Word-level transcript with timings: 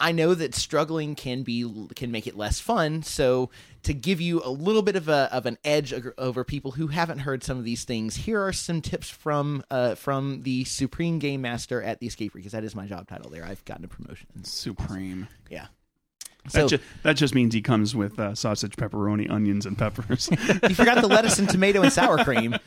I 0.00 0.12
know 0.12 0.34
that 0.34 0.54
struggling 0.54 1.14
can 1.14 1.42
be 1.42 1.88
can 1.94 2.10
make 2.10 2.26
it 2.26 2.36
less 2.36 2.58
fun. 2.58 3.02
So 3.02 3.50
to 3.82 3.94
give 3.94 4.20
you 4.20 4.40
a 4.44 4.50
little 4.50 4.82
bit 4.82 4.96
of 4.96 5.08
a 5.08 5.28
of 5.32 5.46
an 5.46 5.58
edge 5.64 5.94
over 6.18 6.42
people 6.42 6.72
who 6.72 6.86
haven't 6.88 7.20
heard 7.20 7.44
some 7.44 7.58
of 7.58 7.64
these 7.64 7.84
things, 7.84 8.16
here 8.16 8.40
are 8.40 8.52
some 8.52 8.80
tips 8.80 9.10
from 9.10 9.62
uh, 9.70 9.94
from 9.94 10.42
the 10.42 10.64
supreme 10.64 11.18
game 11.18 11.42
master 11.42 11.82
at 11.82 12.00
the 12.00 12.06
Escape 12.06 12.34
Room 12.34 12.40
because 12.40 12.52
that 12.52 12.64
is 12.64 12.74
my 12.74 12.86
job 12.86 13.06
title. 13.06 13.30
There, 13.30 13.44
I've 13.44 13.64
gotten 13.64 13.84
a 13.84 13.88
promotion. 13.88 14.26
Supreme. 14.42 15.28
Yeah. 15.50 15.66
That, 16.44 16.52
So 16.52 16.68
ju- 16.68 16.78
that 17.02 17.16
just 17.16 17.34
means 17.34 17.52
he 17.52 17.60
comes 17.60 17.94
with 17.94 18.18
uh, 18.18 18.34
sausage, 18.34 18.74
pepperoni, 18.76 19.30
onions, 19.30 19.66
and 19.66 19.76
peppers. 19.76 20.30
you 20.68 20.74
forgot 20.74 21.02
the 21.02 21.06
lettuce 21.06 21.38
and 21.38 21.48
tomato 21.48 21.82
and 21.82 21.92
sour 21.92 22.24
cream. 22.24 22.56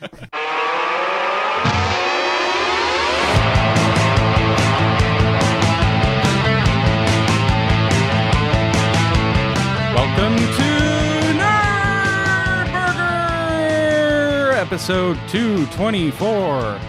episode 14.74 15.16
224. 15.28 16.80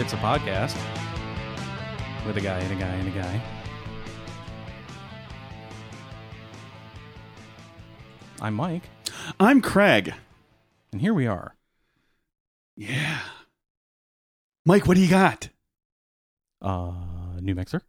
It's 0.00 0.14
a 0.14 0.16
podcast 0.16 0.74
with 2.24 2.38
a 2.38 2.40
guy 2.40 2.58
and 2.58 2.72
a 2.72 2.76
guy 2.82 2.88
and 2.88 3.06
a 3.06 3.10
guy. 3.10 3.42
I'm 8.40 8.54
Mike, 8.54 8.84
I'm 9.38 9.60
Craig. 9.60 10.14
and 10.90 11.02
here 11.02 11.12
we 11.12 11.26
are. 11.26 11.54
Yeah. 12.78 13.20
Mike, 14.64 14.86
what 14.86 14.94
do 14.94 15.02
you 15.02 15.10
got? 15.10 15.50
Uh, 16.62 16.94
new 17.42 17.54
mixer, 17.54 17.82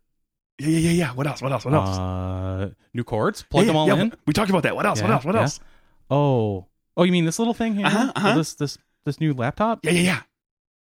Yeah, 0.60 0.68
yeah, 0.68 0.80
yeah, 0.80 0.92
yeah. 0.92 1.12
What 1.14 1.28
else? 1.28 1.42
What 1.42 1.54
else? 1.54 1.64
What 1.64 1.74
else? 1.76 1.98
uh, 1.98 2.72
new 2.94 3.06
cords, 3.06 3.42
plug 3.44 3.64
Yeah, 3.64 3.68
them 3.68 3.78
all 3.78 3.88
yeah, 3.88 4.02
in. 4.02 4.14
We 4.28 4.34
talked 4.34 4.50
about 4.50 4.64
that. 4.64 4.76
What 4.76 4.86
else? 4.86 5.02
what 5.02 5.12
else? 5.12 5.24
What 5.24 5.36
else? 5.38 5.62
Oh, 6.10 6.68
oh, 6.98 7.04
you 7.04 7.12
mean 7.12 7.26
this 7.26 7.40
little 7.40 7.54
thing 7.54 7.76
here? 7.76 7.86
Uh-huh, 7.88 8.12
uh-huh. 8.16 8.36
This 8.36 8.54
this 8.56 8.78
this 9.06 9.20
new 9.20 9.34
laptop? 9.34 9.80
Yeah, 9.84 9.92
yeah, 9.92 10.22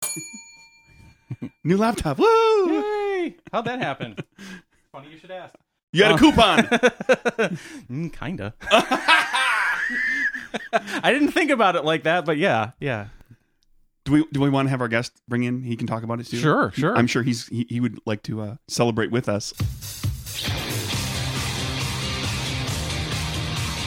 yeah. 0.03 1.49
New 1.65 1.77
laptop. 1.77 2.19
Woo! 2.19 2.27
Yay! 2.73 3.37
How'd 3.53 3.65
that 3.65 3.81
happen? 3.81 4.17
Funny 4.93 5.09
you 5.11 5.19
should 5.19 5.31
ask. 5.31 5.55
You 5.93 6.01
got 6.01 6.11
a 6.13 6.15
Oh. 6.15 6.19
coupon. 6.19 6.59
mm, 7.91 8.13
kinda. 8.13 8.55
I 11.03 11.13
didn't 11.13 11.33
think 11.33 11.51
about 11.51 11.77
it 11.77 11.85
like 11.85 12.05
that, 12.05 12.25
but 12.25 12.37
yeah, 12.37 12.73
yeah. 12.81 13.07
do 14.05 14.13
we 14.13 14.25
do 14.33 14.41
we 14.41 14.51
want 14.51 14.67
to 14.67 14.71
have 14.71 14.81
our 14.81 14.89
guest 14.89 15.13
bring 15.29 15.43
in? 15.45 15.63
He 15.63 15.77
can 15.77 15.87
talk 15.87 16.03
about 16.03 16.21
it 16.21 16.27
too. 16.27 16.37
Sure, 16.39 16.71
sure. 16.73 16.97
I'm 16.97 17.07
sure 17.07 17.23
he's 17.23 17.47
he, 17.49 17.67
he 17.69 17.81
would 17.81 17.99
like 18.07 18.23
to 18.25 18.41
uh, 18.43 18.57
celebrate 18.69 19.11
with 19.11 19.29
us. 19.29 19.53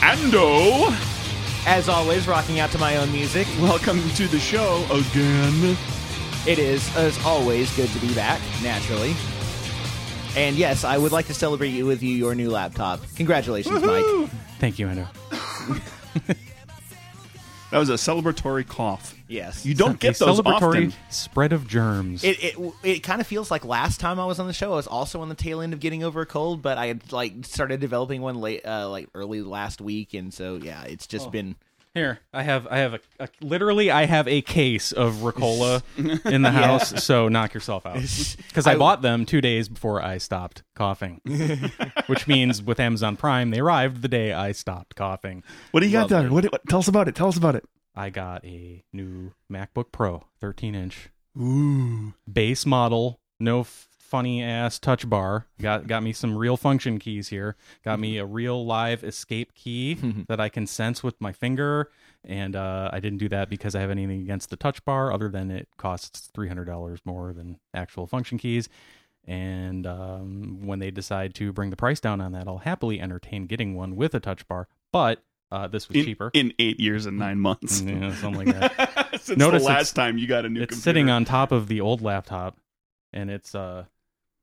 Ando, 0.00 0.92
As 1.70 1.86
always, 1.90 2.26
rocking 2.26 2.60
out 2.60 2.70
to 2.70 2.78
my 2.78 2.96
own 2.96 3.12
music. 3.12 3.46
welcome 3.60 4.00
to 4.12 4.26
the 4.26 4.38
show 4.38 4.86
again. 4.90 5.76
It 6.46 6.58
is, 6.58 6.96
as 6.96 7.22
always, 7.26 7.70
good 7.76 7.90
to 7.90 7.98
be 7.98 8.14
back, 8.14 8.40
naturally. 8.62 9.14
And 10.34 10.56
yes, 10.56 10.82
I 10.82 10.96
would 10.96 11.12
like 11.12 11.26
to 11.26 11.34
celebrate 11.34 11.68
you 11.68 11.84
with 11.84 12.02
you 12.02 12.14
your 12.14 12.34
new 12.34 12.48
laptop. 12.48 13.00
Congratulations, 13.16 13.82
Mike. 13.82 14.30
Thank 14.58 14.78
you, 14.78 14.88
Endo. 14.88 15.08
That 17.70 17.78
was 17.78 17.90
a 17.90 17.94
celebratory 17.94 18.66
cough. 18.66 19.14
Yes. 19.28 19.66
You 19.66 19.74
don't 19.74 19.96
A 19.96 19.98
get 19.98 20.16
those 20.18 20.40
celebratory 20.40 20.88
often. 20.88 20.94
spread 21.10 21.52
of 21.52 21.68
germs. 21.68 22.24
It, 22.24 22.42
it 22.42 22.72
it 22.82 22.98
kind 23.00 23.20
of 23.20 23.26
feels 23.26 23.50
like 23.50 23.64
last 23.64 24.00
time 24.00 24.18
I 24.18 24.24
was 24.24 24.38
on 24.38 24.46
the 24.46 24.54
show, 24.54 24.72
I 24.72 24.76
was 24.76 24.86
also 24.86 25.20
on 25.20 25.28
the 25.28 25.34
tail 25.34 25.60
end 25.60 25.74
of 25.74 25.80
getting 25.80 26.02
over 26.02 26.22
a 26.22 26.26
cold, 26.26 26.62
but 26.62 26.78
I 26.78 26.86
had 26.86 27.12
like 27.12 27.44
started 27.44 27.78
developing 27.80 28.22
one 28.22 28.36
late, 28.40 28.64
uh, 28.66 28.88
like 28.88 29.08
early 29.14 29.42
last 29.42 29.82
week, 29.82 30.14
and 30.14 30.32
so 30.32 30.56
yeah, 30.56 30.82
it's 30.84 31.06
just 31.06 31.30
been 31.30 31.56
Here, 31.98 32.20
I 32.32 32.44
have, 32.44 32.68
I 32.68 32.78
have 32.78 32.94
a, 32.94 33.00
a 33.18 33.28
literally, 33.40 33.90
I 33.90 34.06
have 34.06 34.28
a 34.28 34.40
case 34.40 34.92
of 34.92 35.16
Ricola 35.16 35.82
in 36.24 36.42
the 36.42 36.52
house. 36.52 37.02
So 37.02 37.28
knock 37.28 37.54
yourself 37.54 37.84
out, 37.86 37.94
because 38.48 38.68
I, 38.68 38.76
bought 38.76 39.02
them 39.02 39.26
two 39.26 39.40
days 39.40 39.68
before 39.68 40.00
I 40.00 40.18
stopped 40.18 40.62
coughing. 40.76 41.20
Which 42.06 42.28
means 42.28 42.62
with 42.62 42.78
Amazon 42.78 43.16
Prime, 43.16 43.50
they 43.50 43.58
arrived 43.58 44.02
the 44.02 44.08
day 44.08 44.32
I 44.32 44.52
stopped 44.52 44.94
coughing. 44.94 45.42
What 45.72 45.80
do 45.80 45.86
you 45.86 45.92
got 45.92 46.08
there? 46.08 46.30
What, 46.30 46.44
what? 46.52 46.62
Tell 46.68 46.78
us 46.78 46.86
about 46.86 47.08
it. 47.08 47.16
Tell 47.16 47.26
us 47.26 47.36
about 47.36 47.56
it. 47.56 47.64
I 47.96 48.10
got 48.10 48.44
a 48.44 48.84
new 48.92 49.32
MacBook 49.50 49.90
Pro, 49.90 50.24
13 50.40 50.76
inch. 50.76 51.10
Ooh. 51.36 52.14
base 52.32 52.64
model, 52.64 53.18
no 53.40 53.60
f- 53.60 53.87
funny 54.08 54.42
ass 54.42 54.78
touch 54.78 55.08
bar. 55.08 55.46
Got 55.60 55.86
got 55.86 56.02
me 56.02 56.12
some 56.12 56.36
real 56.36 56.56
function 56.56 56.98
keys 56.98 57.28
here. 57.28 57.56
Got 57.84 58.00
me 58.00 58.18
a 58.18 58.24
real 58.26 58.64
live 58.64 59.04
escape 59.04 59.54
key 59.54 59.94
that 60.28 60.40
I 60.40 60.48
can 60.48 60.66
sense 60.66 61.02
with 61.02 61.20
my 61.20 61.32
finger. 61.32 61.90
And 62.24 62.56
uh, 62.56 62.90
I 62.92 63.00
didn't 63.00 63.18
do 63.18 63.28
that 63.28 63.48
because 63.48 63.74
I 63.74 63.80
have 63.80 63.90
anything 63.90 64.20
against 64.20 64.50
the 64.50 64.56
touch 64.56 64.84
bar, 64.84 65.12
other 65.12 65.28
than 65.28 65.50
it 65.50 65.68
costs 65.76 66.30
three 66.34 66.48
hundred 66.48 66.64
dollars 66.64 67.00
more 67.04 67.32
than 67.32 67.58
actual 67.74 68.06
function 68.06 68.38
keys. 68.38 68.68
And 69.26 69.86
um, 69.86 70.60
when 70.66 70.78
they 70.78 70.90
decide 70.90 71.34
to 71.36 71.52
bring 71.52 71.70
the 71.70 71.76
price 71.76 72.00
down 72.00 72.20
on 72.20 72.32
that, 72.32 72.48
I'll 72.48 72.58
happily 72.58 73.00
entertain 73.00 73.46
getting 73.46 73.74
one 73.76 73.94
with 73.94 74.14
a 74.14 74.20
touch 74.20 74.48
bar. 74.48 74.68
But 74.90 75.22
uh, 75.52 75.68
this 75.68 75.88
was 75.88 75.96
In, 75.98 76.04
cheaper. 76.04 76.30
in 76.34 76.52
eight 76.58 76.80
years 76.80 77.04
and 77.06 77.18
nine 77.18 77.38
months. 77.38 77.80
Yeah, 77.86 78.14
something 78.16 78.46
like 78.46 78.58
that. 78.58 79.08
Since 79.20 79.38
Notice 79.38 79.62
the 79.62 79.68
last 79.68 79.92
time 79.92 80.16
you 80.18 80.26
got 80.26 80.44
a 80.46 80.48
new 80.48 80.62
it's 80.62 80.70
computer. 80.70 80.82
sitting 80.82 81.10
on 81.10 81.24
top 81.24 81.52
of 81.52 81.68
the 81.68 81.80
old 81.82 82.00
laptop 82.02 82.56
and 83.12 83.30
it's 83.30 83.54
uh 83.54 83.84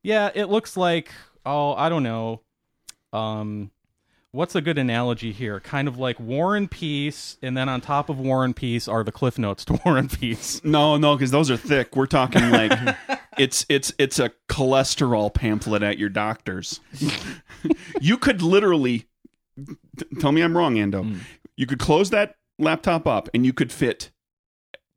yeah 0.06 0.30
it 0.34 0.46
looks 0.46 0.76
like 0.76 1.10
oh 1.44 1.74
i 1.74 1.88
don't 1.88 2.02
know 2.02 2.40
um 3.12 3.70
what's 4.30 4.54
a 4.54 4.60
good 4.60 4.78
analogy 4.78 5.32
here 5.32 5.60
kind 5.60 5.88
of 5.88 5.98
like 5.98 6.20
war 6.20 6.54
and 6.54 6.70
peace 6.70 7.38
and 7.42 7.56
then 7.56 7.68
on 7.68 7.80
top 7.80 8.08
of 8.08 8.18
war 8.18 8.44
and 8.44 8.54
peace 8.54 8.86
are 8.86 9.02
the 9.02 9.10
cliff 9.10 9.38
notes 9.38 9.64
to 9.64 9.72
war 9.84 9.96
and 9.96 10.10
peace 10.10 10.60
No, 10.62 10.96
no, 10.96 11.16
because 11.16 11.30
those 11.30 11.50
are 11.50 11.56
thick. 11.56 11.96
We're 11.96 12.06
talking 12.06 12.50
like 12.50 12.96
it's 13.38 13.64
it's 13.68 13.92
it's 13.98 14.18
a 14.18 14.30
cholesterol 14.48 15.32
pamphlet 15.32 15.82
at 15.82 15.98
your 15.98 16.08
doctor's. 16.08 16.80
you 18.00 18.18
could 18.18 18.42
literally 18.42 19.06
tell 20.20 20.32
me 20.32 20.42
I'm 20.42 20.56
wrong, 20.56 20.74
Ando. 20.74 21.04
Mm. 21.04 21.18
You 21.56 21.66
could 21.66 21.78
close 21.78 22.10
that 22.10 22.36
laptop 22.58 23.06
up 23.06 23.28
and 23.32 23.46
you 23.46 23.52
could 23.52 23.72
fit 23.72 24.10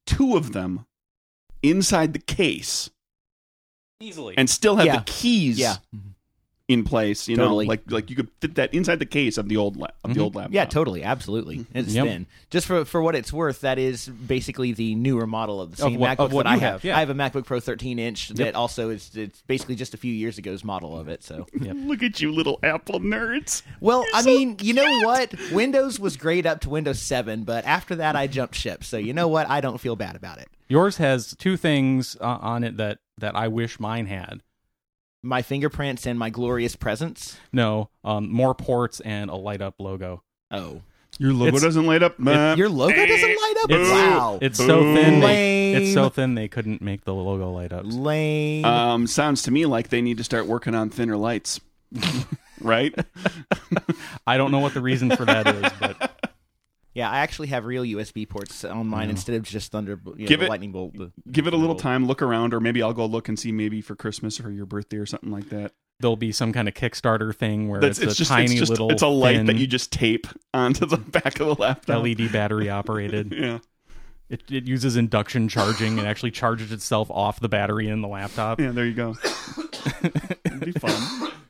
two 0.05 0.35
of 0.35 0.51
them 0.51 0.85
inside 1.61 2.13
the 2.13 2.19
case 2.19 2.89
easily 4.01 4.33
and 4.37 4.49
still 4.49 4.77
have 4.77 4.85
Yeah. 4.85 4.97
the 4.97 5.03
keys 5.05 5.59
yeah, 5.59 5.75
in 6.69 6.83
place. 6.85 7.27
You 7.27 7.35
Totally. 7.35 7.65
know, 7.65 7.69
like 7.69 7.91
like 7.91 8.09
you 8.09 8.15
could 8.15 8.29
fit 8.39 8.55
that 8.55 8.73
inside 8.73 8.99
the 8.99 9.05
case 9.05 9.37
of 9.37 9.49
the 9.49 9.57
old 9.57 9.75
la- 9.75 9.87
of 10.05 10.13
the 10.13 10.19
Mhm. 10.21 10.23
old 10.23 10.35
laptop. 10.35 10.53
yeah, 10.53 10.63
totally, 10.65 11.03
absolutely. 11.03 11.65
It's 11.73 11.93
Yep. 11.93 12.05
thin. 12.05 12.25
Just 12.49 12.65
for 12.65 12.85
for 12.85 13.01
what 13.01 13.13
it's 13.15 13.33
worth, 13.33 13.59
that 13.61 13.77
is 13.77 14.07
basically 14.07 14.71
the 14.71 14.95
newer 14.95 15.27
model 15.27 15.59
of 15.59 15.75
the 15.75 15.83
Of 15.83 15.91
same 15.91 15.99
what- 15.99 16.17
MacBook 16.17 16.25
of 16.25 16.31
what 16.33 16.45
that 16.45 16.49
I 16.53 16.57
have. 16.59 16.61
have, 16.61 16.83
yeah. 16.85 16.95
I 16.95 16.99
have 17.01 17.09
a 17.09 17.13
MacBook 17.13 17.43
Pro 17.45 17.59
13 17.59 17.99
inch 17.99 18.29
that 18.29 18.55
also 18.55 18.89
is 18.89 19.11
it's 19.15 19.41
basically 19.47 19.75
just 19.75 19.93
a 19.93 19.97
few 19.97 20.13
years 20.13 20.37
ago's 20.39 20.63
model 20.63 20.97
of 20.97 21.09
it. 21.09 21.21
So. 21.21 21.45
Look 21.59 22.01
at 22.01 22.21
you, 22.21 22.31
little 22.31 22.57
Apple 22.63 23.01
nerds. 23.01 23.63
Well, 23.81 24.05
I 24.13 24.21
mean, 24.21 24.55
you 24.61 24.73
know 24.75 25.01
what? 25.01 25.33
Windows 25.51 25.99
was 25.99 26.15
great 26.15 26.45
up 26.45 26.61
to 26.61 26.69
Windows 26.69 27.01
7, 27.01 27.43
but 27.43 27.65
after 27.65 27.95
that, 27.97 28.15
I 28.15 28.27
jumped 28.27 28.55
ship. 28.55 28.85
So 28.85 28.97
you 28.97 29.11
know 29.11 29.27
what? 29.27 29.49
I 29.49 29.59
don't 29.59 29.79
feel 29.81 29.97
bad 29.97 30.15
about 30.15 30.37
it. 30.37 30.47
yours 30.69 30.97
has 30.97 31.35
two 31.39 31.57
things 31.57 32.15
uh, 32.21 32.37
on 32.41 32.63
it 32.63 32.77
that 32.77 32.99
that 33.19 33.35
i 33.35 33.47
wish 33.47 33.79
mine 33.79 34.05
had 34.07 34.41
My 35.21 35.41
fingerprints 35.41 36.05
and 36.07 36.17
my 36.17 36.29
glorious 36.29 36.75
presence. 36.75 37.37
no 37.51 37.89
um 38.03 38.31
more 38.31 38.53
ports 38.55 38.99
and 39.01 39.29
a 39.29 39.35
light 39.35 39.61
up 39.61 39.75
logo 39.79 40.23
Oh, 40.51 40.81
Your 41.19 41.33
logo 41.33 41.47
It's- 41.49 41.61
doesn't 41.61 41.85
light 41.85 42.01
up. 42.01 42.15
Your 42.57 42.69
logo 42.69 43.05
doesn't 43.05 43.29
light 43.29 43.55
up. 43.63 43.69
It's- 43.69 43.91
wow, 43.91 44.39
it's 44.41 44.57
so 44.57 44.81
thin 44.95 45.19
they, 45.19 45.73
it's 45.75 45.93
so 45.93 46.09
thin 46.09 46.33
they 46.35 46.47
couldn't 46.47 46.81
make 46.81 47.03
the 47.05 47.13
logo 47.13 47.51
light 47.51 47.71
up 47.73 47.83
lame. 47.85 48.65
Um, 48.65 49.05
sounds 49.07 49.41
to 49.43 49.51
me 49.51 49.65
like 49.67 49.89
they 49.89 50.01
need 50.01 50.17
to 50.17 50.23
start 50.23 50.47
working 50.47 50.73
on 50.73 50.89
thinner 50.89 51.17
lights. 51.17 51.59
right? 52.61 52.93
I 54.27 54.37
don't 54.37 54.51
know 54.51 54.59
what 54.59 54.73
the 54.73 54.81
reason 54.81 55.15
for 55.15 55.25
that 55.25 55.47
is, 55.47 55.71
but 55.79 56.18
yeah, 56.99 57.09
I 57.09 57.19
actually 57.19 57.47
have 57.47 57.65
real 57.65 57.83
USB 57.83 58.27
ports 58.27 58.63
on 58.65 58.87
mine 58.87 59.07
Yeah. 59.07 59.11
instead 59.11 59.35
of 59.35 59.43
just 59.43 59.71
thunder, 59.71 59.99
you 60.05 60.11
know, 60.23 60.25
Give 60.27 60.39
the 60.39 60.45
it- 60.45 60.49
lightning 60.49 60.71
bolt. 60.71 60.93
the- 60.95 61.11
Give 61.31 61.47
it 61.47 61.53
a 61.53 61.57
little 61.57 61.75
bolt. 61.75 61.81
time, 61.83 62.05
look 62.05 62.21
around, 62.21 62.53
or 62.53 62.59
maybe 62.59 62.81
I'll 62.83 62.93
go 62.93 63.05
look 63.05 63.27
and 63.29 63.39
see 63.39 63.51
maybe 63.51 63.81
for 63.81 63.95
Christmas 63.95 64.39
or 64.39 64.51
your 64.51 64.65
birthday 64.65 64.97
or 64.97 65.05
something 65.05 65.31
like 65.31 65.49
that. 65.49 65.73
there'll 66.01 66.15
be 66.15 66.31
some 66.31 66.53
kind 66.53 66.67
of 66.69 66.73
Kickstarter 66.73 67.35
thing 67.35 67.67
where 67.67 67.81
That's 67.81 67.99
it's, 67.99 68.11
it's 68.11 68.13
a 68.13 68.17
just 68.19 68.31
tiny 68.31 68.45
it's 68.51 68.53
just 68.59 68.69
little 68.69 68.89
it's 68.89 69.01
a 69.01 69.07
light 69.07 69.35
thin 69.35 69.47
that 69.47 69.57
you 69.57 69.67
just 69.67 69.91
tape 69.91 70.27
onto 70.53 70.85
the 70.85 70.95
back 70.95 71.41
of 71.41 71.47
the 71.47 71.55
laptop. 71.61 72.03
LED 72.03 72.31
battery 72.31 72.69
operated. 72.69 73.33
Yeah. 73.37 73.59
It, 74.29 74.43
it 74.51 74.67
uses 74.67 74.95
induction 74.95 75.47
charging 75.49 75.97
and 75.99 76.07
actually 76.07 76.29
charges 76.31 76.71
itself 76.71 77.09
off 77.11 77.39
the 77.39 77.49
battery 77.49 77.89
in 77.89 78.01
the 78.01 78.07
laptop. 78.07 78.59
Yeah, 78.61 78.69
there 78.71 78.85
you 78.85 78.93
go. 78.93 79.15
It'd 80.45 80.59
be 80.65 80.71
fun. 80.73 81.31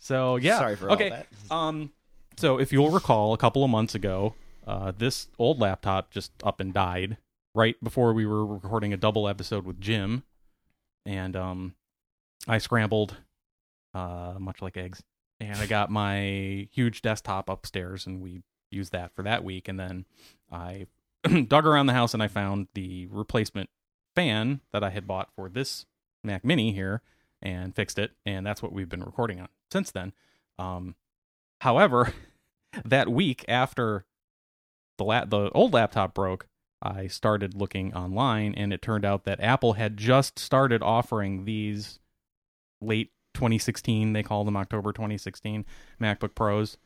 So 0.00 0.36
yeah. 0.36 0.58
Sorry 0.58 0.76
for 0.76 0.88
all 0.88 0.94
okay. 0.94 1.10
that. 1.10 1.26
Um. 1.50 1.90
So 2.38 2.58
if 2.58 2.72
you'll 2.72 2.90
recall, 2.90 3.34
a 3.34 3.36
couple 3.36 3.62
of 3.64 3.68
months 3.70 3.94
ago, 3.94 4.32
uh, 4.68 4.92
this 4.96 5.28
old 5.38 5.58
laptop 5.58 6.10
just 6.10 6.30
up 6.44 6.60
and 6.60 6.74
died 6.74 7.16
right 7.54 7.82
before 7.82 8.12
we 8.12 8.26
were 8.26 8.44
recording 8.44 8.92
a 8.92 8.98
double 8.98 9.26
episode 9.26 9.64
with 9.64 9.80
Jim, 9.80 10.24
and 11.06 11.34
um, 11.34 11.74
I 12.46 12.58
scrambled, 12.58 13.16
uh, 13.94 14.34
much 14.38 14.60
like 14.60 14.76
eggs, 14.76 15.02
and 15.40 15.58
I 15.58 15.66
got 15.66 15.90
my 15.90 16.68
huge 16.70 17.00
desktop 17.00 17.48
upstairs, 17.48 18.06
and 18.06 18.20
we 18.20 18.42
used 18.70 18.92
that 18.92 19.14
for 19.14 19.22
that 19.22 19.42
week. 19.42 19.68
And 19.68 19.80
then 19.80 20.04
I 20.52 20.86
dug 21.48 21.66
around 21.66 21.86
the 21.86 21.94
house 21.94 22.12
and 22.12 22.22
I 22.22 22.28
found 22.28 22.68
the 22.74 23.06
replacement 23.06 23.70
fan 24.14 24.60
that 24.72 24.84
I 24.84 24.90
had 24.90 25.06
bought 25.06 25.30
for 25.34 25.48
this 25.48 25.86
Mac 26.22 26.44
Mini 26.44 26.72
here 26.72 27.00
and 27.40 27.74
fixed 27.74 27.98
it, 27.98 28.12
and 28.26 28.44
that's 28.44 28.62
what 28.62 28.72
we've 28.72 28.88
been 28.88 29.02
recording 29.02 29.40
on 29.40 29.48
since 29.72 29.90
then. 29.90 30.12
Um, 30.58 30.94
however, 31.62 32.12
that 32.84 33.08
week 33.08 33.46
after 33.48 34.04
the 34.98 35.04
la- 35.04 35.24
the 35.24 35.50
old 35.50 35.72
laptop 35.72 36.14
broke, 36.14 36.46
I 36.82 37.06
started 37.06 37.54
looking 37.54 37.94
online, 37.94 38.54
and 38.54 38.72
it 38.72 38.82
turned 38.82 39.04
out 39.04 39.24
that 39.24 39.40
Apple 39.40 39.72
had 39.72 39.96
just 39.96 40.38
started 40.38 40.82
offering 40.82 41.44
these 41.44 41.98
late 42.80 43.10
2016, 43.34 44.12
they 44.12 44.22
call 44.22 44.44
them 44.44 44.56
October 44.56 44.92
2016 44.92 45.64
MacBook 46.00 46.34
Pros 46.34 46.76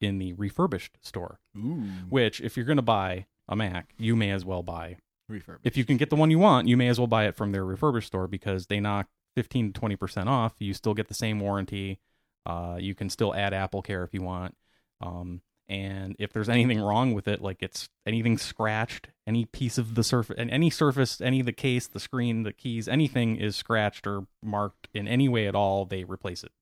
in 0.00 0.18
the 0.18 0.32
refurbished 0.34 0.96
store. 1.02 1.38
Ooh. 1.56 1.82
Which, 2.08 2.40
if 2.40 2.56
you're 2.56 2.66
going 2.66 2.76
to 2.76 2.82
buy 2.82 3.26
a 3.48 3.56
Mac, 3.56 3.94
you 3.98 4.16
may 4.16 4.30
as 4.30 4.44
well 4.44 4.62
buy. 4.62 4.96
Refurb. 5.30 5.58
If 5.62 5.76
you 5.76 5.84
can 5.84 5.98
get 5.98 6.08
the 6.08 6.16
one 6.16 6.30
you 6.30 6.38
want, 6.38 6.68
you 6.68 6.76
may 6.76 6.88
as 6.88 6.98
well 6.98 7.06
buy 7.06 7.26
it 7.26 7.36
from 7.36 7.52
their 7.52 7.64
refurbished 7.64 8.06
store 8.06 8.26
because 8.26 8.66
they 8.66 8.80
knock 8.80 9.08
15 9.36 9.72
to 9.72 9.80
20% 9.80 10.26
off. 10.26 10.54
You 10.58 10.72
still 10.72 10.94
get 10.94 11.08
the 11.08 11.14
same 11.14 11.40
warranty. 11.40 12.00
Uh, 12.46 12.78
you 12.80 12.94
can 12.94 13.10
still 13.10 13.34
add 13.34 13.52
Apple 13.52 13.82
Care 13.82 14.04
if 14.04 14.14
you 14.14 14.22
want. 14.22 14.56
Um, 15.02 15.42
and 15.68 16.16
if 16.18 16.32
there's 16.32 16.48
anything 16.48 16.80
wrong 16.80 17.12
with 17.12 17.28
it, 17.28 17.42
like 17.42 17.62
it's 17.62 17.90
anything 18.06 18.38
scratched, 18.38 19.08
any 19.26 19.44
piece 19.44 19.76
of 19.76 19.94
the 19.94 20.02
surface, 20.02 20.36
and 20.38 20.50
any 20.50 20.70
surface, 20.70 21.20
any 21.20 21.40
of 21.40 21.46
the 21.46 21.52
case, 21.52 21.86
the 21.86 22.00
screen, 22.00 22.42
the 22.42 22.54
keys, 22.54 22.88
anything 22.88 23.36
is 23.36 23.54
scratched 23.54 24.06
or 24.06 24.26
marked 24.42 24.88
in 24.94 25.06
any 25.06 25.28
way 25.28 25.46
at 25.46 25.54
all, 25.54 25.84
they 25.84 26.04
replace 26.04 26.42
it 26.42 26.52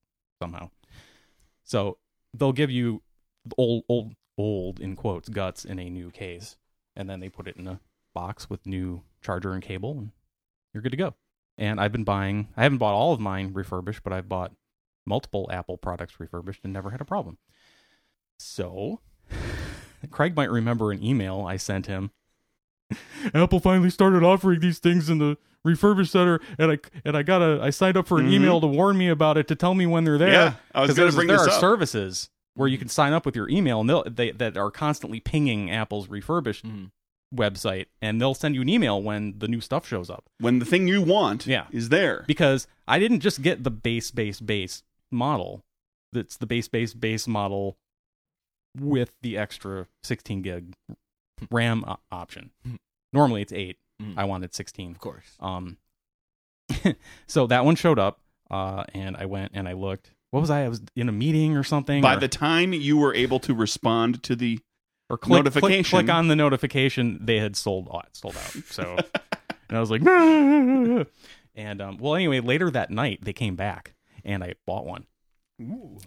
somehow. 0.41 0.69
So 1.63 1.97
they'll 2.33 2.51
give 2.51 2.69
you 2.69 3.01
old, 3.57 3.83
old, 3.87 4.13
old 4.37 4.79
in 4.81 4.95
quotes 4.97 5.29
guts 5.29 5.63
in 5.63 5.79
a 5.79 5.89
new 5.89 6.11
case, 6.11 6.57
and 6.95 7.09
then 7.09 7.21
they 7.21 7.29
put 7.29 7.47
it 7.47 7.55
in 7.55 7.67
a 7.67 7.79
box 8.13 8.49
with 8.49 8.65
new 8.65 9.03
charger 9.21 9.53
and 9.53 9.63
cable, 9.63 9.91
and 9.91 10.11
you're 10.73 10.81
good 10.81 10.91
to 10.91 10.97
go. 10.97 11.15
And 11.57 11.79
I've 11.79 11.91
been 11.91 12.03
buying. 12.03 12.49
I 12.57 12.63
haven't 12.63 12.77
bought 12.77 12.93
all 12.93 13.13
of 13.13 13.19
mine 13.19 13.53
refurbished, 13.53 14.03
but 14.03 14.13
I've 14.13 14.29
bought 14.29 14.51
multiple 15.05 15.47
Apple 15.49 15.77
products 15.77 16.19
refurbished 16.19 16.61
and 16.65 16.73
never 16.73 16.91
had 16.91 17.01
a 17.01 17.05
problem. 17.05 17.37
So, 18.39 18.99
Craig 20.11 20.35
might 20.35 20.49
remember 20.51 20.91
an 20.91 21.03
email 21.03 21.41
I 21.41 21.57
sent 21.57 21.87
him. 21.87 22.11
Apple 23.33 23.59
finally 23.59 23.89
started 23.89 24.23
offering 24.23 24.59
these 24.59 24.79
things 24.79 25.09
in 25.09 25.17
the 25.17 25.37
refurbished 25.65 26.11
center, 26.11 26.39
and 26.57 26.71
I 26.71 26.77
and 27.03 27.17
I 27.17 27.23
got 27.23 27.41
a 27.41 27.59
I 27.61 27.69
signed 27.71 27.97
up 27.97 28.07
for 28.07 28.19
an 28.19 28.27
Mhm. 28.27 28.33
email 28.33 28.61
to 28.61 28.67
warn 28.67 28.97
me 28.97 29.09
about 29.09 29.37
it 29.37 29.47
to 29.49 29.55
tell 29.55 29.73
me 29.73 29.85
when 29.85 30.03
they're 30.05 30.17
there. 30.17 30.31
Yeah, 30.31 30.53
I 30.73 30.81
was 30.81 30.93
going 30.93 31.09
to 31.09 31.15
bring 31.15 31.27
there 31.27 31.37
this 31.37 31.47
are 31.47 31.51
up. 31.51 31.59
services 31.59 32.29
where 32.53 32.67
you 32.67 32.77
can 32.77 32.87
sign 32.87 33.13
up 33.13 33.25
with 33.25 33.35
your 33.35 33.49
email, 33.49 33.81
and 33.81 33.89
they'll 33.89 34.03
they 34.03 34.31
that 34.31 34.55
are 34.55 34.71
constantly 34.71 35.19
pinging 35.19 35.69
Apple's 35.69 36.07
refurbished 36.07 36.65
Mhm. 36.65 36.91
website, 37.35 37.87
and 38.01 38.21
they'll 38.21 38.33
send 38.33 38.55
you 38.55 38.61
an 38.61 38.69
email 38.69 39.01
when 39.01 39.37
the 39.39 39.47
new 39.49 39.59
stuff 39.61 39.85
shows 39.87 40.09
up. 40.09 40.23
when 40.39 40.59
the 40.59 40.65
thing 40.65 40.87
you 40.87 41.01
want 41.01 41.45
Yeah. 41.47 41.65
is 41.71 41.89
there. 41.89 42.23
Because 42.27 42.67
I 42.87 42.99
didn't 42.99 43.19
just 43.19 43.41
get 43.41 43.63
the 43.65 43.71
base 43.71 44.11
base 44.11 44.39
base 44.39 44.83
model. 45.11 45.65
That's 46.13 46.37
the 46.37 46.45
base 46.45 46.69
base 46.69 46.93
base 46.93 47.27
model 47.27 47.77
with 48.75 49.11
the 49.21 49.37
extra 49.37 49.87
16 50.03 50.41
gig 50.41 50.73
RAM 51.51 51.83
o- 51.87 51.97
option. 52.11 52.51
Mhm. 52.67 52.77
Normally 53.13 53.41
it's 53.41 53.53
8. 53.53 53.77
Mhm. 54.01 54.13
I 54.17 54.25
wanted 54.25 54.53
16. 54.53 54.91
Of 54.91 54.99
course. 54.99 55.35
Um, 55.39 55.77
so 57.27 57.47
that 57.47 57.65
one 57.65 57.75
showed 57.75 57.99
up, 57.99 58.21
uh, 58.51 58.83
and 58.93 59.15
I 59.17 59.25
went 59.25 59.51
and 59.53 59.67
I 59.67 59.73
looked. 59.73 60.13
What 60.31 60.41
was 60.41 60.49
I? 60.49 60.65
I 60.65 60.69
was 60.69 60.81
in 60.95 61.07
a 61.07 61.13
meeting 61.13 61.55
or 61.55 61.63
something. 61.63 62.01
By 62.01 62.15
or, 62.15 62.19
the 62.19 62.27
time 62.27 62.73
you 62.73 62.97
were 62.97 63.13
able 63.13 63.39
to 63.41 63.53
respond 63.53 64.21
to 64.23 64.35
the 64.35 64.59
or 65.09 65.17
click, 65.17 65.37
notification. 65.45 65.83
Click, 65.89 66.05
click 66.05 66.13
on 66.13 66.27
the 66.27 66.35
notification. 66.35 67.19
They 67.25 67.39
had 67.39 67.55
sold 67.55 67.87
out, 67.93 68.09
sold 68.11 68.35
out. 68.35 68.51
So, 68.69 68.97
and 69.69 69.77
I 69.77 69.79
was 69.79 69.89
like, 69.89 70.01
and 71.55 71.81
um, 71.81 71.97
well, 71.97 72.15
anyway, 72.15 72.41
later 72.41 72.69
that 72.71 72.91
night 72.91 73.19
they 73.23 73.33
came 73.33 73.55
back 73.55 73.93
and 74.25 74.43
I 74.43 74.55
bought 74.65 74.85
one 74.85 75.05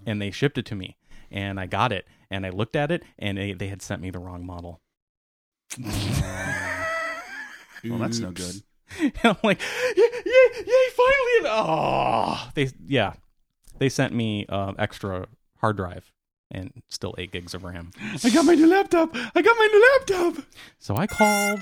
and 0.07 0.21
they 0.21 0.31
shipped 0.31 0.59
it 0.59 0.67
to 0.67 0.75
me 0.75 0.97
and 1.31 1.61
I 1.61 1.67
got 1.67 1.93
it 1.93 2.07
and 2.31 2.47
I 2.47 2.51
looked 2.51 2.77
at 2.77 2.91
it 2.91 3.03
and 3.19 3.39
they, 3.39 3.53
they 3.53 3.69
had 3.69 3.83
sent 3.83 4.03
me 4.03 4.11
the 4.11 4.19
wrong 4.19 4.47
model. 4.47 4.81
well, 5.85 5.93
that's 7.99 8.19
no 8.19 8.31
good. 8.31 8.63
And 8.99 9.13
I'm 9.25 9.37
like, 9.43 9.61
yay, 9.97 10.09
yay, 10.27 10.49
yay 10.67 10.89
finally! 10.97 11.45
Oh, 11.45 12.51
they 12.55 12.71
yeah, 12.87 13.15
they 13.79 13.89
sent 13.89 14.13
me 14.13 14.47
um, 14.47 14.75
extra 14.79 15.27
hard 15.59 15.77
drive 15.77 16.13
and 16.51 16.73
still 16.89 17.15
eight 17.19 17.31
gigs 17.31 17.55
of 17.55 17.63
RAM. 17.63 17.93
I 18.25 18.31
got 18.31 18.45
my 18.45 18.55
new 18.55 18.67
laptop. 18.67 19.11
I 19.15 19.43
got 19.43 19.57
my 19.57 19.69
new 19.73 19.89
laptop. 19.93 20.45
So 20.79 20.97
I 20.97 21.07
called. 21.07 21.61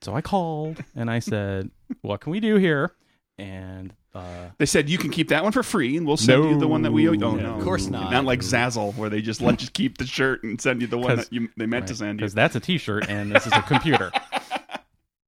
So 0.00 0.14
I 0.14 0.20
called 0.20 0.82
and 0.94 1.10
I 1.10 1.20
said, 1.20 1.70
"What 2.02 2.20
can 2.20 2.32
we 2.32 2.40
do 2.40 2.56
here?" 2.56 2.92
And 3.38 3.94
uh, 4.14 4.50
They 4.58 4.66
said 4.66 4.88
you 4.88 4.98
can 4.98 5.10
keep 5.10 5.28
that 5.28 5.42
one 5.42 5.52
for 5.52 5.62
free, 5.62 5.96
and 5.96 6.06
we'll 6.06 6.16
send 6.16 6.44
you 6.44 6.58
the 6.58 6.68
one 6.68 6.82
that 6.82 6.92
we. 6.92 7.08
Oh 7.08 7.12
No. 7.12 7.34
no, 7.34 7.54
Of 7.56 7.64
course 7.64 7.86
not. 7.88 8.10
Not 8.12 8.24
like 8.24 8.40
Zazzle, 8.40 8.94
where 8.96 9.10
they 9.10 9.20
just 9.22 9.40
let 9.40 9.62
you 9.62 9.68
keep 9.70 9.98
the 9.98 10.06
shirt 10.06 10.42
and 10.44 10.60
send 10.60 10.80
you 10.80 10.86
the 10.86 10.98
one 10.98 11.16
that 11.16 11.32
you, 11.32 11.48
they 11.56 11.66
meant 11.66 11.88
to 11.88 11.94
send 11.94 12.12
you. 12.20 12.24
because 12.24 12.34
that's 12.34 12.54
a 12.56 12.60
T-shirt 12.60 13.08
and 13.08 13.34
this 13.34 13.46
is 13.46 13.52
a 13.52 13.62
computer. 13.62 14.10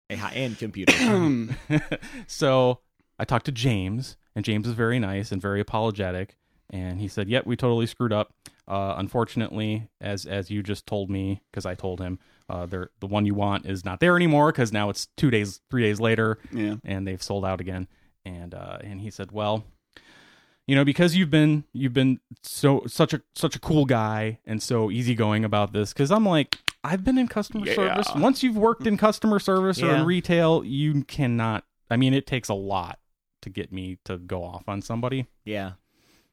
A 0.09 0.15
high-end 0.15 0.59
computer. 0.59 0.93
so 2.29 2.79
I 3.19 3.25
talked 3.25 3.47
to 3.47 3.53
James, 3.53 4.17
and 4.37 4.45
James 4.45 4.65
was 4.67 4.77
very 4.77 5.01
nice 5.01 5.33
and 5.33 5.43
very 5.43 5.61
apologetic. 5.61 6.37
And 6.71 7.01
he 7.01 7.09
said, 7.09 7.29
"Yep, 7.29 7.45
we 7.47 7.57
totally 7.57 7.87
screwed 7.87 8.13
up. 8.13 8.33
Uh, 8.69 8.95
unfortunately, 8.99 9.89
as 10.01 10.25
as 10.25 10.49
you 10.51 10.63
just 10.63 10.87
told 10.87 11.11
me, 11.11 11.43
because 11.51 11.67
I 11.67 11.75
told 11.75 12.01
him, 12.01 12.21
uh, 12.49 12.67
the 12.67 12.89
one 13.01 13.27
you 13.27 13.35
want 13.35 13.67
is 13.67 13.85
not 13.85 13.99
there 13.99 14.15
anymore 14.17 14.53
because 14.53 14.73
now 14.73 14.91
it's 14.91 15.07
two 15.17 15.31
days, 15.31 15.61
three 15.71 15.83
days 15.83 15.99
later, 15.99 16.39
yeah. 16.53 16.77
and 16.85 17.07
they've 17.07 17.23
sold 17.23 17.45
out 17.45 17.61
again." 17.61 17.89
And 18.27 18.53
uh, 18.55 18.79
and 18.83 19.01
he 19.01 19.11
said, 19.11 19.31
"Well, 19.33 19.65
you 20.67 20.75
know, 20.75 20.85
because 20.85 21.15
you've 21.15 21.31
been 21.31 21.65
you've 21.73 21.93
been 21.93 22.19
so 22.43 22.83
such 22.87 23.15
a 23.15 23.23
such 23.35 23.55
a 23.55 23.61
cool 23.61 23.85
guy 23.85 24.41
and 24.45 24.61
so 24.63 24.91
easygoing 24.91 25.45
about 25.45 25.73
this, 25.73 25.93
because 25.93 26.11
I'm 26.11 26.27
like." 26.27 26.59
I've 26.85 27.03
been 27.03 27.19
in 27.19 27.27
customer 27.27 27.67
Yeah. 27.67 27.75
service. 27.75 28.07
Once 28.15 28.45
you've 28.45 28.57
worked 28.57 28.87
in 28.87 28.97
customer 28.97 29.41
service 29.41 29.83
or 29.83 29.87
Yeah. 29.87 30.01
in 30.03 30.07
retail, 30.07 30.63
you 30.63 31.03
cannot. 31.03 31.65
I 31.91 31.97
mean, 31.97 32.15
it 32.15 32.29
takes 32.29 32.49
a 32.49 32.55
lot 32.55 33.01
to 33.43 33.51
get 33.51 33.73
me 33.73 33.99
to 34.05 34.19
go 34.19 34.45
off 34.45 34.69
on 34.69 34.83
somebody. 34.83 35.27
yeah. 35.45 35.73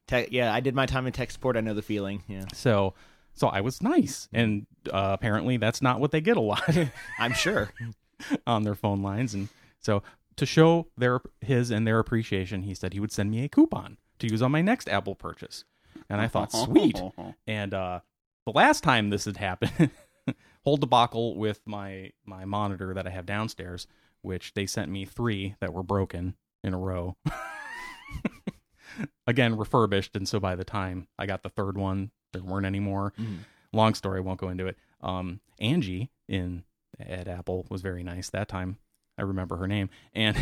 Te- 0.05 0.27
yeah, 0.29 0.53
I 0.53 0.59
did 0.59 0.75
my 0.75 0.85
time 0.85 1.07
in 1.07 1.13
tech 1.13 1.31
support. 1.31 1.57
I 1.57 1.61
know 1.61 1.73
the 1.73 1.81
feeling. 1.81 2.21
Yeah. 2.27 2.45
So, 2.53 2.93
so 3.33 3.47
I 3.47 3.61
was 3.61 3.81
nice, 3.81 4.29
and 4.31 4.67
uh, 4.91 5.09
apparently 5.17 5.57
that's 5.57 5.81
not 5.81 5.99
what 5.99 6.11
they 6.11 6.21
get 6.21 6.37
a 6.37 6.41
lot 6.41 6.61
I'm 7.17 7.33
sure. 7.33 7.71
on 8.45 8.61
their 8.61 8.75
phone 8.75 9.01
lines. 9.01 9.33
And 9.33 9.47
so, 9.79 10.03
to 10.37 10.45
show 10.45 10.87
their 10.97 11.21
his 11.41 11.69
and 11.71 11.85
their 11.87 11.99
appreciation, 11.99 12.63
he 12.63 12.73
said 12.73 12.93
he 12.93 12.99
would 12.99 13.11
send 13.11 13.31
me 13.31 13.43
a 13.43 13.49
coupon 13.49 13.97
to 14.19 14.27
use 14.27 14.41
on 14.41 14.51
my 14.51 14.61
next 14.61 14.87
Apple 14.89 15.15
purchase. 15.15 15.65
And 16.09 16.19
I 16.21 16.27
thought, 16.27 16.51
sweet. 16.51 16.99
And 17.47 17.73
uh, 17.73 17.99
the 18.45 18.51
last 18.53 18.83
time 18.83 19.09
this 19.09 19.25
had 19.25 19.37
happened, 19.37 19.91
whole 20.63 20.77
debacle 20.77 21.35
with 21.37 21.61
my 21.65 22.11
my 22.25 22.45
monitor 22.45 22.93
that 22.93 23.07
I 23.07 23.09
have 23.11 23.25
downstairs, 23.25 23.87
which 24.21 24.53
they 24.53 24.65
sent 24.65 24.91
me 24.91 25.05
three 25.05 25.55
that 25.59 25.73
were 25.73 25.83
broken 25.83 26.35
in 26.63 26.73
a 26.73 26.79
row. 26.79 27.17
Again, 29.25 29.55
refurbished, 29.57 30.15
and 30.15 30.27
so 30.27 30.39
by 30.39 30.55
the 30.55 30.65
time 30.65 31.07
I 31.17 31.25
got 31.25 31.41
the 31.43 31.49
third 31.49 31.77
one, 31.77 32.11
there 32.31 32.43
weren't 32.43 32.65
any 32.65 32.79
more. 32.79 33.13
Mhm. 33.19 33.39
Long 33.71 33.95
story, 33.95 34.21
won't 34.21 34.39
go 34.39 34.49
into 34.49 34.67
it. 34.67 34.77
Um, 35.01 35.39
Angie 35.59 36.11
in 36.27 36.63
at 36.99 37.27
Apple 37.27 37.65
was 37.69 37.81
very 37.81 38.03
nice 38.03 38.29
that 38.29 38.47
time. 38.47 38.77
I 39.17 39.21
remember 39.23 39.57
her 39.57 39.67
name, 39.67 39.89
and 40.13 40.37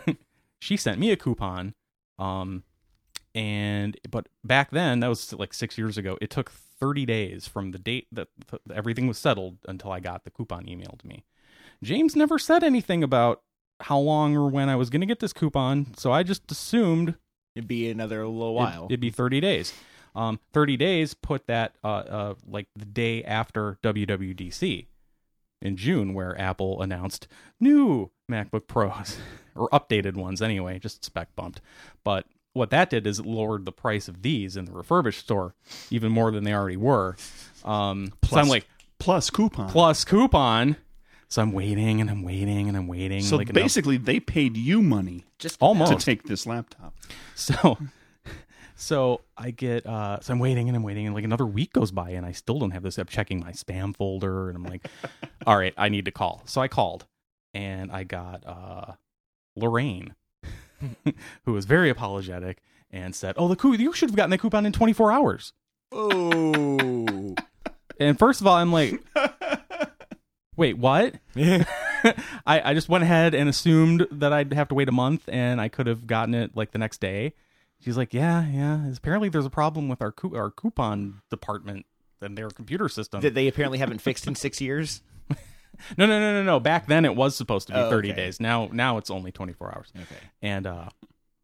she 0.60 0.76
sent 0.76 0.98
me 0.98 1.10
a 1.10 1.16
coupon. 1.16 1.74
Um, 2.18 2.62
and 3.34 3.96
but 4.10 4.28
back 4.44 4.70
then 4.70 5.00
that 5.00 5.08
was 5.08 5.32
like 5.32 5.52
six 5.52 5.76
years 5.76 5.98
ago 5.98 6.16
it 6.20 6.30
took 6.30 6.52
30 6.52 7.04
days 7.04 7.48
from 7.48 7.72
the 7.72 7.78
date 7.80 8.06
that 8.12 8.28
th- 8.48 8.62
everything 8.72 9.08
was 9.08 9.18
settled 9.18 9.58
until 9.66 9.90
i 9.90 9.98
got 9.98 10.22
the 10.22 10.30
coupon 10.30 10.64
emailed 10.66 11.00
to 11.00 11.08
me 11.08 11.24
james 11.82 12.14
never 12.14 12.38
said 12.38 12.62
anything 12.62 13.02
about 13.02 13.42
how 13.80 13.98
long 13.98 14.36
or 14.36 14.48
when 14.48 14.68
i 14.68 14.76
was 14.76 14.88
going 14.88 15.00
to 15.00 15.06
get 15.06 15.18
this 15.18 15.32
coupon 15.32 15.86
so 15.96 16.12
i 16.12 16.22
just 16.22 16.48
assumed 16.52 17.16
It'd 17.56 17.66
be 17.66 17.90
another 17.90 18.24
little 18.28 18.50
it- 18.50 18.54
while. 18.54 18.86
it'd 18.88 19.00
be 19.00 19.10
30 19.10 19.40
days 19.40 19.74
um, 20.14 20.38
30 20.52 20.76
days 20.76 21.12
put 21.14 21.48
that 21.48 21.74
uh, 21.82 21.88
uh, 21.88 22.34
like 22.46 22.68
the 22.76 22.84
day 22.84 23.24
after 23.24 23.78
wwdc 23.82 24.86
in 25.60 25.76
june 25.76 26.14
where 26.14 26.40
apple 26.40 26.80
announced 26.80 27.26
new 27.58 28.12
macbook 28.30 28.66
pros 28.66 29.18
or 29.54 29.68
updated 29.70 30.14
ones 30.14 30.40
anyway 30.42 30.78
just 30.78 31.04
spec 31.04 31.28
bumped 31.36 31.60
but 32.04 32.26
what 32.54 32.70
that 32.70 32.88
did 32.90 33.06
is 33.06 33.18
it 33.18 33.26
lowered 33.26 33.64
the 33.66 33.72
price 33.72 34.06
of 34.08 34.22
these 34.22 34.56
in 34.56 34.64
the 34.64 34.72
refurbished 34.72 35.20
store 35.20 35.54
even 35.90 36.10
more 36.12 36.30
than 36.30 36.44
they 36.44 36.54
already 36.54 36.76
were 36.76 37.16
um, 37.64 38.06
so 38.24 38.36
i'm 38.36 38.46
Plus 38.46 38.48
like 38.48 38.68
Plus 38.98 39.28
coupon. 39.30 39.68
plus 39.68 40.04
coupon 40.04 40.76
So 41.28 41.42
I'm 41.42 41.52
waiting 41.52 42.00
and 42.00 42.08
I'm 42.08 42.22
waiting 42.22 42.68
and 42.68 42.76
I'm 42.76 42.86
waiting. 42.86 43.22
So 43.22 43.36
like 43.36 43.50
enough- 43.50 43.62
basically, 43.62 43.96
they 43.96 44.20
paid 44.20 44.56
you 44.56 44.80
money 44.82 45.24
Just 45.38 45.56
Almost. 45.60 45.92
to 45.98 45.98
take 45.98 46.22
this 46.22 46.46
laptop. 46.46 46.94
So, 47.34 47.76
so 48.76 49.20
I 49.36 49.50
get, 49.50 49.84
uh, 49.84 50.20
so 50.20 50.32
I'm 50.32 50.38
waiting 50.38 50.68
and 50.68 50.76
I'm 50.76 50.82
waiting, 50.84 51.06
and 51.06 51.14
like 51.14 51.24
another 51.24 51.44
week 51.46 51.72
goes 51.72 51.90
by, 51.90 52.10
and 52.10 52.24
I 52.24 52.32
still 52.32 52.58
don't 52.60 52.70
have 52.70 52.82
this. 52.84 52.98
I'm 52.98 53.06
checking 53.06 53.40
my 53.40 53.50
spam 53.52 53.96
folder, 53.96 54.48
and 54.48 54.56
I'm 54.56 54.64
like, 54.64 54.86
all 55.46 55.56
right, 55.58 55.74
I 55.76 55.88
need 55.88 56.04
to 56.04 56.10
call. 56.12 56.42
So 56.46 56.60
I 56.60 56.68
called, 56.68 57.04
and 57.54 57.90
I 57.92 58.04
got 58.04 58.44
uh, 58.46 58.92
Lorraine, 59.56 60.14
who 61.44 61.52
was 61.52 61.64
very 61.64 61.88
apologetic 61.90 62.60
and 62.90 63.14
said, 63.14 63.34
"Oh, 63.38 63.48
the 63.48 63.56
coup, 63.56 63.72
you 63.74 63.92
should 63.92 64.10
have 64.10 64.16
gotten 64.16 64.30
the 64.30 64.38
coupon 64.38 64.66
in 64.66 64.72
24 64.72 65.12
hours." 65.12 65.52
Oh. 65.92 67.34
And 68.00 68.18
first 68.18 68.40
of 68.40 68.46
all, 68.48 68.56
I'm 68.56 68.72
like, 68.72 69.00
wait, 70.56 70.76
what? 70.76 71.14
I, 71.36 71.64
I 72.44 72.74
just 72.74 72.88
went 72.88 73.04
ahead 73.04 73.34
and 73.34 73.48
assumed 73.48 74.08
that 74.10 74.32
I'd 74.32 74.52
have 74.52 74.66
to 74.68 74.74
wait 74.74 74.88
a 74.88 74.92
month 74.92 75.28
and 75.28 75.60
I 75.60 75.68
could 75.68 75.86
have 75.86 76.04
gotten 76.06 76.34
it 76.34 76.56
like 76.56 76.72
the 76.72 76.78
next 76.78 77.00
day. 77.00 77.34
She's 77.80 77.96
like, 77.96 78.12
yeah, 78.12 78.46
yeah. 78.48 78.90
Apparently, 78.96 79.28
there's 79.28 79.46
a 79.46 79.50
problem 79.50 79.88
with 79.88 80.02
our 80.02 80.10
coup- 80.10 80.34
our 80.34 80.50
coupon 80.50 81.20
department 81.30 81.86
and 82.20 82.36
their 82.36 82.50
computer 82.50 82.88
system. 82.88 83.20
that 83.20 83.34
they 83.34 83.46
apparently 83.46 83.78
haven't 83.78 84.00
fixed 84.00 84.26
in 84.26 84.34
six 84.34 84.60
years. 84.60 85.00
no, 85.98 86.06
no, 86.06 86.18
no, 86.20 86.32
no, 86.34 86.42
no. 86.42 86.60
Back 86.60 86.86
then, 86.86 87.04
it 87.04 87.14
was 87.16 87.36
supposed 87.36 87.66
to 87.68 87.72
be 87.74 87.78
Oh, 87.78 87.90
30 87.90 88.10
okay. 88.12 88.16
days. 88.16 88.40
Now, 88.40 88.68
now 88.72 88.98
it's 88.98 89.10
only 89.10 89.32
24 89.32 89.74
hours. 89.74 89.92
Okay. 89.96 90.20
And 90.42 90.66
uh, 90.66 90.88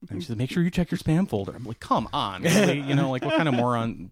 and 0.09 0.23
she 0.23 0.29
said, 0.29 0.39
make 0.39 0.51
sure 0.51 0.63
you 0.63 0.71
check 0.71 0.91
your 0.91 0.99
spam 0.99 1.29
folder. 1.29 1.53
I'm 1.55 1.65
like, 1.65 1.81
come 1.81 2.09
on, 2.13 2.43
really? 2.43 2.81
you 2.81 2.95
know, 2.95 3.11
like 3.11 3.25
what 3.25 3.37
kind 3.37 3.49
of 3.49 3.55
moron? 3.57 4.11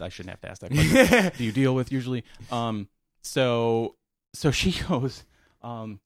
I 0.00 0.08
shouldn't 0.08 0.30
have 0.30 0.40
to 0.40 0.48
ask 0.50 0.60
that 0.62 0.72
question. 0.72 1.32
do 1.38 1.44
you 1.44 1.52
deal 1.52 1.74
with 1.74 1.92
usually? 1.92 2.24
Um, 2.50 2.88
so 3.22 3.96
so 4.32 4.50
she 4.50 4.72
goes, 4.88 5.24
um, 5.62 6.00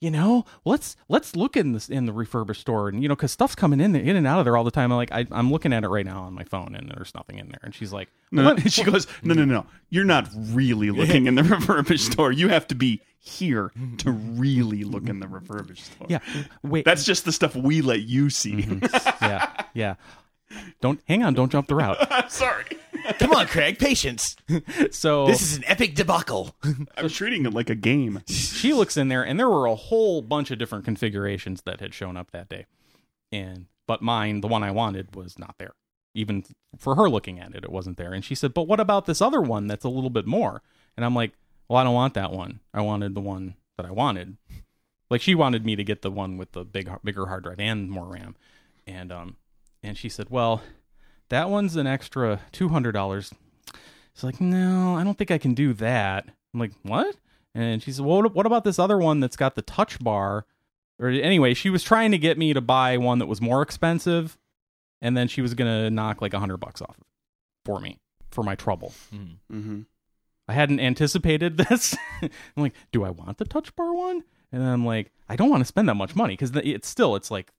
you 0.00 0.10
know, 0.10 0.46
let's 0.64 0.96
let's 1.08 1.36
look 1.36 1.56
in 1.56 1.72
this 1.72 1.90
in 1.90 2.06
the 2.06 2.12
refurbished 2.12 2.62
store, 2.62 2.88
and 2.88 3.02
you 3.02 3.08
know, 3.08 3.14
because 3.14 3.32
stuff's 3.32 3.54
coming 3.54 3.80
in 3.80 3.94
in 3.94 4.16
and 4.16 4.26
out 4.26 4.38
of 4.38 4.46
there 4.46 4.56
all 4.56 4.64
the 4.64 4.70
time. 4.70 4.90
I'm 4.90 4.96
like, 4.96 5.12
I, 5.12 5.26
I'm 5.30 5.52
looking 5.52 5.74
at 5.74 5.84
it 5.84 5.88
right 5.88 6.06
now 6.06 6.22
on 6.22 6.32
my 6.32 6.44
phone, 6.44 6.74
and 6.74 6.90
there's 6.90 7.14
nothing 7.14 7.38
in 7.38 7.48
there. 7.48 7.60
And 7.62 7.74
she's 7.74 7.92
like, 7.92 8.08
No, 8.32 8.54
no, 8.54 8.56
she 8.66 8.82
goes, 8.82 9.06
no, 9.22 9.34
no, 9.34 9.44
no. 9.44 9.66
You're 9.90 10.04
not 10.04 10.28
really 10.34 10.90
looking 10.90 11.26
in 11.26 11.34
the 11.34 11.42
refurbished 11.42 12.12
store. 12.12 12.32
You 12.32 12.48
have 12.48 12.66
to 12.68 12.74
be 12.74 13.02
here 13.18 13.70
to 13.98 14.10
really 14.10 14.84
look 14.84 15.06
in 15.06 15.20
the 15.20 15.28
refurbished 15.28 15.84
store. 15.84 16.06
yeah, 16.08 16.20
wait, 16.62 16.86
That's 16.86 17.04
just 17.04 17.26
the 17.26 17.32
stuff 17.32 17.54
we 17.54 17.82
let 17.82 18.00
you 18.00 18.30
see. 18.30 18.62
Mm-hmm. 18.62 19.24
yeah, 19.24 19.52
yeah. 19.74 19.94
Don't 20.80 21.00
hang 21.06 21.22
on, 21.22 21.34
don't 21.34 21.52
jump 21.52 21.68
the 21.68 21.74
route. 21.74 21.98
I'm 22.10 22.30
sorry. 22.30 22.64
Come 23.18 23.32
on, 23.32 23.46
Craig, 23.46 23.78
patience. 23.78 24.36
So 24.90 25.26
This 25.26 25.42
is 25.42 25.56
an 25.58 25.64
epic 25.66 25.94
debacle. 25.94 26.54
I'm 26.96 27.08
treating 27.08 27.46
it 27.46 27.54
like 27.54 27.70
a 27.70 27.74
game. 27.74 28.22
she 28.26 28.72
looks 28.72 28.96
in 28.96 29.08
there 29.08 29.22
and 29.24 29.38
there 29.38 29.48
were 29.48 29.66
a 29.66 29.74
whole 29.74 30.22
bunch 30.22 30.50
of 30.50 30.58
different 30.58 30.84
configurations 30.84 31.62
that 31.62 31.80
had 31.80 31.94
shown 31.94 32.16
up 32.16 32.30
that 32.32 32.48
day. 32.48 32.66
And 33.32 33.66
but 33.86 34.02
mine 34.02 34.40
the 34.40 34.48
one 34.48 34.62
i 34.62 34.70
wanted 34.70 35.14
was 35.14 35.38
not 35.38 35.56
there. 35.58 35.72
Even 36.14 36.44
for 36.76 36.96
her 36.96 37.08
looking 37.08 37.38
at 37.38 37.54
it 37.54 37.64
it 37.64 37.70
wasn't 37.70 37.96
there. 37.96 38.12
And 38.12 38.24
she 38.24 38.34
said 38.34 38.54
but 38.54 38.66
what 38.66 38.80
about 38.80 39.06
this 39.06 39.20
other 39.22 39.40
one 39.40 39.66
that's 39.66 39.84
a 39.84 39.88
little 39.88 40.10
bit 40.10 40.26
more? 40.26 40.62
And 40.96 41.04
i'm 41.04 41.14
like 41.14 41.32
well 41.68 41.78
i 41.78 41.84
don't 41.84 41.94
want 41.94 42.14
that 42.14 42.32
one. 42.32 42.60
I 42.74 42.80
wanted 42.80 43.14
the 43.14 43.20
one 43.20 43.54
that 43.76 43.86
i 43.86 43.90
wanted. 43.90 44.36
Like 45.08 45.20
she 45.20 45.34
wanted 45.34 45.64
me 45.64 45.76
to 45.76 45.84
get 45.84 46.02
the 46.02 46.10
one 46.10 46.36
with 46.36 46.52
the 46.52 46.64
big 46.64 46.90
bigger 47.04 47.26
hard 47.26 47.44
drive 47.44 47.60
and 47.60 47.90
more 47.90 48.06
ram. 48.06 48.36
And 48.86 49.12
um 49.12 49.36
and 49.82 49.96
she 49.96 50.08
said 50.08 50.28
well 50.30 50.62
that 51.30 51.50
one's 51.50 51.76
an 51.76 51.86
extra 51.86 52.40
$200 52.52 53.32
it's 54.12 54.24
like 54.24 54.40
no 54.40 54.96
i 54.96 55.04
don't 55.04 55.16
think 55.16 55.30
i 55.30 55.38
can 55.38 55.54
do 55.54 55.72
that 55.72 56.26
i'm 56.52 56.60
like 56.60 56.72
what 56.82 57.16
and 57.54 57.82
she 57.82 57.92
said, 57.92 58.04
well, 58.04 58.22
what, 58.22 58.34
what 58.34 58.46
about 58.46 58.64
this 58.64 58.78
other 58.78 58.98
one 58.98 59.20
that's 59.20 59.36
got 59.36 59.54
the 59.54 59.62
touch 59.62 59.98
bar? 59.98 60.46
Or 60.98 61.08
anyway, 61.08 61.54
she 61.54 61.70
was 61.70 61.82
trying 61.82 62.12
to 62.12 62.18
get 62.18 62.38
me 62.38 62.52
to 62.52 62.60
buy 62.60 62.96
one 62.96 63.18
that 63.18 63.26
was 63.26 63.40
more 63.40 63.62
expensive, 63.62 64.38
and 65.00 65.16
then 65.16 65.28
she 65.28 65.40
was 65.40 65.54
gonna 65.54 65.90
knock 65.90 66.20
like 66.20 66.34
a 66.34 66.38
hundred 66.38 66.58
bucks 66.58 66.82
off 66.82 66.90
of 66.90 67.00
it 67.00 67.06
for 67.64 67.80
me 67.80 67.98
for 68.30 68.44
my 68.44 68.54
trouble. 68.54 68.92
Mm-hmm. 69.12 69.80
I 70.46 70.52
hadn't 70.52 70.80
anticipated 70.80 71.56
this. 71.68 71.96
I'm 72.22 72.30
like, 72.56 72.74
do 72.92 73.04
I 73.04 73.10
want 73.10 73.38
the 73.38 73.44
touch 73.44 73.74
bar 73.74 73.94
one? 73.94 74.22
And 74.52 74.62
I'm 74.62 74.84
like, 74.84 75.10
I 75.28 75.36
don't 75.36 75.50
want 75.50 75.62
to 75.62 75.66
spend 75.66 75.88
that 75.88 75.94
much 75.94 76.14
money 76.14 76.34
because 76.34 76.54
it's 76.54 76.88
still 76.88 77.16
it's 77.16 77.30
like 77.30 77.50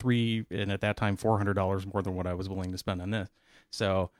three 0.00 0.46
and 0.50 0.72
at 0.72 0.80
that 0.80 0.96
time 0.96 1.16
four 1.16 1.38
hundred 1.38 1.54
dollars 1.54 1.86
more 1.86 2.02
than 2.02 2.14
what 2.14 2.26
I 2.26 2.34
was 2.34 2.48
willing 2.48 2.72
to 2.72 2.78
spend 2.78 3.00
on 3.00 3.10
this. 3.10 3.28
So 3.70 4.10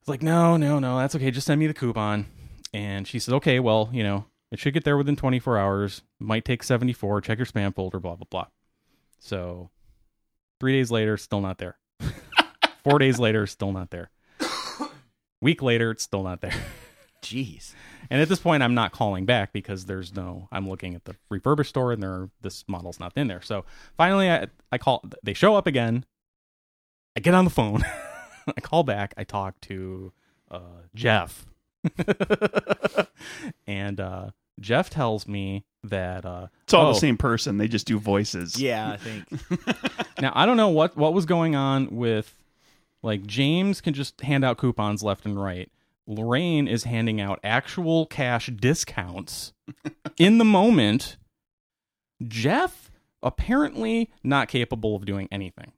it's 0.00 0.08
like, 0.08 0.22
no, 0.22 0.56
no, 0.56 0.78
no, 0.78 0.98
that's 0.98 1.14
okay. 1.16 1.30
Just 1.30 1.46
send 1.46 1.58
me 1.58 1.66
the 1.66 1.74
coupon. 1.74 2.26
And 2.72 3.08
she 3.08 3.18
said, 3.18 3.34
okay, 3.34 3.58
well, 3.58 3.88
you 3.92 4.02
know, 4.02 4.26
it 4.52 4.58
should 4.58 4.74
get 4.74 4.84
there 4.84 4.96
within 4.96 5.16
24 5.16 5.58
hours. 5.58 6.02
Might 6.20 6.44
take 6.44 6.62
74. 6.62 7.22
Check 7.22 7.38
your 7.38 7.46
spam 7.46 7.74
folder. 7.74 7.98
Blah 7.98 8.16
blah 8.16 8.26
blah. 8.30 8.46
So 9.18 9.70
three 10.60 10.74
days 10.74 10.90
later, 10.90 11.16
still 11.16 11.40
not 11.40 11.58
there. 11.58 11.78
Four 12.84 13.00
days 13.00 13.18
later, 13.18 13.46
still 13.48 13.72
not 13.72 13.90
there. 13.90 14.10
Week 15.40 15.60
later, 15.60 15.90
it's 15.90 16.04
still 16.04 16.22
not 16.22 16.40
there. 16.40 16.54
Jeez. 17.22 17.74
And 18.10 18.20
at 18.20 18.28
this 18.28 18.38
point, 18.38 18.62
I'm 18.62 18.74
not 18.74 18.92
calling 18.92 19.26
back 19.26 19.52
because 19.52 19.86
there's 19.86 20.14
no. 20.14 20.48
I'm 20.52 20.68
looking 20.68 20.94
at 20.94 21.04
the 21.04 21.16
refurbished 21.28 21.70
store, 21.70 21.92
and 21.92 22.02
there 22.02 22.30
this 22.42 22.64
model's 22.68 23.00
not 23.00 23.12
in 23.16 23.26
there. 23.26 23.42
So 23.42 23.64
finally, 23.96 24.30
I 24.30 24.46
I 24.70 24.78
call. 24.78 25.04
They 25.22 25.34
show 25.34 25.56
up 25.56 25.66
again. 25.66 26.04
I 27.16 27.20
get 27.20 27.34
on 27.34 27.44
the 27.44 27.50
phone. 27.50 27.82
I 28.56 28.60
call 28.60 28.84
back. 28.84 29.14
I 29.16 29.24
talk 29.24 29.60
to 29.62 30.12
uh, 30.50 30.82
Jeff, 30.94 31.46
and 33.66 33.98
uh, 33.98 34.30
Jeff 34.60 34.90
tells 34.90 35.26
me 35.26 35.64
that 35.82 36.24
uh, 36.24 36.48
It's 36.64 36.74
all 36.74 36.86
oh, 36.86 36.92
the 36.92 36.98
same 36.98 37.16
person. 37.16 37.58
They 37.58 37.68
just 37.68 37.86
do 37.86 37.98
voices. 37.98 38.60
Yeah, 38.60 38.92
I 38.92 38.96
think. 38.96 39.26
Now 40.18 40.32
I 40.34 40.46
don't 40.46 40.56
know 40.56 40.70
what 40.70 40.96
what 40.96 41.12
was 41.12 41.26
going 41.26 41.54
on 41.54 41.94
with 41.94 42.42
like 43.02 43.26
James 43.26 43.82
can 43.82 43.92
just 43.92 44.22
hand 44.22 44.44
out 44.44 44.56
coupons 44.56 45.02
left 45.02 45.26
and 45.26 45.38
right. 45.38 45.70
Lorraine 46.06 46.68
is 46.68 46.84
handing 46.84 47.20
out 47.20 47.40
actual 47.42 48.06
cash 48.06 48.46
discounts 48.46 49.52
in 50.18 50.38
the 50.38 50.44
moment. 50.44 51.16
Jeff 52.26 52.90
apparently 53.22 54.10
not 54.22 54.48
capable 54.48 54.96
of 54.96 55.04
doing 55.04 55.28
anything. 55.30 55.72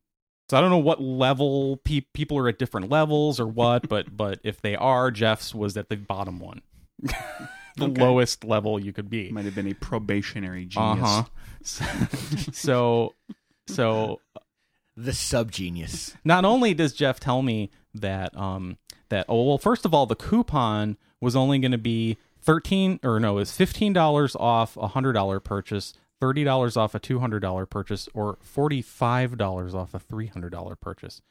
So 0.51 0.57
I 0.57 0.61
don't 0.61 0.71
know 0.71 0.79
what 0.79 1.01
level 1.01 1.79
pe- 1.85 2.03
people 2.15 2.39
are 2.39 2.49
at 2.49 2.59
different 2.59 2.91
levels 2.91 3.39
or 3.41 3.47
what, 3.47 3.89
but 3.89 4.17
but 4.17 4.41
if 4.45 4.61
they 4.61 4.77
are, 4.77 5.11
Jeff's 5.11 5.55
was 5.55 5.77
at 5.77 5.89
the 5.89 5.97
bottom 5.97 6.39
one, 6.41 6.63
the 7.03 7.85
Okay. 7.85 8.01
lowest 8.01 8.45
level 8.45 8.79
you 8.81 8.93
could 8.93 9.09
be. 9.11 9.31
Might 9.31 9.45
have 9.45 9.55
been 9.55 9.69
a 9.69 9.75
probationary 9.75 10.65
genius. 10.65 11.31
Uh-huh. 11.81 12.07
so 12.53 13.15
so 13.67 14.21
The 14.97 15.13
sub 15.13 15.51
genius. 15.53 16.17
not 16.25 16.45
only 16.45 16.73
does 16.75 16.93
Jeff 16.93 17.21
tell 17.21 17.43
me 17.43 17.71
that 17.95 18.37
um 18.37 18.79
that 19.11 19.27
oh 19.29 19.43
well 19.43 19.59
first 19.59 19.85
of 19.85 19.95
all 19.95 20.07
the 20.07 20.17
coupon 20.17 20.97
was 21.21 21.35
only 21.35 21.59
going 21.59 21.73
to 21.73 21.79
be 21.79 22.17
13 22.43 23.01
or 23.03 23.19
no 23.21 23.33
it 23.33 23.41
was 23.41 23.51
$15 23.53 24.37
off 24.39 24.77
a 24.77 24.89
$100 24.89 25.45
purchase 25.45 25.95
$30 26.21 26.77
off 26.77 26.95
a 26.95 27.01
$200 27.01 27.71
purchase 27.71 28.09
or 28.13 28.39
$45 28.45 29.75
off 29.75 29.95
a 29.95 30.01
$300 30.01 30.81
purchase. 30.81 31.23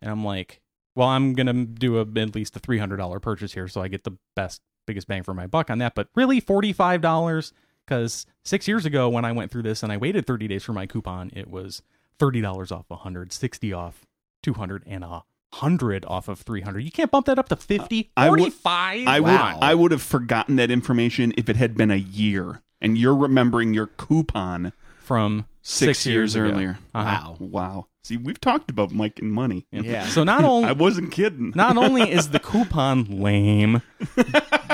And 0.00 0.10
I'm 0.10 0.24
like 0.24 0.60
well 0.94 1.08
I'm 1.08 1.34
going 1.34 1.46
to 1.46 1.64
do 1.66 1.98
a, 1.98 2.00
at 2.02 2.34
least 2.34 2.56
a 2.56 2.60
$300 2.60 3.20
purchase 3.22 3.54
here 3.54 3.68
so 3.68 3.82
I 3.82 3.88
get 3.88 4.04
the 4.04 4.16
best 4.34 4.62
biggest 4.86 5.08
bang 5.08 5.22
for 5.22 5.34
my 5.34 5.46
buck 5.46 5.70
on 5.70 5.78
that. 5.78 5.94
But 5.94 6.08
really 6.14 6.40
$45 6.40 7.52
because 7.86 8.26
six 8.44 8.66
years 8.66 8.86
ago 8.86 9.08
when 9.08 9.24
I 9.24 9.32
went 9.32 9.50
through 9.50 9.62
this 9.62 9.82
and 9.82 9.92
I 9.92 9.96
waited 9.96 10.26
30 10.26 10.48
days 10.48 10.64
for 10.64 10.72
my 10.72 10.86
coupon, 10.86 11.30
it 11.34 11.48
was 11.48 11.82
thirty 12.18 12.40
dollars 12.40 12.72
off 12.72 12.86
a 12.90 12.96
hundred, 12.96 13.32
sixty 13.32 13.72
off 13.72 14.06
two 14.42 14.54
hundred, 14.54 14.82
and 14.86 15.04
a 15.04 15.22
hundred 15.60 16.04
off 16.06 16.28
of 16.28 16.40
three 16.40 16.60
hundred. 16.60 16.80
You 16.80 16.90
can't 16.90 17.10
bump 17.10 17.26
that 17.26 17.38
up 17.38 17.48
to 17.50 17.56
fifty. 17.56 18.10
I 18.16 18.30
would- 18.30 18.38
Forty-five. 18.40 19.06
I 19.06 19.20
Wow. 19.20 19.58
I 19.62 19.74
would 19.74 19.90
have 19.92 20.02
forgotten 20.02 20.56
that 20.56 20.70
information 20.70 21.32
if 21.36 21.48
it 21.48 21.56
had 21.56 21.76
been 21.76 21.90
a 21.90 21.96
year 21.96 22.62
and 22.80 22.96
you're 22.98 23.16
remembering 23.16 23.72
your 23.74 23.86
coupon 23.86 24.72
from 25.00 25.46
six, 25.62 25.98
six, 26.00 26.06
years, 26.06 26.34
ago. 26.34 26.44
earlier. 26.44 26.78
Uh-huh. 26.94 27.04
Wow. 27.32 27.36
Wow. 27.40 27.86
See, 28.04 28.16
we've 28.16 28.40
talked 28.40 28.70
about 28.70 28.92
Mike 28.92 29.18
and 29.18 29.32
money. 29.32 29.66
Yeah. 29.72 30.06
So 30.06 30.22
not 30.22 30.44
only 30.52 30.68
I 30.68 30.72
wasn't 30.72 31.10
kidding. 31.10 31.52
Not 31.56 31.76
only 31.84 32.08
is 32.10 32.28
the 32.30 32.38
coupon 32.38 33.04
lame, 33.20 33.82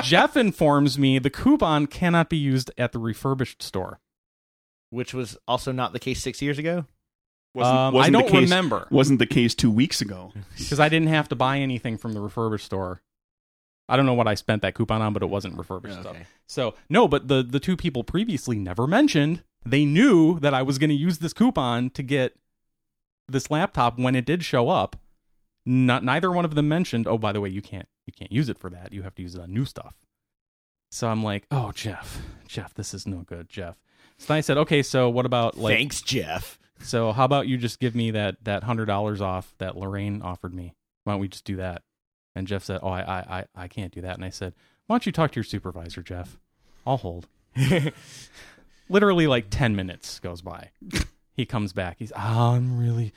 Jeff 0.03 0.35
informs 0.37 0.99
me 0.99 1.17
the 1.19 1.29
coupon 1.31 1.87
cannot 1.87 2.29
be 2.29 2.37
used 2.37 2.69
at 2.77 2.91
the 2.91 2.99
refurbished 2.99 3.63
store. 3.63 3.99
Which 4.91 5.13
was 5.13 5.35
also 5.47 5.71
not 5.71 5.93
the 5.93 5.99
case 5.99 6.21
six 6.21 6.41
years 6.41 6.59
ago. 6.59 6.85
Wasn't, 7.53 7.75
Um, 7.77 7.93
I 7.93 7.97
wasn't 7.97 8.13
don't 8.13 8.25
the 8.25 8.31
case, 8.31 8.41
remember 8.49 8.87
Wasn't 8.91 9.19
the 9.19 9.25
case 9.27 9.53
two 9.55 9.71
weeks 9.71 10.01
ago. 10.01 10.33
because 10.57 10.79
I 10.79 10.89
didn't 10.89 11.09
have 11.09 11.29
to 11.29 11.35
buy 11.35 11.59
anything 11.59 11.97
from 11.97 12.13
the 12.13 12.21
refurbished 12.21 12.65
store. 12.65 13.01
I 13.89 13.97
don't 13.97 14.05
know 14.05 14.13
what 14.13 14.27
I 14.27 14.35
spent 14.35 14.61
that 14.61 14.75
coupon 14.75 15.01
on, 15.01 15.13
but 15.13 15.21
it 15.23 15.29
wasn't 15.29 15.57
refurbished 15.57 15.99
stuff. 15.99 16.15
So 16.47 16.73
no, 16.89 17.07
but 17.07 17.27
the 17.27 17.43
the 17.43 17.59
two 17.59 17.75
people 17.75 18.03
previously 18.03 18.57
never 18.57 18.87
mentioned 18.87 19.43
they 19.65 19.85
knew 19.85 20.39
that 20.39 20.53
I 20.53 20.61
was 20.61 20.77
going 20.77 20.89
to 20.89 20.95
use 20.95 21.19
this 21.19 21.33
coupon 21.33 21.89
to 21.91 22.03
get 22.03 22.35
this 23.27 23.49
laptop 23.51 23.97
when 23.99 24.15
it 24.15 24.25
did 24.25 24.43
show 24.43 24.69
up. 24.69 24.95
Not 25.65 26.03
neither 26.03 26.31
one 26.31 26.43
of 26.45 26.55
them 26.55 26.67
mentioned. 26.67 27.07
Oh, 27.07 27.17
by 27.17 27.31
the 27.31 27.39
way, 27.41 27.49
you 27.49 27.61
can't 27.61 27.87
you 28.05 28.13
can't 28.13 28.31
use 28.31 28.49
it 28.49 28.57
for 28.57 28.69
that. 28.69 28.91
You 28.93 29.03
have 29.03 29.15
to 29.15 29.21
use 29.21 29.35
it 29.35 29.41
on 29.41 29.53
new 29.53 29.65
stuff. 29.65 29.95
So 30.91 31.07
I'm 31.07 31.23
like, 31.23 31.45
oh, 31.51 31.71
Jeff, 31.73 32.21
Jeff, 32.47 32.73
this 32.73 32.93
is 32.93 33.07
no 33.07 33.19
good, 33.21 33.49
Jeff. 33.49 33.77
So 34.17 34.27
then 34.27 34.37
I 34.37 34.41
said, 34.41 34.57
okay, 34.59 34.83
so 34.83 35.09
what 35.09 35.25
about 35.25 35.57
like, 35.57 35.75
Thanks, 35.75 36.01
Jeff. 36.01 36.59
So 36.83 37.11
how 37.11 37.25
about 37.25 37.47
you 37.47 37.57
just 37.57 37.79
give 37.79 37.95
me 37.95 38.11
that 38.11 38.43
that 38.43 38.63
hundred 38.63 38.85
dollars 38.85 39.21
off 39.21 39.53
that 39.57 39.77
Lorraine 39.77 40.21
offered 40.21 40.53
me? 40.53 40.73
Why 41.03 41.13
don't 41.13 41.19
we 41.21 41.27
just 41.27 41.45
do 41.45 41.55
that? 41.57 41.81
And 42.35 42.47
Jeff 42.47 42.63
said, 42.63 42.79
oh, 42.83 42.89
I 42.89 43.01
I 43.01 43.19
I, 43.39 43.45
I 43.63 43.67
can't 43.67 43.93
do 43.93 44.01
that. 44.01 44.15
And 44.15 44.25
I 44.25 44.29
said, 44.29 44.53
why 44.87 44.95
don't 44.95 45.05
you 45.05 45.11
talk 45.11 45.31
to 45.31 45.37
your 45.37 45.43
supervisor, 45.43 46.01
Jeff? 46.01 46.37
I'll 46.85 46.97
hold. 46.97 47.27
Literally, 48.89 49.27
like 49.27 49.47
ten 49.49 49.75
minutes 49.75 50.19
goes 50.19 50.41
by. 50.41 50.71
he 51.35 51.45
comes 51.45 51.73
back. 51.73 51.97
He's, 51.99 52.11
oh, 52.15 52.51
I'm 52.51 52.77
really, 52.77 53.13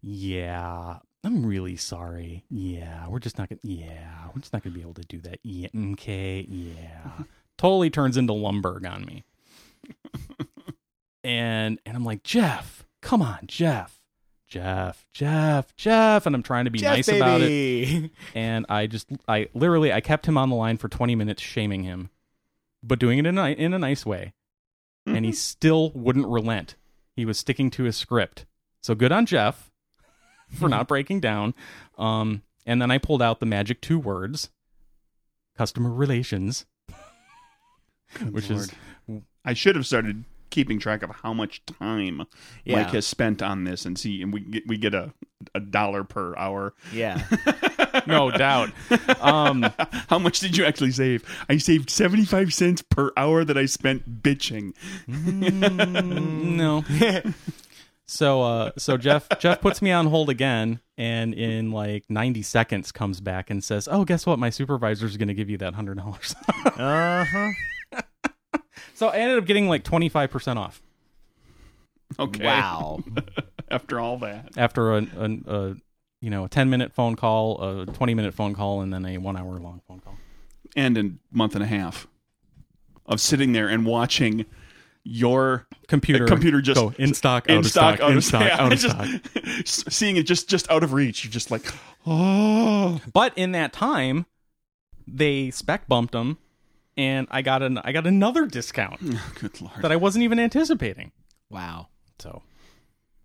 yeah, 0.00 0.98
I'm 1.24 1.44
really 1.44 1.76
sorry. 1.76 2.44
Yeah, 2.48 3.08
we're 3.08 3.18
just 3.18 3.38
not 3.38 3.48
gonna. 3.48 3.60
Yeah, 3.62 4.28
we're 4.34 4.40
just 4.40 4.52
not 4.52 4.62
gonna 4.62 4.74
be 4.74 4.82
able 4.82 4.94
to 4.94 5.02
do 5.02 5.20
that. 5.22 5.40
Yeah, 5.42 5.68
okay, 5.92 6.46
yeah. 6.48 7.24
totally 7.58 7.90
turns 7.90 8.16
into 8.16 8.32
Lumbergh 8.32 8.88
on 8.88 9.04
me. 9.04 9.24
And 11.28 11.78
and 11.84 11.94
I'm 11.94 12.04
like, 12.04 12.22
Jeff, 12.22 12.86
come 13.02 13.20
on, 13.20 13.40
Jeff, 13.46 14.00
Jeff, 14.48 15.06
Jeff, 15.12 15.76
Jeff, 15.76 16.24
and 16.24 16.34
I'm 16.34 16.42
trying 16.42 16.64
to 16.64 16.70
be 16.70 16.78
Jeff, 16.78 16.96
nice 16.96 17.08
about 17.08 17.42
it. 17.42 18.10
And 18.34 18.64
I 18.70 18.86
just, 18.86 19.10
I 19.28 19.48
literally, 19.52 19.92
I 19.92 20.00
kept 20.00 20.24
him 20.26 20.38
on 20.38 20.48
the 20.48 20.56
line 20.56 20.78
for 20.78 20.88
20 20.88 21.14
minutes, 21.14 21.42
shaming 21.42 21.82
him, 21.82 22.08
but 22.82 22.98
doing 22.98 23.18
it 23.18 23.26
in 23.26 23.36
a, 23.36 23.50
in 23.50 23.74
a 23.74 23.78
nice 23.78 24.06
way. 24.06 24.32
And 25.06 25.24
he 25.24 25.32
still 25.32 25.90
wouldn't 25.92 26.26
relent. 26.26 26.74
He 27.16 27.24
was 27.24 27.38
sticking 27.38 27.70
to 27.70 27.84
his 27.84 27.96
script. 27.96 28.44
So 28.82 28.94
good 28.94 29.10
on 29.10 29.24
Jeff 29.24 29.70
for 30.52 30.68
not 30.68 30.86
breaking 30.88 31.20
down. 31.20 31.54
Um, 31.96 32.42
and 32.66 32.82
then 32.82 32.90
I 32.90 32.98
pulled 32.98 33.22
out 33.22 33.40
the 33.40 33.46
magic 33.46 33.80
two 33.80 33.98
words, 33.98 34.50
customer 35.56 35.90
relations, 35.90 36.66
which 38.30 38.50
is 38.50 38.70
I 39.46 39.54
should 39.54 39.76
have 39.76 39.86
started 39.86 40.24
keeping 40.50 40.78
track 40.78 41.02
of 41.02 41.10
how 41.10 41.32
much 41.32 41.64
time 41.66 42.24
Yeah. 42.64 42.76
Mike 42.82 42.90
has 42.92 43.06
spent 43.06 43.42
on 43.42 43.64
this 43.64 43.84
and 43.84 43.98
see 43.98 44.22
and 44.22 44.32
we 44.32 44.40
get 44.40 44.66
we 44.66 44.76
get 44.78 44.94
a 44.94 45.12
a 45.54 45.60
dollar 45.60 46.02
per 46.04 46.36
hour. 46.36 46.74
Yeah. 46.92 47.22
no 48.06 48.30
doubt. 48.30 48.70
Um, 49.20 49.62
How 50.08 50.18
much 50.18 50.40
did 50.40 50.56
you 50.56 50.64
actually 50.64 50.90
save? 50.90 51.24
I 51.48 51.58
saved 51.58 51.90
75 51.90 52.52
cents 52.52 52.82
per 52.82 53.12
hour 53.16 53.44
that 53.44 53.56
I 53.56 53.66
spent 53.66 54.20
bitching. 54.22 54.74
no. 55.06 56.84
so 58.06 58.42
uh 58.42 58.70
so 58.76 58.96
Jeff 58.96 59.28
Jeff 59.38 59.60
puts 59.60 59.80
me 59.82 59.92
on 59.92 60.06
hold 60.06 60.28
again 60.30 60.80
and 60.96 61.34
in 61.34 61.70
like 61.70 62.04
90 62.08 62.42
seconds 62.42 62.90
comes 62.90 63.20
back 63.20 63.50
and 63.50 63.62
says, 63.62 63.86
"Oh, 63.90 64.04
guess 64.04 64.26
what? 64.26 64.38
My 64.38 64.50
supervisor's 64.50 65.16
going 65.16 65.28
to 65.28 65.34
give 65.34 65.48
you 65.50 65.58
that 65.58 65.74
$100." 65.74 66.34
Uh 66.78 67.24
huh. 67.24 67.50
So 68.94 69.08
I 69.08 69.16
ended 69.16 69.38
up 69.38 69.44
getting 69.46 69.68
like 69.68 69.84
25% 69.84 70.56
off 70.56 70.82
Okay. 72.18 72.44
Wow. 72.44 73.00
After 73.70 74.00
all 74.00 74.16
that. 74.20 74.56
after 74.56 74.94
a, 74.94 75.06
a, 75.18 75.30
a 75.46 75.76
you 76.22 76.30
know, 76.30 76.46
a 76.46 76.48
10-minute 76.48 76.94
phone 76.94 77.16
call, 77.16 77.60
a 77.60 77.84
20-minute 77.86 78.32
phone 78.32 78.54
call 78.54 78.80
and 78.80 78.90
then 78.90 79.04
a 79.04 79.18
1-hour 79.18 79.58
long 79.58 79.82
phone 79.86 80.00
call. 80.00 80.16
And 80.74 80.96
a 80.96 81.10
month 81.30 81.54
and 81.54 81.62
a 81.62 81.66
half 81.66 82.06
of 83.04 83.20
sitting 83.20 83.52
there 83.52 83.68
and 83.68 83.84
watching 83.84 84.46
your 85.04 85.66
uh, 85.70 85.76
Computer 85.86 86.26
computer 86.26 86.60
just 86.62 86.80
go 86.80 86.92
in 86.98 87.12
stock, 87.14 87.46
in 87.48 87.58
out 87.58 87.64
of 87.64 87.70
stock, 87.70 87.96
stock, 87.96 88.04
out 88.06 88.10
in 88.12 88.16
of 88.18 88.24
stock, 88.24 88.42
yeah, 88.42 88.60
out 88.60 88.72
of 88.72 88.78
just- 89.64 89.64
stock. 89.64 89.86
Seeing 89.92 90.16
it 90.16 90.22
just 90.24 90.48
just 90.48 90.70
out 90.70 90.82
of 90.82 90.92
reach, 90.94 91.24
you're 91.24 91.30
just 91.30 91.50
like, 91.50 91.62
oh, 92.06 93.00
But 93.12 93.36
in 93.36 93.52
that 93.52 93.72
time, 93.74 94.24
they 95.06 95.50
spec 95.50 95.88
bumped 95.88 96.12
them 96.12 96.38
and 96.98 97.26
I 97.30 97.40
got 97.40 97.62
an 97.62 97.78
I 97.78 97.92
got 97.92 98.06
another 98.06 98.44
discount 98.46 98.98
oh, 99.04 99.32
good 99.40 99.58
lord, 99.62 99.80
that 99.80 99.90
I 99.92 99.96
wasn't 99.96 100.24
even 100.24 100.38
anticipating. 100.38 101.12
wow. 101.48 101.88
So, 102.18 102.42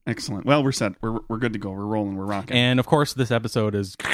excellent. 0.08 0.46
Well, 0.46 0.64
we're 0.64 0.72
set. 0.72 0.94
We're 1.02 1.20
we're 1.28 1.40
good 1.40 1.54
to 1.54 1.60
go. 1.60 1.72
We're 1.72 1.86
rolling. 1.86 2.16
We're 2.16 2.26
rocking. 2.26 2.56
and 2.56 2.80
of 2.80 2.86
course, 2.86 3.14
this 3.14 3.32
episode 3.32 3.76
is 3.76 3.96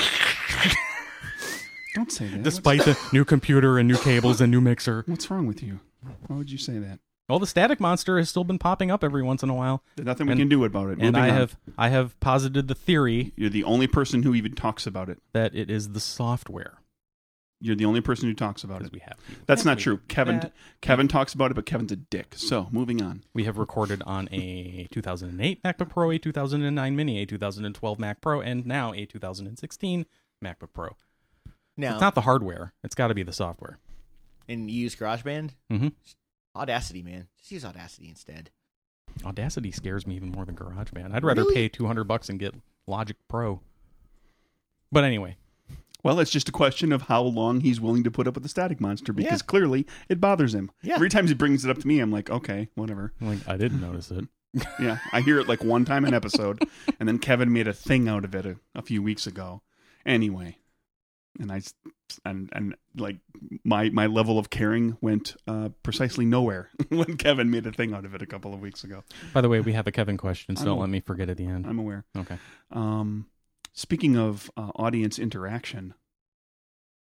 Don't 1.95 2.11
say 2.11 2.27
that. 2.27 2.43
despite 2.43 2.81
the 2.85 2.97
new 3.11 3.25
computer 3.25 3.77
and 3.79 3.87
new 3.87 3.97
cables 3.97 4.41
and 4.41 4.51
new 4.51 4.61
mixer. 4.61 5.03
What's 5.07 5.29
wrong 5.29 5.47
with 5.47 5.61
you? 5.63 5.79
Why 6.27 6.37
would 6.37 6.51
you 6.51 6.57
say 6.57 6.77
that? 6.77 6.99
Well, 7.27 7.39
the 7.39 7.47
static 7.47 7.79
monster 7.79 8.17
has 8.17 8.29
still 8.29 8.43
been 8.43 8.57
popping 8.59 8.89
up 8.89 9.03
every 9.03 9.21
once 9.21 9.43
in 9.43 9.49
a 9.49 9.53
while, 9.53 9.83
There's 9.95 10.05
nothing 10.07 10.27
we 10.27 10.31
And- 10.33 10.41
can 10.41 10.49
do 10.49 10.63
about 10.63 10.87
it. 10.89 10.93
and 10.93 11.01
Moving 11.01 11.21
I 11.21 11.29
on. 11.29 11.35
have 11.35 11.57
I 11.77 11.89
have 11.89 12.19
posited 12.19 12.67
the 12.67 12.75
theory 12.75 13.33
You're 13.35 13.49
the 13.49 13.63
only 13.65 13.85
person 13.87 14.23
who 14.23 14.33
even 14.33 14.53
talks 14.55 14.87
about 14.87 15.09
it. 15.09 15.19
that 15.33 15.53
it 15.55 15.69
is 15.69 15.89
the 15.89 15.99
software 15.99 16.79
You're 17.61 17.75
the 17.75 17.85
only 17.85 17.99
person 17.99 18.29
who 18.29 18.33
talks 18.33 18.63
about 18.63 18.83
it. 18.83 18.91
we 18.93 18.99
have 18.99 19.17
That's 19.45 19.65
not 19.65 19.79
true. 19.79 19.99
Kevin 20.07 20.39
that- 20.39 20.53
Kevin 20.81 21.07
talks 21.09 21.33
about 21.33 21.51
it, 21.51 21.55
but 21.55 21.65
Kevin's 21.65 21.91
a 21.91 21.97
dick. 21.97 22.33
So 22.37 22.69
moving 22.71 23.01
on. 23.01 23.23
we 23.33 23.43
have 23.43 23.57
recorded 23.57 24.01
on 24.03 24.29
a 24.31 24.87
2008 24.91 25.61
MacBook 25.63 25.89
Pro, 25.89 26.09
a 26.11 26.17
2009 26.17 26.95
Mini, 26.95 27.21
a 27.21 27.25
2012 27.25 27.99
Mac 27.99 28.21
Pro, 28.21 28.39
and 28.41 28.65
now 28.65 28.93
a 28.93 29.05
2016 29.05 30.05
MacBook 30.43 30.71
Pro. 30.73 30.95
Now, 31.75 31.93
It's 31.93 32.01
not 32.01 32.15
the 32.15 32.21
hardware; 32.21 32.73
it's 32.83 32.95
got 32.95 33.07
to 33.07 33.13
be 33.13 33.23
the 33.23 33.33
software. 33.33 33.77
and 34.47 34.69
you 34.71 34.81
use 34.81 34.95
GarageBand? 34.95 35.51
Mhm. 35.71 35.93
Audacity, 36.55 37.03
man. 37.03 37.27
Just 37.37 37.51
use 37.51 37.63
Audacity 37.65 38.09
instead. 38.09 38.49
Audacity 39.25 39.71
scares 39.71 40.07
me 40.07 40.15
even 40.15 40.29
more 40.31 40.45
than 40.45 40.55
GarageBand. 40.55 41.13
I'd 41.13 41.23
rather 41.23 41.41
Really? 41.43 41.53
pay 41.55 41.69
200 41.69 42.05
bucks 42.05 42.29
and 42.29 42.39
get 42.39 42.55
Logic 42.87 43.15
Pro. 43.27 43.61
But 44.91 45.03
anyway, 45.03 45.37
Well, 46.03 46.19
it's 46.19 46.31
just 46.31 46.47
a 46.49 46.51
question 46.53 46.91
of 46.91 47.03
how 47.03 47.21
long 47.23 47.59
he's 47.61 47.81
willing 47.81 48.03
to 48.03 48.11
put 48.11 48.27
up 48.27 48.35
with 48.35 48.43
the 48.43 48.49
static 48.49 48.79
monster 48.79 49.11
because 49.13 49.41
Yeah. 49.41 49.45
clearly 49.45 49.85
it 50.07 50.21
bothers 50.21 50.53
him. 50.55 50.71
Yeah. 50.81 50.95
Every 50.95 51.09
time 51.09 51.27
he 51.27 51.33
brings 51.33 51.65
it 51.65 51.71
up 51.71 51.77
to 51.79 51.87
me, 51.87 51.99
I'm 51.99 52.11
like, 52.11 52.29
okay, 52.29 52.69
whatever. 52.75 53.13
I'm 53.19 53.27
like 53.27 53.47
I 53.47 53.57
didn't 53.57 53.81
notice 53.81 54.11
it. 54.11 54.25
Yeah, 54.79 54.97
I 55.13 55.21
hear 55.21 55.39
it 55.39 55.47
like 55.47 55.63
one 55.63 55.85
time 55.85 56.05
an 56.05 56.13
episode, 56.15 56.63
and 56.99 57.07
then 57.07 57.19
Kevin 57.19 57.53
made 57.53 57.67
a 57.67 57.73
thing 57.73 58.07
out 58.09 58.25
of 58.25 58.33
it 58.33 58.47
a, 58.47 58.55
a 58.73 58.81
few 58.81 59.03
weeks 59.03 59.27
ago. 59.27 59.61
Anyway, 60.07 60.57
and 61.39 61.51
I 61.51 61.61
and 62.25 62.49
and 62.53 62.75
like 62.97 63.17
my 63.63 63.89
my 63.89 64.07
level 64.07 64.39
of 64.39 64.49
caring 64.49 64.97
went 65.01 65.35
uh, 65.47 65.69
precisely 65.83 66.25
nowhere 66.25 66.71
when 66.89 67.15
Kevin 67.17 67.51
made 67.51 67.67
a 67.67 67.71
thing 67.71 67.93
out 67.93 68.05
of 68.05 68.15
it 68.15 68.23
a 68.23 68.25
couple 68.25 68.51
of 68.53 68.59
weeks 68.59 68.83
ago. 68.83 69.03
By 69.33 69.41
the 69.41 69.49
way, 69.49 69.59
we 69.59 69.73
have 69.73 69.85
a 69.85 69.91
Kevin 69.91 70.17
question, 70.17 70.55
so 70.55 70.63
I 70.63 70.65
don't 70.65 70.75
know. 70.77 70.81
let 70.81 70.89
me 70.89 70.99
forget 71.01 71.29
at 71.29 71.37
the 71.37 71.45
end. 71.45 71.67
I'm 71.67 71.77
aware. 71.77 72.05
Okay. 72.17 72.37
Um, 72.71 73.27
speaking 73.79 74.17
of 74.17 74.51
uh, 74.57 74.71
audience 74.75 75.17
interaction, 75.17 75.93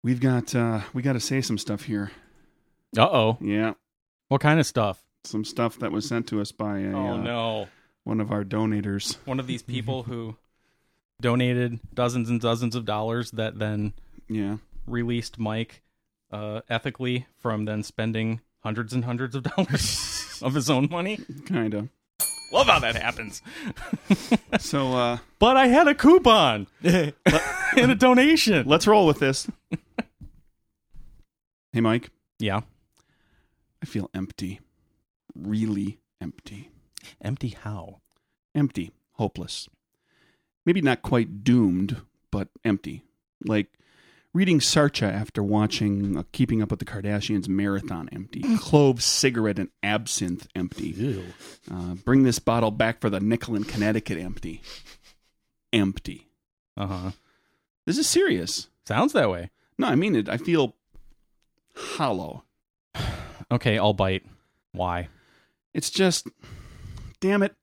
we've 0.03 0.19
got 0.19 0.53
uh, 0.53 0.81
we 0.93 1.01
got 1.01 1.13
to 1.13 1.19
say 1.21 1.39
some 1.41 1.57
stuff 1.57 1.83
here. 1.83 2.11
Uh 2.97 3.07
oh. 3.09 3.37
Yeah, 3.41 3.73
What 4.27 4.41
kind 4.41 4.59
of 4.59 4.65
stuff? 4.65 5.01
some 5.23 5.43
stuff 5.43 5.79
that 5.79 5.91
was 5.91 6.07
sent 6.07 6.27
to 6.27 6.39
us 6.39 6.51
by 6.51 6.79
a, 6.81 6.91
Oh 6.93 7.13
uh, 7.13 7.17
no. 7.17 7.67
one 8.03 8.21
of 8.21 8.31
our 8.31 8.43
donators. 8.43 9.17
One 9.25 9.39
of 9.39 9.47
these 9.47 9.63
people 9.75 10.03
who 10.03 10.35
donated 11.19 11.79
dozens 11.95 12.29
and 12.29 12.39
dozens 12.39 12.75
of 12.75 12.85
dollars 12.85 13.31
that 13.31 13.57
then 13.57 13.93
Yeah, 14.29 14.57
released 14.85 15.39
Mike 15.39 15.81
uh, 16.31 16.61
ethically 16.69 17.25
from 17.39 17.65
then 17.65 17.81
spending 17.83 18.41
hundreds 18.59 18.93
and 18.93 19.05
hundreds 19.05 19.33
of 19.35 19.43
dollars 19.43 20.39
of 20.43 20.53
his 20.53 20.69
own 20.69 20.89
money. 20.91 21.19
kind 21.47 21.73
of. 21.73 21.89
Love 22.51 22.67
how 22.67 22.79
that 22.79 22.95
happens. 22.95 23.41
So 24.59 24.93
uh, 24.93 25.17
But 25.37 25.57
I 25.57 25.67
had 25.67 25.87
a 25.87 25.93
coupon 25.95 26.67
and 26.83 27.11
a 27.77 27.95
donation. 27.95 28.65
let's 28.67 28.87
roll 28.87 29.05
with 29.05 29.19
this. 29.19 29.47
hey, 31.73 31.81
Mike. 31.81 32.09
Yeah. 32.39 32.61
I 33.83 33.85
feel 33.85 34.09
empty. 34.13 34.61
Really 35.35 35.99
empty. 36.21 36.69
Empty 37.21 37.49
how? 37.49 37.99
Empty. 38.55 38.91
Hopeless. 39.13 39.67
Maybe 40.65 40.81
not 40.81 41.01
quite 41.01 41.43
doomed, 41.43 41.97
but 42.31 42.47
empty. 42.63 43.03
Like 43.45 43.67
reading 44.35 44.59
Sartre 44.59 45.09
after 45.09 45.41
watching 45.41 46.17
uh, 46.17 46.23
Keeping 46.33 46.61
Up 46.61 46.69
with 46.69 46.79
the 46.79 46.85
Kardashians 46.85 47.47
marathon 47.47 48.09
empty. 48.11 48.43
Cloves, 48.57 49.05
cigarette, 49.05 49.57
and 49.57 49.69
absinthe 49.81 50.47
empty. 50.53 50.89
Ew. 50.89 51.23
Uh, 51.71 51.95
bring 51.95 52.23
this 52.23 52.37
bottle 52.37 52.69
back 52.69 52.99
for 52.99 53.09
the 53.09 53.21
nickel 53.21 53.55
in 53.55 53.63
Connecticut 53.63 54.19
empty. 54.19 54.61
Empty. 55.71 56.27
Uh 56.75 56.87
huh. 56.87 57.11
This 57.85 57.97
is 57.97 58.07
serious. 58.07 58.67
Sounds 58.85 59.13
that 59.13 59.29
way. 59.29 59.51
No, 59.77 59.87
I 59.87 59.95
mean 59.95 60.15
it. 60.15 60.27
I 60.27 60.37
feel 60.37 60.75
hollow. 61.75 62.43
Okay, 63.51 63.77
I'll 63.77 63.93
bite. 63.93 64.25
Why? 64.71 65.07
It's 65.75 65.91
just, 65.91 66.27
damn 67.21 67.43
it. 67.43 67.53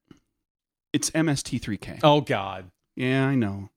It's 0.92 1.10
MST3K. 1.10 1.98
Oh 2.04 2.20
God. 2.20 2.70
Yeah, 2.94 3.26
I 3.26 3.34
know. 3.34 3.70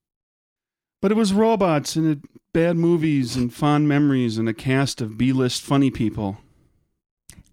But 1.06 1.12
it 1.12 1.18
was 1.18 1.34
robots 1.34 1.96
and 1.96 2.08
it, 2.08 2.20
bad 2.52 2.78
movies 2.78 3.36
and 3.36 3.54
fond 3.54 3.88
memories 3.88 4.40
and 4.40 4.50
a 4.50 4.56
cast 4.56 5.02
of 5.02 5.20
B-list 5.20 5.62
funny 5.62 5.92
people. 5.92 6.40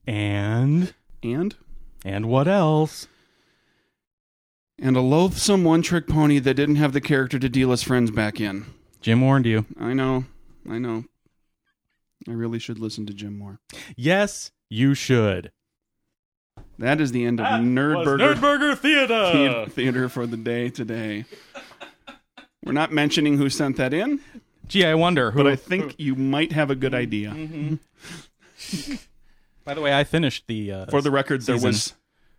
And 0.07 0.95
And 1.23 1.55
and 2.03 2.31
what 2.31 2.49
else? 2.49 3.09
and 4.81 4.97
a 4.97 5.03
loathsome 5.03 5.65
one-trick 5.65 6.07
pony 6.07 6.39
that 6.39 6.55
didn't 6.55 6.77
have 6.77 6.95
the 6.95 7.01
character 7.03 7.39
to 7.39 7.49
deal 7.51 7.73
his 7.73 7.83
friends 7.83 8.11
back 8.11 8.41
in. 8.41 8.65
Jim 9.03 9.21
warned 9.21 9.45
you. 9.45 9.67
I 9.79 9.93
know. 9.93 10.25
I 10.67 10.79
know. 10.79 11.05
I 12.27 12.33
really 12.33 12.59
should 12.59 12.79
listen 12.79 13.05
to 13.05 13.13
Jim 13.13 13.39
more. 13.39 13.61
Yes, 13.97 14.51
you 14.71 14.95
should. 14.95 15.53
That 16.79 17.03
is 17.03 17.13
the 17.13 17.27
end 17.27 17.39
of 17.39 17.47
Nerdburger 17.47 18.35
Nerdburger 18.35 18.79
Theater. 18.79 19.67
Theater 19.71 20.09
for 20.09 20.27
the 20.27 20.39
day 20.39 20.71
today. 20.71 21.27
We're 22.65 22.73
not 22.73 22.93
mentioning 22.93 23.39
who 23.39 23.49
sent 23.51 23.77
that 23.77 23.93
in, 23.93 24.21
Gee, 24.69 24.85
I 24.85 24.95
wonder 24.95 25.33
who. 25.33 25.43
but 25.43 25.47
I 25.53 25.57
think 25.57 25.97
you 25.99 26.15
might 26.15 26.53
have 26.53 26.71
a 26.71 26.75
good 26.75 26.95
idea. 26.95 27.31
By 29.65 29.75
the 29.75 29.81
way, 29.81 29.97
I 29.97 30.05
finished 30.05 30.45
the. 30.47 30.73
Uh, 30.73 30.87
For 30.87 31.03
the 31.03 31.11
record, 31.11 31.43
there 31.43 31.59
was 31.59 31.95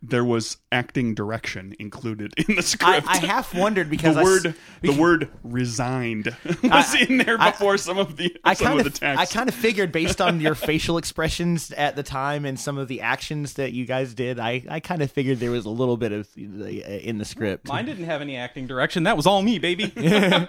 there 0.06 0.24
was 0.24 0.58
acting 0.70 1.14
direction 1.14 1.74
included 1.78 2.34
in 2.36 2.56
the 2.56 2.58
I, 2.58 2.60
script. 2.60 3.06
I 3.08 3.16
half 3.18 3.54
wondered 3.54 3.86
the 3.86 3.90
because 3.90 4.16
I 4.16 4.20
s- 4.20 4.24
word 4.24 4.54
the 4.82 4.92
word 4.92 5.28
resigned 5.42 6.36
was 6.62 6.94
in 6.94 7.18
there 7.18 7.36
I- 7.40 7.50
before 7.52 7.78
some 7.78 7.98
of 7.98 8.16
the 8.16 8.36
I 8.44 8.54
some 8.54 8.66
kind 8.68 8.80
of 8.80 8.86
of, 8.86 8.92
the 8.92 8.98
text. 8.98 9.20
I 9.20 9.26
kind 9.26 9.48
of 9.48 9.54
figured 9.54 9.92
based 9.92 10.20
on 10.20 10.40
your 10.40 10.54
facial 10.56 10.98
expressions 10.98 11.70
at 11.72 11.96
the 11.96 12.02
time 12.02 12.44
and 12.44 12.58
some 12.60 12.76
of 12.78 12.88
the 12.88 13.00
actions 13.00 13.54
that 13.54 13.72
you 13.72 13.86
guys 13.86 14.12
did, 14.14 14.38
I, 14.38 14.62
I 14.68 14.80
kind 14.80 15.00
of 15.02 15.10
figured 15.10 15.38
there 15.40 15.50
was 15.50 15.64
a 15.64 15.70
little 15.70 15.96
bit 15.96 16.12
of 16.12 16.28
uh, 16.38 16.42
in 16.42 17.18
the 17.18 17.24
script. 17.24 17.68
Mine 17.68 17.86
didn't 17.86 18.04
have 18.04 18.20
any 18.20 18.36
acting 18.36 18.66
direction. 18.66 19.04
That 19.04 19.16
was 19.16 19.26
all 19.26 19.40
me, 19.42 19.58
baby. 19.58 19.92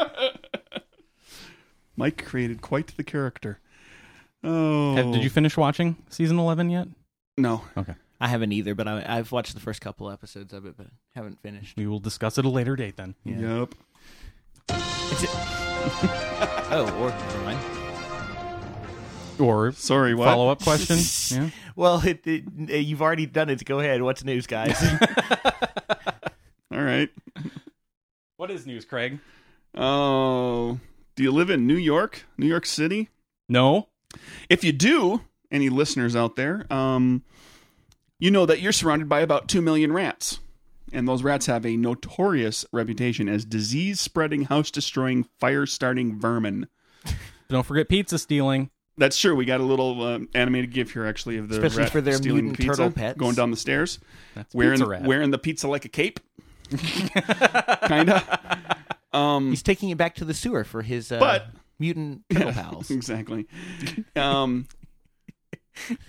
Mike 1.95 2.25
created 2.25 2.61
quite 2.61 2.87
the 2.97 3.03
character. 3.03 3.59
Oh, 4.43 4.95
Have- 4.95 5.11
Did 5.13 5.23
you 5.23 5.29
finish 5.29 5.55
watching 5.57 5.95
season 6.09 6.37
eleven 6.37 6.69
yet? 6.69 6.87
No, 7.37 7.63
Okay, 7.77 7.95
I 8.25 8.27
haven't 8.27 8.53
either, 8.53 8.73
but 8.73 8.87
I, 8.87 9.05
I've 9.07 9.31
watched 9.31 9.53
the 9.53 9.59
first 9.59 9.81
couple 9.81 10.09
episodes 10.09 10.51
of 10.51 10.65
it, 10.65 10.75
but 10.75 10.87
haven't 11.13 11.39
finished. 11.43 11.77
we 11.77 11.85
will 11.85 11.99
discuss 11.99 12.39
it 12.39 12.45
a 12.45 12.49
later 12.49 12.75
date 12.75 12.97
then. 12.97 13.13
Yep. 13.23 13.75
It's 14.69 15.23
a- 15.25 15.27
oh, 16.71 16.91
or 16.99 17.09
never 17.09 17.43
mind. 17.43 17.59
Or 19.39 19.71
Sorry, 19.73 20.15
what? 20.15 20.25
follow 20.25 20.49
up 20.49 20.63
question. 20.63 20.97
yeah. 21.39 21.49
Well, 21.75 22.01
it, 22.03 22.25
it, 22.25 22.45
you've 22.83 23.03
already 23.03 23.27
done 23.27 23.51
it. 23.51 23.63
Go 23.63 23.79
ahead. 23.79 24.01
What's 24.01 24.23
news, 24.23 24.47
guys? 24.47 24.75
All 26.73 26.81
right. 26.81 27.11
What 28.37 28.49
is 28.49 28.65
news, 28.65 28.85
Craig? 28.85 29.19
Oh, 29.75 30.79
do 31.15 31.21
you 31.21 31.31
live 31.31 31.51
in 31.51 31.67
New 31.67 31.77
York, 31.77 32.25
New 32.39 32.47
York 32.47 32.65
City? 32.65 33.09
No. 33.47 33.89
If 34.49 34.63
you 34.63 34.71
do, 34.71 35.21
any 35.51 35.69
listeners 35.69 36.15
out 36.15 36.35
there, 36.37 36.65
um, 36.73 37.21
you 38.19 38.31
know 38.31 38.45
that 38.45 38.61
you're 38.61 38.71
surrounded 38.71 39.09
by 39.09 39.21
about 39.21 39.47
2 39.47 39.61
million 39.61 39.91
rats. 39.93 40.39
And 40.93 41.07
those 41.07 41.23
rats 41.23 41.47
have 41.47 41.65
a 41.65 41.75
notorious 41.75 42.65
reputation 42.71 43.27
as 43.27 43.43
disease 43.43 43.99
spreading, 43.99 44.43
house 44.43 44.71
destroying, 44.71 45.25
fire 45.39 45.65
starting 45.65 46.19
vermin. 46.19 46.67
Don't 47.49 47.65
forget 47.65 47.89
pizza 47.89 48.17
stealing. 48.19 48.69
That's 48.97 49.17
true. 49.19 49.35
We 49.35 49.43
got 49.45 49.59
a 49.59 49.63
little 49.63 50.01
uh, 50.01 50.19
animated 50.33 50.71
gif 50.71 50.91
here, 50.93 51.05
actually, 51.05 51.37
of 51.37 51.49
the 51.49 51.55
Especially 51.57 51.83
rat 51.83 51.91
for 51.91 52.01
their 52.01 52.13
stealing 52.13 52.45
mutant 52.45 52.57
pizza, 52.59 52.71
turtle 52.77 52.91
pets. 52.91 53.17
going 53.19 53.35
down 53.35 53.51
the 53.51 53.57
stairs, 53.57 53.99
That's 54.35 54.53
wearing 54.55 54.77
pizza 54.79 54.87
rat. 54.89 55.03
wearing 55.03 55.31
the 55.31 55.37
pizza 55.37 55.67
like 55.67 55.83
a 55.83 55.89
cape, 55.89 56.19
kind 57.81 58.09
of. 58.11 58.39
Um, 59.11 59.49
He's 59.49 59.63
taking 59.63 59.89
it 59.89 59.97
back 59.97 60.15
to 60.15 60.25
the 60.25 60.33
sewer 60.33 60.63
for 60.63 60.81
his 60.81 61.11
uh, 61.11 61.19
But- 61.19 61.47
mutant 61.77 62.21
turtle 62.31 62.53
pals. 62.53 62.89
exactly. 62.91 63.47
Um, 64.15 64.65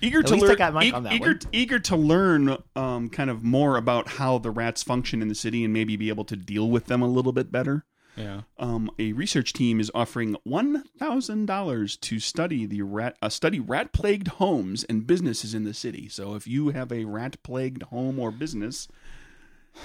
eager 0.00 0.20
At 0.20 0.26
to 0.28 0.34
least 0.34 0.44
I 0.44 0.48
learn, 0.48 0.56
got 0.56 0.74
Mike 0.74 0.86
e- 0.88 0.92
on 0.92 1.02
that 1.04 1.12
eager, 1.12 1.30
one. 1.30 1.40
eager 1.52 1.78
to 1.80 1.96
learn, 1.96 2.56
um, 2.74 3.08
kind 3.08 3.30
of 3.30 3.42
more 3.42 3.76
about 3.76 4.08
how 4.08 4.38
the 4.38 4.50
rats 4.50 4.82
function 4.82 5.22
in 5.22 5.28
the 5.28 5.34
city 5.34 5.64
and 5.64 5.72
maybe 5.72 5.96
be 5.96 6.08
able 6.08 6.24
to 6.26 6.36
deal 6.36 6.70
with 6.70 6.86
them 6.86 7.02
a 7.02 7.08
little 7.08 7.32
bit 7.32 7.50
better. 7.52 7.84
yeah. 8.16 8.42
Um, 8.58 8.90
a 8.98 9.12
research 9.12 9.52
team 9.52 9.78
is 9.80 9.90
offering 9.94 10.36
one 10.44 10.84
thousand 10.98 11.46
dollars 11.46 11.96
to 11.98 12.18
study 12.18 12.64
the 12.64 12.82
rat, 12.82 13.16
uh, 13.20 13.28
study 13.28 13.60
rat 13.60 13.92
plagued 13.92 14.28
homes 14.28 14.84
and 14.84 15.06
businesses 15.06 15.52
in 15.54 15.64
the 15.64 15.74
city. 15.74 16.08
So 16.08 16.34
if 16.34 16.46
you 16.46 16.70
have 16.70 16.90
a 16.92 17.04
rat 17.04 17.42
plagued 17.42 17.82
home 17.84 18.18
or 18.18 18.30
business, 18.30 18.88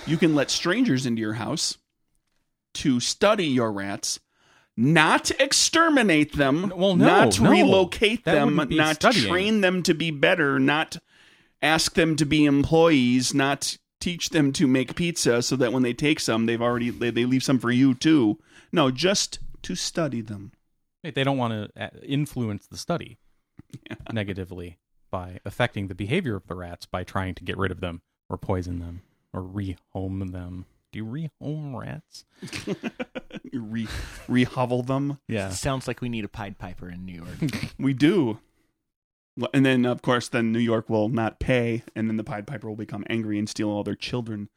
you 0.08 0.16
can 0.18 0.34
let 0.36 0.50
strangers 0.50 1.06
into 1.06 1.20
your 1.22 1.34
house 1.34 1.78
to 2.76 3.00
study 3.02 3.48
your 3.48 3.72
rats. 3.74 4.20
Not 4.78 5.32
exterminate 5.40 6.34
them. 6.34 6.72
Well, 6.76 6.96
no, 6.96 7.06
not 7.06 7.40
no. 7.40 7.50
relocate 7.52 8.24
That 8.26 8.36
them. 8.36 8.58
wouldn't 8.58 8.96
studying. 8.96 9.28
train 9.28 9.62
them 9.62 9.84
to 9.84 9.94
be 9.94 10.12
better. 10.12 10.60
Not 10.60 10.98
ask 11.62 11.94
them 11.94 12.16
to 12.16 12.26
be 12.26 12.46
employees. 12.46 13.34
Not 13.34 13.78
teach 14.00 14.30
them 14.30 14.52
to 14.54 14.68
make 14.68 14.96
pizza 14.96 15.42
so 15.44 15.56
that 15.58 15.72
when 15.74 15.84
they 15.84 15.94
take 15.94 16.20
some, 16.20 16.46
they've 16.46 16.62
already 16.62 16.90
they, 16.90 17.12
they 17.12 17.26
leave 17.26 17.44
some 17.44 17.60
for 17.60 17.70
you 17.72 17.94
too. 17.94 18.40
No, 18.72 18.90
just 18.92 19.40
to 19.64 19.76
study 19.76 20.22
them. 20.22 20.54
They 21.04 21.24
don't 21.24 21.38
want 21.38 21.54
to 21.76 21.84
uh, 21.84 21.90
influence 22.04 22.68
the 22.68 22.78
study 22.78 23.18
negatively 24.12 24.78
by 25.10 25.40
affecting 25.46 25.88
the 25.88 25.96
behavior 25.96 26.36
of 26.36 26.48
the 26.48 26.56
rats 26.56 26.86
by 26.86 27.04
trying 27.04 27.36
to 27.36 27.44
get 27.44 27.58
rid 27.58 27.72
of 27.72 27.82
them 27.82 28.02
or 28.30 28.38
poison 28.38 28.80
them 28.80 29.02
or 29.34 29.42
rehome 29.42 30.32
them. 30.32 30.66
Do 30.92 31.00
you 31.00 31.06
rehome 31.06 31.80
rats? 31.80 32.26
Re 33.54 33.88
rehovel 34.28 34.86
them. 34.86 35.20
Yeah. 35.28 35.50
Sounds 35.50 35.88
like 35.88 36.02
we 36.02 36.10
need 36.10 36.26
a 36.26 36.30
Pied 36.30 36.58
Piper 36.58 36.90
in 36.90 37.06
New 37.06 37.14
York. 37.14 37.38
We 37.80 37.94
do. 37.94 38.40
And 39.54 39.66
then, 39.66 39.86
of 39.86 40.02
course, 40.02 40.28
then 40.28 40.52
New 40.52 40.60
York 40.60 40.90
will 40.90 41.08
not 41.08 41.40
pay, 41.40 41.84
and 41.96 42.10
then 42.10 42.18
the 42.18 42.24
Pied 42.24 42.46
Piper 42.46 42.68
will 42.68 42.76
become 42.76 43.06
angry 43.10 43.40
and 43.40 43.48
steal 43.48 43.70
all 43.70 43.84
their 43.84 43.96
children. 43.96 44.50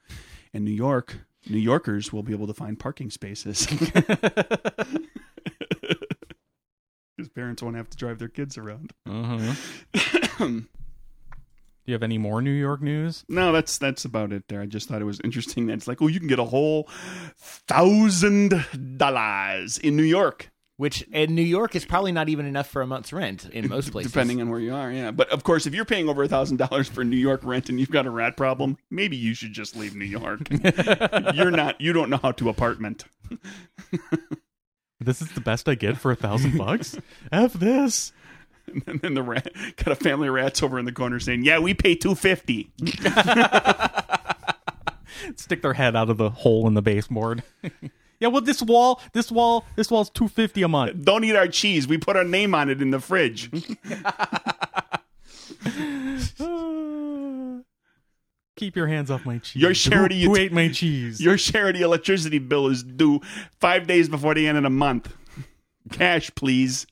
And 0.52 0.64
New 0.64 0.72
York, 0.72 1.20
New 1.48 1.58
Yorkers 1.58 2.12
will 2.12 2.24
be 2.24 2.32
able 2.32 2.48
to 2.48 2.54
find 2.54 2.78
parking 2.78 3.10
spaces. 3.10 3.66
His 7.16 7.28
parents 7.28 7.62
won't 7.62 7.76
have 7.76 7.88
to 7.90 7.96
drive 7.96 8.18
their 8.18 8.28
kids 8.28 8.58
around. 8.58 8.92
Uh-huh. 9.06 9.54
Do 11.84 11.92
you 11.92 11.94
have 11.94 12.02
any 12.02 12.16
more 12.18 12.40
New 12.40 12.50
York 12.50 12.80
news? 12.80 13.24
no, 13.28 13.52
that's 13.52 13.76
that's 13.78 14.04
about 14.06 14.32
it. 14.32 14.44
There, 14.48 14.60
I 14.60 14.66
just 14.66 14.88
thought 14.88 15.02
it 15.02 15.04
was 15.04 15.20
interesting. 15.22 15.66
That 15.66 15.74
it's 15.74 15.86
like, 15.88 16.00
oh, 16.00 16.06
you 16.06 16.18
can 16.18 16.28
get 16.28 16.38
a 16.38 16.44
whole 16.44 16.88
thousand 17.68 18.54
dollars 18.96 19.78
in 19.78 19.94
New 19.96 20.02
York, 20.02 20.50
Which 20.78 21.02
in 21.12 21.34
New 21.34 21.42
York 21.42 21.76
is 21.76 21.84
probably 21.84 22.10
not 22.12 22.28
even 22.30 22.46
enough 22.46 22.68
for 22.68 22.80
a 22.80 22.86
month's 22.86 23.12
rent 23.12 23.48
in 23.52 23.68
most 23.68 23.90
places. 23.92 24.12
depending 24.12 24.40
on 24.40 24.48
where 24.48 24.60
you 24.60 24.74
are. 24.74 24.90
Yeah, 24.90 25.10
but 25.10 25.28
of 25.28 25.44
course, 25.44 25.66
if 25.66 25.74
you're 25.74 25.84
paying 25.84 26.08
over 26.08 26.22
a 26.22 26.28
thousand 26.28 26.56
dollars 26.56 26.88
for 26.88 27.04
New 27.04 27.18
York 27.18 27.42
rent 27.44 27.68
and 27.68 27.78
you've 27.78 27.90
got 27.90 28.06
a 28.06 28.10
rat 28.10 28.36
problem, 28.36 28.78
maybe 28.90 29.16
you 29.16 29.34
should 29.34 29.52
just 29.52 29.76
leave 29.76 29.94
New 29.94 30.06
York. 30.06 30.40
you're 31.34 31.50
not. 31.50 31.80
You 31.80 31.92
don't 31.92 32.08
know 32.08 32.20
how 32.22 32.32
to 32.32 32.48
apartment. 32.48 33.04
This 35.00 35.20
is 35.20 35.28
the 35.32 35.40
best 35.40 35.68
I 35.68 35.74
get 35.74 35.98
for 35.98 36.12
a 36.12 36.16
thousand 36.16 36.56
bucks? 36.56 36.96
F 37.30 37.52
this. 37.52 38.12
And 38.86 39.00
then 39.00 39.14
the 39.14 39.22
rat 39.22 39.52
got 39.76 39.92
a 39.92 39.94
family 39.94 40.28
of 40.28 40.34
rats 40.34 40.62
over 40.62 40.78
in 40.78 40.84
the 40.84 40.92
corner 40.92 41.20
saying, 41.20 41.44
"Yeah, 41.44 41.58
we 41.58 41.74
pay 41.74 41.94
two 41.94 42.14
fifty. 42.14 42.70
Stick 45.36 45.62
their 45.62 45.74
head 45.74 45.96
out 45.96 46.10
of 46.10 46.16
the 46.18 46.30
hole 46.30 46.66
in 46.66 46.74
the 46.74 46.82
baseboard. 46.82 47.42
yeah, 48.20 48.28
well 48.28 48.42
this 48.42 48.62
wall, 48.62 49.00
this 49.12 49.30
wall, 49.30 49.64
this 49.76 49.90
wall's 49.90 50.10
two 50.10 50.28
fifty 50.28 50.62
a 50.62 50.68
month. 50.68 51.04
Don't 51.04 51.24
eat 51.24 51.36
our 51.36 51.48
cheese. 51.48 51.86
We 51.86 51.98
put 51.98 52.16
our 52.16 52.24
name 52.24 52.54
on 52.54 52.68
it 52.70 52.82
in 52.82 52.90
the 52.90 53.00
fridge." 53.00 53.50
Keep 58.56 58.76
your 58.76 58.86
hands 58.86 59.10
off 59.10 59.26
my 59.26 59.38
cheese. 59.38 59.60
Your 59.60 59.72
charity 59.74 60.22
Who, 60.22 60.30
who 60.30 60.36
ate 60.36 60.52
my 60.52 60.68
cheese? 60.68 61.20
Your 61.20 61.36
charity 61.36 61.82
electricity 61.82 62.38
bill 62.38 62.68
is 62.68 62.84
due 62.84 63.20
five 63.60 63.86
days 63.86 64.08
before 64.08 64.34
the 64.34 64.46
end 64.46 64.56
of 64.56 64.62
the 64.62 64.70
month. 64.70 65.12
Cash, 65.90 66.30
please. 66.34 66.86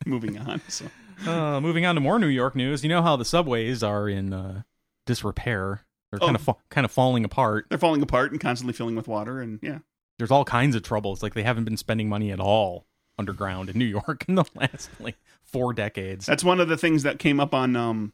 Moving 0.06 0.38
on. 0.38 0.60
So 0.68 0.86
Uh, 1.26 1.60
moving 1.60 1.84
on 1.84 1.94
to 1.96 2.00
more 2.00 2.18
New 2.18 2.28
York 2.28 2.56
news. 2.56 2.82
You 2.82 2.88
know 2.88 3.02
how 3.02 3.16
the 3.16 3.24
subways 3.26 3.82
are 3.82 4.08
in 4.08 4.32
uh, 4.32 4.62
disrepair. 5.06 5.82
They're 6.10 6.18
kind 6.20 6.32
Oh. 6.32 6.34
of 6.36 6.40
fa- 6.42 6.54
kind 6.70 6.84
of 6.84 6.90
falling 6.90 7.24
apart. 7.24 7.66
they're 7.68 7.78
falling 7.78 8.02
apart 8.02 8.32
and 8.32 8.40
constantly 8.40 8.72
filling 8.72 8.96
with 8.96 9.06
water, 9.06 9.40
and 9.40 9.58
yeah, 9.62 9.78
There's 10.18 10.30
all 10.30 10.44
kinds 10.44 10.74
of 10.74 10.82
trouble. 10.82 11.12
It's 11.12 11.22
like 11.22 11.34
they 11.34 11.42
haven't 11.42 11.64
been 11.64 11.76
spending 11.76 12.08
money 12.08 12.30
at 12.32 12.40
all 12.40 12.86
underground 13.18 13.68
in 13.68 13.78
New 13.78 13.84
York 13.84 14.24
in 14.28 14.34
the 14.34 14.44
last 14.54 14.88
like 14.98 15.16
four 15.42 15.72
decades. 15.72 16.26
that's 16.26 16.42
one 16.44 16.58
of 16.60 16.68
the 16.68 16.76
things 16.76 17.02
that 17.04 17.18
came 17.18 17.38
up 17.38 17.54
on 17.54 17.76
um, 17.76 18.12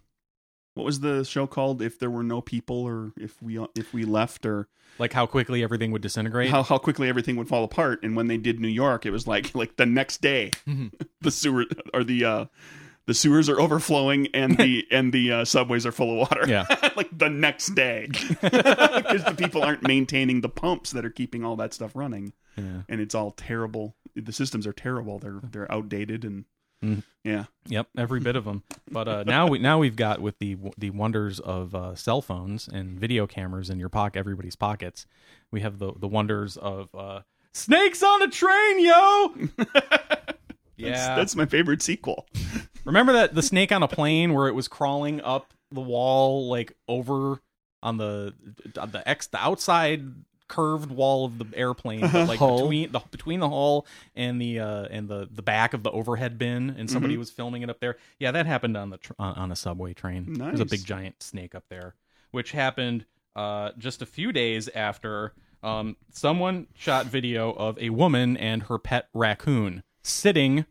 what 0.77 0.85
was 0.85 1.01
the 1.01 1.25
show 1.25 1.47
called? 1.47 1.81
If 1.81 1.99
there 1.99 2.11
were 2.11 2.23
no 2.23 2.43
people, 2.43 2.83
or 2.83 3.13
if 3.17 3.43
we 3.43 3.59
if 3.75 3.95
we 3.95 4.05
left, 4.05 4.45
or 4.45 4.69
like 4.99 5.15
how 5.15 5.25
quickly 5.25 5.63
everything 5.63 5.91
would 5.91 6.03
disintegrate. 6.03 6.51
how 6.51 6.63
how 6.63 6.77
quickly 6.77 7.09
everything 7.09 7.37
would 7.37 7.49
fall 7.49 7.65
apart. 7.65 8.01
And 8.03 8.15
when 8.15 8.27
they 8.27 8.37
did 8.37 8.61
New 8.61 8.69
York, 8.69 9.07
it 9.07 9.11
was 9.11 9.27
like 9.27 9.55
like 9.55 9.77
the 9.77 9.87
next 9.87 10.21
day, 10.21 10.51
the 11.23 11.31
sewer 11.31 11.65
or 11.95 12.05
the 12.05 12.27
uh, 12.27 12.45
the 13.07 13.15
sewers 13.15 13.49
are 13.49 13.59
overflowing 13.59 14.29
and 14.35 14.59
the 14.59 14.87
and 14.91 15.15
the 15.15 15.33
uh, 15.33 15.45
subways 15.47 15.87
are 15.87 15.93
full 15.93 16.11
of 16.11 16.19
water. 16.19 16.47
Yeah. 16.47 16.67
like 16.97 17.09
the 17.17 17.31
next 17.31 17.69
day, 17.75 18.09
because 18.11 19.25
the 19.25 19.35
people 19.35 19.63
aren't 19.63 19.83
maintaining 19.83 20.43
the 20.43 20.51
pumps 20.51 20.91
that 20.91 21.07
are 21.07 21.11
keeping 21.11 21.43
all 21.43 21.57
that 21.57 21.73
stuff 21.73 21.93
running, 21.95 22.35
yeah. 22.55 22.83
and 22.87 23.01
it's 23.01 23.15
all 23.15 23.31
terrible. 23.31 23.97
The 24.15 24.33
systems 24.33 24.67
are 24.67 24.75
terrible. 24.75 25.19
They're 25.19 25.41
they're 25.43 25.73
outdated 25.73 26.23
and 26.23 26.45
Mhm. 26.85 27.03
yeah. 27.25 27.45
Yep, 27.69 27.89
every 27.97 28.21
bit 28.21 28.37
of 28.37 28.45
them. 28.45 28.63
But 28.91 29.09
uh, 29.09 29.25
now 29.25 29.47
we 29.49 29.59
now 29.59 29.79
we've 29.79 29.97
got 29.97 30.21
with 30.21 30.39
the 30.39 30.57
the 30.77 30.91
wonders 30.91 31.41
of 31.41 31.75
uh, 31.75 31.95
cell 31.95 32.21
phones 32.23 32.69
and 32.69 32.99
video 33.01 33.27
cameras 33.27 33.71
in 33.71 33.79
your 33.79 33.89
pocket, 33.89 34.19
everybody's 34.19 34.57
pockets. 34.57 35.07
We 35.51 35.61
have 35.63 35.79
the 35.79 35.93
the 35.97 36.07
wonders 36.09 36.57
of 36.57 36.95
uh, 36.95 37.21
snakes 37.53 38.03
on 38.03 38.23
a 38.23 38.29
train, 38.29 38.85
yo. 38.85 39.35
Yeah. 40.79 41.17
that's 41.17 41.35
my 41.35 41.47
favorite 41.47 41.81
sequel. 41.81 42.27
Remember 42.85 43.15
that 43.15 43.35
the 43.35 43.43
snake 43.43 43.73
on 43.73 43.83
a 43.83 43.89
plane 43.89 44.35
where 44.35 44.47
it 44.47 44.55
was 44.55 44.69
crawling 44.69 45.23
up 45.23 45.55
the 45.73 45.81
wall 45.81 46.49
like 46.51 46.77
over 46.87 47.41
on 47.83 47.97
the 47.97 48.35
on 48.79 48.91
the 48.91 49.07
x 49.09 49.27
the 49.29 49.39
outside 49.39 50.05
curved 50.49 50.91
wall 50.91 51.25
of 51.25 51.39
the 51.39 51.47
airplane 51.55 52.01
but 52.01 52.29
like 52.29 52.39
Hull. 52.39 52.63
between 52.63 52.93
the 52.93 53.01
between 53.11 53.41
the 53.41 53.49
hull 53.49 53.87
and 54.15 54.41
the 54.41 54.61
uh 54.61 54.85
and 54.91 55.09
the 55.09 55.29
the 55.31 55.43
back 55.43 55.75
of 55.75 55.83
the 55.83 55.91
overhead 55.91 56.39
bin 56.39 56.71
and 56.79 56.91
somebody 56.91 57.17
was 57.17 57.31
filming 57.31 57.63
it 57.63 57.71
up 57.71 57.81
there 57.81 57.97
yeah 58.19 58.31
that 58.31 58.47
happened 58.47 58.77
on 58.77 58.91
the 58.91 58.99
tr- 58.99 59.13
on 59.19 59.35
on 59.35 59.53
a 59.53 59.57
subway 59.57 59.93
train 59.93 60.33
there's 60.35 60.61
a 60.61 60.65
Nice. 60.65 60.71
big 60.71 60.85
giant 60.85 61.23
snake 61.23 61.55
up 61.55 61.65
there 61.69 61.95
which 62.31 62.53
happened 62.53 63.07
uh 63.35 63.71
just 63.79 64.03
a 64.03 64.07
few 64.07 64.31
days 64.33 64.69
after 64.75 65.33
um 65.63 65.97
someone 66.13 66.67
shot 66.75 67.07
video 67.07 67.51
of 67.53 67.77
a 67.79 67.91
woman 67.91 68.37
and 68.37 68.65
her 68.65 68.79
pet 68.79 69.09
raccoon 69.15 69.83
sitting 70.05 70.65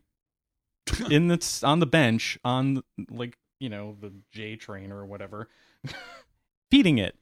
in 1.10 1.28
the 1.28 1.60
on 1.64 1.80
the 1.80 1.86
bench 1.86 2.38
on 2.44 2.82
like 3.10 3.36
you 3.60 3.68
know 3.68 3.96
the 4.00 4.12
J 4.30 4.54
train 4.56 4.92
or 4.92 5.04
whatever, 5.06 5.48
feeding 6.70 6.98
it 6.98 7.16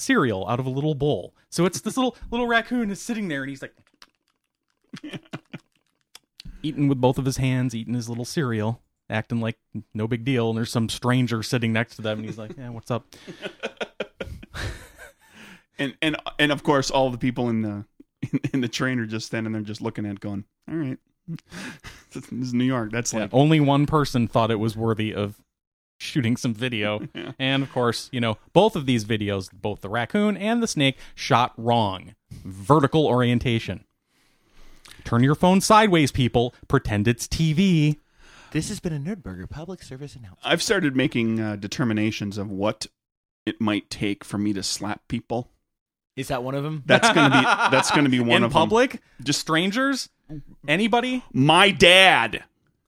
cereal 0.00 0.46
out 0.48 0.60
of 0.60 0.66
a 0.66 0.70
little 0.70 0.94
bowl. 0.94 1.34
So 1.50 1.64
it's 1.66 1.80
this 1.80 1.96
little 1.96 2.16
little 2.30 2.46
raccoon 2.46 2.90
is 2.90 3.00
sitting 3.00 3.28
there 3.28 3.42
and 3.42 3.50
he's 3.50 3.62
like 3.62 3.74
eating 6.62 6.88
with 6.88 7.00
both 7.00 7.18
of 7.18 7.24
his 7.24 7.36
hands, 7.36 7.74
eating 7.74 7.94
his 7.94 8.08
little 8.08 8.24
cereal, 8.24 8.82
acting 9.08 9.40
like 9.40 9.58
no 9.94 10.06
big 10.08 10.24
deal. 10.24 10.50
And 10.50 10.58
there's 10.58 10.70
some 10.70 10.88
stranger 10.88 11.42
sitting 11.42 11.72
next 11.72 11.96
to 11.96 12.02
them 12.02 12.18
and 12.18 12.26
he's 12.26 12.38
like, 12.38 12.56
"Yeah, 12.56 12.70
what's 12.70 12.90
up?" 12.90 13.06
And 15.80 15.96
and 16.02 16.16
and 16.38 16.52
of 16.52 16.62
course, 16.62 16.90
all 16.90 17.10
the 17.10 17.18
people 17.18 17.48
in 17.48 17.62
the 17.62 17.84
in, 18.30 18.40
in 18.54 18.60
the 18.60 18.68
train 18.68 19.00
are 19.00 19.06
just 19.06 19.26
standing 19.26 19.52
there, 19.54 19.62
just 19.62 19.80
looking 19.80 20.04
at, 20.04 20.12
it 20.12 20.20
going, 20.20 20.44
"All 20.70 20.76
right, 20.76 20.98
this 22.12 22.30
is 22.30 22.52
New 22.54 22.64
York." 22.64 22.92
That's 22.92 23.12
Yeah, 23.12 23.20
like, 23.20 23.30
only 23.32 23.60
one 23.60 23.86
person 23.86 24.28
thought 24.28 24.50
it 24.50 24.56
was 24.56 24.76
worthy 24.76 25.14
of 25.14 25.40
shooting 26.00 26.36
some 26.36 26.54
video. 26.54 27.00
Yeah. 27.14 27.32
And 27.38 27.62
of 27.62 27.72
course, 27.72 28.08
you 28.12 28.20
know, 28.20 28.38
both 28.52 28.74
of 28.76 28.86
these 28.86 29.04
videos, 29.04 29.50
both 29.52 29.80
the 29.82 29.88
raccoon 29.88 30.36
and 30.36 30.62
the 30.62 30.66
snake, 30.66 30.96
shot 31.14 31.52
wrong. 31.56 32.14
Vertical 32.44 33.06
orientation. 33.06 33.84
Turn 35.04 35.22
your 35.22 35.34
phone 35.34 35.60
sideways, 35.60 36.10
people. 36.12 36.54
Pretend 36.68 37.08
it's 37.08 37.26
TV. 37.26 37.98
This 38.52 38.68
has 38.68 38.80
been 38.80 38.92
a 38.92 38.98
Nerdburger 38.98 39.48
public 39.48 39.82
service 39.82 40.14
announcement. 40.14 40.40
I've 40.44 40.62
started 40.62 40.94
making 40.96 41.40
uh, 41.40 41.56
determinations 41.56 42.38
of 42.38 42.50
what 42.50 42.86
it 43.46 43.60
might 43.60 43.90
take 43.90 44.24
for 44.24 44.38
me 44.38 44.52
to 44.52 44.62
slap 44.62 45.06
people. 45.08 45.50
Is 46.16 46.28
that 46.28 46.42
one 46.42 46.54
of 46.54 46.62
them? 46.64 46.82
That's 46.86 47.08
gonna 47.12 47.30
be 47.38 47.44
that's 47.44 47.90
gonna 47.90 48.08
be 48.08 48.20
one 48.20 48.38
In 48.38 48.44
of 48.44 48.52
them. 48.52 48.60
public, 48.60 49.00
Just 49.22 49.40
strangers, 49.40 50.08
anybody. 50.68 51.24
my 51.32 51.70
dad. 51.70 52.44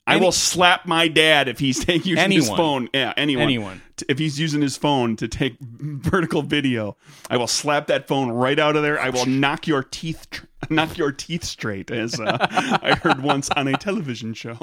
I 0.06 0.16
will 0.16 0.32
slap 0.32 0.86
my 0.86 1.08
dad 1.08 1.48
if 1.48 1.58
he's 1.58 1.84
taking 1.84 2.10
using 2.10 2.30
his 2.30 2.48
phone. 2.48 2.88
Yeah, 2.92 3.12
anyone. 3.16 3.42
Anyone. 3.42 3.82
If 4.08 4.18
he's 4.18 4.38
using 4.38 4.60
his 4.60 4.76
phone 4.76 5.16
to 5.16 5.28
take 5.28 5.58
vertical 5.60 6.42
video, 6.42 6.96
I 7.30 7.36
will 7.36 7.46
slap 7.46 7.86
that 7.86 8.08
phone 8.08 8.30
right 8.30 8.58
out 8.58 8.74
of 8.74 8.82
there. 8.82 8.98
I 9.00 9.10
will 9.10 9.26
knock 9.26 9.66
your 9.66 9.84
teeth, 9.84 10.44
knock 10.70 10.98
your 10.98 11.12
teeth 11.12 11.44
straight, 11.44 11.90
as 11.90 12.18
uh, 12.18 12.36
I 12.82 12.96
heard 13.00 13.22
once 13.22 13.48
on 13.50 13.68
a 13.68 13.76
television 13.76 14.34
show. 14.34 14.58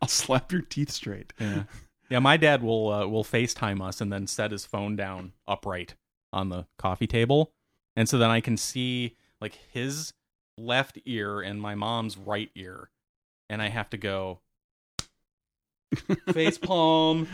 I'll 0.00 0.08
slap 0.08 0.52
your 0.52 0.62
teeth 0.62 0.90
straight. 0.90 1.32
Yeah. 1.38 1.64
Yeah, 2.08 2.18
my 2.18 2.36
dad 2.36 2.62
will 2.62 2.90
uh, 2.90 3.06
will 3.06 3.24
FaceTime 3.24 3.80
us 3.80 4.00
and 4.00 4.12
then 4.12 4.26
set 4.26 4.50
his 4.50 4.66
phone 4.66 4.96
down 4.96 5.32
upright 5.46 5.94
on 6.32 6.48
the 6.48 6.66
coffee 6.78 7.06
table. 7.06 7.52
And 7.94 8.08
so 8.08 8.18
then 8.18 8.30
I 8.30 8.40
can 8.40 8.56
see 8.56 9.16
like 9.40 9.58
his 9.72 10.12
left 10.58 10.98
ear 11.04 11.40
and 11.40 11.60
my 11.60 11.74
mom's 11.74 12.18
right 12.18 12.50
ear. 12.56 12.90
And 13.50 13.60
I 13.60 13.68
have 13.68 13.90
to 13.90 13.96
go 13.98 14.38
face 16.32 16.56
palm. 16.56 17.26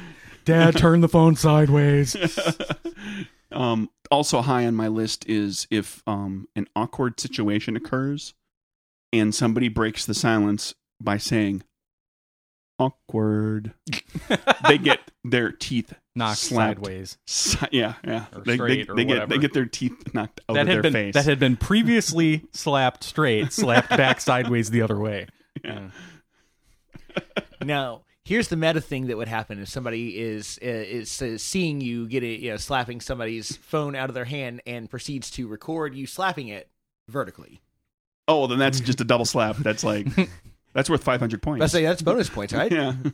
Dad, 0.46 0.76
turn 0.78 1.02
the 1.02 1.08
phone 1.08 1.36
sideways. 1.36 2.16
um, 3.52 3.90
also 4.10 4.40
high 4.40 4.64
on 4.66 4.74
my 4.74 4.88
list 4.88 5.28
is 5.28 5.66
if 5.70 6.02
um, 6.06 6.48
an 6.56 6.66
awkward 6.74 7.20
situation 7.20 7.76
occurs 7.76 8.32
and 9.12 9.34
somebody 9.34 9.68
breaks 9.68 10.06
the 10.06 10.14
silence 10.14 10.74
by 11.00 11.18
saying 11.18 11.64
awkward, 12.78 13.74
they 14.66 14.78
get 14.78 15.00
their 15.24 15.52
teeth 15.52 15.92
Knocked 16.14 16.38
slapped. 16.38 16.78
sideways. 16.80 17.18
Si- 17.26 17.58
yeah, 17.72 17.94
yeah. 18.04 18.24
Or 18.34 18.42
they, 18.42 18.54
straight 18.54 18.86
they, 18.86 18.92
or 18.92 18.96
they 18.96 19.04
get 19.04 19.28
they 19.28 19.38
get 19.38 19.52
their 19.52 19.66
teeth 19.66 20.14
knocked 20.14 20.40
out 20.48 20.54
that 20.54 20.62
of 20.62 20.68
had 20.68 20.74
their 20.76 20.82
been 20.82 20.92
face. 20.92 21.14
that 21.14 21.24
had 21.26 21.38
been 21.38 21.56
previously 21.56 22.44
slapped 22.52 23.04
straight, 23.04 23.52
slapped 23.52 23.90
back 23.90 24.20
sideways 24.20 24.70
the 24.70 24.80
other 24.80 24.98
way. 24.98 25.26
Yeah. 25.64 25.90
Now, 27.64 28.02
here's 28.24 28.48
the 28.48 28.56
meta 28.56 28.80
thing 28.80 29.06
that 29.06 29.16
would 29.16 29.28
happen 29.28 29.60
if 29.60 29.68
somebody 29.68 30.18
is 30.18 30.58
uh, 30.62 30.66
is 30.66 31.22
uh, 31.22 31.38
seeing 31.38 31.80
you 31.80 32.06
get 32.06 32.22
it, 32.22 32.40
you 32.40 32.50
know, 32.50 32.56
slapping 32.56 33.00
somebody's 33.00 33.56
phone 33.56 33.96
out 33.96 34.10
of 34.10 34.14
their 34.14 34.24
hand 34.26 34.60
and 34.66 34.90
proceeds 34.90 35.30
to 35.32 35.48
record 35.48 35.94
you 35.94 36.06
slapping 36.06 36.48
it 36.48 36.68
vertically. 37.08 37.60
oh, 38.28 38.40
well, 38.40 38.48
then 38.48 38.58
that's 38.58 38.80
just 38.80 39.00
a 39.00 39.04
double 39.04 39.24
slap. 39.24 39.56
That's 39.56 39.82
like 39.84 40.06
that's 40.74 40.90
worth 40.90 41.02
five 41.02 41.20
hundred 41.20 41.42
points. 41.42 41.60
Let's 41.60 41.72
say 41.72 41.82
that's 41.82 42.02
bonus 42.02 42.28
points, 42.28 42.52
right? 42.52 42.70
yeah. 42.70 42.92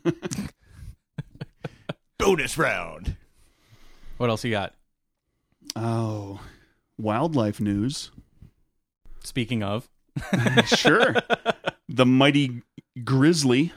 Bonus 2.18 2.56
round. 2.56 3.16
What 4.18 4.30
else 4.30 4.44
you 4.44 4.50
got? 4.50 4.74
oh, 5.74 6.40
wildlife 6.98 7.60
news. 7.60 8.10
Speaking 9.24 9.62
of, 9.62 9.88
sure. 10.66 11.14
The 11.92 12.06
mighty 12.06 12.62
grizzly, 13.04 13.72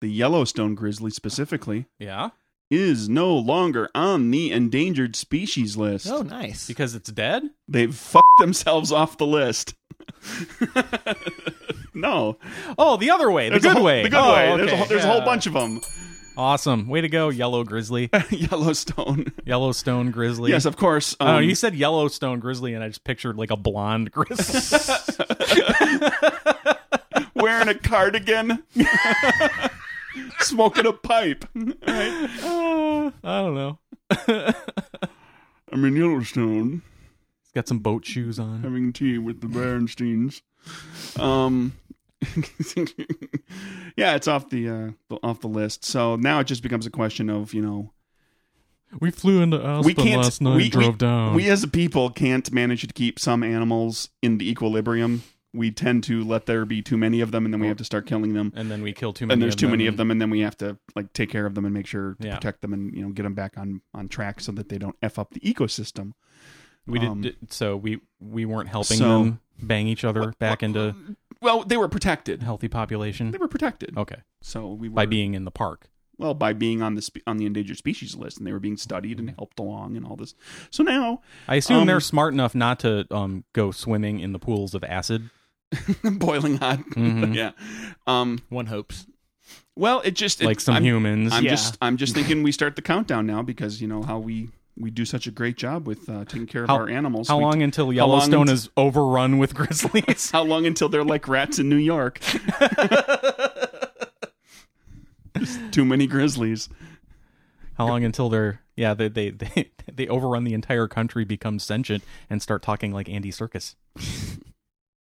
the 0.00 0.08
Yellowstone 0.08 0.74
grizzly 0.74 1.10
specifically, 1.10 1.86
yeah, 1.98 2.30
is 2.70 3.08
no 3.08 3.34
longer 3.34 3.88
on 3.94 4.30
the 4.30 4.50
endangered 4.52 5.14
species 5.16 5.76
list. 5.76 6.06
Oh, 6.08 6.22
nice. 6.22 6.66
because 6.66 6.94
it's 6.94 7.10
dead. 7.12 7.42
They've 7.68 7.94
fucked 7.94 8.26
themselves 8.38 8.90
off 8.92 9.18
the 9.18 9.26
list. 9.26 9.74
no, 11.94 12.38
Oh, 12.78 12.96
the 12.96 13.10
other 13.10 13.30
way, 13.30 13.48
the 13.48 13.60
good 13.60 13.82
way. 13.82 14.02
The 14.02 14.10
good 14.10 14.18
Oh, 14.18 14.34
way. 14.34 14.56
There's, 14.56 14.60
a, 14.60 14.64
okay, 14.64 14.76
whole- 14.76 14.86
there's 14.86 15.04
a 15.04 15.08
whole 15.08 15.20
bunch 15.22 15.46
of 15.46 15.52
them. 15.54 15.80
Awesome, 16.38 16.86
way 16.88 17.00
to 17.00 17.08
go, 17.08 17.30
Yellow 17.30 17.64
Grizzly, 17.64 18.10
Yellowstone. 18.30 19.32
Yellowstone 19.46 20.10
Grizzly. 20.10 20.50
yes, 20.50 20.66
of 20.66 20.76
course. 20.76 21.16
Oh, 21.18 21.36
um, 21.36 21.44
you 21.44 21.54
said 21.54 21.74
Yellowstone 21.74 22.40
Grizzly, 22.40 22.74
and 22.74 22.84
I 22.84 22.88
just 22.88 23.04
pictured 23.04 23.36
like 23.38 23.50
a 23.50 23.56
blonde 23.56 24.10
grizzly. 24.12 24.60
Wearing 27.46 27.68
a 27.68 27.74
cardigan, 27.74 28.64
smoking 30.40 30.84
a 30.84 30.92
pipe. 30.92 31.44
Right? 31.54 32.28
Uh, 32.42 33.10
I 33.22 33.42
don't 33.42 33.54
know. 33.54 33.78
I'm 35.72 35.84
in 35.84 35.94
Yellowstone. 35.94 36.82
He's 37.42 37.52
got 37.54 37.68
some 37.68 37.78
boat 37.78 38.04
shoes 38.04 38.40
on. 38.40 38.62
having 38.62 38.92
tea 38.92 39.18
with 39.18 39.40
the 39.42 39.46
Bernsteins. 39.46 40.42
Um, 41.20 41.74
yeah, 43.96 44.16
it's 44.16 44.26
off 44.26 44.50
the 44.50 44.68
uh, 44.68 45.16
off 45.22 45.40
the 45.40 45.48
list. 45.48 45.84
So 45.84 46.16
now 46.16 46.40
it 46.40 46.48
just 46.48 46.64
becomes 46.64 46.84
a 46.86 46.90
question 46.90 47.30
of 47.30 47.54
you 47.54 47.62
know 47.62 47.92
We 48.98 49.12
flew 49.12 49.40
into 49.40 49.58
Aspen 49.64 49.84
we 49.84 49.94
can't 49.94 50.22
last 50.22 50.40
night, 50.40 50.56
we, 50.56 50.68
drove 50.68 50.94
we, 50.94 50.98
down. 50.98 51.34
we 51.34 51.48
as 51.48 51.62
a 51.62 51.68
people 51.68 52.10
can't 52.10 52.50
manage 52.50 52.84
to 52.88 52.92
keep 52.92 53.20
some 53.20 53.44
animals 53.44 54.10
in 54.20 54.38
the 54.38 54.50
equilibrium. 54.50 55.22
We 55.56 55.70
tend 55.70 56.04
to 56.04 56.22
let 56.24 56.46
there 56.46 56.64
be 56.64 56.82
too 56.82 56.96
many 56.96 57.20
of 57.20 57.30
them, 57.32 57.44
and 57.44 57.52
then 57.54 57.60
we 57.60 57.68
have 57.68 57.76
to 57.78 57.84
start 57.84 58.06
killing 58.06 58.34
them. 58.34 58.52
and 58.54 58.70
then 58.70 58.82
we 58.82 58.92
kill 58.92 59.12
too 59.12 59.26
many. 59.26 59.34
And 59.34 59.42
there's 59.42 59.54
of 59.54 59.58
too 59.60 59.66
them. 59.66 59.72
many 59.72 59.86
of 59.86 59.96
them, 59.96 60.10
and 60.10 60.20
then 60.20 60.30
we 60.30 60.40
have 60.40 60.56
to 60.58 60.76
like 60.94 61.12
take 61.12 61.30
care 61.30 61.46
of 61.46 61.54
them 61.54 61.64
and 61.64 61.72
make 61.74 61.86
sure 61.86 62.16
to 62.20 62.26
Yeah. 62.28 62.34
protect 62.36 62.60
them, 62.62 62.72
and 62.72 62.94
you 62.94 63.02
know 63.02 63.10
get 63.10 63.22
them 63.24 63.34
back 63.34 63.56
on 63.58 63.80
on 63.94 64.08
track 64.08 64.40
so 64.40 64.52
that 64.52 64.68
they 64.68 64.78
don't 64.78 64.96
f 65.02 65.18
up 65.18 65.32
the 65.34 65.40
ecosystem. 65.40 66.12
We 66.86 67.00
did, 67.00 67.08
Um, 67.08 67.20
did- 67.22 67.36
so 67.52 67.76
we 67.76 68.00
we 68.20 68.44
weren't 68.44 68.68
helping 68.68 68.98
so- 68.98 69.08
them 69.24 69.40
bang 69.60 69.88
each 69.88 70.04
other 70.04 70.32
back 70.38 70.62
into 70.62 70.94
Well, 71.40 71.64
they 71.64 71.76
were 71.76 71.88
protected. 71.88 72.42
healthy 72.42 72.68
population. 72.68 73.30
They 73.30 73.38
were 73.38 73.48
protected. 73.48 73.96
Okay, 73.96 74.16
So 74.42 74.72
we 74.72 74.88
were, 74.88 74.94
by 74.94 75.06
being 75.06 75.34
in 75.34 75.44
the 75.44 75.50
park. 75.50 75.88
well 76.18 76.32
by 76.34 76.52
being 76.54 76.80
on 76.82 76.94
the 76.94 77.02
spe- 77.02 77.18
on 77.26 77.36
the 77.38 77.44
endangered 77.46 77.76
species 77.76 78.14
list 78.16 78.38
and 78.38 78.46
they 78.46 78.52
were 78.52 78.60
being 78.60 78.76
studied 78.78 79.18
and 79.18 79.30
helped 79.30 79.58
along 79.58 79.96
and 79.98 80.06
all 80.06 80.16
this 80.16 80.34
so 80.70 80.82
now 80.82 81.20
I 81.48 81.56
assume 81.56 81.80
Um, 81.80 81.86
they're 81.86 82.00
smart 82.00 82.32
enough 82.32 82.54
not 82.54 82.78
to 82.80 83.06
um 83.10 83.44
go 83.52 83.70
swimming 83.70 84.20
in 84.20 84.32
the 84.32 84.38
pools 84.38 84.74
of 84.74 84.82
acid. 84.84 85.28
boiling 86.04 86.56
hot 86.58 86.78
Mhm. 86.90 87.34
yeah 87.34 87.52
um 88.06 88.40
One 88.48 88.66
hopes. 88.66 89.06
well 89.76 90.00
it 90.00 90.12
just 90.14 90.40
it- 90.40 90.46
like 90.46 90.60
some 90.60 90.76
I'm, 90.76 90.84
humans. 90.84 91.32
I'm 91.32 91.44
Yeah. 91.44 91.50
just 91.50 91.78
i'm 91.82 91.96
just 91.96 92.14
thinking 92.14 92.42
we 92.42 92.52
start 92.52 92.76
the 92.76 92.82
countdown 92.82 93.26
now 93.26 93.42
because 93.42 93.80
you 93.80 93.88
know 93.88 94.02
how 94.02 94.18
we 94.18 94.48
we 94.78 94.90
do 94.90 95.04
such 95.06 95.26
a 95.26 95.30
great 95.30 95.56
job 95.56 95.86
with 95.86 96.06
uh, 96.10 96.24
taking 96.26 96.46
care 96.46 96.64
of 96.64 96.68
How- 96.68 96.76
our 96.76 96.88
animals 96.88 97.28
How 97.28 97.38
We- 97.38 97.44
long 97.44 97.62
until 97.62 97.86
how 97.86 97.88
long 97.90 97.96
Yellowstone 97.96 98.40
unt- 98.48 98.50
is 98.50 98.68
overrun 98.76 99.38
with 99.38 99.54
grizzlies? 99.60 100.30
how 100.30 100.42
long 100.44 100.66
until 100.66 100.88
they're 100.88 101.04
like 101.04 101.26
rats 101.28 101.58
in 101.58 101.68
new 101.68 101.76
york 101.76 102.20
too 105.70 105.84
many 105.84 106.06
grizzlies 106.06 106.68
How 107.74 107.86
long 107.86 108.04
until 108.04 108.28
they're 108.30 108.60
yeah 108.74 108.94
they 108.94 109.08
they 109.08 109.30
they, 109.30 109.70
they 109.92 110.08
overrun 110.08 110.44
the 110.44 110.54
entire 110.54 110.88
country, 110.88 111.24
become 111.24 111.58
sentient, 111.58 112.02
and 112.30 112.40
start 112.42 112.62
talking 112.62 112.92
like 112.92 113.08
Andy 113.08 113.30
Serkis? 113.30 113.74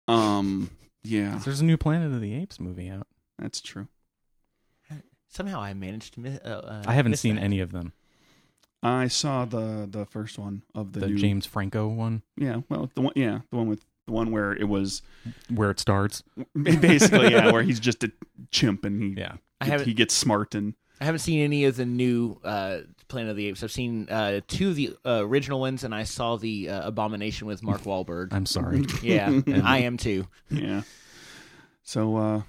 Um 0.08 0.70
yeah, 1.02 1.40
There's 1.44 1.60
a 1.60 1.64
new 1.64 1.76
Planet 1.76 2.12
of 2.12 2.20
the 2.20 2.34
Apes 2.34 2.58
movie 2.58 2.88
out. 2.88 3.06
that's 3.38 3.60
true. 3.60 3.88
Somehow 5.28 5.60
I 5.60 5.74
managed 5.74 6.14
to 6.14 6.20
miss. 6.20 6.38
Uh, 6.44 6.48
uh, 6.48 6.82
I 6.86 6.94
haven't 6.94 7.10
miss 7.10 7.20
seen 7.20 7.34
that. 7.36 7.42
any 7.44 7.60
of 7.60 7.70
them. 7.72 7.92
I 8.82 9.08
saw 9.08 9.44
the 9.44 9.86
the 9.90 10.06
first 10.06 10.38
one 10.38 10.62
of 10.74 10.92
the, 10.92 11.00
The, 11.00 11.06
new, 11.08 11.16
James 11.18 11.44
Franco 11.46 11.88
one, 11.88 12.22
Yeah, 12.36 12.60
well, 12.68 12.90
the 12.94 13.02
one, 13.02 13.12
yeah, 13.16 13.40
the 13.50 13.56
one 13.56 13.66
with 13.68 13.84
the 14.06 14.12
one 14.12 14.30
where 14.30 14.52
it 14.52 14.68
was 14.68 15.02
where 15.52 15.70
it 15.70 15.78
starts. 15.80 16.22
basically 16.62 17.32
yeah, 17.32 17.50
where 17.52 17.62
he's 17.68 17.80
just 17.80 18.02
a 18.04 18.12
chimp 18.50 18.84
and 18.84 19.02
he 19.02 19.20
Yeah. 19.20 19.34
I 19.60 19.66
haven't. 19.66 19.86
he 19.86 19.94
gets 19.94 20.14
smart 20.14 20.54
and 20.54 20.74
I 21.00 21.04
haven't 21.04 21.18
seen 21.20 21.40
any 21.40 21.64
of 21.64 21.76
the 21.76 21.84
new 21.86 22.40
uh, 22.44 22.78
Planet 23.08 23.30
of 23.30 23.36
the 23.36 23.46
Apes. 23.48 23.62
I've 23.62 23.72
seen 23.72 24.08
uh, 24.10 24.40
two 24.48 24.70
of 24.70 24.76
the 24.76 24.96
uh, 25.04 25.20
original 25.24 25.60
ones, 25.60 25.84
and 25.84 25.94
I 25.94 26.02
saw 26.04 26.36
the 26.36 26.68
uh, 26.70 26.88
Abomination 26.88 27.46
with 27.46 27.62
Mark 27.62 27.82
Wahlberg. 27.82 28.32
I'm 28.32 28.46
sorry. 28.46 28.84
yeah, 29.02 29.40
I 29.64 29.78
am 29.80 29.96
too. 29.96 30.26
yeah. 30.50 30.82
So 31.82 32.16
uh 32.16 32.42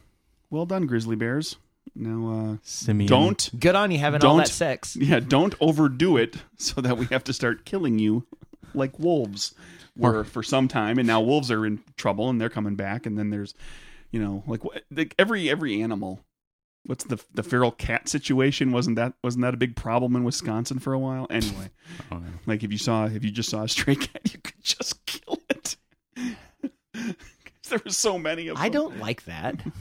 well 0.49 0.65
done, 0.65 0.85
Grizzly 0.87 1.15
Bears. 1.15 1.57
Now 1.95 2.29
uh 2.53 2.57
Simeon. 2.63 3.07
don't 3.09 3.49
Good 3.59 3.75
on 3.75 3.91
you 3.91 3.97
having 3.99 4.23
all 4.23 4.31
Don't- 4.35 4.45
that 4.45 4.49
sex. 4.51 4.95
yeah, 4.95 5.19
don't 5.19 5.55
overdo 5.59 6.17
it 6.17 6.37
so 6.57 6.81
that 6.81 6.97
we 6.97 7.05
have 7.07 7.23
to 7.25 7.33
start 7.33 7.65
killing 7.65 7.99
you 7.99 8.25
like 8.73 8.97
wolves 8.99 9.55
were 9.95 10.23
for 10.23 10.43
some 10.43 10.67
time 10.67 10.97
and 10.99 11.07
now 11.07 11.21
wolves 11.21 11.49
are 11.49 11.65
in 11.65 11.81
trouble 11.95 12.29
and 12.29 12.39
they're 12.39 12.49
coming 12.49 12.75
back 12.75 13.05
and 13.07 13.17
then 13.17 13.29
there's 13.31 13.55
you 14.11 14.19
know 14.19 14.43
like, 14.45 14.61
wh- 14.61 14.77
like 14.95 15.15
every 15.17 15.49
every 15.49 15.81
animal 15.81 16.19
what's 16.87 17.03
the 17.03 17.23
the 17.33 17.43
feral 17.43 17.71
cat 17.71 18.09
situation 18.09 18.71
wasn't 18.71 18.95
that 18.95 19.13
wasn't 19.23 19.41
that 19.43 19.53
a 19.53 19.57
big 19.57 19.75
problem 19.75 20.15
in 20.15 20.23
Wisconsin 20.23 20.79
for 20.79 20.93
a 20.93 20.99
while 20.99 21.27
anyway 21.29 21.69
Oh, 22.11 22.17
no. 22.17 22.27
like 22.47 22.63
if 22.63 22.71
you 22.71 22.77
saw 22.79 23.05
if 23.05 23.23
you 23.23 23.29
just 23.31 23.49
saw 23.49 23.63
a 23.63 23.69
stray 23.69 23.95
cat 23.95 24.33
you 24.33 24.39
could 24.39 24.63
just 24.63 25.05
kill 25.05 25.39
it 25.49 25.75
'Cause 26.15 27.13
there 27.69 27.81
were 27.85 27.91
so 27.91 28.17
many 28.17 28.47
of 28.47 28.55
them 28.57 28.63
I 28.65 28.69
don't 28.69 28.97
like 28.99 29.25
that. 29.25 29.59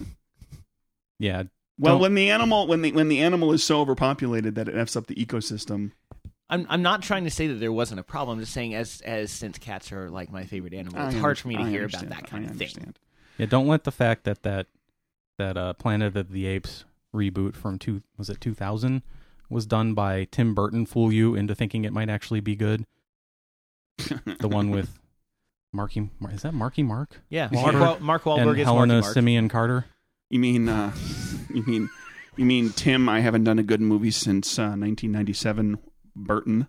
Yeah. 1.19 1.45
well 1.79 1.95
don't- 1.95 2.03
when 2.03 2.14
the 2.14 2.31
animal 2.31 2.66
when 2.66 2.83
the 2.83 2.92
when 2.92 3.09
the 3.09 3.21
animal 3.21 3.53
is 3.53 3.64
so 3.64 3.81
overpopulated 3.81 4.55
that 4.57 4.69
it 4.69 4.77
f's 4.77 4.97
up 4.97 5.07
the 5.07 5.14
ecosystem 5.14 5.92
I'm 6.51 6.66
I'm 6.69 6.83
not 6.83 7.03
trying 7.03 7.25
to 7.25 7.31
say 7.31 7.47
that 7.49 7.55
there 7.55 7.73
wasn't 7.73 7.99
a 7.99 8.05
problem. 8.05 8.38
I'm 8.38 8.42
just 8.42 8.53
saying 8.53 8.75
as 8.75 9.01
as 9.01 9.33
since 9.33 9.59
cats 9.59 9.90
are 9.90 10.09
like 10.11 10.31
my 10.31 10.45
favorite 10.45 10.75
animal, 10.75 11.05
it's 11.07 11.16
I 11.16 11.19
hard 11.19 11.38
for 11.40 11.49
me 11.49 11.57
to 11.57 11.62
I 11.62 11.69
hear 11.71 11.87
about 11.87 12.09
that 12.11 12.27
kind 12.29 12.47
I 12.47 12.51
of 12.51 12.57
thing. 12.57 12.95
Yeah. 13.37 13.47
Don't 13.47 13.66
let 13.66 13.83
the 13.83 13.90
fact 13.90 14.23
that 14.25 14.45
that 14.45 14.69
that 15.38 15.57
uh, 15.57 15.73
Planet 15.73 16.16
of 16.16 16.31
the 16.31 16.47
Apes 16.47 16.85
reboot 17.14 17.55
from 17.57 17.79
two 17.79 18.03
was 18.19 18.29
it 18.31 18.40
2000 18.40 19.03
was 19.49 19.64
done 19.66 19.95
by 19.95 20.27
Tim 20.31 20.55
Burton 20.55 20.87
fool 20.87 21.12
you 21.12 21.35
into 21.35 21.55
thinking 21.55 21.85
it 21.85 21.92
might 21.92 22.09
actually 22.11 22.40
be 22.40 22.57
good. 22.57 22.85
The 24.40 24.49
one 24.49 24.71
with 24.71 24.99
Marky 25.73 26.11
Mar- 26.21 26.33
is 26.33 26.42
that 26.42 26.53
Marky 26.53 26.83
Mark 26.83 27.21
Yeah, 27.29 27.49
Wahlberg. 27.49 27.62
Mark, 27.73 27.75
Wal- 27.81 28.01
Mark 28.01 28.23
Wahlberg 28.25 28.51
and 28.51 28.59
is 28.61 28.64
Helena 28.66 28.92
Marky 28.95 29.05
Mark. 29.05 29.14
Simeon 29.14 29.49
Carter. 29.49 29.85
You 30.31 30.38
mean 30.40 30.69
uh 30.69 30.92
you 31.55 31.62
mean 31.64 31.88
you 32.37 32.45
mean 32.45 32.71
Tim 32.71 33.09
I 33.09 33.21
haven't 33.21 33.45
done 33.45 33.59
a 33.59 33.62
good 33.62 33.81
movie 33.81 34.11
since 34.11 34.59
uh, 34.59 34.77
1997 34.77 35.79
Burton. 36.14 36.66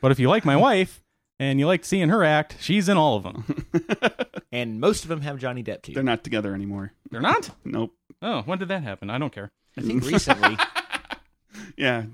But 0.00 0.12
if 0.12 0.18
you 0.20 0.28
like 0.28 0.44
my 0.44 0.56
wife 0.56 1.02
and 1.40 1.58
you 1.58 1.66
like 1.66 1.84
seeing 1.84 2.08
her 2.08 2.22
act, 2.22 2.56
she's 2.60 2.88
in 2.88 2.96
all 2.96 3.16
of 3.16 3.22
them. 3.24 3.66
and 4.52 4.80
most 4.80 5.02
of 5.04 5.08
them 5.08 5.22
have 5.22 5.38
Johnny 5.38 5.62
Depp 5.64 5.82
too. 5.82 5.92
They're 5.94 6.02
not 6.04 6.22
together 6.22 6.54
anymore. 6.54 6.92
They're 7.10 7.20
not. 7.20 7.50
Nope. 7.64 7.92
Oh, 8.22 8.42
when 8.42 8.58
did 8.58 8.68
that 8.68 8.82
happen? 8.82 9.10
I 9.10 9.18
don't 9.18 9.32
care. 9.32 9.50
I 9.76 9.82
think 9.82 10.04
recently. 10.04 10.56
Yeah. 11.76 12.04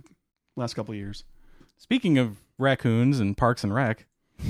Last 0.56 0.74
couple 0.74 0.92
of 0.92 0.98
years. 0.98 1.24
Speaking 1.78 2.18
of 2.18 2.36
raccoons 2.58 3.18
and 3.18 3.36
Parks 3.36 3.64
and 3.64 3.74
Rec, 3.74 4.06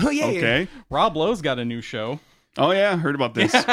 oh 0.00 0.10
yeah, 0.10 0.26
yeah. 0.26 0.38
Okay. 0.38 0.68
Rob 0.90 1.16
Lowe's 1.16 1.40
got 1.42 1.58
a 1.58 1.64
new 1.64 1.80
show. 1.80 2.20
Oh 2.58 2.72
yeah, 2.72 2.96
heard 2.96 3.14
about 3.14 3.34
this. 3.34 3.52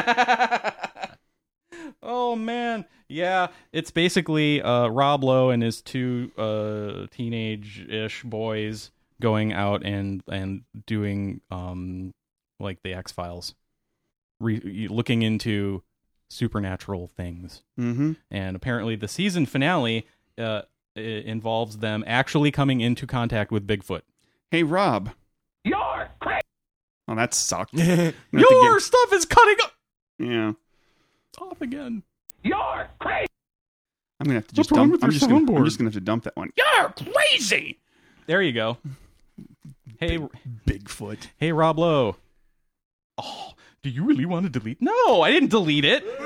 oh 2.02 2.36
man, 2.36 2.86
yeah, 3.08 3.48
it's 3.72 3.92
basically 3.92 4.62
uh, 4.62 4.88
Rob 4.88 5.24
Lowe 5.24 5.50
and 5.50 5.62
his 5.62 5.82
two 5.82 6.32
uh, 6.38 7.08
teenage-ish 7.12 8.24
boys 8.24 8.92
going 9.22 9.54
out 9.54 9.84
and 9.86 10.22
and 10.28 10.62
doing 10.86 11.42
um 11.52 12.14
like 12.60 12.80
the 12.84 12.94
X 12.94 13.12
Files, 13.12 13.56
Re- 14.40 14.88
looking 14.90 15.22
into 15.22 15.84
supernatural 16.30 17.08
things. 17.08 17.64
mm-hmm. 17.80 18.14
and 18.30 18.56
apparently 18.56 18.96
the 18.96 19.08
season 19.08 19.46
finale 19.46 20.06
uh, 20.38 20.62
involves 20.96 21.78
them 21.78 22.04
actually 22.08 22.52
coming 22.52 22.82
into 22.82 23.08
contact 23.08 23.52
with 23.52 23.66
Bigfoot. 23.68 24.02
Hey 24.52 24.64
Rob. 24.64 25.12
You're 25.64 26.10
crazy. 26.20 26.42
Oh, 27.08 27.16
that 27.16 27.34
sucked. 27.34 27.74
I'm 27.80 27.80
gonna 27.86 27.96
have 27.96 28.14
to 28.34 28.40
Your 28.40 28.80
stuff 28.80 29.14
is 29.14 29.26
cutting 29.26 29.56
up 29.64 29.72
yeah. 30.20 30.52
off 31.40 31.62
again. 31.62 32.04
You're 32.44 32.88
crazy. 33.00 33.28
I'm 34.20 34.26
gonna 34.26 34.40
have 34.40 34.48
to 34.48 34.56
just 34.56 34.72
What's 34.72 34.80
dump. 34.82 35.04
I'm 35.04 35.12
just, 35.12 35.30
gonna, 35.30 35.56
I'm 35.58 35.66
just 35.66 35.78
gonna 35.78 35.88
have 35.88 35.94
to 35.94 36.02
dump 36.02 36.24
that 36.24 36.36
one. 36.36 36.52
You're 36.58 36.90
crazy, 37.14 37.80
There 38.26 38.42
you 38.42 38.52
go. 38.54 38.78
Hey, 40.00 40.20
Bigfoot. 40.68 41.30
hey, 41.38 41.52
Rob 41.52 41.80
Lowe. 41.80 42.18
Oh, 43.18 43.54
do 43.88 43.94
you 43.94 44.04
really 44.04 44.26
want 44.26 44.46
to 44.46 44.50
delete? 44.50 44.82
No, 44.82 45.22
I 45.22 45.32
didn't 45.32 45.50
delete 45.50 45.86
it. 45.86 46.04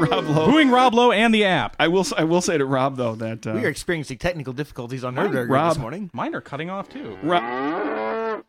Rob 0.00 0.24
Lowe. 0.26 0.46
Booing 0.50 0.70
Rob 0.70 0.94
Lowe 0.94 1.12
and 1.12 1.32
the 1.32 1.44
app. 1.44 1.76
I 1.78 1.86
will. 1.88 2.04
I 2.16 2.24
will 2.24 2.40
say 2.40 2.58
to 2.58 2.64
Rob 2.64 2.96
though 2.96 3.14
that 3.16 3.46
uh, 3.46 3.52
We 3.52 3.64
are 3.64 3.68
experiencing 3.68 4.18
technical 4.18 4.52
difficulties 4.52 5.04
on 5.04 5.14
Rob- 5.14 5.28
Nerd 5.28 5.32
Burger 5.32 5.52
Rob- 5.52 5.70
this 5.74 5.78
morning. 5.78 6.10
Mine 6.12 6.34
are 6.34 6.40
cutting 6.40 6.70
off 6.70 6.88
too. 6.88 7.16
Rob, 7.22 7.42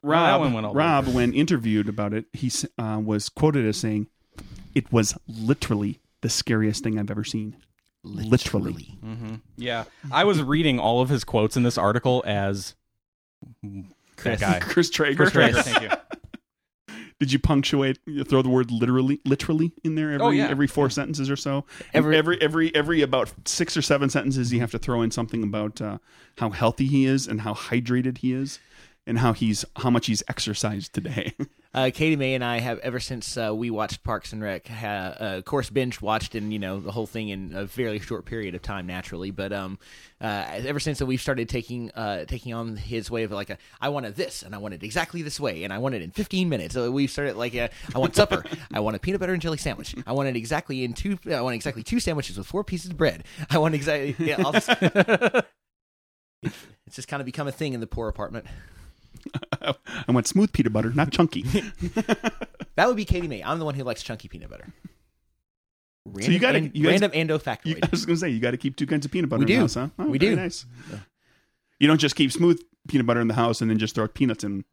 that 0.04 0.40
one 0.40 0.54
went 0.54 0.66
all 0.66 0.74
Rob, 0.74 1.08
when 1.10 1.34
interviewed 1.34 1.88
about 1.90 2.14
it, 2.14 2.26
he 2.34 2.48
s- 2.48 2.66
uh, 2.78 3.00
was 3.04 3.30
quoted 3.30 3.66
as 3.66 3.78
saying, 3.78 4.08
"It 4.74 4.92
was 4.92 5.16
literally 5.28 6.00
the 6.22 6.30
scariest 6.30 6.84
thing 6.84 6.98
I've 6.98 7.12
ever 7.12 7.24
seen." 7.24 7.56
Literally. 8.04 8.98
hmm 9.02 9.36
Yeah, 9.58 9.84
I 10.12 10.24
was 10.24 10.42
reading 10.42 10.80
all 10.80 11.02
of 11.02 11.10
his 11.10 11.24
quotes 11.24 11.56
in 11.58 11.62
this 11.64 11.78
article 11.78 12.24
as 12.26 12.74
Chris. 14.16 14.40
that 14.40 14.40
guy. 14.40 14.60
Chris 14.62 14.90
Traeger. 14.90 15.16
Chris 15.18 15.32
Traeger, 15.32 15.62
thank 15.62 15.82
you. 15.84 15.90
Did 17.22 17.32
you 17.32 17.38
punctuate? 17.38 18.00
You 18.08 18.24
throw 18.24 18.42
the 18.42 18.50
word 18.50 18.72
literally, 18.72 19.22
literally 19.26 19.72
in 19.84 19.94
there 19.94 20.12
every 20.12 20.26
Oh, 20.26 20.30
yeah. 20.32 20.48
every 20.50 20.66
four 20.66 20.90
sentences 20.90 21.30
or 21.30 21.36
so. 21.36 21.66
Every- 21.94 22.18
Every 22.18 22.42
every 22.42 22.74
every 22.76 23.02
about 23.04 23.32
six 23.46 23.78
or 23.78 23.84
seven 23.84 24.10
sentences, 24.10 24.52
you 24.52 24.60
have 24.62 24.72
to 24.72 24.80
throw 24.80 25.04
in 25.04 25.12
something 25.12 25.44
about 25.44 25.80
uh, 25.80 26.00
how 26.40 26.50
healthy 26.50 26.88
he 26.88 27.06
is 27.06 27.28
and 27.28 27.42
how 27.42 27.54
hydrated 27.54 28.18
he 28.18 28.34
is, 28.34 28.58
and 29.08 29.20
how 29.20 29.34
he's 29.34 29.66
how 29.78 29.90
much 29.90 30.08
he's 30.08 30.24
exercised 30.28 30.94
today. 30.94 31.34
Uh, 31.74 31.90
Katie 31.90 32.18
May 32.18 32.34
and 32.34 32.44
I 32.44 32.60
have 32.60 32.80
ever 32.80 33.00
since 33.00 33.38
uh, 33.38 33.56
we 33.56 33.70
watched 33.70 34.04
Parks 34.04 34.34
and 34.34 34.44
Rec, 34.44 34.68
ha, 34.68 35.16
uh, 35.18 35.38
of 35.38 35.46
course, 35.46 35.70
binge 35.70 36.02
watched 36.02 36.36
and 36.36 36.52
you 36.52 36.60
know 36.60 36.82
the 36.82 36.92
whole 36.92 37.08
thing 37.08 37.30
in 37.30 37.54
a 37.56 37.66
fairly 37.66 38.00
short 38.00 38.26
period 38.26 38.56
of 38.56 38.62
time, 38.62 38.86
naturally. 38.86 39.32
But 39.32 39.54
um, 39.54 39.80
uh, 40.20 40.48
ever 40.50 40.82
since 40.82 41.00
that 41.00 41.06
we've 41.06 41.22
started 41.22 41.48
taking 41.48 41.90
uh, 41.92 42.26
taking 42.26 42.54
on 42.54 42.76
his 42.76 43.10
way 43.10 43.24
of 43.24 43.32
like 43.32 43.52
a, 43.52 43.58
I 43.80 43.88
wanted 43.88 44.18
this 44.18 44.44
and 44.44 44.54
I 44.54 44.58
wanted 44.58 44.84
exactly 44.84 45.22
this 45.22 45.40
way 45.40 45.64
and 45.64 45.72
I 45.72 45.78
want 45.78 45.96
it 45.96 46.02
in 46.02 46.12
15 46.12 46.50
minutes. 46.50 46.74
So 46.74 46.92
we've 46.92 47.10
started 47.10 47.38
like 47.38 47.54
a, 47.54 47.70
I 47.96 48.00
want 48.00 48.18
supper. 48.18 48.44
I 48.74 48.82
want 48.82 48.98
a 48.98 49.00
peanut 49.00 49.22
butter 49.22 49.32
and 49.32 49.42
jelly 49.42 49.58
sandwich. 49.58 49.96
I 50.06 50.12
want 50.12 50.28
it 50.28 50.36
exactly 50.36 50.84
in 50.84 50.92
two. 50.92 51.18
I 51.34 51.40
want 51.40 51.56
exactly 51.56 51.84
two 51.84 52.02
sandwiches 52.02 52.38
with 52.38 52.48
four 52.48 52.66
pieces 52.66 52.92
of 52.92 52.98
bread. 52.98 53.24
I 53.50 53.60
want 53.60 53.76
exactly. 53.76 54.14
Yeah, 54.20 54.44
I'll 54.46 54.52
just, 54.52 54.70
it's 56.44 56.96
just 56.96 57.08
kind 57.08 57.22
of 57.22 57.26
become 57.26 57.48
a 57.48 57.54
thing 57.54 57.72
in 57.74 57.80
the 57.80 57.88
poor 57.88 58.10
apartment. 58.10 58.46
I 59.62 60.12
want 60.12 60.28
smooth 60.28 60.52
peanut 60.54 60.74
butter, 60.74 60.91
not 60.91 61.12
chunky. 61.12 61.43
That 62.76 62.88
would 62.88 62.95
be 62.95 63.04
Katie 63.06 63.28
May. 63.28 63.43
I'm 63.43 63.60
the 63.60 63.65
one 63.65 63.76
who 63.76 63.84
likes 63.84 64.02
chunky 64.02 64.28
peanut 64.30 64.50
butter. 64.50 64.65
Random, 66.06 66.21
So 66.24 66.28
you 66.32 66.71
you 66.74 66.84
guys- 66.86 66.91
random 67.02 67.12
endo 67.13 67.39
You. 67.65 67.76
I 67.84 67.88
was 67.91 68.06
going 68.06 68.15
to 68.15 68.19
say 68.19 68.30
you 68.30 68.39
got 68.39 68.52
to 68.52 68.58
keep 68.58 68.76
two 68.78 68.88
kinds 68.88 69.06
of 69.06 69.12
peanut 69.12 69.30
butter 69.30 69.39
We 69.39 69.43
in 69.43 69.47
the 69.47 69.54
do. 69.56 69.60
house, 69.60 69.74
huh? 69.76 69.89
Oh, 70.00 70.06
We 70.08 70.17
do. 70.17 70.36
Nice. 70.38 70.65
You 71.80 71.88
don't 71.88 72.00
just 72.00 72.15
keep 72.15 72.32
smooth 72.32 72.62
peanut 72.88 73.06
butter 73.06 73.19
in 73.19 73.28
the 73.28 73.34
house 73.34 73.62
and 73.62 73.69
then 73.69 73.78
just 73.78 73.93
throw 73.93 74.08
peanuts 74.08 74.43
in. 74.43 74.63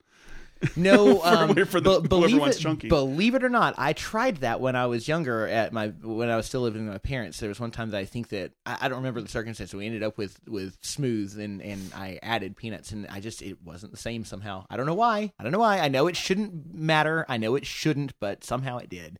No, 0.76 1.22
um, 1.24 1.54
for 1.66 1.80
the- 1.80 2.00
be- 2.00 2.08
believe 2.08 2.42
it, 2.42 2.88
believe 2.88 3.34
it 3.34 3.44
or 3.44 3.48
not, 3.48 3.74
I 3.78 3.92
tried 3.92 4.38
that 4.38 4.60
when 4.60 4.74
I 4.76 4.86
was 4.86 5.06
younger. 5.06 5.46
At 5.46 5.72
my 5.72 5.88
when 5.88 6.30
I 6.30 6.36
was 6.36 6.46
still 6.46 6.62
living 6.62 6.84
with 6.84 6.94
my 6.94 6.98
parents, 6.98 7.38
there 7.38 7.48
was 7.48 7.60
one 7.60 7.70
time 7.70 7.90
that 7.90 7.98
I 7.98 8.04
think 8.04 8.28
that 8.30 8.52
I, 8.66 8.78
I 8.82 8.88
don't 8.88 8.98
remember 8.98 9.20
the 9.20 9.28
circumstance. 9.28 9.72
We 9.72 9.86
ended 9.86 10.02
up 10.02 10.18
with 10.18 10.40
with 10.48 10.76
smooth, 10.82 11.38
and 11.38 11.62
and 11.62 11.92
I 11.94 12.18
added 12.22 12.56
peanuts, 12.56 12.90
and 12.92 13.06
I 13.08 13.20
just 13.20 13.40
it 13.42 13.62
wasn't 13.62 13.92
the 13.92 13.98
same 13.98 14.24
somehow. 14.24 14.66
I 14.68 14.76
don't 14.76 14.86
know 14.86 14.94
why. 14.94 15.32
I 15.38 15.42
don't 15.42 15.52
know 15.52 15.60
why. 15.60 15.78
I 15.78 15.88
know 15.88 16.06
it 16.08 16.16
shouldn't 16.16 16.74
matter. 16.74 17.24
I 17.28 17.36
know 17.36 17.54
it 17.54 17.66
shouldn't, 17.66 18.18
but 18.18 18.42
somehow 18.42 18.78
it 18.78 18.88
did. 18.88 19.18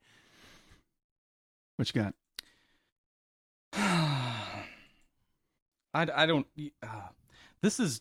What 1.77 1.95
you 1.95 2.03
got? 2.03 2.15
I, 5.95 6.09
I 6.15 6.27
don't. 6.27 6.47
Uh, 6.83 6.87
this 7.63 7.79
is 7.79 8.01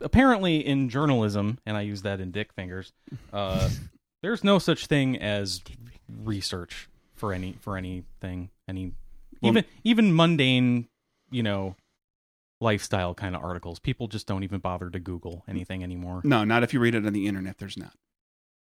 apparently 0.00 0.64
in 0.66 0.88
journalism, 0.88 1.58
and 1.66 1.76
I 1.76 1.82
use 1.82 2.02
that 2.02 2.20
in 2.20 2.30
dick 2.30 2.52
fingers. 2.52 2.92
Uh, 3.32 3.68
there's 4.22 4.44
no 4.44 4.58
such 4.58 4.86
thing 4.86 5.16
as 5.18 5.62
research 6.22 6.88
for 7.14 7.32
any 7.32 7.54
for 7.60 7.76
anything, 7.76 8.50
any 8.68 8.92
Well- 9.40 9.52
even 9.52 9.64
even 9.84 10.14
mundane, 10.16 10.88
you 11.30 11.42
know, 11.42 11.76
lifestyle 12.60 13.14
kind 13.14 13.34
of 13.34 13.42
articles. 13.42 13.78
People 13.78 14.08
just 14.08 14.26
don't 14.26 14.42
even 14.44 14.60
bother 14.60 14.90
to 14.90 14.98
Google 14.98 15.44
anything 15.48 15.82
anymore. 15.82 16.20
No, 16.24 16.44
not 16.44 16.62
if 16.62 16.74
you 16.74 16.80
read 16.80 16.94
it 16.94 17.06
on 17.06 17.12
the 17.12 17.26
internet. 17.26 17.58
There's 17.58 17.76
not. 17.76 17.94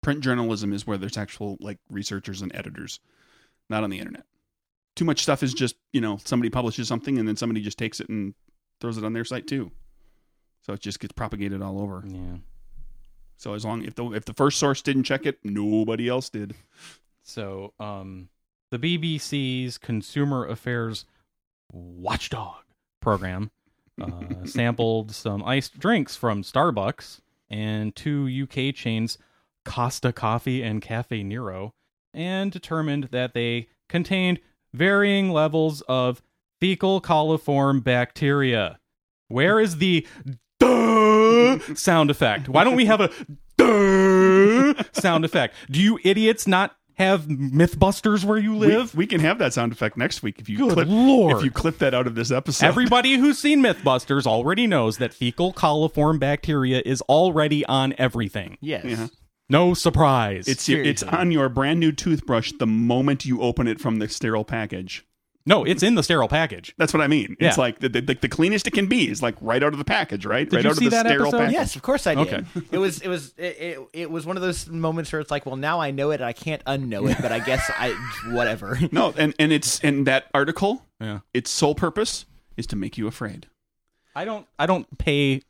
Print 0.01 0.19
journalism 0.21 0.73
is 0.73 0.85
where 0.85 0.97
there's 0.97 1.17
actual 1.17 1.57
like 1.59 1.79
researchers 1.89 2.41
and 2.41 2.53
editors, 2.55 2.99
not 3.69 3.83
on 3.83 3.89
the 3.89 3.99
internet. 3.99 4.25
Too 4.95 5.05
much 5.05 5.21
stuff 5.23 5.41
is 5.43 5.53
just 5.53 5.75
you 5.93 6.01
know 6.01 6.17
somebody 6.25 6.49
publishes 6.49 6.87
something 6.87 7.17
and 7.17 7.27
then 7.27 7.35
somebody 7.37 7.61
just 7.61 7.77
takes 7.77 7.99
it 7.99 8.09
and 8.09 8.33
throws 8.81 8.97
it 8.97 9.03
on 9.05 9.13
their 9.13 9.25
site 9.25 9.47
too. 9.47 9.71
So 10.65 10.73
it 10.73 10.79
just 10.79 10.99
gets 10.99 11.13
propagated 11.13 11.61
all 11.61 11.79
over. 11.79 12.03
Yeah. 12.07 12.37
So 13.37 13.53
as 13.53 13.63
long 13.63 13.83
if 13.83 13.93
the 13.93 14.05
if 14.13 14.25
the 14.25 14.33
first 14.33 14.57
source 14.57 14.81
didn't 14.81 15.03
check 15.03 15.25
it, 15.25 15.37
nobody 15.43 16.09
else 16.09 16.29
did. 16.29 16.55
So, 17.21 17.73
um, 17.79 18.29
the 18.71 18.79
BBC's 18.79 19.77
Consumer 19.77 20.45
Affairs 20.45 21.05
Watchdog 21.71 22.63
program 22.99 23.51
uh, 24.01 24.09
sampled 24.45 25.11
some 25.11 25.43
iced 25.43 25.79
drinks 25.79 26.15
from 26.15 26.43
Starbucks 26.43 27.19
and 27.49 27.95
two 27.95 28.27
UK 28.43 28.73
chains, 28.73 29.17
Costa 29.65 30.11
Coffee 30.11 30.63
and 30.63 30.81
Caffè 30.81 31.23
Nero, 31.23 31.73
and 32.13 32.51
determined 32.51 33.05
that 33.05 33.33
they 33.33 33.69
contained 33.89 34.39
varying 34.73 35.31
levels 35.31 35.81
of 35.81 36.21
fecal 36.59 37.01
coliform 37.01 37.83
bacteria. 37.83 38.79
Where 39.27 39.59
is 39.59 39.77
the 39.77 40.05
sound 41.75 42.09
effect? 42.09 42.49
Why 42.49 42.63
don't 42.63 42.75
we 42.75 42.85
have 42.85 43.01
a 43.01 43.09
sound 44.93 45.25
effect? 45.25 45.55
Do 45.69 45.81
you 45.81 45.99
idiots 46.03 46.47
not 46.47 46.75
have 46.97 47.25
Mythbusters 47.25 48.23
where 48.23 48.37
you 48.37 48.55
live? 48.55 48.95
we 48.95 49.05
can 49.05 49.19
have 49.19 49.37
that 49.39 49.53
sound 49.53 49.71
effect 49.73 49.97
next 49.97 50.23
week 50.23 50.39
if 50.39 50.47
you 50.47 50.57
Good 50.57 50.71
clip 50.73 50.87
lord. 50.87 51.37
if 51.37 51.43
you 51.43 51.51
clip 51.51 51.79
that 51.79 51.93
out 51.93 52.07
of 52.07 52.15
this 52.15 52.31
episode. 52.31 52.65
Everybody 52.65 53.15
who's 53.15 53.37
seen 53.37 53.61
Mythbusters 53.61 54.25
already 54.25 54.65
knows 54.65 54.97
that 54.97 55.13
fecal 55.13 55.53
coliform 55.53 56.19
bacteria 56.19 56.81
is 56.85 57.01
already 57.01 57.65
on 57.65 57.93
everything. 57.97 58.57
Yes. 58.61 58.85
Yeah. 58.85 59.07
No 59.49 59.73
surprise. 59.73 60.47
It's 60.47 60.67
your, 60.67 60.81
it's 60.81 61.03
on 61.03 61.31
your 61.31 61.49
brand 61.49 61.79
new 61.79 61.91
toothbrush 61.91 62.51
the 62.57 62.65
moment 62.65 63.25
you 63.25 63.41
open 63.41 63.67
it 63.67 63.79
from 63.79 63.99
the 63.99 64.09
sterile 64.09 64.45
package. 64.45 65.05
No, 65.45 65.63
it's 65.63 65.83
in 65.83 65.95
the 65.95 66.01
sterile 66.03 66.27
package. 66.27 66.73
That's 66.77 66.93
what 66.93 67.01
I 67.01 67.07
mean. 67.07 67.37
Yeah. 67.39 67.49
It's 67.49 67.57
like 67.57 67.79
the, 67.79 67.89
the, 67.89 68.01
the 68.01 68.27
cleanest 68.29 68.65
it 68.67 68.71
can 68.73 68.87
be 68.87 69.09
is 69.09 69.21
like 69.21 69.35
right 69.41 69.61
out 69.61 69.73
of 69.73 69.77
the 69.79 69.85
package, 69.85 70.25
right? 70.25 70.49
Did 70.49 70.55
right 70.55 70.63
you 70.65 70.69
out 70.71 70.75
see 70.77 70.85
of 70.85 70.91
the 70.91 70.95
that 70.97 71.05
sterile 71.05 71.27
episode? 71.27 71.37
package. 71.39 71.53
Yes, 71.53 71.75
of 71.75 71.81
course 71.83 72.07
I 72.07 72.15
did. 72.15 72.33
Okay. 72.33 72.67
it 72.71 72.77
was 72.77 72.99
it 73.01 73.07
was 73.07 73.33
it, 73.37 73.43
it, 73.59 73.79
it 73.93 74.11
was 74.11 74.25
one 74.25 74.37
of 74.37 74.41
those 74.43 74.67
moments 74.67 75.11
where 75.11 75.19
it's 75.21 75.29
like, 75.31 75.45
well, 75.45 75.55
now 75.55 75.79
I 75.79 75.91
know 75.91 76.11
it, 76.11 76.15
and 76.15 76.25
I 76.25 76.33
can't 76.33 76.63
unknow 76.65 77.11
it, 77.11 77.17
but 77.21 77.31
I 77.31 77.39
guess 77.39 77.69
I 77.77 77.91
whatever. 78.31 78.79
No, 78.91 79.13
and 79.17 79.33
and 79.39 79.51
it's 79.51 79.79
and 79.81 80.07
that 80.07 80.25
article, 80.33 80.83
Yeah. 80.99 81.19
its 81.33 81.51
sole 81.51 81.75
purpose 81.75 82.25
is 82.57 82.65
to 82.67 82.75
make 82.75 82.97
you 82.97 83.07
afraid. 83.07 83.47
I 84.15 84.25
don't 84.25 84.47
I 84.57 84.65
don't 84.65 84.97
pay 84.97 85.41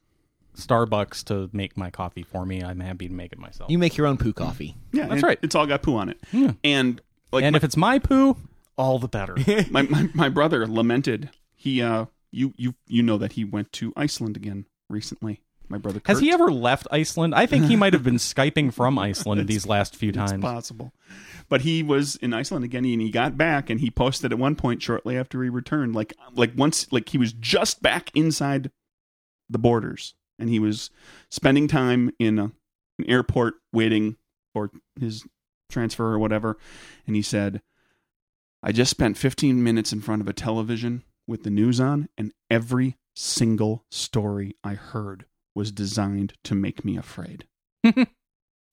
Starbucks 0.58 1.26
to 1.26 1.50
make 1.54 1.78
my 1.78 1.90
coffee 1.90 2.24
for 2.24 2.46
me. 2.46 2.64
I'm 2.64 2.80
happy 2.80 3.08
to 3.08 3.14
make 3.14 3.32
it 3.34 3.40
myself. 3.40 3.70
You 3.70 3.78
make 3.78 3.98
your 3.98 4.08
own 4.08 4.18
poo 4.18 4.34
coffee. 4.34 4.76
Yeah, 4.94 5.08
That's 5.08 5.22
right. 5.24 5.38
It's 5.42 5.54
all 5.56 5.68
got 5.68 5.82
poo 5.84 5.98
on 5.98 6.10
it, 6.10 6.18
Yeah. 6.32 6.54
and 6.64 7.02
like 7.32 7.44
and 7.44 7.54
my, 7.54 7.58
if 7.58 7.64
it's 7.64 7.78
my 7.78 8.00
poo, 8.00 8.38
all 8.78 9.00
the 9.00 9.08
better. 9.08 9.36
my, 9.70 9.84
my 9.84 10.10
my 10.14 10.30
brother 10.30 10.68
lamented. 10.68 11.30
He 11.56 11.82
uh, 11.82 12.06
you 12.32 12.54
you 12.58 12.76
you 12.88 13.04
know 13.04 13.18
that 13.18 13.34
he 13.34 13.44
went 13.46 13.72
to 13.74 13.94
Iceland 13.96 14.36
again 14.38 14.66
recently. 14.90 15.42
My 15.68 15.80
brother 15.80 16.00
Has 16.06 16.20
he 16.20 16.32
ever 16.32 16.52
left 16.52 16.88
Iceland? 16.92 17.34
I 17.34 17.48
think 17.48 17.66
he 17.66 17.76
might 17.76 17.94
have 17.94 18.04
been 18.04 18.18
skyping 18.18 18.72
from 18.72 19.00
Iceland 19.00 19.48
these 19.48 19.66
last 19.66 19.96
few 19.96 20.10
It's 20.10 20.18
times. 20.18 20.40
possible. 20.40 20.94
But 21.50 21.62
he 21.62 21.82
was 21.82 22.18
in 22.18 22.34
Iceland 22.36 22.64
again 22.66 22.86
and 22.86 23.02
he 23.02 23.10
got 23.10 23.36
back 23.36 23.72
and 23.72 23.80
he 23.80 23.90
posted 23.90 24.32
at 24.32 24.38
one 24.38 24.56
point 24.56 24.84
shortly 24.84 25.18
after 25.18 25.42
he 25.42 25.50
returned 25.50 25.96
like 25.96 26.14
like 26.36 26.52
once 26.56 26.92
like 26.92 27.10
he 27.10 27.18
was 27.18 27.34
just 27.34 27.82
back 27.82 28.12
inside 28.14 28.70
the 29.50 29.58
borders 29.58 30.14
and 30.38 30.50
he 30.50 30.60
was 30.60 30.92
spending 31.32 31.68
time 31.68 32.12
in 32.20 32.38
a, 32.38 32.44
an 33.00 33.06
airport 33.08 33.56
waiting 33.74 34.18
for 34.54 34.70
his 35.00 35.26
transfer 35.72 36.06
or 36.14 36.20
whatever 36.20 36.58
and 37.08 37.16
he 37.16 37.22
said 37.24 37.62
I 38.68 38.72
just 38.72 38.90
spent 38.90 39.16
15 39.16 39.64
minutes 39.64 39.94
in 39.94 40.02
front 40.02 40.24
of 40.24 40.28
a 40.28 40.34
television 40.34 41.04
with 41.28 41.44
the 41.44 41.52
news 41.52 41.80
on 41.80 42.10
and 42.18 42.32
every 42.50 42.96
single 43.16 43.86
story 43.92 44.56
I 44.64 44.74
heard 44.74 45.26
was 45.54 45.72
designed 45.72 46.34
to 46.46 46.56
make 46.56 46.84
me 46.84 46.98
afraid. 46.98 47.46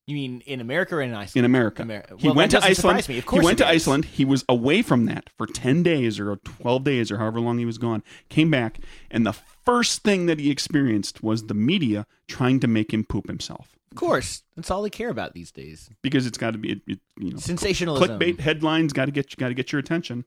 You 0.05 0.15
mean 0.15 0.41
in 0.41 0.59
America 0.59 0.95
or 0.95 1.01
in 1.01 1.13
Iceland? 1.13 1.37
in 1.37 1.45
America. 1.45 1.83
Ameri- 1.83 2.19
he 2.19 2.27
Well, 2.27 2.35
went 2.35 2.51
to 2.51 2.61
Iceland. 2.61 3.07
me. 3.07 3.19
Of 3.19 3.29
he 3.29 3.39
went 3.39 3.57
to. 3.59 3.65
Iceland. 3.65 4.03
He 4.03 4.25
was 4.25 4.43
away 4.49 4.81
from 4.81 5.05
that 5.05 5.29
for 5.37 5.47
10 5.47 5.81
days 5.81 6.19
or 6.19 6.35
12 6.35 6.83
days 6.83 7.09
or 7.09 7.19
however 7.19 7.39
long 7.39 7.57
he 7.57 7.63
was 7.63 7.77
gone. 7.77 8.03
Came 8.27 8.51
back 8.51 8.79
and 9.09 9.25
the 9.25 9.31
first 9.31 10.03
thing 10.03 10.25
that 10.25 10.39
he 10.41 10.51
experienced 10.51 11.23
was 11.23 11.43
the 11.47 11.53
media 11.53 12.05
trying 12.27 12.59
to 12.59 12.67
make 12.67 12.93
him 12.93 13.05
poop 13.05 13.27
himself 13.27 13.77
Of 13.93 13.99
course, 13.99 14.43
that's 14.55 14.71
all 14.71 14.81
they 14.81 14.89
care 14.89 15.09
about 15.09 15.33
these 15.33 15.51
days. 15.51 15.89
because 16.01 16.25
it's 16.25 16.37
got 16.37 16.51
to 16.51 16.57
be 16.57 16.71
it, 16.73 16.81
it, 16.87 16.99
you 17.19 17.31
know 17.31 17.37
Sensationalism. 17.37 18.19
clickbait 18.19 18.39
headlines 18.39 18.91
got 18.93 19.05
to 19.05 19.11
get 19.11 19.31
you 19.31 19.37
got 19.37 19.49
to 19.49 19.53
get 19.53 19.71
your 19.71 19.79
attention. 19.79 20.25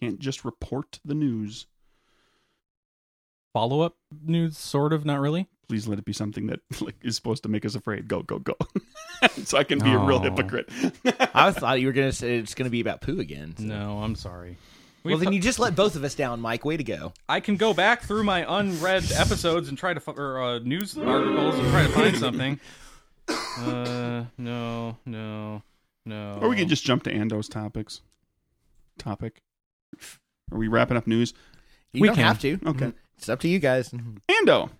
Can't 0.00 0.18
just 0.18 0.44
report 0.44 0.98
the 1.04 1.14
news. 1.14 1.66
Follow 3.52 3.82
up 3.82 3.96
news, 4.24 4.56
sort 4.56 4.92
of, 4.92 5.04
not 5.04 5.20
really. 5.20 5.46
Please 5.68 5.86
let 5.86 5.98
it 5.98 6.04
be 6.04 6.12
something 6.12 6.46
that 6.46 6.60
like 6.80 6.96
is 7.02 7.16
supposed 7.16 7.42
to 7.42 7.48
make 7.48 7.64
us 7.64 7.74
afraid. 7.74 8.08
Go 8.08 8.22
go 8.22 8.38
go. 8.38 8.56
so 9.44 9.58
I 9.58 9.64
can 9.64 9.78
be 9.78 9.90
a 9.92 9.98
real 9.98 10.20
hypocrite. 10.20 10.70
I 11.34 11.50
thought 11.52 11.80
you 11.80 11.86
were 11.86 11.92
gonna 11.92 12.12
say 12.12 12.38
it's 12.38 12.54
gonna 12.54 12.70
be 12.70 12.80
about 12.80 13.00
poo 13.02 13.20
again. 13.20 13.54
so- 13.56 13.64
No, 13.64 13.98
I'm 14.02 14.14
sorry. 14.16 14.56
Well, 15.04 15.16
We've 15.16 15.24
then 15.24 15.32
you 15.32 15.40
just 15.40 15.58
let 15.58 15.74
both 15.74 15.96
of 15.96 16.04
us 16.04 16.14
down, 16.14 16.40
Mike. 16.40 16.64
Way 16.64 16.76
to 16.76 16.84
go. 16.84 17.12
I 17.28 17.40
can 17.40 17.56
go 17.56 17.74
back 17.74 18.02
through 18.02 18.22
my 18.22 18.46
unread 18.60 19.02
episodes 19.16 19.68
and 19.68 19.76
try 19.76 19.92
to 19.94 20.00
f- 20.00 20.16
or 20.16 20.40
uh, 20.40 20.58
news 20.60 20.96
articles 20.96 21.56
and 21.56 21.68
try 21.70 21.82
to 21.82 21.88
find 21.88 22.16
something. 22.16 22.60
Uh, 23.28 24.24
no, 24.38 24.96
no, 25.06 25.62
no. 26.04 26.38
Or 26.40 26.48
we 26.48 26.56
can 26.56 26.68
just 26.68 26.84
jump 26.84 27.02
to 27.04 27.12
Ando's 27.12 27.48
topics. 27.48 28.00
Topic. 28.98 29.42
Are 30.50 30.58
we 30.58 30.68
wrapping 30.68 30.96
up 30.96 31.06
news? 31.06 31.34
You 31.92 32.02
We 32.02 32.08
don't 32.08 32.16
can. 32.16 32.24
have 32.24 32.40
to. 32.40 32.58
Okay. 32.66 32.92
It's 33.18 33.28
up 33.28 33.40
to 33.40 33.48
you 33.48 33.58
guys. 33.58 33.90
Ando, 34.28 34.70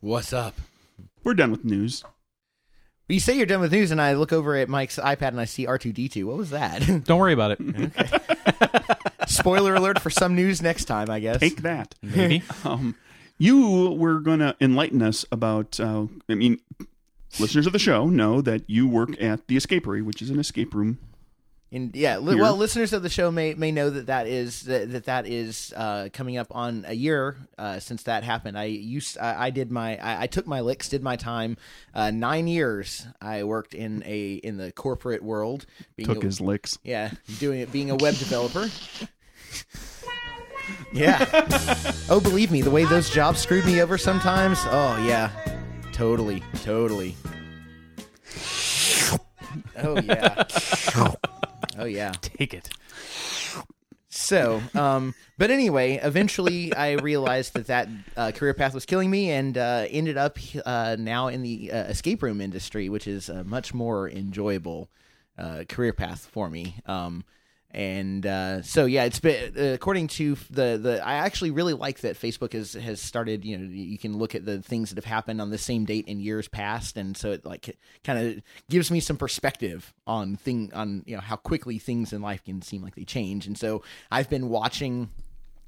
What's 0.00 0.32
up? 0.32 0.54
we're 1.24 1.34
done 1.34 1.50
with 1.50 1.64
news. 1.64 2.04
You 3.08 3.20
say 3.20 3.36
you're 3.36 3.46
done 3.46 3.60
with 3.60 3.72
news, 3.72 3.90
and 3.92 4.00
I 4.00 4.14
look 4.14 4.32
over 4.32 4.56
at 4.56 4.68
Mike's 4.68 4.98
iPad 4.98 5.28
and 5.28 5.40
I 5.40 5.44
see 5.44 5.64
R2D2. 5.66 6.24
What 6.24 6.36
was 6.36 6.50
that? 6.50 6.80
Don't 7.04 7.20
worry 7.20 7.32
about 7.32 7.56
it. 7.60 7.92
Spoiler 9.28 9.74
alert 9.76 10.00
for 10.00 10.10
some 10.10 10.34
news 10.34 10.60
next 10.62 10.86
time, 10.86 11.08
I 11.10 11.20
guess. 11.20 11.38
Take 11.40 11.62
that. 11.62 11.94
Maybe. 12.02 12.42
Um, 12.64 12.96
you 13.38 13.90
were 13.90 14.18
going 14.20 14.38
to 14.40 14.56
enlighten 14.60 15.02
us 15.02 15.24
about. 15.30 15.78
Uh, 15.78 16.06
I 16.28 16.34
mean, 16.34 16.58
listeners 17.38 17.66
of 17.66 17.72
the 17.72 17.78
show 17.78 18.06
know 18.06 18.40
that 18.40 18.68
you 18.68 18.88
work 18.88 19.20
at 19.20 19.46
the 19.48 19.56
Escapery, 19.56 20.04
which 20.04 20.22
is 20.22 20.30
an 20.30 20.38
escape 20.38 20.74
room. 20.74 20.98
And 21.72 21.94
yeah, 21.96 22.18
li- 22.18 22.36
well, 22.36 22.56
listeners 22.56 22.92
of 22.92 23.02
the 23.02 23.10
show 23.10 23.32
may 23.32 23.54
may 23.54 23.72
know 23.72 23.90
that 23.90 24.06
that 24.06 24.28
is 24.28 24.62
that 24.62 24.92
that, 24.92 25.04
that 25.06 25.26
is 25.26 25.74
uh, 25.76 26.08
coming 26.12 26.36
up 26.36 26.46
on 26.52 26.84
a 26.86 26.94
year 26.94 27.36
uh, 27.58 27.80
since 27.80 28.04
that 28.04 28.22
happened. 28.22 28.56
I 28.56 28.64
used 28.64 29.18
I, 29.18 29.46
I 29.46 29.50
did 29.50 29.72
my 29.72 29.96
I, 29.98 30.22
I 30.22 30.26
took 30.28 30.46
my 30.46 30.60
licks, 30.60 30.88
did 30.88 31.02
my 31.02 31.16
time. 31.16 31.56
Uh, 31.92 32.12
nine 32.12 32.46
years 32.46 33.06
I 33.20 33.42
worked 33.42 33.74
in 33.74 34.04
a 34.06 34.34
in 34.34 34.58
the 34.58 34.70
corporate 34.70 35.22
world. 35.24 35.66
Being 35.96 36.06
Took 36.06 36.22
a, 36.22 36.26
his 36.26 36.40
licks. 36.40 36.78
yeah, 36.84 37.10
doing 37.40 37.60
it, 37.60 37.72
being 37.72 37.90
a 37.90 37.96
web 37.96 38.14
developer. 38.16 38.68
Yeah. 40.92 41.24
oh, 42.08 42.20
believe 42.20 42.50
me, 42.50 42.60
the 42.60 42.70
way 42.72 42.84
those 42.86 43.08
jobs 43.10 43.38
screwed 43.38 43.64
me 43.64 43.80
over 43.80 43.96
sometimes. 43.96 44.58
Oh 44.64 45.04
yeah, 45.06 45.30
totally, 45.96 46.42
totally. 46.62 47.16
Oh 49.78 49.98
yeah. 50.00 50.44
Oh 51.78 51.84
yeah. 51.84 52.12
Take 52.22 52.54
it. 52.54 52.70
So, 54.08 54.62
um, 54.74 55.14
but 55.36 55.50
anyway, 55.50 56.00
eventually 56.02 56.72
I 56.72 56.92
realized 56.92 57.52
that 57.52 57.66
that 57.66 57.88
uh, 58.16 58.32
career 58.32 58.54
path 58.54 58.72
was 58.72 58.86
killing 58.86 59.10
me, 59.10 59.30
and 59.30 59.58
uh, 59.58 59.84
ended 59.90 60.16
up 60.16 60.38
uh, 60.64 60.96
now 60.98 61.28
in 61.28 61.42
the 61.42 61.70
uh, 61.70 61.84
escape 61.84 62.22
room 62.22 62.40
industry, 62.40 62.88
which 62.88 63.06
is 63.06 63.28
a 63.28 63.44
much 63.44 63.74
more 63.74 64.08
enjoyable 64.08 64.88
uh, 65.36 65.64
career 65.68 65.92
path 65.92 66.26
for 66.32 66.48
me. 66.48 66.76
Um, 66.86 67.24
and 67.72 68.24
uh, 68.24 68.62
so, 68.62 68.86
yeah, 68.86 69.04
it's 69.04 69.20
been 69.20 69.52
uh, 69.58 69.74
according 69.74 70.08
to 70.08 70.36
the 70.50 70.78
the. 70.80 71.00
I 71.04 71.14
actually 71.14 71.50
really 71.50 71.74
like 71.74 72.00
that 72.00 72.18
Facebook 72.18 72.52
has 72.52 72.72
has 72.72 73.00
started. 73.00 73.44
You 73.44 73.58
know, 73.58 73.68
you 73.68 73.98
can 73.98 74.16
look 74.16 74.34
at 74.34 74.46
the 74.46 74.62
things 74.62 74.90
that 74.90 74.96
have 74.96 75.04
happened 75.04 75.40
on 75.40 75.50
the 75.50 75.58
same 75.58 75.84
date 75.84 76.06
in 76.08 76.20
years 76.20 76.48
past, 76.48 76.96
and 76.96 77.16
so 77.16 77.32
it 77.32 77.44
like 77.44 77.76
kind 78.04 78.18
of 78.18 78.42
gives 78.70 78.90
me 78.90 79.00
some 79.00 79.16
perspective 79.16 79.92
on 80.06 80.36
thing 80.36 80.70
on 80.74 81.02
you 81.06 81.16
know 81.16 81.20
how 81.20 81.36
quickly 81.36 81.78
things 81.78 82.12
in 82.12 82.22
life 82.22 82.42
can 82.44 82.62
seem 82.62 82.82
like 82.82 82.94
they 82.94 83.04
change. 83.04 83.46
And 83.46 83.58
so 83.58 83.82
I've 84.10 84.30
been 84.30 84.48
watching 84.48 85.10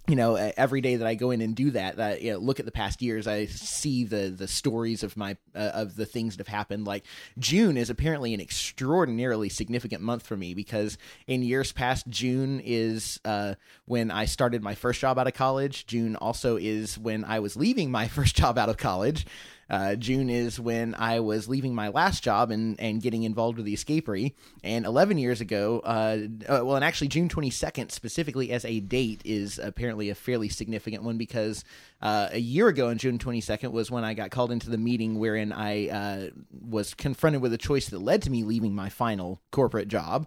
you 0.08 0.16
know 0.16 0.34
every 0.34 0.80
day 0.80 0.96
that 0.96 1.06
I 1.06 1.14
go 1.14 1.30
in 1.30 1.40
and 1.40 1.54
do 1.54 1.70
that 1.72 1.96
that 1.96 2.22
you 2.22 2.32
know, 2.32 2.38
look 2.38 2.58
at 2.58 2.66
the 2.66 2.72
past 2.72 3.02
years 3.02 3.26
I 3.26 3.46
see 3.46 4.04
the 4.04 4.30
the 4.30 4.48
stories 4.48 5.02
of 5.02 5.16
my 5.16 5.36
uh, 5.54 5.70
of 5.74 5.96
the 5.96 6.06
things 6.06 6.36
that 6.36 6.46
have 6.46 6.54
happened. 6.54 6.86
Like 6.86 7.04
June 7.38 7.76
is 7.76 7.90
apparently 7.90 8.32
an 8.32 8.40
extraordinarily 8.40 9.50
significant 9.50 10.02
month 10.02 10.26
for 10.26 10.36
me 10.36 10.54
because 10.54 10.96
in 11.26 11.42
years 11.42 11.72
past 11.72 12.08
June 12.08 12.60
is 12.64 13.20
uh, 13.24 13.54
when 13.84 14.10
I 14.10 14.24
started 14.24 14.62
my 14.62 14.74
first 14.74 15.00
job 15.00 15.18
out 15.18 15.26
of 15.26 15.34
college. 15.34 15.86
June 15.86 16.16
also 16.16 16.56
is 16.56 16.98
when 16.98 17.24
I 17.24 17.40
was 17.40 17.56
leaving 17.56 17.90
my 17.90 18.08
first 18.18 18.34
job 18.34 18.58
out 18.58 18.68
of 18.70 18.78
college 18.78 19.26
Uh, 19.70 19.94
June 19.96 20.30
is 20.30 20.58
when 20.58 20.94
I 20.94 21.20
was 21.20 21.48
leaving 21.48 21.74
my 21.74 21.88
last 21.88 22.22
job 22.22 22.50
and, 22.50 22.78
and 22.80 23.02
getting 23.02 23.22
involved 23.22 23.56
with 23.58 23.66
the 23.66 23.74
escapery. 23.74 24.32
And 24.64 24.86
11 24.86 25.18
years 25.18 25.40
ago, 25.40 25.80
uh, 25.84 26.18
uh, 26.48 26.64
well, 26.64 26.76
and 26.76 26.84
actually 26.84 27.08
June 27.08 27.28
22nd 27.28 27.90
specifically 27.90 28.50
as 28.50 28.64
a 28.64 28.80
date 28.80 29.20
is 29.24 29.58
apparently 29.58 30.10
a 30.10 30.14
fairly 30.14 30.48
significant 30.48 31.02
one 31.02 31.18
because 31.18 31.64
uh, 32.00 32.28
a 32.32 32.38
year 32.38 32.68
ago 32.68 32.88
on 32.88 32.98
June 32.98 33.18
22nd 33.18 33.72
was 33.72 33.90
when 33.90 34.04
I 34.04 34.14
got 34.14 34.30
called 34.30 34.52
into 34.52 34.70
the 34.70 34.78
meeting 34.78 35.18
wherein 35.18 35.52
I 35.52 35.88
uh, 35.88 36.30
was 36.66 36.94
confronted 36.94 37.42
with 37.42 37.52
a 37.52 37.58
choice 37.58 37.88
that 37.88 37.98
led 37.98 38.22
to 38.22 38.30
me 38.30 38.44
leaving 38.44 38.74
my 38.74 38.88
final 38.88 39.40
corporate 39.50 39.88
job. 39.88 40.26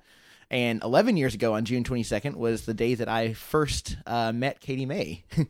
And 0.52 0.84
11 0.84 1.16
years 1.16 1.34
ago 1.34 1.54
on 1.54 1.64
June 1.64 1.86
22nd 1.86 2.36
was 2.36 2.66
the 2.66 2.74
day 2.74 2.94
that 2.96 3.08
I 3.08 3.34
first 3.34 3.96
uh, 4.06 4.34
met 4.34 4.60
Katie 4.60 4.86
May. 4.86 5.24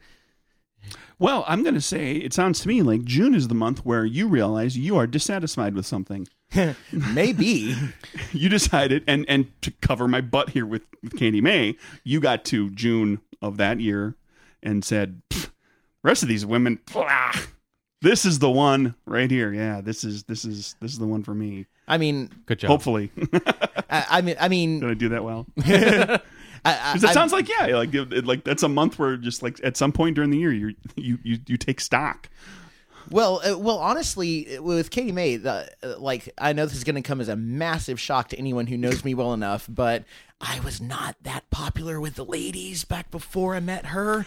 Well, 1.19 1.45
I'm 1.47 1.61
going 1.61 1.75
to 1.75 1.81
say 1.81 2.15
it 2.15 2.33
sounds 2.33 2.61
to 2.61 2.67
me 2.67 2.81
like 2.81 3.03
June 3.03 3.35
is 3.35 3.47
the 3.47 3.55
month 3.55 3.85
where 3.85 4.05
you 4.05 4.27
realize 4.27 4.77
you 4.77 4.97
are 4.97 5.05
dissatisfied 5.05 5.75
with 5.75 5.85
something. 5.85 6.27
Maybe. 6.91 7.75
You 8.33 8.47
decided, 8.47 9.03
and 9.07 9.25
and 9.27 9.51
to 9.61 9.71
cover 9.81 10.07
my 10.07 10.21
butt 10.21 10.51
here 10.51 10.65
with, 10.65 10.83
with 11.03 11.17
Katie 11.17 11.41
May, 11.41 11.75
you 12.05 12.21
got 12.21 12.45
to 12.45 12.69
June 12.69 13.19
of 13.41 13.57
that 13.57 13.81
year 13.81 14.15
and 14.63 14.85
said, 14.85 15.21
"Rest 16.01 16.23
of 16.23 16.29
these 16.29 16.45
women, 16.45 16.79
blah, 16.93 17.33
this 18.01 18.25
is 18.25 18.39
the 18.39 18.49
one 18.49 18.95
right 19.05 19.29
here. 19.29 19.53
Yeah, 19.53 19.81
this 19.81 20.03
is 20.03 20.23
this 20.23 20.43
is 20.45 20.75
this 20.81 20.91
is 20.91 20.99
the 20.99 21.07
one 21.07 21.23
for 21.23 21.33
me. 21.33 21.67
I 21.87 21.97
mean, 21.97 22.31
Good 22.45 22.59
job. 22.59 22.69
Hopefully, 22.69 23.11
I, 23.89 24.05
I 24.09 24.21
mean, 24.21 24.35
I 24.39 24.47
mean, 24.47 24.79
did 24.79 24.89
I 24.89 24.93
do 24.93 25.09
that 25.09 25.23
well? 25.23 25.45
I, 26.63 26.73
I, 26.73 26.93
Because 26.93 27.03
it 27.05 27.09
I- 27.09 27.13
sounds 27.13 27.31
like 27.33 27.49
yeah, 27.49 27.67
like 27.75 27.93
it, 27.93 28.13
it- 28.13 28.25
like 28.25 28.43
that's 28.43 28.63
a 28.63 28.69
month 28.69 28.99
where 28.99 29.17
just 29.17 29.41
like 29.43 29.59
at 29.63 29.77
some 29.77 29.91
point 29.91 30.15
during 30.15 30.29
the 30.29 30.37
year 30.37 30.51
you 30.53 30.75
you 30.95 31.17
you 31.23 31.39
you 31.47 31.57
take 31.57 31.79
stock. 31.81 32.29
Well, 33.09 33.41
uh, 33.43 33.57
well, 33.57 33.79
honestly, 33.79 34.59
with 34.59 34.89
Katie 34.91 35.11
May, 35.11 35.35
the, 35.35 35.69
uh, 35.83 35.95
like 35.97 36.29
I 36.37 36.53
know 36.53 36.65
this 36.65 36.77
is 36.77 36.83
going 36.85 36.95
to 36.95 37.01
come 37.01 37.19
as 37.19 37.27
a 37.29 37.35
massive 37.35 37.99
shock 37.99 38.29
to 38.29 38.37
anyone 38.37 38.67
who 38.67 38.77
knows 38.77 39.03
me 39.03 39.13
well 39.15 39.33
enough, 39.33 39.65
but 39.67 40.05
I 40.39 40.59
was 40.61 40.79
not 40.79 41.17
that 41.23 41.49
popular 41.49 41.99
with 41.99 42.15
the 42.15 42.23
ladies 42.23 42.85
back 42.85 43.11
before 43.11 43.55
I 43.55 43.59
met 43.59 43.87
her. 43.87 44.25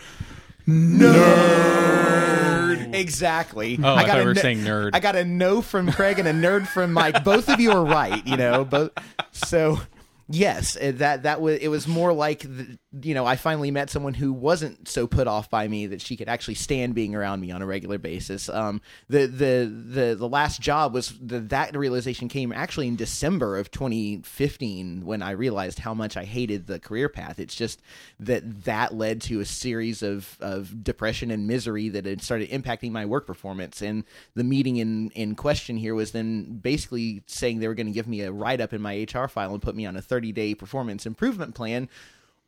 Nerd. 1.65 2.95
Exactly. 2.95 3.79
Oh, 3.83 3.95
I, 3.95 4.03
got 4.03 4.09
thought 4.09 4.17
a 4.17 4.21
we 4.21 4.27
were 4.27 4.35
no- 4.35 4.41
saying 4.43 4.59
nerd. 4.59 4.91
I 4.93 5.01
got 5.01 5.17
a 5.17 5.25
no 5.25 5.63
from 5.63 5.91
Craig 5.91 6.19
and 6.19 6.29
a 6.29 6.33
nerd 6.33 6.67
from 6.67 6.93
Mike. 6.93 7.25
Both 7.25 7.49
of 7.49 7.61
you 7.61 7.73
are 7.73 7.85
right. 7.85 8.27
You 8.27 8.37
know, 8.37 8.65
both. 8.65 8.91
So 9.33 9.81
yes, 10.29 10.77
uh, 10.77 10.93
that 10.97 11.23
that 11.25 11.41
was 11.41 11.59
it 11.59 11.69
was 11.69 11.87
more 11.87 12.13
like 12.13 12.41
the, 12.41 12.79
you 13.03 13.15
know 13.15 13.27
I 13.27 13.37
finally 13.37 13.71
met 13.71 13.91
someone 13.91 14.15
who 14.15 14.33
wasn't 14.33 14.89
so 14.89 15.07
put 15.07 15.27
off 15.27 15.51
by 15.51 15.67
me 15.67 15.87
that 15.87 16.01
she 16.01 16.17
could 16.17 16.29
actually 16.29 16.55
stand 16.55 16.95
being 16.95 17.15
around 17.15 17.41
me 17.41 17.51
on 17.51 17.63
a 17.63 17.67
regular 17.67 17.99
basis. 17.99 18.49
Um, 18.49 18.81
the 19.09 19.27
the 19.27 19.65
the 19.67 20.15
the 20.15 20.29
last 20.29 20.61
job 20.61 20.95
was 20.95 21.15
the, 21.21 21.41
that 21.41 21.77
realization 21.77 22.29
came 22.29 22.53
actually 22.53 22.89
in 22.89 22.97
December 22.97 23.59
of 23.59 23.71
2015 23.71 25.05
when 25.05 25.23
I 25.23 25.33
realized 25.33 25.81
how 25.81 25.95
much 25.95 26.17
I 26.17 26.25
hated 26.25 26.67
the 26.67 26.79
career 26.79 27.09
path. 27.09 27.39
It's 27.39 27.55
just 27.55 27.81
that 28.21 28.65
that 28.65 28.95
led 28.95 29.21
to 29.23 29.41
a 29.41 29.45
series 29.45 30.03
of 30.03 30.37
of 30.41 30.85
depression 30.85 31.31
and 31.31 31.47
misery 31.47 31.89
that 31.89 32.07
had 32.07 32.23
started 32.23 32.51
impacting 32.51 32.93
my 32.93 33.07
work 33.07 33.27
performance. 33.27 33.83
And 33.83 34.05
the 34.35 34.45
meeting 34.45 34.77
in 34.77 35.11
in 35.11 35.35
question 35.35 35.77
here 35.77 35.95
was 35.95 36.13
then 36.13 36.59
basically 36.59 37.23
saying 37.27 37.59
they 37.59 37.69
were 37.69 37.75
going 37.75 37.87
to 37.87 37.93
give 37.93 38.09
me 38.09 38.21
a 38.23 38.33
write 38.33 38.61
up 38.61 38.73
in 38.73 38.81
my 38.81 39.07
HR 39.13 39.27
file 39.27 39.53
and 39.53 39.63
put 39.63 39.75
me 39.75 39.87
on 39.87 39.97
a 39.97 40.03
30 40.03 40.33
day 40.33 40.55
performance 40.55 41.07
improvement 41.07 41.55
plan. 41.55 41.89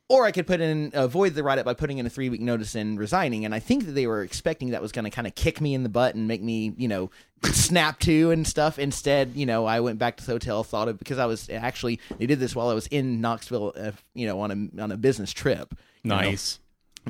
Or 0.09 0.25
I 0.25 0.31
could 0.31 0.47
put 0.47 0.61
in 0.61 0.91
avoid 0.93 1.33
the 1.33 1.43
write 1.43 1.59
up 1.59 1.65
by 1.65 1.73
putting 1.73 1.97
in 1.97 2.05
a 2.05 2.09
three 2.09 2.29
week 2.29 2.39
notice 2.39 2.75
and 2.75 2.97
resigning. 2.97 3.43
And 3.43 3.53
I 3.53 3.59
think 3.59 3.85
that 3.85 3.91
they 3.91 4.07
were 4.07 4.23
expecting 4.23 4.69
that 4.69 4.81
was 4.81 4.93
going 4.93 5.03
to 5.03 5.11
kind 5.11 5.27
of 5.27 5.35
kick 5.35 5.59
me 5.59 5.73
in 5.73 5.83
the 5.83 5.89
butt 5.89 6.15
and 6.15 6.29
make 6.29 6.41
me, 6.41 6.73
you 6.77 6.87
know, 6.87 7.11
snap 7.43 7.99
to 7.99 8.31
and 8.31 8.47
stuff. 8.47 8.79
Instead, 8.79 9.33
you 9.35 9.45
know, 9.45 9.65
I 9.65 9.81
went 9.81 9.99
back 9.99 10.15
to 10.17 10.25
the 10.25 10.31
hotel, 10.31 10.63
thought 10.63 10.87
of 10.87 10.97
because 10.97 11.17
I 11.17 11.25
was 11.25 11.49
actually 11.49 11.99
they 12.17 12.25
did 12.25 12.39
this 12.39 12.55
while 12.55 12.69
I 12.69 12.73
was 12.73 12.87
in 12.87 13.19
Knoxville, 13.19 13.73
uh, 13.75 13.91
you 14.13 14.27
know, 14.27 14.39
on 14.39 14.51
a 14.77 14.81
on 14.81 14.91
a 14.91 14.97
business 14.97 15.33
trip. 15.33 15.75
you 16.03 16.09
know. 16.09 16.15
nice. 16.15 16.59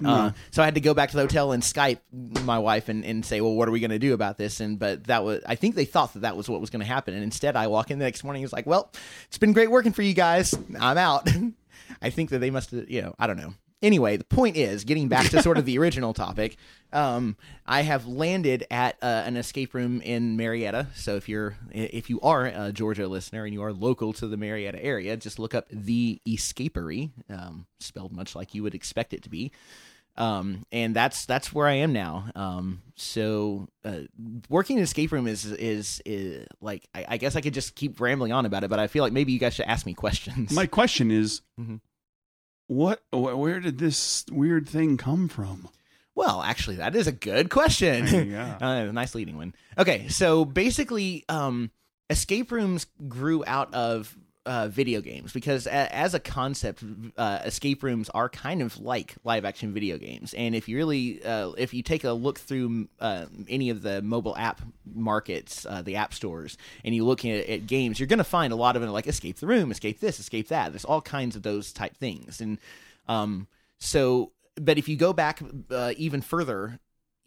Uh, 0.06 0.32
so 0.52 0.62
I 0.62 0.66
had 0.66 0.76
to 0.76 0.82
go 0.82 0.94
back 0.94 1.10
to 1.10 1.16
the 1.16 1.24
hotel 1.24 1.52
and 1.52 1.64
Skype 1.64 2.00
my 2.44 2.60
wife 2.60 2.90
and, 2.90 3.04
and 3.04 3.26
say, 3.26 3.42
well, 3.42 3.54
what 3.54 3.68
are 3.68 3.72
we 3.72 3.80
going 3.80 3.92
to 3.92 4.00
do 4.00 4.14
about 4.14 4.38
this? 4.38 4.60
And 4.60 4.78
but 4.78 5.06
that 5.06 5.24
was 5.24 5.42
I 5.46 5.56
think 5.56 5.76
they 5.76 5.86
thought 5.86 6.14
that 6.14 6.20
that 6.20 6.38
was 6.38 6.50
what 6.50 6.62
was 6.62 6.70
going 6.70 6.82
to 6.82 6.86
happen. 6.86 7.14
And 7.14 7.24
instead, 7.24 7.56
I 7.56 7.68
walk 7.68 7.92
in 7.92 8.00
the 8.00 8.06
next 8.06 8.24
morning. 8.24 8.44
It's 8.44 8.54
like, 8.54 8.66
well, 8.66 8.92
it's 9.28 9.38
been 9.38 9.54
great 9.54 9.72
working 9.72 9.94
for 9.94 10.02
you 10.02 10.14
guys. 10.14 10.56
I'm 10.80 10.98
out. 10.98 11.28
I 12.02 12.10
think 12.10 12.30
that 12.30 12.40
they 12.40 12.50
must 12.52 12.72
have, 12.72 12.90
you 12.90 13.02
know, 13.02 13.14
I 13.20 13.28
don't 13.28 13.38
know. 13.38 13.54
Anyway, 13.84 14.18
the 14.18 14.24
point 14.24 14.58
is, 14.58 14.84
getting 14.86 15.08
back 15.08 15.30
to 15.30 15.40
sort 15.44 15.58
of 15.60 15.66
the 15.66 15.78
original 15.80 16.12
topic, 16.12 16.58
um, 16.92 17.38
I 17.68 17.82
have 17.84 18.08
landed 18.08 18.66
at 18.72 18.96
uh, 19.04 19.22
an 19.26 19.38
escape 19.38 19.76
room 19.76 20.02
in 20.02 20.36
Marietta. 20.36 20.88
So 20.96 21.16
if 21.16 21.30
you're 21.30 21.56
if 21.72 22.10
you 22.10 22.20
are 22.22 22.46
a 22.48 22.72
Georgia 22.72 23.08
listener 23.08 23.46
and 23.46 23.54
you 23.54 23.62
are 23.62 23.72
local 23.72 24.14
to 24.14 24.28
the 24.28 24.36
Marietta 24.38 24.84
area, 24.84 25.16
just 25.16 25.38
look 25.38 25.54
up 25.54 25.68
the 25.70 26.20
Escapery, 26.28 27.12
um, 27.30 27.68
spelled 27.80 28.12
much 28.14 28.36
like 28.36 28.56
you 28.56 28.64
would 28.64 28.74
expect 28.74 29.14
it 29.14 29.22
to 29.24 29.30
be 29.30 29.52
um, 30.18 30.66
and 30.72 30.96
that's 30.96 31.26
that's 31.28 31.54
where 31.54 31.68
I 31.68 31.74
am 31.74 31.94
now. 31.94 32.32
Um, 32.36 32.82
so 32.96 33.68
uh, 33.86 34.00
working 34.50 34.78
in 34.78 34.80
an 34.80 34.84
escape 34.86 35.12
room 35.12 35.28
is 35.28 35.46
is, 35.46 36.02
is 36.06 36.48
like 36.60 36.88
I, 36.96 37.06
I 37.10 37.18
guess 37.18 37.36
I 37.36 37.42
could 37.42 37.54
just 37.54 37.76
keep 37.76 38.02
rambling 38.02 38.32
on 38.32 38.46
about 38.48 38.64
it, 38.64 38.70
but 38.72 38.80
I 38.80 38.88
feel 38.88 39.04
like 39.04 39.14
maybe 39.14 39.32
you 39.32 39.38
guys 39.40 39.54
should 39.54 39.66
ask 39.68 39.86
me 39.86 39.94
questions. 39.94 40.52
My 40.52 40.66
question 40.66 41.12
is, 41.12 41.42
Mhm. 41.60 41.82
What 42.68 43.02
wh- 43.12 43.38
where 43.38 43.60
did 43.60 43.78
this 43.78 44.26
weird 44.30 44.68
thing 44.70 44.98
come 44.98 45.28
from? 45.28 45.70
well, 46.18 46.42
actually, 46.42 46.78
that 46.78 46.96
is 46.96 47.06
a 47.06 47.12
good 47.12 47.50
question. 47.50 48.08
Yeah. 48.32 48.58
uh, 48.62 48.92
nice 48.92 49.14
leading 49.14 49.38
one. 49.38 49.54
Okay, 49.78 50.08
so 50.08 50.46
basically, 50.46 51.24
um, 51.30 51.70
escape 52.10 52.52
rooms 52.52 52.88
grew 53.08 53.44
out 53.46 53.72
of 53.76 54.18
uh, 54.48 54.68
video 54.70 55.02
games 55.02 55.34
because 55.34 55.68
a- 55.68 55.94
as 55.94 56.14
a 56.14 56.20
concept, 56.20 56.84
uh, 57.18 57.40
escape 57.44 57.84
rooms 57.84 58.10
are 58.10 58.30
kind 58.30 58.62
of 58.62 58.80
like 58.80 59.16
live 59.24 59.44
action 59.46 59.74
video 59.74 59.98
games. 59.98 60.34
And 60.34 60.56
if 60.56 60.70
you 60.70 60.78
really, 60.78 61.24
uh, 61.24 61.52
if 61.58 61.74
you 61.74 61.84
take 61.84 62.06
a 62.06 62.14
look 62.14 62.40
through 62.40 62.88
uh, 63.00 63.26
any 63.50 63.70
of 63.70 63.82
the 63.82 64.02
mobile 64.02 64.36
app 64.38 64.62
markets, 64.96 65.66
uh, 65.66 65.82
the 65.82 65.98
app 65.98 66.14
stores, 66.14 66.58
and 66.86 66.96
you 66.96 67.06
look 67.06 67.26
at, 67.26 67.48
at 67.48 67.68
games, 67.68 68.00
you're 68.00 68.08
going 68.08 68.18
to 68.18 68.24
find 68.24 68.54
a 68.54 68.56
lot 68.56 68.76
of 68.76 68.84
it 68.84 68.90
like 68.90 69.08
escape 69.08 69.38
the 69.38 69.48
room, 69.48 69.70
escape 69.70 70.00
this, 70.00 70.20
escape 70.20 70.48
that. 70.48 70.72
There's 70.72 70.86
all 70.86 71.02
kinds 71.02 71.36
of 71.36 71.44
those 71.44 71.74
type 71.74 71.98
things. 71.98 72.40
And 72.40 72.58
um, 73.08 73.48
so, 73.80 74.32
but 74.56 74.78
if 74.78 74.88
you 74.88 74.96
go 74.96 75.12
back 75.14 75.42
uh, 75.70 75.94
even 75.98 76.22
further, 76.22 76.80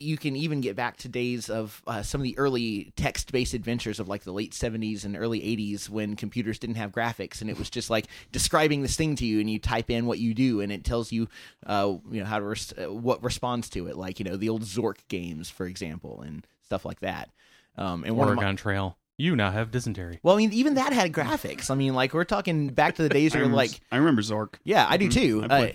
you 0.03 0.17
can 0.17 0.35
even 0.35 0.61
get 0.63 0.75
back 0.77 0.97
to 0.97 1.09
days 1.09 1.51
of 1.51 1.83
uh, 1.87 2.03
some 2.03 2.21
of 2.21 2.25
the 2.25 2.37
early 2.39 2.91
text-based 2.97 3.53
adventures 3.53 4.01
of 4.01 4.09
like 4.09 4.23
the 4.25 4.33
late 4.33 4.53
70s 4.53 5.05
and 5.05 5.15
early 5.17 5.41
80s 5.41 5.91
when 5.91 6.17
computers 6.17 6.59
didn't 6.59 6.77
have 6.77 6.91
graphics 6.91 7.43
and 7.43 7.51
it 7.51 7.59
was 7.59 7.69
just 7.69 7.91
like 7.91 8.07
describing 8.33 8.81
this 8.81 8.97
thing 8.97 9.15
to 9.17 9.27
you 9.27 9.41
and 9.41 9.51
you 9.51 9.59
type 9.59 9.91
in 9.91 10.07
what 10.07 10.19
you 10.19 10.33
do 10.33 10.63
and 10.63 10.73
it 10.73 10.85
tells 10.85 11.13
you 11.13 11.29
uh, 11.67 11.95
you 12.11 12.21
know 12.21 12.27
how 12.27 12.39
to 12.39 12.45
res- 12.47 12.73
uh, 12.83 12.91
what 12.93 13.23
responds 13.23 13.69
to 13.69 13.87
it 13.89 13.97
like 13.97 14.19
you 14.19 14.25
know 14.25 14.37
the 14.37 14.49
old 14.49 14.63
zork 14.63 14.97
games 15.09 15.51
for 15.51 15.67
example 15.67 16.23
and 16.23 16.47
stuff 16.65 16.85
like 16.87 17.01
that 17.01 17.29
um, 17.77 18.03
and 18.05 18.17
one 18.17 18.29
of 18.29 18.35
my- 18.37 18.43
Oregon 18.43 18.57
Trail. 18.57 18.97
You 19.19 19.37
now 19.37 19.51
have 19.51 19.71
dysentery. 19.71 20.19
well, 20.23 20.35
I 20.35 20.39
mean, 20.39 20.55
even 20.55 20.75
that 20.77 20.95
had 20.95 21.13
graphics. 21.13 21.71
I 21.71 21.75
mean, 21.75 21.93
like 21.93 22.15
we're 22.15 22.25
talking 22.25 22.69
back 22.69 22.95
to 22.95 23.03
the 23.03 23.11
days 23.11 23.33
I 23.35 23.37
where, 23.37 23.43
remember, 23.43 23.57
like, 23.59 23.79
I 23.93 23.97
remember 23.99 24.23
Zork. 24.23 24.55
yeah, 24.65 24.87
I 24.89 24.97
do 24.97 25.11
too. 25.11 25.45
I 25.51 25.63
Uh, 25.63 25.73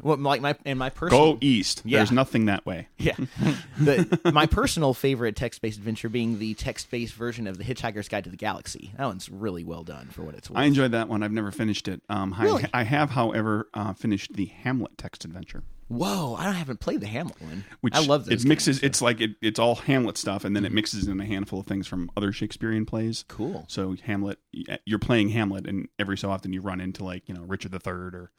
what, 0.00 0.18
like 0.20 0.40
my 0.40 0.56
and 0.64 0.78
my 0.78 0.90
personal 0.90 1.32
Go 1.34 1.38
east. 1.40 1.82
Yeah. 1.84 1.98
There's 1.98 2.12
nothing 2.12 2.46
that 2.46 2.64
way. 2.66 2.88
Yeah. 2.98 3.16
the, 3.78 4.30
my 4.32 4.46
personal 4.46 4.94
favorite 4.94 5.34
text 5.36 5.60
based 5.60 5.78
adventure 5.78 6.08
being 6.08 6.38
the 6.38 6.54
text 6.54 6.90
based 6.90 7.14
version 7.14 7.46
of 7.46 7.58
The 7.58 7.64
Hitchhiker's 7.64 8.08
Guide 8.08 8.24
to 8.24 8.30
the 8.30 8.36
Galaxy. 8.36 8.92
That 8.96 9.06
one's 9.06 9.28
really 9.28 9.64
well 9.64 9.82
done 9.82 10.06
for 10.08 10.22
what 10.22 10.34
it's 10.34 10.48
worth. 10.48 10.58
I 10.58 10.64
enjoyed 10.64 10.92
that 10.92 11.08
one. 11.08 11.22
I've 11.22 11.32
never 11.32 11.50
finished 11.50 11.88
it. 11.88 12.00
Um, 12.08 12.34
I- 12.38 12.44
Really? 12.44 12.64
I, 12.72 12.84
have, 12.84 13.10
however, 13.10 13.68
uh, 13.74 13.92
finished 13.92 14.34
the 14.34 14.46
Hamlet 14.46 14.96
text 14.98 15.24
adventure, 15.24 15.62
Whoa, 15.92 16.34
I 16.38 16.52
haven't 16.52 16.80
played 16.80 17.00
the 17.00 17.06
Hamlet 17.06 17.40
one. 17.40 17.64
which 17.80 17.94
I 17.94 18.00
love 18.00 18.24
those 18.26 18.44
it 18.44 18.48
mixes. 18.48 18.76
games, 18.78 18.80
so- 18.80 18.86
It's 18.86 19.02
like 19.02 19.20
it, 19.20 19.32
it's 19.42 19.58
all 19.58 19.74
Hamlet 19.76 20.16
stuff, 20.16 20.44
and 20.44 20.56
then 20.56 20.64
it 20.64 20.72
mixes 20.72 21.06
in 21.06 21.20
a 21.20 21.24
handful 21.26 21.60
of 21.60 21.66
things 21.66 21.86
from 21.86 22.10
other 22.16 22.32
Shakespearean 22.32 22.86
plays. 22.86 23.24
cool. 23.28 23.64
So 23.68 23.94
Hamlet, 24.04 24.38
you're 24.86 24.98
playing 24.98 25.28
Hamlet, 25.30 25.66
and 25.66 25.88
every 25.98 26.16
so 26.16 26.30
often 26.30 26.52
you 26.52 26.60
run 26.60 26.80
into 26.80 27.04
like 27.04 27.28
you 27.28 27.34
know 27.34 27.42
Richard 27.42 27.72
III 27.74 27.80
or 27.92 28.30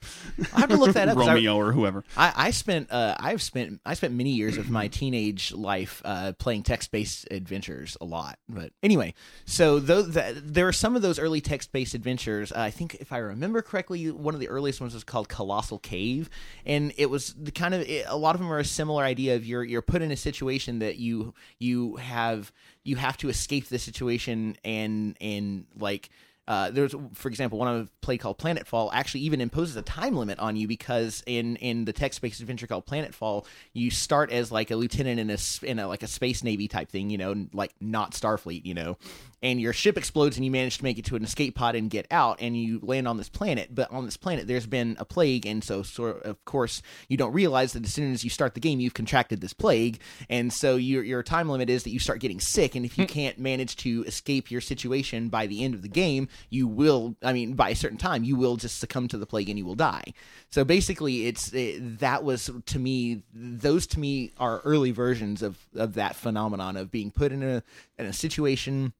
I 0.53 0.59
have 0.61 0.69
to 0.69 0.77
look 0.77 0.93
that 0.93 1.09
up. 1.09 1.15
'cause 1.17 1.27
I- 1.27 1.33
Romeo 1.35 1.55
or 1.55 1.71
whoever. 1.73 2.03
I, 2.17 2.33
I 2.35 2.51
spent 2.51 2.91
uh, 2.91 3.15
I've 3.19 3.41
spent 3.41 3.81
I 3.85 3.93
spent 3.93 4.13
many 4.13 4.31
years 4.31 4.57
of 4.57 4.69
my 4.69 4.87
teenage 4.87 5.51
life 5.53 6.01
uh, 6.05 6.33
playing 6.39 6.63
text 6.63 6.91
based 6.91 7.27
adventures 7.31 7.97
a 8.01 8.05
lot. 8.05 8.39
But 8.49 8.71
anyway, 8.81 9.13
so 9.45 9.79
the, 9.79 10.41
there 10.43 10.67
are 10.67 10.73
some 10.73 10.95
of 10.95 11.01
those 11.01 11.19
early 11.19 11.41
text 11.41 11.71
based 11.71 11.93
adventures. 11.93 12.51
Uh, 12.51 12.59
I 12.61 12.71
think 12.71 12.95
if 12.95 13.11
I 13.11 13.17
remember 13.19 13.61
correctly, 13.61 14.09
one 14.11 14.33
of 14.33 14.39
the 14.39 14.49
earliest 14.49 14.81
ones 14.81 14.93
was 14.93 15.03
called 15.03 15.29
Colossal 15.29 15.79
Cave, 15.79 16.29
and 16.65 16.93
it 16.97 17.09
was 17.09 17.33
the 17.43 17.51
kind 17.51 17.73
of 17.73 17.85
a 17.87 18.15
lot 18.15 18.35
of 18.35 18.41
them 18.41 18.51
are 18.51 18.59
a 18.59 18.65
similar 18.65 19.03
idea 19.03 19.35
of 19.35 19.45
you're 19.45 19.63
you're 19.63 19.81
put 19.81 20.01
in 20.01 20.11
a 20.11 20.15
situation 20.17 20.79
that 20.79 20.97
you 20.97 21.33
you 21.59 21.97
have 21.97 22.51
you 22.83 22.95
have 22.95 23.17
to 23.17 23.29
escape 23.29 23.67
the 23.67 23.79
situation 23.79 24.55
and 24.63 25.17
and 25.19 25.65
like 25.77 26.09
uh, 26.45 26.71
there's, 26.71 26.93
for 27.13 27.29
example, 27.29 27.57
one 27.57 27.73
of 27.73 28.01
play 28.01 28.17
called 28.17 28.37
Planetfall 28.37 28.89
actually 28.91 29.21
even 29.21 29.39
imposes 29.39 29.77
a 29.77 29.81
time 29.81 30.15
limit 30.15 30.39
on 30.39 30.57
you 30.57 30.67
because 30.67 31.23
in 31.25 31.55
in 31.57 31.85
the 31.85 31.93
text-based 31.93 32.41
adventure 32.41 32.67
called 32.67 32.85
Planetfall, 32.85 33.45
you 33.71 33.89
start 33.89 34.29
as 34.29 34.51
like 34.51 34.69
a 34.69 34.75
lieutenant 34.75 35.19
in 35.21 35.29
a 35.29 35.37
in 35.65 35.79
a 35.79 35.87
like 35.87 36.03
a 36.03 36.07
space 36.07 36.43
navy 36.43 36.67
type 36.67 36.89
thing, 36.89 37.09
you 37.09 37.17
know, 37.17 37.47
like 37.53 37.71
not 37.79 38.11
Starfleet, 38.11 38.65
you 38.65 38.73
know, 38.73 38.97
and 39.43 39.59
your 39.59 39.73
ship 39.73 39.97
explodes 39.97 40.37
and 40.37 40.45
you 40.45 40.49
manage 40.49 40.77
to 40.77 40.83
make 40.83 40.97
it 40.97 41.03
to 41.05 41.17
an 41.17 41.23
escape 41.23 41.53
pod 41.53 41.75
and 41.75 41.89
get 41.89 42.07
out 42.09 42.37
and 42.39 42.57
you 42.57 42.79
land 42.81 43.09
on 43.09 43.17
this 43.17 43.27
planet. 43.27 43.75
But 43.75 43.91
on 43.91 44.05
this 44.05 44.15
planet, 44.15 44.47
there's 44.47 44.65
been 44.65 44.95
a 44.97 45.05
plague, 45.05 45.45
and 45.45 45.61
so 45.61 45.83
sort 45.83 46.23
of 46.23 46.43
course 46.45 46.81
you 47.09 47.17
don't 47.17 47.33
realize 47.33 47.73
that 47.73 47.83
as 47.83 47.93
soon 47.93 48.13
as 48.13 48.23
you 48.23 48.29
start 48.29 48.53
the 48.53 48.61
game, 48.61 48.79
you've 48.79 48.93
contracted 48.93 49.41
this 49.41 49.53
plague, 49.53 49.99
and 50.29 50.51
so 50.51 50.77
your 50.77 51.03
your 51.03 51.21
time 51.21 51.49
limit 51.49 51.69
is 51.69 51.83
that 51.83 51.89
you 51.89 51.99
start 51.99 52.21
getting 52.21 52.39
sick, 52.39 52.73
and 52.75 52.85
if 52.85 52.97
you 52.97 53.03
hmm. 53.03 53.11
can't 53.11 53.37
manage 53.37 53.75
to 53.77 54.03
escape 54.05 54.49
your 54.49 54.61
situation 54.61 55.27
by 55.27 55.45
the 55.45 55.63
end 55.63 55.75
of 55.75 55.81
the 55.81 55.89
game, 55.89 56.29
you 56.49 56.67
will. 56.67 57.15
I 57.21 57.33
mean, 57.33 57.53
by 57.53 57.69
a 57.69 57.75
certain 57.75 57.97
time, 57.97 58.23
you 58.23 58.37
will 58.37 58.55
just 58.55 58.79
succumb 58.79 59.09
to 59.09 59.17
the 59.17 59.25
plague 59.25 59.49
and 59.49 59.59
you 59.59 59.65
will 59.65 59.75
die. 59.75 60.13
So 60.49 60.63
basically, 60.63 61.27
it's 61.27 61.51
it, 61.53 61.99
that 61.99 62.23
was 62.23 62.49
to 62.65 62.79
me. 62.79 63.23
Those 63.33 63.87
to 63.87 63.99
me 63.99 64.31
are 64.37 64.61
early 64.61 64.91
versions 64.91 65.41
of 65.41 65.57
of 65.75 65.95
that 65.95 66.15
phenomenon 66.15 66.77
of 66.77 66.91
being 66.91 67.11
put 67.11 67.33
in 67.33 67.43
a 67.43 67.61
in 67.97 68.05
a 68.05 68.13
situation 68.13 68.93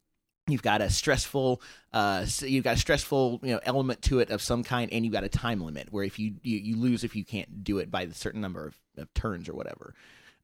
you've 0.47 0.61
got 0.61 0.81
a 0.81 0.89
stressful 0.89 1.61
uh 1.93 2.25
you've 2.41 2.63
got 2.63 2.75
a 2.75 2.79
stressful 2.79 3.39
you 3.43 3.53
know 3.53 3.59
element 3.63 4.01
to 4.01 4.19
it 4.19 4.29
of 4.29 4.41
some 4.41 4.63
kind 4.63 4.91
and 4.91 5.05
you've 5.05 5.13
got 5.13 5.23
a 5.23 5.29
time 5.29 5.61
limit 5.61 5.87
where 5.91 6.03
if 6.03 6.19
you 6.19 6.35
you, 6.41 6.57
you 6.57 6.75
lose 6.75 7.03
if 7.03 7.15
you 7.15 7.23
can't 7.23 7.63
do 7.63 7.77
it 7.77 7.89
by 7.89 8.01
a 8.01 8.13
certain 8.13 8.41
number 8.41 8.67
of, 8.67 8.77
of 8.97 9.13
turns 9.13 9.47
or 9.47 9.53
whatever. 9.53 9.93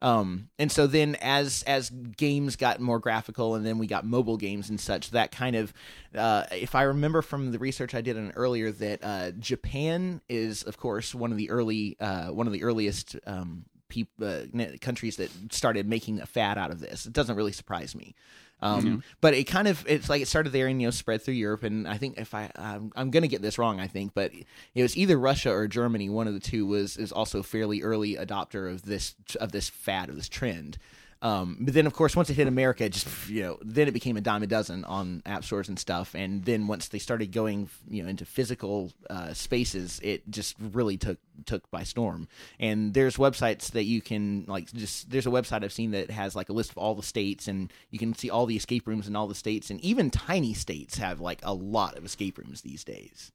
Um 0.00 0.48
and 0.58 0.72
so 0.72 0.86
then 0.86 1.16
as 1.20 1.62
as 1.66 1.90
games 1.90 2.56
got 2.56 2.80
more 2.80 2.98
graphical 2.98 3.54
and 3.54 3.66
then 3.66 3.76
we 3.76 3.86
got 3.86 4.06
mobile 4.06 4.38
games 4.38 4.70
and 4.70 4.80
such 4.80 5.10
that 5.10 5.30
kind 5.30 5.54
of 5.54 5.74
uh 6.14 6.44
if 6.52 6.74
i 6.74 6.82
remember 6.82 7.20
from 7.20 7.52
the 7.52 7.58
research 7.58 7.94
i 7.94 8.00
did 8.00 8.16
on 8.16 8.32
earlier 8.34 8.72
that 8.72 9.04
uh 9.04 9.30
japan 9.32 10.22
is 10.30 10.62
of 10.62 10.78
course 10.78 11.14
one 11.14 11.30
of 11.30 11.36
the 11.36 11.50
early 11.50 11.98
uh 12.00 12.28
one 12.28 12.46
of 12.46 12.54
the 12.54 12.62
earliest 12.62 13.16
um 13.26 13.66
peop- 13.90 14.22
uh, 14.22 14.44
countries 14.80 15.16
that 15.16 15.30
started 15.52 15.86
making 15.86 16.20
a 16.20 16.26
fad 16.26 16.56
out 16.56 16.70
of 16.70 16.80
this. 16.80 17.04
It 17.04 17.12
doesn't 17.12 17.36
really 17.36 17.52
surprise 17.52 17.94
me 17.94 18.14
um, 18.62 19.02
But 19.20 19.34
it 19.34 19.44
kind 19.44 19.68
of 19.68 19.84
it's 19.88 20.08
like 20.08 20.22
it 20.22 20.28
started 20.28 20.52
there 20.52 20.66
and 20.66 20.80
you 20.80 20.86
know 20.86 20.90
spread 20.90 21.22
through 21.22 21.34
Europe. 21.34 21.62
And 21.62 21.88
I 21.88 21.96
think 21.96 22.18
if 22.18 22.34
I 22.34 22.50
I'm, 22.56 22.92
I'm 22.94 23.10
gonna 23.10 23.28
get 23.28 23.42
this 23.42 23.58
wrong 23.58 23.80
I 23.80 23.86
think 23.86 24.12
but 24.14 24.32
it 24.74 24.82
was 24.82 24.96
either 24.96 25.18
Russia 25.18 25.50
or 25.50 25.66
Germany. 25.68 26.08
One 26.08 26.28
of 26.28 26.34
the 26.34 26.40
two 26.40 26.66
was 26.66 26.96
is 26.96 27.12
also 27.12 27.42
fairly 27.42 27.82
early 27.82 28.16
adopter 28.16 28.70
of 28.70 28.82
this 28.82 29.14
of 29.40 29.52
this 29.52 29.68
fad 29.68 30.08
of 30.08 30.16
this 30.16 30.28
trend. 30.28 30.78
Um, 31.22 31.58
but 31.60 31.74
then, 31.74 31.86
of 31.86 31.92
course, 31.92 32.16
once 32.16 32.30
it 32.30 32.34
hit 32.34 32.46
America, 32.46 32.84
it 32.84 32.92
just 32.92 33.28
you 33.28 33.42
know, 33.42 33.58
then 33.62 33.88
it 33.88 33.92
became 33.92 34.16
a 34.16 34.22
dime 34.22 34.42
a 34.42 34.46
dozen 34.46 34.84
on 34.86 35.22
app 35.26 35.44
stores 35.44 35.68
and 35.68 35.78
stuff. 35.78 36.14
And 36.14 36.44
then 36.44 36.66
once 36.66 36.88
they 36.88 36.98
started 36.98 37.30
going, 37.30 37.68
you 37.88 38.02
know, 38.02 38.08
into 38.08 38.24
physical 38.24 38.90
uh, 39.10 39.34
spaces, 39.34 40.00
it 40.02 40.30
just 40.30 40.56
really 40.58 40.96
took 40.96 41.18
took 41.44 41.70
by 41.70 41.82
storm. 41.82 42.26
And 42.58 42.94
there's 42.94 43.16
websites 43.16 43.72
that 43.72 43.84
you 43.84 44.00
can 44.00 44.44
like 44.48 44.72
just 44.72 45.10
there's 45.10 45.26
a 45.26 45.30
website 45.30 45.62
I've 45.62 45.72
seen 45.72 45.90
that 45.90 46.10
has 46.10 46.34
like 46.34 46.48
a 46.48 46.54
list 46.54 46.70
of 46.70 46.78
all 46.78 46.94
the 46.94 47.02
states, 47.02 47.48
and 47.48 47.70
you 47.90 47.98
can 47.98 48.14
see 48.14 48.30
all 48.30 48.46
the 48.46 48.56
escape 48.56 48.86
rooms 48.86 49.06
in 49.06 49.14
all 49.14 49.28
the 49.28 49.34
states, 49.34 49.70
and 49.70 49.80
even 49.80 50.10
tiny 50.10 50.54
states 50.54 50.96
have 50.96 51.20
like 51.20 51.40
a 51.42 51.52
lot 51.52 51.98
of 51.98 52.04
escape 52.04 52.38
rooms 52.38 52.62
these 52.62 52.82
days. 52.82 53.30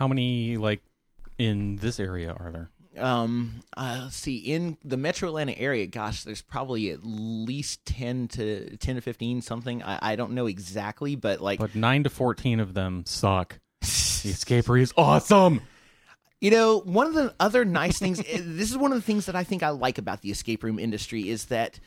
How 0.00 0.08
many 0.08 0.56
like 0.56 0.80
in 1.38 1.76
this 1.76 2.00
area 2.00 2.32
are 2.32 2.50
there? 2.50 2.70
Um 2.98 3.62
uh, 3.76 4.00
let's 4.04 4.16
see 4.16 4.36
in 4.36 4.76
the 4.84 4.96
metro 4.96 5.28
atlanta 5.28 5.52
area 5.58 5.86
gosh 5.86 6.22
there's 6.24 6.42
probably 6.42 6.90
at 6.90 7.00
least 7.02 7.84
10 7.86 8.28
to 8.28 8.76
10 8.76 8.94
to 8.96 9.00
15 9.00 9.42
something 9.42 9.82
i, 9.82 10.12
I 10.12 10.16
don't 10.16 10.32
know 10.32 10.46
exactly 10.46 11.16
but 11.16 11.40
like 11.40 11.58
But 11.58 11.74
nine 11.74 12.04
to 12.04 12.10
fourteen 12.10 12.60
of 12.60 12.74
them 12.74 13.04
suck. 13.06 13.58
The 13.80 13.86
escapery 14.30 14.80
is 14.80 14.92
awesome. 14.96 15.60
You 16.40 16.50
know, 16.50 16.80
one 16.80 17.06
of 17.06 17.14
the 17.14 17.34
other 17.40 17.64
nice 17.64 17.98
things, 17.98 18.20
eh, 18.20 18.40
this 18.42 18.70
is 18.70 18.76
one 18.76 18.92
of 18.92 18.98
the 18.98 19.02
things 19.02 19.26
that 19.26 19.36
I 19.36 19.44
think 19.44 19.62
I 19.62 19.70
like 19.70 19.96
about 19.98 20.20
the 20.20 20.30
escape 20.30 20.62
room 20.62 20.78
industry 20.78 21.28
is 21.28 21.46
that 21.46 21.80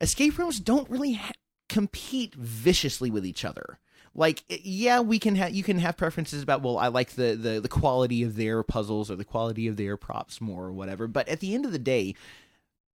escape 0.00 0.36
rooms 0.38 0.60
don't 0.60 0.88
really 0.90 1.14
ha- 1.14 1.32
compete 1.68 2.34
viciously 2.34 3.10
with 3.10 3.24
each 3.24 3.44
other. 3.44 3.78
Like, 4.14 4.44
eh, 4.50 4.58
yeah, 4.62 5.00
we 5.00 5.18
can 5.18 5.34
have 5.36 5.52
you 5.52 5.62
can 5.62 5.78
have 5.78 5.96
preferences 5.96 6.42
about 6.42 6.62
well, 6.62 6.78
I 6.78 6.88
like 6.88 7.10
the, 7.10 7.34
the 7.34 7.60
the 7.60 7.68
quality 7.68 8.22
of 8.22 8.36
their 8.36 8.62
puzzles 8.62 9.10
or 9.10 9.16
the 9.16 9.24
quality 9.24 9.66
of 9.66 9.76
their 9.76 9.96
props 9.96 10.40
more 10.40 10.64
or 10.64 10.72
whatever. 10.72 11.06
But 11.06 11.28
at 11.28 11.40
the 11.40 11.54
end 11.54 11.64
of 11.64 11.72
the 11.72 11.78
day, 11.78 12.14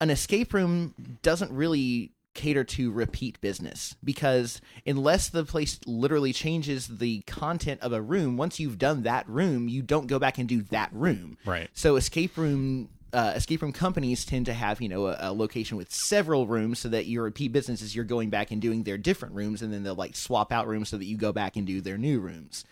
an 0.02 0.10
escape 0.10 0.54
room 0.54 0.94
doesn't 1.22 1.52
really 1.52 2.14
cater 2.36 2.64
to 2.64 2.92
repeat 2.92 3.42
business 3.42 3.96
because 4.04 4.62
unless 4.86 5.28
the 5.30 5.44
place 5.44 5.80
literally 5.86 6.32
changes 6.32 6.88
the 6.88 7.22
content 7.22 7.82
of 7.82 7.92
a 7.92 8.02
room 8.02 8.38
once 8.38 8.60
you've 8.60 8.78
done 8.78 9.02
that 9.04 9.28
room 9.28 9.68
you 9.68 9.82
don't 9.82 10.06
go 10.08 10.20
back 10.20 10.38
and 10.38 10.48
do 10.48 10.62
that 10.62 10.90
room 10.94 11.38
Right. 11.44 11.70
so 11.74 11.96
escape 11.96 12.38
room 12.38 12.88
uh, 13.14 13.34
escape 13.36 13.62
room 13.62 13.72
companies 13.74 14.26
tend 14.26 14.46
to 14.46 14.54
have 14.54 14.82
you 14.82 14.90
know 14.90 15.08
a, 15.08 15.18
a 15.20 15.34
location 15.34 15.78
with 15.78 15.92
several 15.92 16.48
rooms 16.48 16.80
so 16.80 16.90
that 16.90 17.06
your 17.08 17.24
repeat 17.24 17.52
businesses 17.52 17.96
you're 17.96 18.06
going 18.06 18.30
back 18.30 18.52
and 18.52 18.62
doing 18.62 18.84
their 18.84 18.98
different 18.98 19.34
rooms 19.36 19.62
and 19.62 19.74
then 19.74 19.84
they'll 19.84 19.96
like 19.96 20.16
swap 20.16 20.52
out 20.52 20.68
rooms 20.68 20.90
so 20.90 20.98
that 20.98 21.06
you 21.06 21.18
go 21.18 21.32
back 21.32 21.56
and 21.56 21.66
do 21.66 21.82
their 21.82 21.98
new 21.98 22.20
rooms 22.20 22.64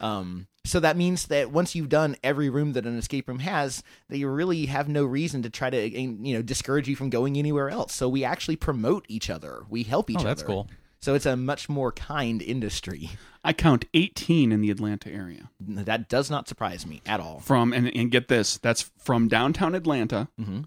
um, 0.00 0.46
so 0.64 0.80
that 0.80 0.96
means 0.96 1.28
that 1.28 1.50
once 1.50 1.74
you've 1.74 1.88
done 1.88 2.16
every 2.22 2.50
room 2.50 2.72
that 2.74 2.84
an 2.84 2.98
escape 2.98 3.28
room 3.28 3.38
has, 3.38 3.82
that 4.08 4.18
you 4.18 4.28
really 4.28 4.66
have 4.66 4.88
no 4.88 5.04
reason 5.04 5.42
to 5.42 5.50
try 5.50 5.70
to 5.70 5.88
you 5.88 6.34
know 6.34 6.42
discourage 6.42 6.88
you 6.88 6.96
from 6.96 7.08
going 7.08 7.38
anywhere 7.38 7.70
else. 7.70 7.94
So 7.94 8.08
we 8.08 8.24
actually 8.24 8.56
promote 8.56 9.06
each 9.08 9.30
other. 9.30 9.62
We 9.70 9.84
help 9.84 10.10
each 10.10 10.16
Oh, 10.16 10.20
other. 10.20 10.28
that's 10.28 10.42
cool. 10.42 10.68
So 11.00 11.14
it's 11.14 11.24
a 11.26 11.36
much 11.36 11.68
more 11.68 11.92
kind 11.92 12.42
industry. 12.42 13.10
I 13.46 13.52
count 13.52 13.84
18 13.94 14.52
in 14.52 14.60
the 14.60 14.70
Atlanta 14.70 15.10
area. 15.10 15.50
That 15.60 16.08
does 16.08 16.30
not 16.30 16.48
surprise 16.48 16.86
me 16.86 17.00
at 17.06 17.20
all. 17.20 17.38
From 17.40 17.72
and, 17.72 17.90
and 17.96 18.10
get 18.10 18.28
this, 18.28 18.58
that's 18.58 18.90
from 18.98 19.28
downtown 19.28 19.74
Atlanta 19.74 20.28
Mm-hmm. 20.40 20.62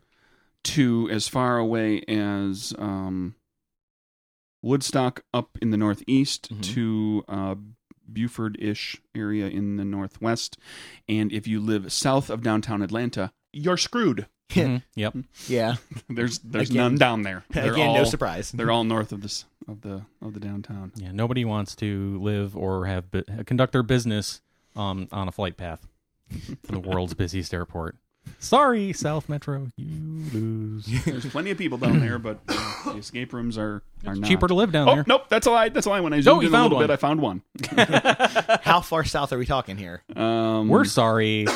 to 0.63 1.09
as 1.11 1.27
far 1.27 1.57
away 1.57 2.01
as 2.07 2.73
um, 2.80 3.36
Woodstock 4.61 5.23
up 5.34 5.57
in 5.61 5.69
the 5.71 5.77
northeast 5.77 6.53
Mhm. 6.53 6.63
to 6.73 7.23
uh, 7.27 7.55
Buford-ish 8.11 8.97
area 9.15 9.47
in 9.47 9.77
the 9.77 9.86
northwest. 9.86 10.57
And 11.07 11.32
if 11.32 11.47
you 11.47 11.59
live 11.59 11.91
south 11.93 12.30
of 12.30 12.41
downtown 12.41 12.82
Atlanta, 12.82 13.32
you're 13.53 13.77
screwed. 13.77 14.27
Mhm. 14.49 14.82
Yep. 14.95 15.15
Yeah. 15.47 15.75
There's 16.09 16.39
there's 16.39 16.71
Again- 16.71 16.82
none 16.84 16.95
down 16.95 17.21
there. 17.21 17.45
They're 17.51 17.71
Again, 17.73 17.89
all, 17.89 17.97
no 17.97 18.03
surprise. 18.03 18.51
They're 18.51 18.71
all 18.71 18.84
north 18.84 19.11
of 19.11 19.21
this 19.21 19.45
of 19.70 19.82
the 19.82 20.03
of 20.22 20.34
the 20.34 20.39
downtown. 20.39 20.91
Yeah. 20.95 21.11
Nobody 21.11 21.45
wants 21.45 21.76
to 21.78 22.20
live 22.22 22.55
or 22.55 22.86
have 22.86 23.11
bu- 23.11 23.24
conduct 23.45 23.72
their 23.74 23.84
business 23.84 24.41
um, 24.76 25.07
on 25.11 25.28
a 25.28 25.32
flight 25.32 25.57
path 25.57 25.88
to 26.63 26.72
the 26.72 26.80
world's 26.80 27.13
busiest 27.15 27.53
airport. 27.53 27.95
Sorry, 28.38 28.93
South 28.93 29.28
Metro, 29.28 29.70
you 29.76 30.24
lose. 30.34 30.86
There's 31.05 31.26
plenty 31.26 31.49
of 31.51 31.57
people 31.57 31.78
down 31.80 31.99
there, 31.99 32.20
but 32.20 32.39
uh, 32.47 32.91
the 32.93 32.97
escape 32.99 33.34
rooms 33.34 33.57
are 33.57 33.82
are 34.05 34.13
not 34.15 34.28
Cheaper 34.28 34.47
to 34.47 34.53
live 34.53 34.72
down 34.72 34.88
Oh 34.89 34.95
there. 34.95 35.03
nope, 35.07 35.24
that's 35.30 35.47
a 35.47 35.51
lie. 35.51 35.70
That's 35.70 35.88
a 35.88 35.89
lie. 35.89 35.99
When 36.01 36.13
I 36.13 36.22
zoomed 36.22 36.43
you 36.43 36.47
in 36.49 36.53
a 36.53 36.57
found 36.57 36.63
little 36.74 36.78
one. 36.80 36.88
bit, 36.88 36.93
I 36.93 36.97
found 36.97 37.22
one. 37.22 37.41
How 38.63 38.82
far 38.82 39.03
south 39.03 39.34
are 39.34 39.38
we 39.38 39.45
talking 39.47 39.78
here? 39.78 40.03
Um, 40.15 40.67
We're 40.67 40.86
sorry. 40.86 41.47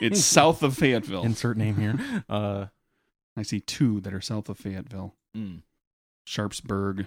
it's 0.00 0.22
south 0.24 0.62
of 0.62 0.76
Fayetteville. 0.76 1.22
Insert 1.24 1.56
name 1.56 1.76
here. 1.76 2.22
Uh, 2.28 2.66
I 3.36 3.42
see 3.42 3.60
two 3.60 4.00
that 4.02 4.14
are 4.14 4.20
south 4.20 4.48
of 4.48 4.58
Fayetteville. 4.58 5.14
Mm. 5.36 5.62
Sharpsburg, 6.24 7.06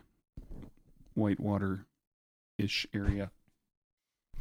Whitewater 1.16 1.86
ish 2.58 2.88
area. 2.94 3.32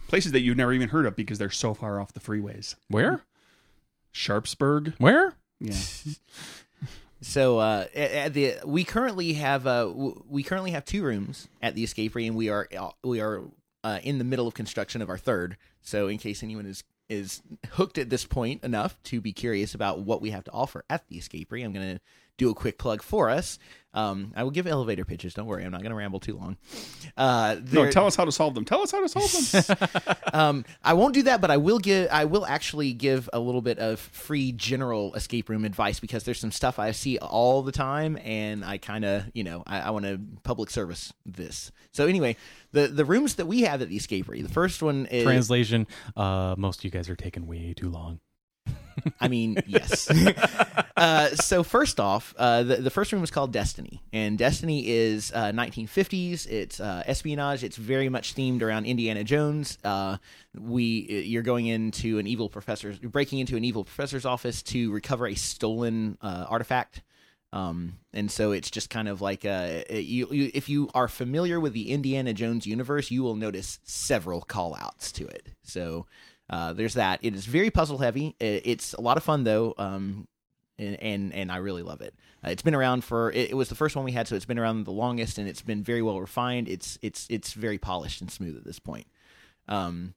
Places 0.09 0.33
that 0.33 0.41
you've 0.41 0.57
never 0.57 0.73
even 0.73 0.91
heard 0.91 1.07
of 1.07 1.17
because 1.17 1.39
they're 1.39 1.51
so 1.51 1.75
far 1.75 2.01
off 2.01 2.13
the 2.13 2.21
freeways. 2.21 2.77
where? 2.89 3.23
Sharpsburg? 4.13 4.95
Where? 4.99 5.35
Yeah. 5.61 5.75
So 7.23 7.59
uh, 7.59 7.87
at, 7.95 8.11
at 8.13 8.35
the 8.35 8.57
we 8.65 8.85
currently 8.85 9.33
have 9.35 9.67
uh, 9.67 9.91
we 10.29 10.43
currently 10.43 10.73
have 10.73 10.85
two 10.85 11.03
rooms 11.03 11.49
at 11.63 11.75
the 11.75 11.83
escape 11.83 12.15
room, 12.15 12.27
and 12.27 12.37
we 12.37 12.51
are 12.51 12.69
uh, 12.79 12.91
we 13.03 13.21
are 13.21 13.43
uh, 13.83 13.99
in 14.03 14.19
the 14.19 14.25
middle 14.25 14.47
of 14.47 14.55
construction 14.55 15.01
of 15.03 15.09
our 15.09 15.19
third. 15.19 15.57
So 15.81 16.09
in 16.09 16.19
case 16.19 16.43
anyone 16.43 16.67
is 16.67 16.85
is 17.09 17.43
hooked 17.71 17.99
at 17.99 18.11
this 18.11 18.25
point 18.25 18.63
enough 18.65 19.03
to 19.05 19.21
be 19.21 19.33
curious 19.33 19.75
about 19.75 20.01
what 20.01 20.21
we 20.21 20.31
have 20.31 20.45
to 20.45 20.53
offer 20.53 20.85
at 20.91 21.09
the 21.09 21.17
escape 21.17 21.51
room, 21.53 21.65
I'm 21.65 21.73
going 21.73 21.97
to 21.97 22.01
do 22.37 22.51
a 22.51 22.55
quick 22.55 22.79
plug 22.79 23.03
for 23.03 23.31
us. 23.31 23.59
Um, 23.95 24.35
I 24.37 24.45
will 24.45 24.51
give 24.51 24.67
elevator 24.67 25.07
pitches. 25.07 25.33
Don't 25.33 25.47
worry, 25.47 25.65
I'm 25.65 25.73
not 25.73 25.81
going 25.81 25.89
to 25.91 25.97
ramble 25.97 26.21
too 26.21 26.37
long. 26.37 26.59
Uh, 27.17 27.57
No, 27.73 27.91
tell 27.91 28.07
us 28.07 28.15
how 28.15 28.27
to 28.27 28.33
solve 28.33 28.55
them. 28.55 28.67
Tell 28.67 28.83
us 28.83 28.91
how 28.93 29.01
to 29.01 29.09
solve 29.09 29.67
them. 30.03 30.17
um, 30.35 30.65
I 30.85 30.93
won't 30.93 31.15
do 31.15 31.23
that, 31.23 31.41
but 31.41 31.51
I 31.51 31.57
will 31.57 31.79
give. 31.79 32.09
I 32.13 32.27
will 32.27 32.45
actually 32.45 32.93
give 32.93 33.31
a 33.33 33.41
little 33.41 33.63
bit 33.63 33.79
of 33.79 33.99
free 33.99 34.53
general 34.53 35.15
escape 35.15 35.49
room 35.49 35.65
advice 35.65 35.99
because 35.99 36.25
there's 36.25 36.39
some 36.39 36.53
stuff 36.53 36.79
I 36.79 36.91
see 36.91 37.17
all 37.19 37.63
the 37.63 37.73
time, 37.73 38.19
and 38.23 38.67
I 38.67 38.77
kind 38.77 39.07
of, 39.07 39.31
you 39.33 39.45
know, 39.45 39.63
I, 39.67 39.81
I 39.81 39.91
want 39.91 40.05
to 40.05 40.21
public 40.43 40.69
service 40.69 41.15
this. 41.25 41.73
So 41.93 42.07
anyway, 42.07 42.37
the 42.73 42.89
the 42.89 43.07
rooms 43.07 43.37
that 43.37 43.47
we 43.47 43.63
have 43.63 43.81
at 43.81 43.89
the 43.89 43.97
escape 43.97 44.29
room, 44.29 44.43
the 44.43 44.51
first 44.51 44.83
one 44.83 45.07
is 45.07 45.25
Translation. 45.25 45.87
Uh, 46.15 46.55
most 46.59 46.81
of 46.81 46.85
you 46.85 46.91
guys 46.91 47.09
are 47.09 47.17
taking 47.17 47.47
way 47.47 47.73
too 47.75 47.89
long. 47.89 48.21
I 49.21 49.29
mean, 49.29 49.57
yes. 49.67 50.11
uh, 50.97 51.31
so 51.31 51.63
first 51.63 52.01
off, 52.01 52.35
uh, 52.39 52.63
the 52.63 52.77
the 52.77 52.91
first 52.91 53.13
room 53.13 53.21
was 53.21 53.31
called 53.31 53.53
Destiny, 53.53 54.03
and 54.13 54.39
Destiny 54.39 54.89
is 54.89 55.33
uh, 55.33 55.53
1950s. 55.53 56.47
It's 56.49 56.81
uh, 56.81 57.03
espionage. 57.07 57.65
It's 57.65 57.77
very 57.77 58.09
much 58.09 58.35
themed 58.35 58.63
around 58.63 58.87
Indiana 58.87 59.25
Jones. 59.25 59.79
Uh, 59.85 60.19
we 60.55 61.25
you're 61.27 61.43
going 61.43 61.67
into 61.67 62.19
an 62.19 62.27
evil 62.27 62.49
professor's, 62.49 62.99
breaking 62.99 63.39
into 63.39 63.57
an 63.57 63.65
evil 63.65 63.85
professor's 63.85 64.25
office 64.25 64.63
to 64.65 64.93
recover 64.93 65.27
a 65.27 65.35
stolen 65.35 66.19
uh, 66.23 66.47
artifact. 66.49 67.03
Um, 67.53 67.99
and 68.13 68.31
so 68.31 68.53
it's 68.53 68.71
just 68.71 68.91
kind 68.91 69.09
of 69.09 69.23
like 69.23 69.45
uh, 69.45 69.83
you, 69.89 70.29
you, 70.31 70.51
if 70.53 70.69
you 70.69 70.91
are 70.95 71.09
familiar 71.09 71.59
with 71.59 71.73
the 71.73 71.91
Indiana 71.91 72.35
Jones 72.35 72.67
universe, 72.67 73.11
you 73.11 73.23
will 73.23 73.37
notice 73.37 73.79
several 73.85 74.43
call 74.43 74.77
outs 74.79 75.13
to 75.13 75.27
it. 75.27 75.49
So 75.63 76.07
uh, 76.49 76.73
there's 76.73 76.95
that. 76.95 77.21
It 77.23 77.35
is 77.35 77.47
very 77.47 77.71
puzzle 77.71 77.99
heavy. 77.99 78.37
It's 78.41 78.95
a 78.95 79.01
lot 79.01 79.17
of 79.17 79.25
fun 79.25 79.45
though, 79.45 79.75
um, 79.79 80.29
and, 80.79 81.03
and 81.03 81.35
and 81.35 81.53
I 81.53 81.57
really 81.57 81.83
love 81.83 82.01
it. 82.01 82.15
Uh, 82.45 82.51
it's 82.51 82.63
been 82.63 82.75
around 82.75 83.03
for 83.03 83.33
it, 83.33 83.51
it 83.51 83.55
was 83.55 83.69
the 83.69 83.75
first 83.75 83.97
one 83.97 84.05
we 84.05 84.13
had, 84.13 84.29
so 84.29 84.37
it's 84.37 84.45
been 84.45 84.59
around 84.59 84.85
the 84.85 84.93
longest, 84.93 85.39
and 85.39 85.49
it's 85.49 85.63
been 85.63 85.83
very 85.83 86.03
well 86.03 86.21
refined. 86.21 86.69
It's 86.69 86.99
it's 87.03 87.27
it's 87.31 87.53
very 87.53 87.79
polished 87.79 88.21
and 88.21 88.31
smooth 88.31 88.57
at 88.57 88.65
this 88.65 88.79
point. 88.79 89.07
Um, 89.69 90.15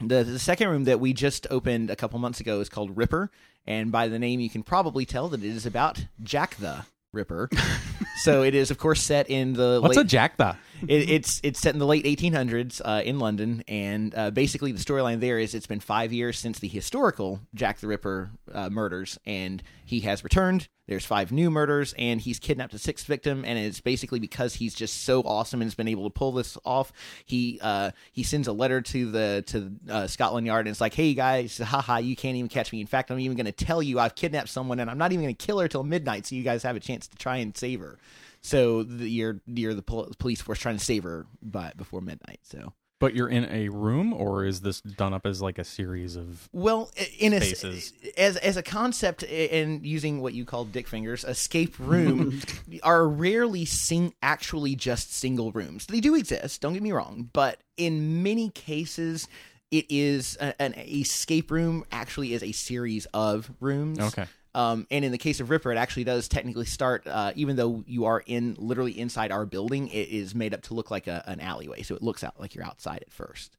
the, 0.00 0.24
the 0.24 0.38
second 0.38 0.68
room 0.68 0.84
that 0.84 0.98
we 0.98 1.12
just 1.12 1.46
opened 1.50 1.90
a 1.90 1.96
couple 1.96 2.18
months 2.18 2.40
ago 2.40 2.60
is 2.60 2.70
called 2.70 2.96
Ripper, 2.96 3.30
and 3.66 3.92
by 3.92 4.08
the 4.08 4.18
name 4.18 4.40
you 4.40 4.48
can 4.48 4.62
probably 4.62 5.04
tell 5.04 5.28
that 5.28 5.44
it 5.44 5.48
is 5.48 5.66
about 5.66 6.06
Jack 6.22 6.56
the 6.56 6.86
Ripper. 7.12 7.50
so 8.22 8.42
it 8.42 8.54
is, 8.54 8.70
of 8.70 8.78
course, 8.78 9.02
set 9.02 9.28
in 9.28 9.52
the 9.52 9.80
What's 9.82 9.96
late, 9.96 10.06
a 10.06 10.16
jackda? 10.16 10.56
It, 10.88 11.10
it's 11.10 11.40
it's 11.42 11.60
set 11.60 11.74
in 11.74 11.78
the 11.78 11.86
late 11.86 12.04
1800s 12.04 12.80
uh, 12.84 13.02
in 13.04 13.18
London, 13.18 13.64
and 13.68 14.14
uh, 14.14 14.30
basically 14.30 14.72
the 14.72 14.78
storyline 14.78 15.20
there 15.20 15.38
is 15.38 15.54
it's 15.54 15.66
been 15.66 15.80
five 15.80 16.12
years 16.12 16.38
since 16.38 16.58
the 16.58 16.68
historical 16.68 17.40
Jack 17.54 17.78
the 17.80 17.86
Ripper 17.86 18.30
uh, 18.52 18.70
murders, 18.70 19.18
and 19.24 19.62
he 19.84 20.00
has 20.00 20.24
returned. 20.24 20.68
There's 20.86 21.06
five 21.06 21.30
new 21.30 21.52
murders, 21.52 21.94
and 21.96 22.20
he's 22.20 22.40
kidnapped 22.40 22.74
a 22.74 22.78
sixth 22.78 23.06
victim, 23.06 23.44
and 23.44 23.56
it's 23.56 23.80
basically 23.80 24.18
because 24.18 24.54
he's 24.54 24.74
just 24.74 25.04
so 25.04 25.20
awesome 25.22 25.60
and 25.60 25.66
has 25.66 25.76
been 25.76 25.86
able 25.86 26.04
to 26.04 26.10
pull 26.10 26.32
this 26.32 26.58
off. 26.64 26.92
He 27.24 27.60
uh, 27.62 27.92
he 28.12 28.24
sends 28.24 28.48
a 28.48 28.52
letter 28.52 28.80
to 28.80 29.10
the 29.10 29.44
to 29.46 29.72
uh, 29.88 30.06
Scotland 30.08 30.46
Yard, 30.46 30.66
and 30.66 30.72
it's 30.72 30.80
like, 30.80 30.94
hey 30.94 31.14
guys, 31.14 31.58
haha, 31.58 31.98
you 31.98 32.16
can't 32.16 32.36
even 32.36 32.48
catch 32.48 32.72
me. 32.72 32.80
In 32.80 32.88
fact, 32.88 33.10
I'm 33.10 33.20
even 33.20 33.36
going 33.36 33.46
to 33.46 33.52
tell 33.52 33.82
you 33.82 34.00
I've 34.00 34.16
kidnapped 34.16 34.48
someone, 34.48 34.80
and 34.80 34.90
I'm 34.90 34.98
not 34.98 35.12
even 35.12 35.24
going 35.24 35.36
to 35.36 35.46
kill 35.46 35.60
her 35.60 35.68
till 35.68 35.84
midnight, 35.84 36.26
so 36.26 36.34
you 36.34 36.42
guys 36.42 36.64
have 36.64 36.76
a 36.76 36.80
chance 36.80 37.06
to 37.06 37.16
try 37.16 37.36
and 37.36 37.56
save 37.56 37.80
her. 37.80 37.98
So 38.42 38.82
the, 38.82 39.08
you're 39.08 39.40
you're 39.46 39.74
the 39.74 39.82
pol- 39.82 40.10
police 40.18 40.40
force 40.40 40.58
trying 40.58 40.78
to 40.78 40.84
save 40.84 41.02
her 41.04 41.26
but 41.42 41.76
before 41.76 42.00
midnight. 42.00 42.40
So 42.42 42.72
But 42.98 43.14
you're 43.14 43.28
in 43.28 43.44
a 43.50 43.68
room, 43.68 44.12
or 44.12 44.44
is 44.44 44.60
this 44.62 44.80
done 44.80 45.12
up 45.12 45.26
as 45.26 45.40
like 45.42 45.58
a 45.58 45.64
series 45.64 46.16
of? 46.16 46.48
well, 46.52 46.90
in 47.18 47.32
a 47.34 47.40
Spaces. 47.40 47.92
as 48.16 48.36
as 48.38 48.56
a 48.56 48.62
concept, 48.62 49.22
and 49.24 49.84
using 49.86 50.20
what 50.22 50.32
you 50.34 50.44
call 50.44 50.64
dick 50.64 50.88
fingers, 50.88 51.24
escape 51.24 51.78
room 51.78 52.40
are 52.82 53.06
rarely 53.08 53.64
sing 53.66 54.14
actually 54.22 54.74
just 54.74 55.12
single 55.14 55.52
rooms. 55.52 55.86
They 55.86 56.00
do 56.00 56.14
exist. 56.14 56.60
Don't 56.62 56.72
get 56.72 56.82
me 56.82 56.92
wrong, 56.92 57.28
but 57.32 57.58
in 57.76 58.22
many 58.22 58.50
cases. 58.50 59.28
It 59.72 59.86
is 59.88 60.36
a, 60.40 60.60
an 60.60 60.74
escape 60.74 61.52
room. 61.52 61.84
Actually, 61.92 62.32
is 62.34 62.42
a 62.42 62.50
series 62.50 63.06
of 63.14 63.48
rooms. 63.60 64.00
Okay. 64.00 64.26
Um, 64.54 64.86
and 64.90 65.04
in 65.04 65.12
the 65.12 65.18
case 65.18 65.40
of 65.40 65.50
Ripper, 65.50 65.70
it 65.70 65.76
actually 65.76 66.04
does 66.04 66.28
technically 66.28 66.64
start, 66.64 67.06
uh, 67.06 67.32
even 67.36 67.56
though 67.56 67.84
you 67.86 68.06
are 68.06 68.22
in 68.26 68.56
literally 68.58 68.98
inside 68.98 69.30
our 69.30 69.46
building, 69.46 69.88
it 69.88 70.08
is 70.08 70.34
made 70.34 70.54
up 70.54 70.62
to 70.62 70.74
look 70.74 70.90
like 70.90 71.06
a, 71.06 71.22
an 71.26 71.40
alleyway. 71.40 71.82
So 71.82 71.94
it 71.94 72.02
looks 72.02 72.24
out 72.24 72.40
like 72.40 72.54
you're 72.54 72.64
outside 72.64 73.02
at 73.02 73.12
first. 73.12 73.56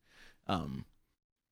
Um, 0.48 0.86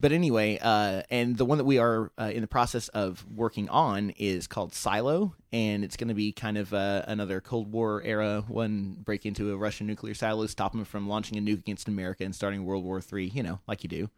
but 0.01 0.13
anyway, 0.13 0.57
uh, 0.61 1.03
and 1.09 1.37
the 1.37 1.43
one 1.43 1.57
that 1.57 1.65
we 1.65 1.77
are 1.77 2.11
uh, 2.17 2.31
in 2.33 2.39
the 2.39 2.47
process 2.47 2.87
of 2.89 3.25
working 3.35 3.67
on 3.67 4.11
is 4.11 4.47
called 4.47 4.73
Silo, 4.73 5.35
and 5.51 5.83
it's 5.83 5.97
going 5.97 6.07
to 6.07 6.13
be 6.13 6.31
kind 6.31 6.57
of 6.57 6.73
uh, 6.73 7.03
another 7.05 7.41
Cold 7.41 7.71
War 7.71 8.01
era 8.03 8.43
one 8.47 8.95
break 8.99 9.25
into 9.25 9.51
a 9.51 9.57
Russian 9.57 9.87
nuclear 9.87 10.13
silo, 10.13 10.47
stop 10.47 10.71
them 10.71 10.85
from 10.85 11.09
launching 11.09 11.37
a 11.37 11.41
nuke 11.41 11.59
against 11.59 11.89
America 11.89 12.23
and 12.23 12.33
starting 12.33 12.63
World 12.63 12.85
War 12.85 13.01
Three. 13.01 13.27
You 13.27 13.43
know, 13.43 13.59
like 13.67 13.83
you 13.83 13.89
do. 13.89 14.09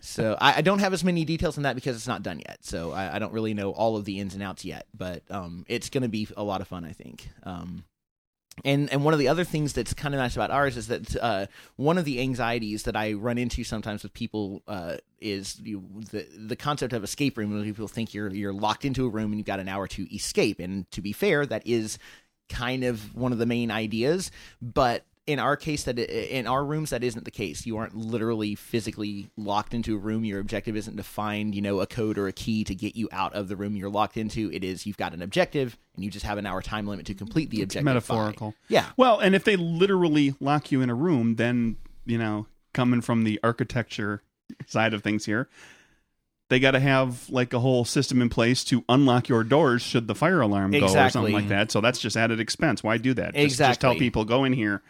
So 0.00 0.36
I, 0.40 0.58
I 0.58 0.60
don't 0.62 0.78
have 0.78 0.92
as 0.92 1.04
many 1.04 1.24
details 1.24 1.56
on 1.56 1.64
that 1.64 1.74
because 1.74 1.96
it's 1.96 2.08
not 2.08 2.22
done 2.22 2.40
yet. 2.40 2.58
So 2.62 2.92
I, 2.92 3.16
I 3.16 3.18
don't 3.18 3.32
really 3.32 3.54
know 3.54 3.70
all 3.70 3.96
of 3.96 4.04
the 4.04 4.20
ins 4.20 4.34
and 4.34 4.42
outs 4.42 4.64
yet, 4.64 4.86
but 4.94 5.22
um, 5.30 5.64
it's 5.68 5.90
going 5.90 6.02
to 6.02 6.08
be 6.08 6.28
a 6.36 6.42
lot 6.42 6.60
of 6.60 6.68
fun, 6.68 6.84
I 6.84 6.92
think. 6.92 7.28
Um, 7.42 7.84
and 8.64 8.92
and 8.92 9.02
one 9.02 9.14
of 9.14 9.18
the 9.18 9.28
other 9.28 9.44
things 9.44 9.72
that's 9.72 9.94
kind 9.94 10.14
of 10.14 10.18
nice 10.18 10.36
about 10.36 10.50
ours 10.50 10.76
is 10.76 10.88
that 10.88 11.16
uh, 11.16 11.46
one 11.76 11.96
of 11.96 12.04
the 12.04 12.20
anxieties 12.20 12.82
that 12.82 12.96
I 12.96 13.14
run 13.14 13.38
into 13.38 13.64
sometimes 13.64 14.02
with 14.02 14.12
people 14.12 14.62
uh, 14.68 14.96
is 15.20 15.58
you, 15.60 15.82
the 16.10 16.26
the 16.36 16.56
concept 16.56 16.92
of 16.92 17.02
escape 17.02 17.38
room. 17.38 17.52
When 17.52 17.64
people 17.64 17.88
think 17.88 18.12
you're 18.12 18.28
you're 18.28 18.52
locked 18.52 18.84
into 18.84 19.06
a 19.06 19.08
room 19.08 19.32
and 19.32 19.36
you've 19.38 19.46
got 19.46 19.60
an 19.60 19.68
hour 19.68 19.88
to 19.88 20.14
escape. 20.14 20.60
And 20.60 20.90
to 20.90 21.00
be 21.00 21.12
fair, 21.12 21.46
that 21.46 21.66
is 21.66 21.98
kind 22.50 22.84
of 22.84 23.14
one 23.14 23.32
of 23.32 23.38
the 23.38 23.46
main 23.46 23.70
ideas. 23.70 24.30
But 24.60 25.06
in 25.32 25.38
our 25.38 25.56
case, 25.56 25.84
that 25.84 25.98
in 25.98 26.46
our 26.46 26.64
rooms, 26.64 26.90
that 26.90 27.02
isn't 27.02 27.24
the 27.24 27.30
case. 27.30 27.66
You 27.66 27.78
aren't 27.78 27.96
literally 27.96 28.54
physically 28.54 29.30
locked 29.36 29.74
into 29.74 29.96
a 29.96 29.98
room. 29.98 30.24
Your 30.24 30.40
objective 30.40 30.76
isn't 30.76 30.96
to 30.96 31.02
find 31.02 31.54
you 31.54 31.62
know 31.62 31.80
a 31.80 31.86
code 31.86 32.18
or 32.18 32.28
a 32.28 32.32
key 32.32 32.64
to 32.64 32.74
get 32.74 32.94
you 32.94 33.08
out 33.10 33.34
of 33.34 33.48
the 33.48 33.56
room 33.56 33.74
you're 33.74 33.90
locked 33.90 34.16
into. 34.16 34.52
It 34.52 34.62
is 34.62 34.86
you've 34.86 34.96
got 34.96 35.14
an 35.14 35.22
objective 35.22 35.76
and 35.94 36.04
you 36.04 36.10
just 36.10 36.26
have 36.26 36.38
an 36.38 36.46
hour 36.46 36.62
time 36.62 36.86
limit 36.86 37.06
to 37.06 37.14
complete 37.14 37.50
the 37.50 37.62
objective. 37.62 37.84
by. 37.84 37.90
metaphorical. 37.92 38.54
Yeah. 38.68 38.86
Well, 38.96 39.18
and 39.18 39.34
if 39.34 39.44
they 39.44 39.56
literally 39.56 40.34
lock 40.40 40.70
you 40.70 40.82
in 40.82 40.90
a 40.90 40.94
room, 40.94 41.36
then 41.36 41.76
you 42.04 42.18
know, 42.18 42.46
coming 42.74 43.00
from 43.00 43.24
the 43.24 43.40
architecture 43.42 44.22
side 44.66 44.94
of 44.94 45.02
things 45.02 45.24
here, 45.24 45.48
they 46.48 46.60
got 46.60 46.72
to 46.72 46.80
have 46.80 47.30
like 47.30 47.54
a 47.54 47.60
whole 47.60 47.86
system 47.86 48.20
in 48.20 48.28
place 48.28 48.62
to 48.64 48.84
unlock 48.86 49.28
your 49.28 49.42
doors 49.42 49.80
should 49.80 50.06
the 50.06 50.14
fire 50.14 50.42
alarm 50.42 50.72
go 50.72 50.84
or 50.84 51.10
something 51.10 51.32
like 51.32 51.48
that. 51.48 51.70
So 51.70 51.80
that's 51.80 51.98
just 51.98 52.14
added 52.14 52.40
expense. 52.40 52.82
Why 52.82 52.98
do 52.98 53.14
that? 53.14 53.34
Just, 53.34 53.56
Just 53.56 53.80
tell 53.80 53.94
people 53.94 54.26
go 54.26 54.44
in 54.44 54.52
here, 54.52 54.82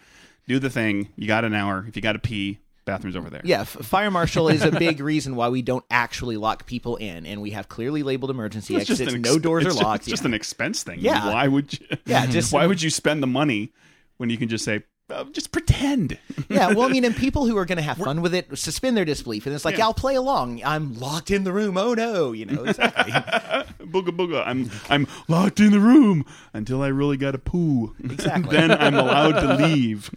do 0.49 0.59
the 0.59 0.71
thing. 0.71 1.09
You 1.17 1.27
got 1.27 1.45
an 1.45 1.55
hour. 1.55 1.85
If 1.89 1.97
you 1.97 2.03
got 2.03 2.13
to 2.13 2.19
pee, 2.19 2.59
bathroom's 2.85 3.17
over 3.17 3.31
there. 3.31 3.41
Yeah, 3.45 3.63
f- 3.63 3.69
fire 3.69 4.11
marshal 4.11 4.49
is 4.49 4.63
a 4.65 4.71
big 4.79 5.01
reason 5.01 5.37
why 5.37 5.49
we 5.49 5.63
don't 5.63 5.85
actually 5.91 6.37
lock 6.37 6.67
people 6.67 6.97
in, 6.97 7.27
and 7.27 7.41
we 7.41 7.51
have 7.53 7.69
clearly 7.69 8.03
labeled 8.03 8.31
emergency 8.31 8.75
It's 8.77 8.91
exits. 8.91 9.13
an 9.13 9.23
No 9.23 9.39
doors 9.39 9.65
are 9.65 9.69
just- 9.71 9.83
locked. 9.83 10.03
It's 10.03 10.11
just 10.11 10.25
an 10.25 10.35
expense 10.35 10.83
thing. 10.83 10.99
Yeah. 11.01 11.27
Why 11.33 11.49
would 11.49 11.73
you? 11.79 11.87
Yeah, 12.07 12.27
just- 12.27 12.53
why 12.53 12.67
would 12.67 12.83
you 12.83 12.91
spend 12.91 13.23
the 13.23 13.27
money 13.29 13.73
when 14.19 14.31
you 14.31 14.37
can 14.37 14.49
just 14.49 14.65
say, 14.65 14.83
uh, 15.13 15.25
just 15.33 15.53
pretend? 15.53 16.19
yeah, 16.49 16.69
well, 16.73 16.83
I 16.83 16.89
mean, 16.89 17.05
and 17.05 17.15
people 17.17 17.47
who 17.47 17.57
are 17.59 17.65
going 17.65 17.77
to 17.77 17.83
have 17.83 17.99
fun 17.99 18.23
with 18.23 18.35
it 18.35 18.57
suspend 18.59 18.97
their 18.97 19.05
disbelief, 19.05 19.47
and 19.47 19.55
it's 19.55 19.65
like, 19.65 19.77
Yeah. 19.79 19.85
I'll 19.85 19.95
play 19.95 20.15
along. 20.15 20.63
I'm 20.65 20.95
locked 20.99 21.31
in 21.31 21.45
the 21.45 21.53
room. 21.53 21.77
Oh 21.77 21.95
no, 21.95 22.33
you 22.33 22.47
know 22.47 22.65
exactly. 22.65 23.13
booga 23.87 24.09
booga. 24.09 24.43
I'm 24.47 24.71
I'm 24.89 25.07
locked 25.29 25.61
in 25.61 25.71
the 25.73 25.81
room 25.81 26.25
until 26.53 26.83
I 26.83 26.89
really 26.89 27.17
got 27.17 27.33
to 27.33 27.39
poo. 27.39 27.95
Exactly. 28.03 28.57
then 28.57 28.71
I'm 28.71 28.95
allowed 28.95 29.41
to 29.41 29.55
leave, 29.67 30.11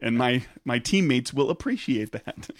and 0.00 0.16
my 0.18 0.44
my 0.64 0.78
teammates 0.78 1.32
will 1.32 1.50
appreciate 1.50 2.12
that. 2.12 2.50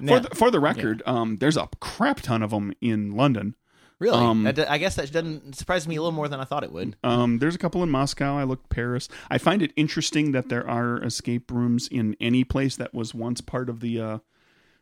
Now- 0.00 0.14
for 0.14 0.20
the, 0.20 0.34
for 0.34 0.50
the 0.50 0.60
record, 0.60 1.02
um, 1.06 1.38
there's 1.38 1.56
a 1.56 1.68
crap 1.80 2.20
ton 2.20 2.42
of 2.42 2.50
them 2.50 2.72
in 2.80 3.12
London. 3.16 3.54
Really, 4.00 4.18
Um, 4.18 4.42
That- 4.42 4.68
I 4.70 4.78
guess 4.78 4.96
that 4.96 5.12
doesn't 5.12 5.54
surprise 5.54 5.86
me 5.86 5.94
a 5.96 6.00
little 6.02 6.10
more 6.10 6.26
than 6.26 6.40
I 6.40 6.44
thought 6.44 6.64
it 6.64 6.72
would. 6.72 6.96
Um, 7.04 7.38
there's 7.38 7.54
a 7.54 7.58
couple 7.58 7.82
in 7.84 7.90
Moscow. 7.90 8.36
I 8.36 8.42
looked 8.44 8.68
Paris. 8.70 9.08
I 9.30 9.38
find 9.38 9.62
it 9.62 9.72
interesting 9.76 10.32
that 10.32 10.48
there 10.48 10.68
are 10.68 11.00
escape 11.04 11.50
rooms 11.52 11.86
in 11.86 12.16
any 12.20 12.42
place 12.42 12.74
that 12.76 12.92
was 12.92 13.14
once 13.14 13.40
part 13.40 13.68
of 13.68 13.78
the 13.80 14.00
uh, 14.00 14.18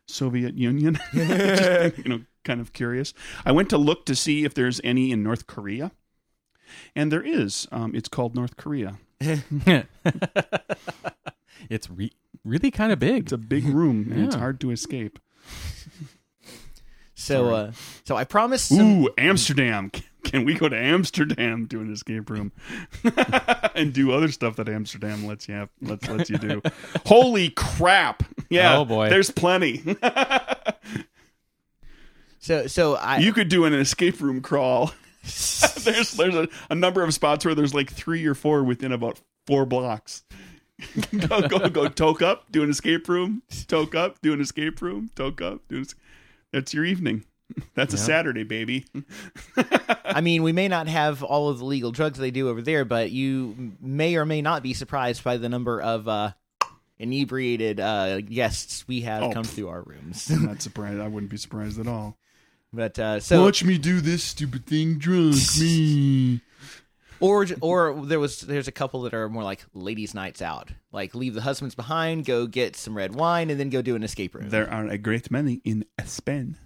Soviet 0.07 0.55
Union. 0.57 0.97
Just, 1.13 1.97
you 1.99 2.03
know, 2.05 2.21
kind 2.43 2.59
of 2.61 2.73
curious. 2.73 3.13
I 3.45 3.51
went 3.51 3.69
to 3.69 3.77
look 3.77 4.05
to 4.07 4.15
see 4.15 4.45
if 4.45 4.53
there's 4.55 4.81
any 4.83 5.11
in 5.11 5.21
North 5.21 5.45
Korea, 5.45 5.91
and 6.95 7.11
there 7.11 7.21
is. 7.21 7.67
Um, 7.71 7.93
it's 7.93 8.09
called 8.09 8.33
North 8.35 8.55
Korea. 8.57 8.97
it's 11.69 11.89
re- 11.89 12.13
really 12.43 12.71
kind 12.71 12.91
of 12.91 12.99
big. 12.99 13.23
It's 13.23 13.31
a 13.31 13.37
big 13.37 13.65
room, 13.65 14.11
and 14.11 14.23
it's 14.25 14.35
hard 14.35 14.59
to 14.61 14.71
escape. 14.71 15.19
So, 17.19 17.53
uh, 17.53 17.71
so 18.05 18.15
I 18.15 18.23
promise. 18.23 18.63
Some, 18.63 19.03
Ooh, 19.03 19.09
Amsterdam. 19.17 19.91
Can 20.23 20.45
we 20.45 20.53
go 20.53 20.67
to 20.69 20.77
Amsterdam 20.77 21.67
to 21.67 21.79
an 21.79 21.91
escape 21.91 22.29
room 22.29 22.51
and 23.75 23.93
do 23.93 24.11
other 24.11 24.27
stuff 24.29 24.57
that 24.57 24.67
Amsterdam 24.69 25.25
lets 25.25 25.47
you 25.47 25.55
have, 25.55 25.69
lets 25.81 26.07
lets 26.09 26.29
you 26.29 26.37
do? 26.37 26.61
Holy 27.05 27.49
crap! 27.51 28.23
Yeah, 28.49 28.77
Oh, 28.79 28.85
boy. 28.85 29.09
there's 29.09 29.31
plenty. 29.31 29.83
so, 32.39 32.67
so 32.67 32.95
I. 32.95 33.17
you 33.19 33.33
could 33.33 33.49
do 33.49 33.65
an 33.65 33.73
escape 33.73 34.19
room 34.21 34.41
crawl. 34.41 34.91
there's 35.83 36.11
there's 36.11 36.35
a, 36.35 36.47
a 36.69 36.75
number 36.75 37.03
of 37.03 37.13
spots 37.13 37.45
where 37.45 37.55
there's 37.55 37.73
like 37.73 37.91
three 37.91 38.25
or 38.25 38.33
four 38.35 38.63
within 38.63 38.91
about 38.91 39.19
four 39.45 39.65
blocks. 39.65 40.23
go 41.27 41.47
go 41.47 41.69
go 41.69 41.87
toke 41.89 42.21
up, 42.21 42.49
do 42.51 42.63
an 42.63 42.69
escape 42.69 43.07
room, 43.09 43.41
toke 43.67 43.95
up, 43.95 44.21
do 44.21 44.31
an 44.33 44.39
escape 44.41 44.81
room, 44.81 45.09
toke 45.15 45.41
up, 45.41 45.61
do 45.69 45.75
an 45.77 45.81
es- 45.81 45.95
That's 46.53 46.73
your 46.73 46.85
evening. 46.85 47.23
That's 47.73 47.93
a 47.93 47.97
Saturday, 47.97 48.43
baby. 48.43 48.85
I 50.05 50.21
mean, 50.21 50.43
we 50.43 50.51
may 50.51 50.67
not 50.67 50.87
have 50.87 51.23
all 51.23 51.49
of 51.49 51.57
the 51.59 51.65
legal 51.65 51.91
drugs 51.91 52.19
they 52.19 52.29
do 52.31 52.47
over 52.49 52.61
there, 52.61 52.85
but 52.85 53.11
you 53.11 53.73
may 53.81 54.15
or 54.15 54.25
may 54.25 54.41
not 54.41 54.61
be 54.61 54.73
surprised 54.73 55.23
by 55.23 55.37
the 55.37 55.49
number 55.49 55.81
of 55.81 56.07
uh, 56.07 56.31
inebriated 56.99 57.79
uh, 57.79 58.21
guests 58.21 58.87
we 58.87 59.01
have 59.01 59.23
Oh, 59.23 59.31
come 59.31 59.43
pff. 59.45 59.47
through 59.55 59.69
our 59.69 59.81
rooms. 59.81 60.29
I'm 60.29 60.45
not 60.45 60.61
surprised. 60.61 60.99
I 60.99 61.07
wouldn't 61.07 61.31
be 61.31 61.37
surprised 61.37 61.79
at 61.79 61.87
all. 61.87 62.17
But 62.71 62.99
uh, 62.99 63.19
so 63.19 63.43
Watch 63.43 63.63
me 63.63 63.79
do 63.79 63.99
this 63.99 64.23
stupid 64.23 64.67
thing 64.67 64.99
drunk. 64.99 65.35
me. 65.59 66.41
Or 67.19 67.45
or 67.61 68.05
there 68.05 68.19
was 68.19 68.41
there's 68.41 68.67
a 68.67 68.71
couple 68.71 69.01
that 69.03 69.13
are 69.13 69.29
more 69.29 69.43
like 69.43 69.65
ladies' 69.73 70.13
nights 70.13 70.41
out, 70.41 70.71
like 70.91 71.13
leave 71.15 71.33
the 71.33 71.41
husbands 71.41 71.75
behind, 71.75 72.25
go 72.25 72.47
get 72.47 72.75
some 72.75 72.95
red 72.95 73.15
wine, 73.15 73.49
and 73.49 73.59
then 73.59 73.69
go 73.69 73.81
do 73.81 73.95
an 73.95 74.03
escape 74.03 74.35
room. 74.35 74.49
There 74.49 74.69
are 74.71 74.87
a 74.87 74.97
great 74.97 75.29
many 75.31 75.61
in 75.63 75.85
Spain. 76.05 76.57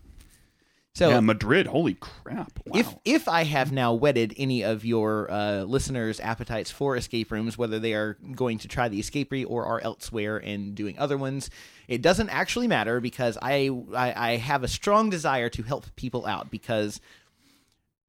so 0.95 1.09
yeah, 1.09 1.19
Madrid. 1.21 1.67
Holy 1.67 1.95
crap! 1.95 2.59
Wow. 2.65 2.79
if 2.79 2.95
if 3.03 3.27
I 3.27 3.43
have 3.43 3.71
now 3.71 3.93
whetted 3.93 4.33
any 4.37 4.63
of 4.63 4.85
your 4.85 5.31
uh, 5.31 5.63
listeners' 5.63 6.19
appetites 6.19 6.69
for 6.69 6.95
escape 6.95 7.31
rooms, 7.31 7.57
whether 7.57 7.79
they 7.79 7.93
are 7.93 8.17
going 8.35 8.59
to 8.59 8.67
try 8.67 8.89
the 8.89 8.99
escapery 8.99 9.45
or 9.47 9.65
are 9.65 9.81
elsewhere 9.81 10.37
and 10.37 10.75
doing 10.75 10.99
other 10.99 11.17
ones, 11.17 11.49
it 11.87 12.01
doesn't 12.03 12.29
actually 12.29 12.67
matter 12.67 12.99
because 12.99 13.37
I, 13.41 13.71
I 13.95 14.31
I 14.33 14.37
have 14.37 14.63
a 14.63 14.67
strong 14.67 15.09
desire 15.09 15.49
to 15.49 15.63
help 15.63 15.95
people 15.95 16.25
out 16.27 16.51
because 16.51 17.01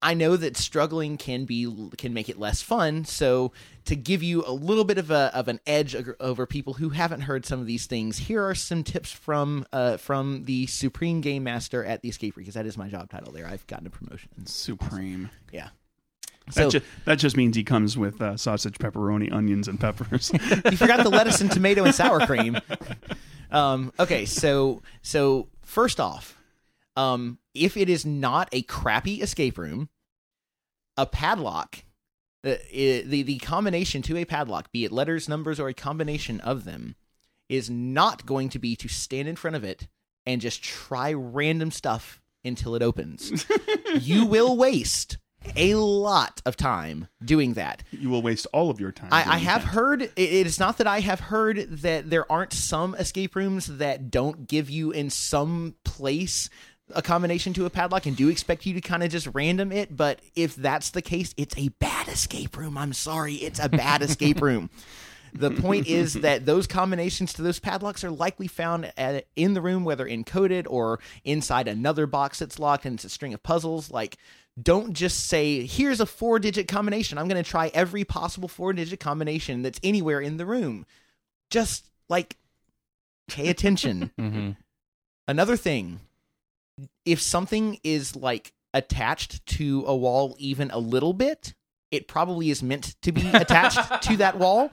I 0.02 0.12
know 0.14 0.36
that 0.36 0.56
struggling 0.56 1.16
can 1.16 1.44
be 1.46 1.90
can 1.96 2.12
make 2.12 2.28
it 2.28 2.38
less 2.38 2.60
fun. 2.60 3.04
So 3.04 3.52
to 3.86 3.96
give 3.96 4.22
you 4.22 4.44
a 4.46 4.52
little 4.52 4.84
bit 4.84 4.98
of 4.98 5.10
a 5.10 5.30
of 5.34 5.48
an 5.48 5.60
edge 5.66 5.96
over 6.20 6.46
people 6.46 6.74
who 6.74 6.90
haven't 6.90 7.22
heard 7.22 7.46
some 7.46 7.58
of 7.60 7.66
these 7.66 7.86
things, 7.86 8.18
here 8.18 8.42
are 8.46 8.54
some 8.54 8.84
tips 8.84 9.10
from 9.10 9.64
uh, 9.72 9.96
from 9.96 10.44
the 10.44 10.66
supreme 10.66 11.20
game 11.22 11.44
master 11.44 11.84
at 11.84 12.02
the 12.02 12.08
escape 12.10 12.36
room 12.36 12.42
because 12.42 12.54
that 12.54 12.66
is 12.66 12.76
my 12.76 12.88
job 12.88 13.08
title. 13.08 13.32
There, 13.32 13.46
I've 13.46 13.66
gotten 13.66 13.86
a 13.86 13.90
promotion. 13.90 14.28
Supreme. 14.46 15.30
Yeah. 15.52 15.68
That, 16.48 16.54
So 16.54 16.70
ju- 16.70 16.80
that 17.06 17.18
just 17.18 17.38
means 17.38 17.56
he 17.56 17.64
comes 17.64 17.96
with 17.96 18.20
uh, 18.20 18.36
sausage, 18.36 18.76
pepperoni, 18.76 19.32
onions, 19.32 19.66
and 19.66 19.80
peppers. 19.80 20.30
you 20.70 20.76
forgot 20.76 21.02
the 21.02 21.08
lettuce 21.08 21.40
and 21.40 21.50
tomato 21.50 21.84
and 21.84 21.94
sour 21.94 22.26
cream. 22.26 22.58
Um, 23.50 23.92
okay, 24.00 24.24
so 24.24 24.82
so 25.02 25.46
first 25.62 26.00
off, 26.00 26.36
um, 26.96 27.38
if 27.54 27.76
it 27.76 27.88
is 27.88 28.04
not 28.04 28.48
a 28.52 28.62
crappy 28.62 29.20
escape 29.22 29.58
room, 29.58 29.88
a 30.96 31.06
padlock, 31.06 31.84
uh, 32.44 32.56
the 32.72 33.22
the 33.22 33.38
combination 33.38 34.02
to 34.02 34.16
a 34.16 34.24
padlock, 34.24 34.70
be 34.72 34.84
it 34.84 34.92
letters, 34.92 35.28
numbers, 35.28 35.58
or 35.58 35.68
a 35.68 35.74
combination 35.74 36.40
of 36.40 36.64
them, 36.64 36.96
is 37.48 37.70
not 37.70 38.26
going 38.26 38.48
to 38.50 38.58
be 38.58 38.76
to 38.76 38.88
stand 38.88 39.28
in 39.28 39.36
front 39.36 39.56
of 39.56 39.64
it 39.64 39.88
and 40.26 40.40
just 40.40 40.62
try 40.62 41.12
random 41.12 41.70
stuff 41.70 42.20
until 42.44 42.74
it 42.74 42.82
opens. 42.82 43.46
you 44.00 44.26
will 44.26 44.56
waste 44.56 45.18
a 45.56 45.74
lot 45.74 46.40
of 46.46 46.56
time 46.56 47.08
doing 47.22 47.54
that. 47.54 47.82
you 47.90 48.08
will 48.08 48.22
waste 48.22 48.46
all 48.52 48.70
of 48.70 48.80
your 48.80 48.92
time. 48.92 49.10
I, 49.12 49.34
I 49.34 49.38
have 49.38 49.62
that. 49.62 49.68
heard 49.68 50.02
it 50.02 50.12
is 50.16 50.58
not 50.58 50.78
that 50.78 50.86
I 50.86 51.00
have 51.00 51.20
heard 51.20 51.58
that 51.70 52.08
there 52.08 52.30
aren't 52.30 52.52
some 52.52 52.94
escape 52.94 53.36
rooms 53.36 53.66
that 53.66 54.10
don't 54.10 54.48
give 54.48 54.70
you 54.70 54.90
in 54.90 55.10
some 55.10 55.74
place 55.84 56.48
a 56.92 57.02
combination 57.02 57.52
to 57.54 57.66
a 57.66 57.70
padlock 57.70 58.06
and 58.06 58.16
do 58.16 58.28
expect 58.28 58.66
you 58.66 58.74
to 58.74 58.80
kind 58.80 59.02
of 59.02 59.10
just 59.10 59.28
random 59.32 59.72
it. 59.72 59.96
But 59.96 60.20
if 60.36 60.54
that's 60.54 60.90
the 60.90 61.02
case, 61.02 61.34
it's 61.36 61.56
a 61.56 61.68
bad 61.68 62.08
escape 62.08 62.56
room. 62.56 62.76
I'm 62.76 62.92
sorry, 62.92 63.34
it's 63.34 63.58
a 63.58 63.68
bad 63.68 64.02
escape 64.02 64.40
room. 64.42 64.70
The 65.36 65.50
point 65.50 65.88
is 65.88 66.12
that 66.14 66.46
those 66.46 66.68
combinations 66.68 67.32
to 67.32 67.42
those 67.42 67.58
padlocks 67.58 68.04
are 68.04 68.10
likely 68.10 68.46
found 68.46 68.92
at, 68.96 69.26
in 69.34 69.54
the 69.54 69.60
room, 69.60 69.84
whether 69.84 70.06
encoded 70.06 70.66
or 70.70 71.00
inside 71.24 71.66
another 71.66 72.06
box 72.06 72.38
that's 72.38 72.60
locked, 72.60 72.84
and 72.84 72.94
it's 72.94 73.04
a 73.04 73.08
string 73.08 73.34
of 73.34 73.42
puzzles. 73.42 73.90
Like, 73.90 74.16
don't 74.62 74.92
just 74.92 75.26
say, 75.26 75.66
"Here's 75.66 75.98
a 75.98 76.06
four-digit 76.06 76.68
combination. 76.68 77.18
I'm 77.18 77.26
going 77.26 77.42
to 77.42 77.50
try 77.50 77.72
every 77.74 78.04
possible 78.04 78.48
four-digit 78.48 79.00
combination 79.00 79.62
that's 79.62 79.80
anywhere 79.82 80.20
in 80.20 80.36
the 80.36 80.46
room." 80.46 80.86
Just 81.50 81.86
like 82.08 82.36
pay 83.26 83.48
attention. 83.48 84.12
hmm 84.18 84.50
Another 85.26 85.56
thing, 85.56 85.98
if 87.04 87.20
something 87.20 87.78
is 87.84 88.16
like 88.16 88.52
attached 88.72 89.44
to 89.46 89.84
a 89.86 89.94
wall 89.94 90.36
even 90.38 90.70
a 90.70 90.78
little 90.78 91.12
bit, 91.12 91.54
it 91.90 92.08
probably 92.08 92.50
is 92.50 92.62
meant 92.62 92.96
to 93.02 93.12
be 93.12 93.28
attached 93.34 94.02
to 94.02 94.16
that 94.18 94.38
wall. 94.38 94.70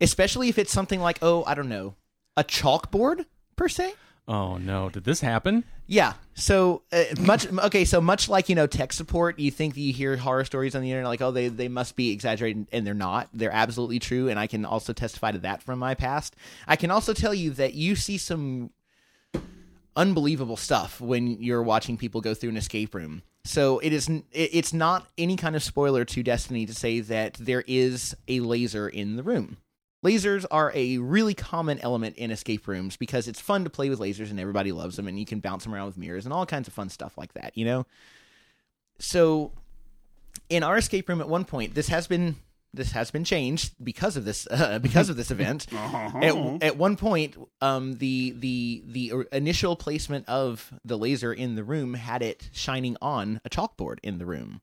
Especially 0.00 0.48
if 0.48 0.58
it's 0.58 0.72
something 0.72 1.00
like, 1.00 1.18
oh, 1.22 1.44
I 1.46 1.54
don't 1.54 1.68
know, 1.68 1.94
a 2.36 2.44
chalkboard 2.44 3.24
per 3.56 3.68
se. 3.68 3.94
Oh 4.26 4.56
no! 4.56 4.88
Did 4.88 5.04
this 5.04 5.20
happen? 5.20 5.64
Yeah. 5.86 6.14
So 6.32 6.82
uh, 6.92 7.04
much 7.20 7.46
okay. 7.46 7.84
So 7.84 8.00
much 8.00 8.26
like 8.26 8.48
you 8.48 8.54
know 8.54 8.66
tech 8.66 8.94
support, 8.94 9.38
you 9.38 9.50
think 9.50 9.76
you 9.76 9.92
hear 9.92 10.16
horror 10.16 10.44
stories 10.46 10.74
on 10.74 10.80
the 10.80 10.90
internet 10.90 11.10
like, 11.10 11.20
oh, 11.20 11.30
they 11.30 11.48
they 11.48 11.68
must 11.68 11.94
be 11.94 12.10
exaggerated, 12.10 12.66
and 12.72 12.86
they're 12.86 12.94
not. 12.94 13.28
They're 13.34 13.52
absolutely 13.52 13.98
true, 13.98 14.30
and 14.30 14.38
I 14.38 14.46
can 14.46 14.64
also 14.64 14.94
testify 14.94 15.32
to 15.32 15.38
that 15.40 15.62
from 15.62 15.78
my 15.78 15.94
past. 15.94 16.36
I 16.66 16.76
can 16.76 16.90
also 16.90 17.12
tell 17.12 17.34
you 17.34 17.50
that 17.50 17.74
you 17.74 17.96
see 17.96 18.16
some 18.16 18.70
unbelievable 19.96 20.56
stuff 20.56 21.00
when 21.00 21.42
you're 21.42 21.62
watching 21.62 21.96
people 21.96 22.20
go 22.20 22.34
through 22.34 22.50
an 22.50 22.56
escape 22.56 22.94
room. 22.94 23.22
So 23.44 23.78
it 23.80 23.92
is 23.92 24.10
it's 24.32 24.72
not 24.72 25.06
any 25.18 25.36
kind 25.36 25.54
of 25.54 25.62
spoiler 25.62 26.04
to 26.06 26.22
Destiny 26.22 26.66
to 26.66 26.74
say 26.74 27.00
that 27.00 27.34
there 27.34 27.62
is 27.66 28.16
a 28.26 28.40
laser 28.40 28.88
in 28.88 29.16
the 29.16 29.22
room. 29.22 29.58
Lasers 30.04 30.44
are 30.50 30.70
a 30.74 30.98
really 30.98 31.34
common 31.34 31.78
element 31.80 32.16
in 32.16 32.30
escape 32.30 32.66
rooms 32.66 32.96
because 32.96 33.26
it's 33.26 33.40
fun 33.40 33.64
to 33.64 33.70
play 33.70 33.88
with 33.88 34.00
lasers 34.00 34.30
and 34.30 34.38
everybody 34.38 34.70
loves 34.70 34.96
them 34.96 35.08
and 35.08 35.18
you 35.18 35.24
can 35.24 35.40
bounce 35.40 35.64
them 35.64 35.74
around 35.74 35.86
with 35.86 35.96
mirrors 35.96 36.26
and 36.26 36.32
all 36.32 36.44
kinds 36.44 36.68
of 36.68 36.74
fun 36.74 36.90
stuff 36.90 37.16
like 37.16 37.32
that, 37.34 37.56
you 37.56 37.64
know? 37.64 37.86
So 38.98 39.52
in 40.50 40.62
our 40.62 40.76
escape 40.76 41.08
room 41.08 41.22
at 41.22 41.28
one 41.28 41.44
point, 41.44 41.74
this 41.74 41.88
has 41.88 42.06
been 42.06 42.36
this 42.74 42.92
has 42.92 43.10
been 43.10 43.24
changed 43.24 43.74
because 43.82 44.16
of 44.16 44.24
this 44.24 44.46
uh, 44.50 44.78
because 44.78 45.08
of 45.08 45.16
this 45.16 45.30
event. 45.30 45.66
Uh-huh. 45.84 46.18
At, 46.18 46.62
at 46.62 46.76
one 46.76 46.96
point, 46.96 47.36
um, 47.60 47.94
the 47.94 48.34
the 48.36 48.82
the 48.86 49.26
initial 49.32 49.76
placement 49.76 50.28
of 50.28 50.72
the 50.84 50.96
laser 50.96 51.32
in 51.32 51.56
the 51.56 51.64
room 51.64 51.94
had 51.94 52.22
it 52.22 52.48
shining 52.52 52.96
on 53.02 53.40
a 53.44 53.50
chalkboard 53.50 53.98
in 54.02 54.18
the 54.18 54.26
room. 54.26 54.60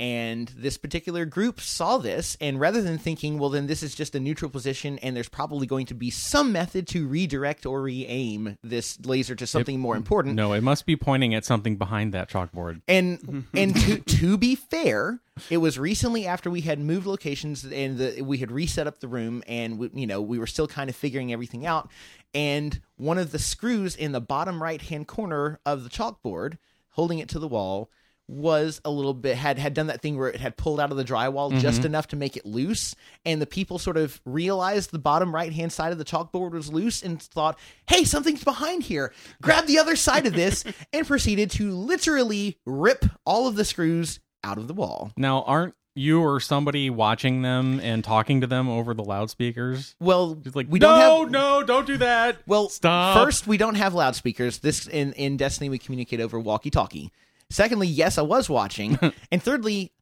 And 0.00 0.48
this 0.56 0.78
particular 0.78 1.26
group 1.26 1.60
saw 1.60 1.98
this, 1.98 2.34
and 2.40 2.58
rather 2.58 2.80
than 2.80 2.96
thinking, 2.96 3.38
well, 3.38 3.50
then 3.50 3.66
this 3.66 3.82
is 3.82 3.94
just 3.94 4.14
a 4.14 4.20
neutral 4.20 4.50
position, 4.50 4.98
and 5.00 5.14
there's 5.14 5.28
probably 5.28 5.66
going 5.66 5.84
to 5.86 5.94
be 5.94 6.08
some 6.08 6.52
method 6.52 6.88
to 6.88 7.06
redirect 7.06 7.66
or 7.66 7.82
re 7.82 8.06
aim 8.06 8.56
this 8.62 8.98
laser 9.04 9.34
to 9.34 9.46
something 9.46 9.78
more 9.78 9.96
important, 9.96 10.36
No, 10.36 10.54
it 10.54 10.62
must 10.62 10.86
be 10.86 10.96
pointing 10.96 11.34
at 11.34 11.44
something 11.44 11.76
behind 11.76 12.14
that 12.14 12.30
chalkboard. 12.30 12.80
and 12.88 13.44
and 13.52 13.76
to 13.76 13.98
to 13.98 14.38
be 14.38 14.54
fair, 14.54 15.20
it 15.50 15.58
was 15.58 15.78
recently 15.78 16.26
after 16.26 16.48
we 16.48 16.62
had 16.62 16.78
moved 16.78 17.06
locations 17.06 17.62
and 17.64 17.98
the, 17.98 18.22
we 18.22 18.38
had 18.38 18.50
reset 18.50 18.86
up 18.86 19.00
the 19.00 19.08
room, 19.08 19.42
and 19.46 19.78
we, 19.78 19.90
you 19.92 20.06
know 20.06 20.22
we 20.22 20.38
were 20.38 20.46
still 20.46 20.66
kind 20.66 20.88
of 20.88 20.96
figuring 20.96 21.30
everything 21.30 21.66
out. 21.66 21.90
And 22.32 22.80
one 22.96 23.18
of 23.18 23.32
the 23.32 23.38
screws 23.38 23.96
in 23.96 24.12
the 24.12 24.20
bottom 24.22 24.62
right 24.62 24.80
hand 24.80 25.08
corner 25.08 25.60
of 25.66 25.84
the 25.84 25.90
chalkboard, 25.90 26.56
holding 26.90 27.18
it 27.18 27.28
to 27.30 27.38
the 27.38 27.48
wall, 27.48 27.90
was 28.30 28.80
a 28.84 28.90
little 28.90 29.12
bit 29.12 29.36
had 29.36 29.58
had 29.58 29.74
done 29.74 29.88
that 29.88 30.00
thing 30.00 30.16
where 30.16 30.28
it 30.28 30.40
had 30.40 30.56
pulled 30.56 30.78
out 30.78 30.90
of 30.90 30.96
the 30.96 31.04
drywall 31.04 31.50
mm-hmm. 31.50 31.58
just 31.58 31.84
enough 31.84 32.06
to 32.06 32.16
make 32.16 32.36
it 32.36 32.46
loose 32.46 32.94
and 33.24 33.42
the 33.42 33.46
people 33.46 33.78
sort 33.78 33.96
of 33.96 34.20
realized 34.24 34.92
the 34.92 34.98
bottom 34.98 35.34
right 35.34 35.52
hand 35.52 35.72
side 35.72 35.90
of 35.90 35.98
the 35.98 36.04
chalkboard 36.04 36.52
was 36.52 36.72
loose 36.72 37.02
and 37.02 37.20
thought 37.20 37.58
hey 37.88 38.04
something's 38.04 38.44
behind 38.44 38.84
here 38.84 39.12
grab 39.42 39.66
the 39.66 39.78
other 39.78 39.96
side 39.96 40.26
of 40.26 40.32
this 40.32 40.64
and 40.92 41.06
proceeded 41.06 41.50
to 41.50 41.72
literally 41.72 42.56
rip 42.64 43.04
all 43.26 43.48
of 43.48 43.56
the 43.56 43.64
screws 43.64 44.20
out 44.44 44.58
of 44.58 44.68
the 44.68 44.74
wall 44.74 45.10
Now, 45.16 45.42
aren't 45.42 45.74
you 45.96 46.22
or 46.22 46.38
somebody 46.38 46.88
watching 46.88 47.42
them 47.42 47.80
and 47.80 48.04
talking 48.04 48.40
to 48.42 48.46
them 48.46 48.68
over 48.68 48.94
the 48.94 49.02
loudspeakers? 49.02 49.96
well 50.00 50.34
Just 50.36 50.54
like, 50.54 50.66
we 50.70 50.78
no, 50.78 50.86
don't 50.88 51.22
have 51.24 51.30
no, 51.32 51.62
don't 51.64 51.86
do 51.86 51.96
that. 51.98 52.38
Well, 52.46 52.68
Stop. 52.68 53.16
First, 53.24 53.46
we 53.46 53.56
don't 53.56 53.74
have 53.74 53.92
loudspeakers. 53.92 54.60
This 54.60 54.86
in 54.86 55.12
in 55.14 55.36
Destiny 55.36 55.68
we 55.68 55.78
communicate 55.78 56.20
over 56.20 56.38
walkie-talkie. 56.38 57.10
Secondly, 57.50 57.86
yes, 57.88 58.16
I 58.18 58.22
was 58.22 58.48
watching. 58.48 58.98
and 59.32 59.42
thirdly, 59.42 59.92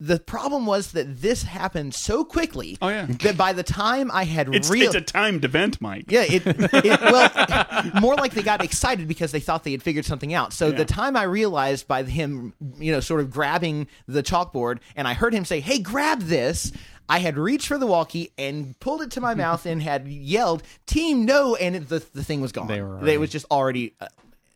the 0.00 0.18
problem 0.20 0.64
was 0.64 0.92
that 0.92 1.20
this 1.22 1.42
happened 1.42 1.92
so 1.92 2.24
quickly 2.24 2.78
Oh, 2.80 2.88
yeah. 2.88 3.06
that 3.06 3.36
by 3.36 3.52
the 3.52 3.64
time 3.64 4.10
I 4.12 4.22
had 4.24 4.54
It's, 4.54 4.70
real 4.70 4.86
it's 4.86 4.94
a 4.94 5.00
timed 5.00 5.44
event, 5.44 5.80
Mike. 5.80 6.04
yeah, 6.08 6.22
it, 6.22 6.44
it 6.46 7.00
well 7.00 7.90
more 8.00 8.14
like 8.14 8.32
they 8.32 8.42
got 8.42 8.62
excited 8.62 9.08
because 9.08 9.32
they 9.32 9.40
thought 9.40 9.64
they 9.64 9.72
had 9.72 9.82
figured 9.82 10.04
something 10.04 10.32
out. 10.32 10.52
So 10.52 10.68
Yeah. 10.68 10.76
the 10.76 10.84
time 10.84 11.16
I 11.16 11.24
realized 11.24 11.88
by 11.88 12.04
him, 12.04 12.54
you 12.78 12.92
know, 12.92 13.00
sort 13.00 13.20
of 13.20 13.30
grabbing 13.30 13.88
the 14.06 14.22
chalkboard, 14.22 14.78
and 14.94 15.08
I 15.08 15.14
heard 15.14 15.34
him 15.34 15.44
say, 15.44 15.58
"Hey, 15.60 15.80
grab 15.80 16.20
this." 16.22 16.70
I 17.10 17.18
had 17.20 17.36
reached 17.38 17.66
for 17.66 17.78
the 17.78 17.86
walkie 17.86 18.32
and 18.38 18.78
pulled 18.80 19.00
it 19.02 19.10
to 19.12 19.20
my 19.20 19.34
mouth 19.44 19.66
and 19.66 19.82
had 19.82 20.06
yelled, 20.06 20.62
"Team, 20.86 21.24
no!" 21.24 21.56
And 21.56 21.74
it, 21.74 21.88
the 21.88 22.04
the 22.14 22.22
thing 22.22 22.40
was 22.40 22.52
gone. 22.52 22.68
They 22.68 22.80
were 22.82 23.04
It 23.04 23.18
was 23.18 23.30
just 23.30 23.46
already. 23.50 23.94
Uh, 24.00 24.06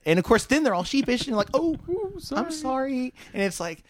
and 0.05 0.18
of 0.18 0.24
course, 0.24 0.44
then 0.46 0.62
they're 0.62 0.74
all 0.74 0.84
sheepish 0.84 1.26
and 1.26 1.36
like, 1.36 1.50
"Oh, 1.55 1.76
sorry." 2.18 2.44
I'm 2.44 2.50
sorry," 2.53 3.14
and 3.32 3.42
it's 3.42 3.61
like, 3.61 3.82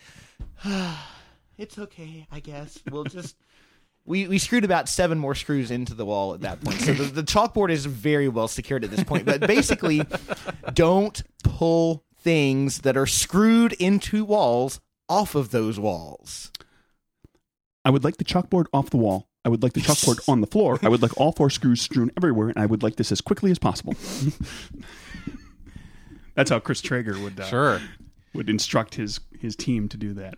"It's 1.58 1.78
okay, 1.78 2.26
I 2.30 2.40
guess. 2.40 2.78
We'll 2.90 3.04
just." 3.04 3.36
We, 4.04 4.26
we 4.26 4.38
screwed 4.38 4.64
about 4.64 4.88
seven 4.88 5.16
more 5.16 5.36
screws 5.36 5.70
into 5.70 5.94
the 5.94 6.04
wall 6.04 6.34
at 6.34 6.40
that 6.40 6.60
point. 6.60 6.80
So 6.80 6.92
the, 6.92 7.04
the 7.04 7.22
chalkboard 7.22 7.70
is 7.70 7.86
very 7.86 8.26
well 8.26 8.48
secured 8.48 8.82
at 8.82 8.90
this 8.90 9.04
point. 9.04 9.26
But 9.26 9.42
basically, 9.42 10.02
don't 10.74 11.22
pull 11.44 12.02
things 12.18 12.80
that 12.80 12.96
are 12.96 13.06
screwed 13.06 13.74
into 13.74 14.24
walls 14.24 14.80
off 15.08 15.36
of 15.36 15.52
those 15.52 15.78
walls. 15.78 16.50
I 17.84 17.90
would 17.90 18.02
like 18.02 18.16
the 18.16 18.24
chalkboard 18.24 18.66
off 18.72 18.90
the 18.90 18.96
wall. 18.96 19.28
I 19.44 19.48
would 19.48 19.62
like 19.62 19.72
the 19.72 19.80
chalkboard 19.80 20.28
on 20.28 20.40
the 20.40 20.46
floor. 20.46 20.78
I 20.82 20.88
would 20.88 21.02
like 21.02 21.16
all 21.20 21.32
four 21.32 21.50
screws 21.50 21.80
strewn 21.82 22.10
everywhere, 22.16 22.48
and 22.48 22.58
I 22.58 22.66
would 22.66 22.82
like 22.82 22.96
this 22.96 23.10
as 23.10 23.20
quickly 23.20 23.50
as 23.50 23.58
possible. 23.58 23.94
That's 26.34 26.50
how 26.50 26.58
Chris 26.60 26.80
Traeger 26.80 27.18
would 27.18 27.38
uh, 27.38 27.44
Sure. 27.44 27.80
would 28.34 28.48
instruct 28.48 28.94
his 28.94 29.20
his 29.38 29.56
team 29.56 29.88
to 29.88 29.96
do 29.96 30.14
that. 30.14 30.36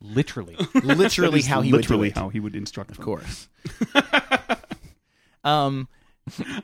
Literally. 0.00 0.56
Literally 0.82 1.42
how 1.42 1.60
he 1.62 1.72
literally 1.72 2.08
would 2.08 2.16
how 2.16 2.28
he 2.28 2.40
would 2.40 2.56
instruct. 2.56 2.90
Of 2.90 3.00
course. 3.00 3.48
um, 5.44 5.88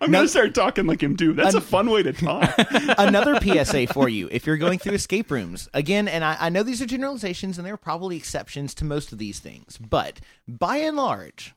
I'm 0.01 0.11
gonna 0.11 0.29
start 0.29 0.55
talking 0.55 0.87
like 0.87 1.03
him 1.03 1.17
too. 1.17 1.33
That's 1.35 1.55
a 1.55 1.61
fun 1.61 1.91
way 1.91 2.03
to 2.03 2.13
talk. 2.13 2.53
another 2.99 3.39
PSA 3.41 3.89
for 3.89 4.09
you 4.09 4.29
if 4.31 4.47
you're 4.47 4.57
going 4.57 4.79
through 4.79 4.95
escape 4.95 5.31
rooms. 5.31 5.69
Again, 5.75 6.09
and 6.09 6.25
I, 6.25 6.37
I 6.41 6.49
know 6.49 6.63
these 6.63 6.81
are 6.81 6.87
generalizations 6.87 7.59
and 7.59 7.67
there 7.67 7.75
are 7.75 7.79
probably 7.79 8.17
exceptions 8.17 8.75
to 8.75 8.85
most 8.85 9.13
of 9.13 9.19
these 9.19 9.39
things, 9.39 9.79
but 9.79 10.21
by 10.49 10.77
and 10.79 10.97
large, 10.97 11.55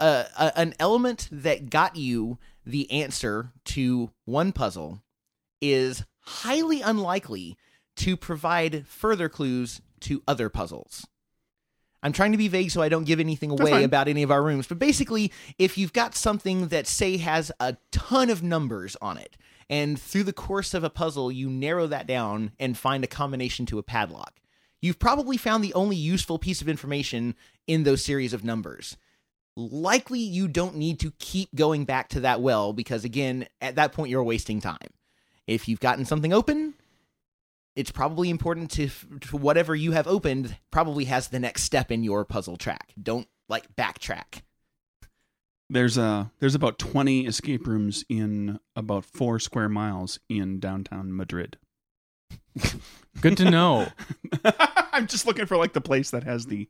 uh, 0.00 0.24
a, 0.38 0.58
an 0.58 0.74
element 0.80 1.28
that 1.30 1.68
got 1.68 1.96
you 1.96 2.38
the 2.64 2.90
answer 2.90 3.52
to 3.66 4.10
one 4.24 4.52
puzzle 4.52 5.02
is 5.60 6.04
highly 6.20 6.80
unlikely 6.82 7.56
to 7.96 8.16
provide 8.16 8.86
further 8.86 9.28
clues 9.28 9.80
to 10.00 10.22
other 10.26 10.48
puzzles. 10.48 11.06
I'm 12.02 12.12
trying 12.12 12.32
to 12.32 12.38
be 12.38 12.48
vague 12.48 12.70
so 12.70 12.80
I 12.80 12.88
don't 12.88 13.04
give 13.04 13.20
anything 13.20 13.50
away 13.50 13.84
about 13.84 14.08
any 14.08 14.22
of 14.22 14.30
our 14.30 14.42
rooms, 14.42 14.66
but 14.66 14.78
basically, 14.78 15.30
if 15.58 15.76
you've 15.76 15.92
got 15.92 16.14
something 16.14 16.68
that, 16.68 16.86
say, 16.86 17.18
has 17.18 17.52
a 17.60 17.76
ton 17.92 18.30
of 18.30 18.42
numbers 18.42 18.96
on 19.02 19.18
it, 19.18 19.36
and 19.68 20.00
through 20.00 20.22
the 20.24 20.32
course 20.32 20.72
of 20.72 20.82
a 20.82 20.90
puzzle, 20.90 21.30
you 21.30 21.50
narrow 21.50 21.86
that 21.86 22.06
down 22.06 22.52
and 22.58 22.78
find 22.78 23.04
a 23.04 23.08
combination 23.08 23.66
to 23.66 23.78
a 23.78 23.82
padlock, 23.82 24.40
you've 24.80 24.98
probably 24.98 25.36
found 25.36 25.62
the 25.62 25.74
only 25.74 25.96
useful 25.96 26.38
piece 26.38 26.62
of 26.62 26.68
information 26.68 27.34
in 27.66 27.84
those 27.84 28.02
series 28.02 28.32
of 28.32 28.44
numbers. 28.44 28.96
Likely, 29.54 30.20
you 30.20 30.48
don't 30.48 30.76
need 30.76 31.00
to 31.00 31.12
keep 31.18 31.54
going 31.54 31.84
back 31.84 32.08
to 32.10 32.20
that 32.20 32.40
well 32.40 32.72
because, 32.72 33.04
again, 33.04 33.46
at 33.60 33.74
that 33.74 33.92
point, 33.92 34.10
you're 34.10 34.24
wasting 34.24 34.60
time. 34.60 34.78
If 35.50 35.66
you've 35.66 35.80
gotten 35.80 36.04
something 36.04 36.32
open, 36.32 36.74
it's 37.74 37.90
probably 37.90 38.30
important 38.30 38.70
to, 38.72 38.88
to 39.22 39.36
whatever 39.36 39.74
you 39.74 39.90
have 39.92 40.06
opened 40.06 40.56
probably 40.70 41.06
has 41.06 41.26
the 41.26 41.40
next 41.40 41.64
step 41.64 41.90
in 41.90 42.04
your 42.04 42.24
puzzle 42.24 42.56
track. 42.56 42.92
Don't 43.00 43.26
like 43.48 43.74
backtrack. 43.74 44.42
There's 45.68 45.98
uh 45.98 46.26
there's 46.38 46.54
about 46.54 46.78
20 46.78 47.26
escape 47.26 47.66
rooms 47.66 48.04
in 48.08 48.60
about 48.76 49.04
four 49.04 49.40
square 49.40 49.68
miles 49.68 50.20
in 50.28 50.60
downtown 50.60 51.16
Madrid. 51.16 51.58
Good 53.20 53.36
to 53.38 53.50
know. 53.50 53.88
I'm 54.92 55.08
just 55.08 55.26
looking 55.26 55.46
for 55.46 55.56
like 55.56 55.72
the 55.72 55.80
place 55.80 56.10
that 56.10 56.22
has 56.24 56.46
the, 56.46 56.68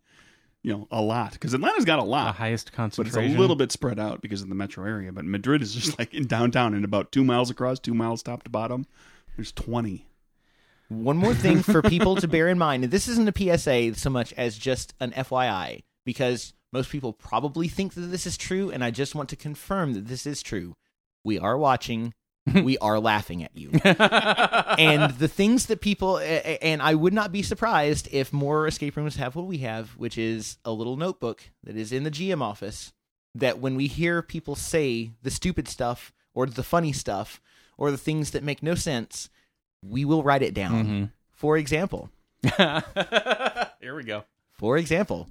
you 0.62 0.72
know, 0.72 0.86
a 0.90 1.00
lot 1.00 1.32
because 1.32 1.54
Atlanta's 1.54 1.84
got 1.84 1.98
a 1.98 2.02
lot, 2.02 2.20
The 2.20 2.26
lot, 2.26 2.34
highest 2.36 2.70
but 2.74 3.06
it's 3.06 3.16
a 3.16 3.20
little 3.20 3.56
bit 3.56 3.72
spread 3.72 3.98
out 3.98 4.20
because 4.20 4.42
of 4.42 4.48
the 4.48 4.54
metro 4.54 4.84
area. 4.84 5.12
But 5.12 5.24
Madrid 5.24 5.62
is 5.62 5.74
just 5.74 5.98
like 5.98 6.12
in 6.12 6.26
downtown 6.26 6.74
and 6.74 6.84
about 6.84 7.12
two 7.12 7.24
miles 7.24 7.50
across, 7.50 7.78
two 7.78 7.94
miles 7.94 8.22
top 8.22 8.42
to 8.42 8.50
bottom. 8.50 8.86
There's 9.36 9.52
20. 9.52 10.06
One 10.88 11.16
more 11.16 11.34
thing 11.34 11.62
for 11.62 11.82
people 11.82 12.16
to 12.16 12.28
bear 12.28 12.48
in 12.48 12.58
mind, 12.58 12.84
and 12.84 12.92
this 12.92 13.08
isn't 13.08 13.28
a 13.28 13.58
PSA 13.58 13.94
so 13.94 14.10
much 14.10 14.32
as 14.34 14.58
just 14.58 14.92
an 15.00 15.12
FYI, 15.12 15.82
because 16.04 16.52
most 16.72 16.90
people 16.90 17.12
probably 17.12 17.68
think 17.68 17.94
that 17.94 18.02
this 18.02 18.26
is 18.26 18.36
true, 18.36 18.70
and 18.70 18.84
I 18.84 18.90
just 18.90 19.14
want 19.14 19.28
to 19.30 19.36
confirm 19.36 19.94
that 19.94 20.08
this 20.08 20.26
is 20.26 20.42
true. 20.42 20.74
We 21.24 21.38
are 21.38 21.56
watching, 21.56 22.12
we 22.54 22.78
are 22.78 22.98
laughing 22.98 23.42
at 23.44 23.56
you. 23.56 23.70
and 23.84 25.12
the 25.18 25.28
things 25.28 25.66
that 25.66 25.80
people, 25.80 26.18
and 26.18 26.80
I 26.82 26.94
would 26.94 27.12
not 27.12 27.32
be 27.32 27.42
surprised 27.42 28.08
if 28.12 28.32
more 28.32 28.66
escape 28.66 28.96
rooms 28.96 29.16
have 29.16 29.36
what 29.36 29.46
we 29.46 29.58
have, 29.58 29.90
which 29.90 30.16
is 30.16 30.58
a 30.64 30.72
little 30.72 30.96
notebook 30.96 31.42
that 31.64 31.76
is 31.76 31.92
in 31.92 32.04
the 32.04 32.10
GM 32.10 32.42
office. 32.42 32.92
That 33.34 33.60
when 33.60 33.76
we 33.76 33.86
hear 33.86 34.22
people 34.22 34.56
say 34.56 35.12
the 35.22 35.30
stupid 35.30 35.68
stuff 35.68 36.12
or 36.34 36.46
the 36.46 36.64
funny 36.64 36.92
stuff 36.92 37.40
or 37.78 37.92
the 37.92 37.96
things 37.96 38.32
that 38.32 38.42
make 38.42 38.60
no 38.60 38.74
sense, 38.74 39.30
we 39.82 40.04
will 40.04 40.24
write 40.24 40.42
it 40.42 40.52
down. 40.52 40.84
Mm-hmm. 40.84 41.04
For 41.30 41.56
example, 41.56 42.10
Here 43.80 43.94
we 43.94 44.04
go. 44.04 44.24
for 44.52 44.76
example, 44.78 45.28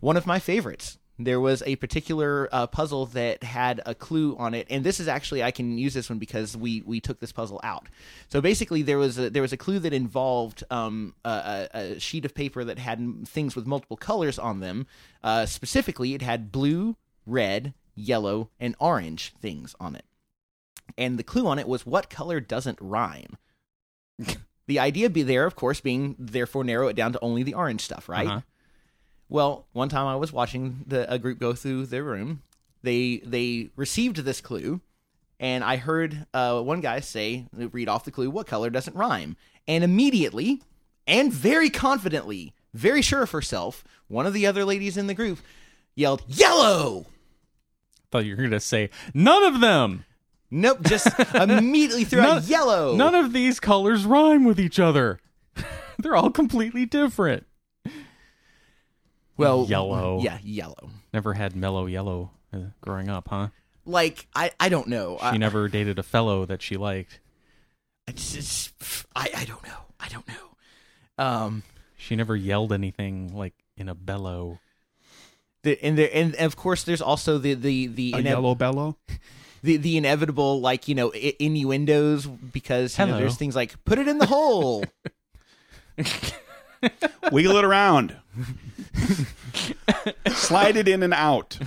one 0.00 0.16
of 0.16 0.26
my 0.26 0.38
favorites. 0.38 0.98
There 1.18 1.40
was 1.40 1.62
a 1.66 1.76
particular 1.76 2.48
uh, 2.50 2.66
puzzle 2.66 3.06
that 3.06 3.42
had 3.42 3.80
a 3.84 3.94
clue 3.94 4.34
on 4.38 4.54
it, 4.54 4.66
and 4.70 4.82
this 4.82 4.98
is 4.98 5.08
actually 5.08 5.42
I 5.42 5.50
can 5.50 5.76
use 5.76 5.94
this 5.94 6.08
one 6.08 6.18
because 6.18 6.56
we 6.56 6.82
we 6.82 7.00
took 7.00 7.20
this 7.20 7.32
puzzle 7.32 7.60
out. 7.62 7.88
So 8.28 8.40
basically, 8.40 8.82
there 8.82 8.98
was 8.98 9.18
a, 9.18 9.28
there 9.30 9.42
was 9.42 9.52
a 9.52 9.58
clue 9.58 9.78
that 9.80 9.92
involved 9.92 10.64
um, 10.70 11.14
a, 11.24 11.68
a, 11.74 12.00
sheet 12.00 12.24
of 12.24 12.34
paper 12.34 12.64
that 12.64 12.78
had 12.78 13.28
things 13.28 13.54
with 13.54 13.66
multiple 13.66 13.96
colors 13.96 14.38
on 14.38 14.60
them. 14.60 14.86
Uh, 15.22 15.44
specifically, 15.46 16.14
it 16.14 16.22
had 16.22 16.50
blue, 16.50 16.96
red, 17.26 17.74
yellow, 17.94 18.48
and 18.58 18.74
orange 18.80 19.34
things 19.40 19.76
on 19.78 19.94
it, 19.94 20.06
and 20.96 21.18
the 21.18 21.24
clue 21.24 21.46
on 21.46 21.58
it 21.58 21.68
was 21.68 21.84
what 21.84 22.10
color 22.10 22.40
doesn't 22.40 22.78
rhyme. 22.80 23.36
the 24.66 24.78
idea 24.78 25.10
be 25.10 25.22
there, 25.22 25.44
of 25.44 25.56
course, 25.56 25.80
being 25.80 26.16
therefore 26.18 26.64
narrow 26.64 26.88
it 26.88 26.96
down 26.96 27.12
to 27.12 27.20
only 27.20 27.42
the 27.42 27.54
orange 27.54 27.82
stuff, 27.82 28.08
right? 28.08 28.26
Uh-huh. 28.26 28.40
Well, 29.32 29.64
one 29.72 29.88
time 29.88 30.06
I 30.06 30.16
was 30.16 30.30
watching 30.30 30.84
the, 30.86 31.10
a 31.10 31.18
group 31.18 31.38
go 31.38 31.54
through 31.54 31.86
their 31.86 32.04
room. 32.04 32.42
They 32.82 33.22
they 33.24 33.70
received 33.76 34.18
this 34.18 34.42
clue, 34.42 34.82
and 35.40 35.64
I 35.64 35.76
heard 35.76 36.26
uh, 36.34 36.60
one 36.60 36.82
guy 36.82 37.00
say, 37.00 37.46
read 37.54 37.88
off 37.88 38.04
the 38.04 38.10
clue, 38.10 38.28
what 38.28 38.46
color 38.46 38.68
doesn't 38.68 38.94
rhyme? 38.94 39.38
And 39.66 39.84
immediately, 39.84 40.60
and 41.06 41.32
very 41.32 41.70
confidently, 41.70 42.52
very 42.74 43.00
sure 43.00 43.22
of 43.22 43.30
herself, 43.30 43.84
one 44.06 44.26
of 44.26 44.34
the 44.34 44.46
other 44.46 44.66
ladies 44.66 44.98
in 44.98 45.06
the 45.06 45.14
group 45.14 45.38
yelled, 45.94 46.22
yellow! 46.28 47.06
Thought 48.10 48.26
you 48.26 48.36
were 48.36 48.42
gonna 48.42 48.60
say 48.60 48.90
none 49.14 49.44
of 49.44 49.62
them. 49.62 50.04
Nope, 50.50 50.82
just 50.82 51.08
immediately 51.34 52.04
threw 52.04 52.20
out 52.20 52.42
yellow. 52.42 52.96
None 52.96 53.14
of 53.14 53.32
these 53.32 53.60
colors 53.60 54.04
rhyme 54.04 54.44
with 54.44 54.60
each 54.60 54.78
other. 54.78 55.20
They're 55.98 56.16
all 56.16 56.30
completely 56.30 56.84
different. 56.84 57.46
Well, 59.42 59.66
Yellow. 59.68 60.20
Yeah, 60.22 60.38
yellow. 60.42 60.90
Never 61.12 61.34
had 61.34 61.54
mellow 61.56 61.86
yellow 61.86 62.30
uh, 62.54 62.58
growing 62.80 63.08
up, 63.08 63.28
huh? 63.28 63.48
Like 63.84 64.26
I, 64.34 64.52
I 64.60 64.68
don't 64.68 64.88
know. 64.88 65.18
She 65.20 65.24
I, 65.26 65.36
never 65.36 65.68
dated 65.68 65.98
a 65.98 66.02
fellow 66.02 66.44
that 66.46 66.62
she 66.62 66.76
liked. 66.76 67.20
I, 68.08 68.12
just, 68.12 68.72
I 69.14 69.28
I 69.36 69.44
don't 69.44 69.62
know. 69.66 69.78
I 70.00 70.08
don't 70.08 70.26
know. 70.28 70.34
Um, 71.24 71.62
She 71.96 72.16
never 72.16 72.34
yelled 72.36 72.72
anything 72.72 73.36
like 73.36 73.54
in 73.76 73.88
a 73.88 73.94
bellow. 73.94 74.60
the, 75.62 75.78
and 75.84 75.98
there 75.98 76.10
and 76.12 76.34
of 76.36 76.56
course 76.56 76.84
there's 76.84 77.02
also 77.02 77.38
the 77.38 77.54
the 77.54 77.86
the 77.88 78.12
A 78.14 78.18
inev- 78.18 78.24
yellow 78.24 78.54
bellow. 78.54 78.96
the, 79.62 79.76
the 79.76 79.96
inevitable 79.96 80.60
like 80.60 80.86
you 80.88 80.94
know 80.94 81.12
I- 81.14 81.36
innuendos 81.38 82.26
because 82.26 82.98
you 82.98 83.06
know, 83.06 83.18
there's 83.18 83.36
things 83.36 83.54
like 83.56 83.82
put 83.84 83.98
it 83.98 84.06
in 84.08 84.18
the 84.18 84.26
hole. 84.26 84.84
Wiggle 87.30 87.56
it 87.58 87.64
around. 87.64 88.16
Slide 90.28 90.76
it 90.76 90.88
in 90.88 91.02
and 91.02 91.14
out. 91.14 91.58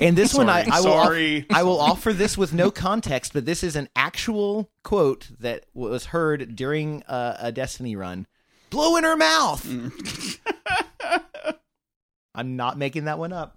And 0.00 0.16
this 0.16 0.34
one 0.34 0.48
I, 0.48 0.66
I 0.70 0.80
will 0.80 0.92
off- 0.92 1.44
I 1.50 1.62
will 1.62 1.80
offer 1.80 2.12
this 2.12 2.36
with 2.38 2.52
no 2.52 2.70
context, 2.70 3.32
but 3.32 3.46
this 3.46 3.62
is 3.62 3.76
an 3.76 3.88
actual 3.96 4.70
quote 4.82 5.28
that 5.40 5.64
was 5.74 6.06
heard 6.06 6.54
during 6.56 7.02
a, 7.08 7.36
a 7.40 7.52
Destiny 7.52 7.96
run. 7.96 8.26
Blow 8.70 8.96
in 8.96 9.04
her 9.04 9.16
mouth. 9.16 9.66
I'm 12.34 12.56
not 12.56 12.78
making 12.78 13.04
that 13.04 13.18
one 13.18 13.32
up. 13.32 13.56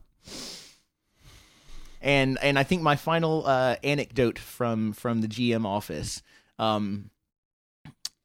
And 2.02 2.38
and 2.42 2.60
I 2.60 2.64
think 2.64 2.82
my 2.82 2.96
final 2.98 3.46
uh, 3.46 3.78
anecdote 3.84 4.38
from 4.38 4.92
from 4.92 5.22
the 5.22 5.28
GM 5.28 5.66
office, 5.66 6.22
um, 6.60 7.12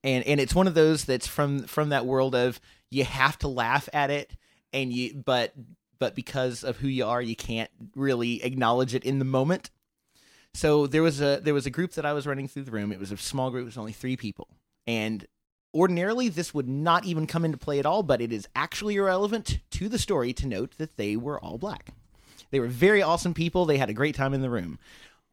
and 0.03 0.25
and 0.27 0.41
it's 0.41 0.55
one 0.55 0.67
of 0.67 0.75
those 0.75 1.05
that's 1.05 1.29
from 1.29 1.61
from 1.65 1.91
that 1.91 2.05
world 2.05 2.35
of 2.35 2.61
you 2.91 3.05
have 3.05 3.39
to 3.39 3.49
laugh 3.49 3.89
at 3.93 4.11
it, 4.11 4.33
and 4.73 4.93
you 4.93 5.23
but 5.25 5.53
but 5.99 6.15
because 6.15 6.65
of 6.65 6.77
who 6.77 6.89
you 6.89 7.05
are, 7.05 7.21
you 7.21 7.37
can't 7.37 7.71
really 7.95 8.43
acknowledge 8.43 8.95
it 8.95 9.05
in 9.05 9.19
the 9.19 9.25
moment. 9.25 9.71
So 10.55 10.87
there 10.87 11.03
was 11.03 11.21
a 11.21 11.41
there 11.43 11.55
was 11.55 11.67
a 11.67 11.71
group 11.71 11.93
that 11.93 12.07
I 12.07 12.13
was 12.13 12.27
running 12.27 12.49
through 12.49 12.65
the 12.65 12.71
room. 12.71 12.93
It 12.93 13.01
was 13.01 13.13
a 13.13 13.17
small 13.17 13.51
group. 13.51 13.63
It 13.63 13.67
was 13.67 13.79
only 13.79 13.93
three 13.93 14.17
people, 14.17 14.49
and 14.87 15.27
ordinarily 15.75 16.29
this 16.29 16.55
would 16.55 16.69
not 16.69 17.05
even 17.05 17.27
come 17.27 17.45
into 17.45 17.59
play 17.59 17.79
at 17.79 17.87
all. 17.87 18.03
But 18.03 18.21
it 18.21 18.33
is 18.33 18.49
actually 18.55 18.97
irrelevant 18.97 19.61
to 19.73 19.89
the 19.89 19.99
story 19.99 20.33
to 20.35 20.47
note 20.47 20.79
that 20.79 20.97
they 20.97 21.17
were 21.17 21.43
all 21.43 21.59
black. 21.59 21.91
They 22.51 22.61
were 22.61 22.69
very 22.69 23.03
awesome 23.03 23.35
people. 23.35 23.67
They 23.67 23.79
had 23.79 23.91
a 23.91 23.95
great 23.95 24.15
time 24.15 24.35
in 24.35 24.41
the 24.41 24.51
room. 24.51 24.79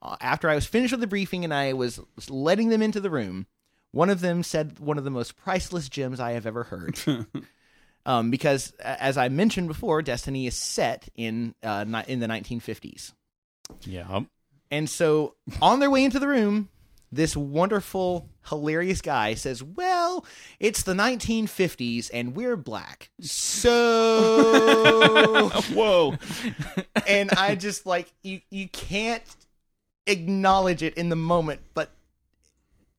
Uh, 0.02 0.18
after 0.20 0.50
I 0.50 0.56
was 0.56 0.66
finished 0.66 0.92
with 0.92 1.02
the 1.02 1.08
briefing 1.08 1.44
and 1.44 1.54
I 1.54 1.74
was 1.74 2.00
letting 2.30 2.70
them 2.70 2.82
into 2.82 3.00
the 3.00 3.10
room, 3.10 3.48
one 3.92 4.10
of 4.10 4.20
them 4.20 4.44
said 4.44 4.80
one 4.80 4.98
of 4.98 5.06
the 5.06 5.10
most 5.10 5.38
priceless 5.38 5.88
gems 5.88 6.20
I 6.20 6.34
have 6.34 6.46
ever 6.46 6.64
heard. 6.64 7.00
um, 8.06 8.30
because, 8.32 8.72
as 8.80 9.18
I 9.18 9.30
mentioned 9.30 9.68
before, 9.68 10.02
Destiny 10.02 10.48
is 10.48 10.56
set 10.56 11.10
in 11.16 11.56
uh, 11.64 11.86
in 12.08 12.20
the 12.20 12.28
1950s. 12.28 13.14
Yeah. 13.82 14.22
And 14.72 14.90
so 14.90 15.36
on 15.62 15.80
their 15.80 15.90
way 15.90 16.04
into 16.04 16.20
the 16.20 16.28
room, 16.28 16.70
this 17.12 17.36
wonderful, 17.36 18.30
hilarious 18.50 19.02
guy 19.02 19.34
says, 19.36 19.64
Well, 19.64 20.26
it's 20.60 20.84
the 20.84 20.94
1950s 20.94 22.10
and 22.14 22.36
we're 22.36 22.58
black. 22.58 23.10
So. 23.22 23.72
Whoa. 25.74 26.16
and 27.08 27.32
I 27.32 27.56
just 27.56 27.86
like, 27.86 28.12
you, 28.22 28.42
you 28.50 28.68
can't 28.70 29.24
acknowledge 30.08 30.84
it 30.84 30.96
in 30.96 31.10
the 31.10 31.16
moment, 31.16 31.62
but 31.74 31.92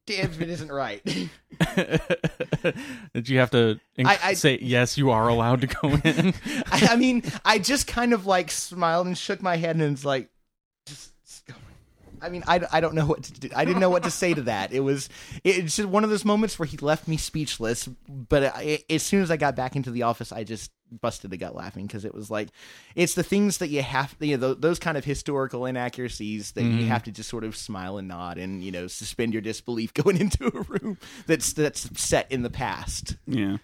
Damsman 0.07 0.49
isn't 0.49 0.73
right. 0.73 1.03
Did 3.15 3.29
you 3.29 3.39
have 3.39 3.51
to 3.51 3.79
inc- 3.99 4.07
I- 4.07 4.19
I- 4.23 4.35
say 4.35 4.59
yes? 4.61 4.97
You 4.99 5.11
are 5.11 5.29
allowed 5.29 5.61
to 5.63 5.67
go 5.67 5.89
in. 6.05 6.35
I, 6.71 6.89
I 6.93 6.97
mean, 6.97 7.23
I 7.45 7.59
just 7.59 7.87
kind 7.87 8.13
of 8.13 8.27
like 8.27 8.51
smiled 8.51 9.07
and 9.07 9.17
shook 9.17 9.43
my 9.43 9.57
head 9.57 9.77
and 9.77 9.93
it's 9.93 10.05
like, 10.05 10.29
just. 10.29 10.29
just 10.29 10.29
go. 10.29 10.36
I 12.21 12.29
mean, 12.29 12.45
I, 12.47 12.61
I 12.73 12.81
don't 12.81 12.95
know 12.95 13.07
what 13.07 13.23
to 13.25 13.33
do. 13.33 13.49
I 13.55 13.65
didn't 13.65 13.81
know 13.81 13.91
what 13.91 14.05
to 14.05 14.11
say 14.11 14.35
to 14.35 14.43
that. 14.43 14.73
It 14.73 14.81
was 14.81 15.09
it's 15.45 15.77
just 15.77 15.89
one 15.89 16.05
of 16.05 16.11
those 16.11 16.25
moments 16.25 16.59
where 16.59 16.67
he 16.67 16.77
left 16.79 17.09
me 17.09 17.17
speechless. 17.17 17.89
But 18.09 18.45
I, 18.45 18.85
as 18.91 19.03
soon 19.03 19.23
as 19.23 19.31
I 19.31 19.37
got 19.37 19.57
back 19.57 19.77
into 19.77 19.91
the 19.91 20.03
office, 20.03 20.33
I 20.33 20.45
just 20.45 20.71
busted 20.91 21.31
the 21.31 21.37
gut 21.37 21.55
laughing 21.55 21.87
because 21.87 22.05
it 22.05 22.15
was 22.15 22.31
like 22.31 22.49
it's 22.95 23.15
the 23.15 23.23
things 23.23 23.59
that 23.59 23.69
you 23.69 23.83
have 23.83 24.15
you 24.21 24.37
know 24.37 24.49
those, 24.49 24.61
those 24.61 24.79
kind 24.79 24.97
of 24.97 25.05
historical 25.05 25.67
inaccuracies 25.67 26.53
that 26.53 26.63
you 26.63 26.71
mm-hmm. 26.71 26.89
have 26.89 27.03
to 27.03 27.11
just 27.11 27.29
sort 27.29 27.43
of 27.43 27.57
smile 27.57 27.99
and 27.99 28.07
nod 28.07 28.39
and 28.39 28.63
you 28.63 28.71
know 28.71 28.87
suspend 28.87 29.33
your 29.33 29.43
disbelief 29.43 29.93
going 29.95 30.17
into 30.19 30.47
a 30.47 30.63
room 30.63 30.99
that's 31.27 31.53
that's 31.53 31.89
set 32.01 32.31
in 32.31 32.43
the 32.43 32.51
past. 32.51 33.17
Yeah. 33.27 33.57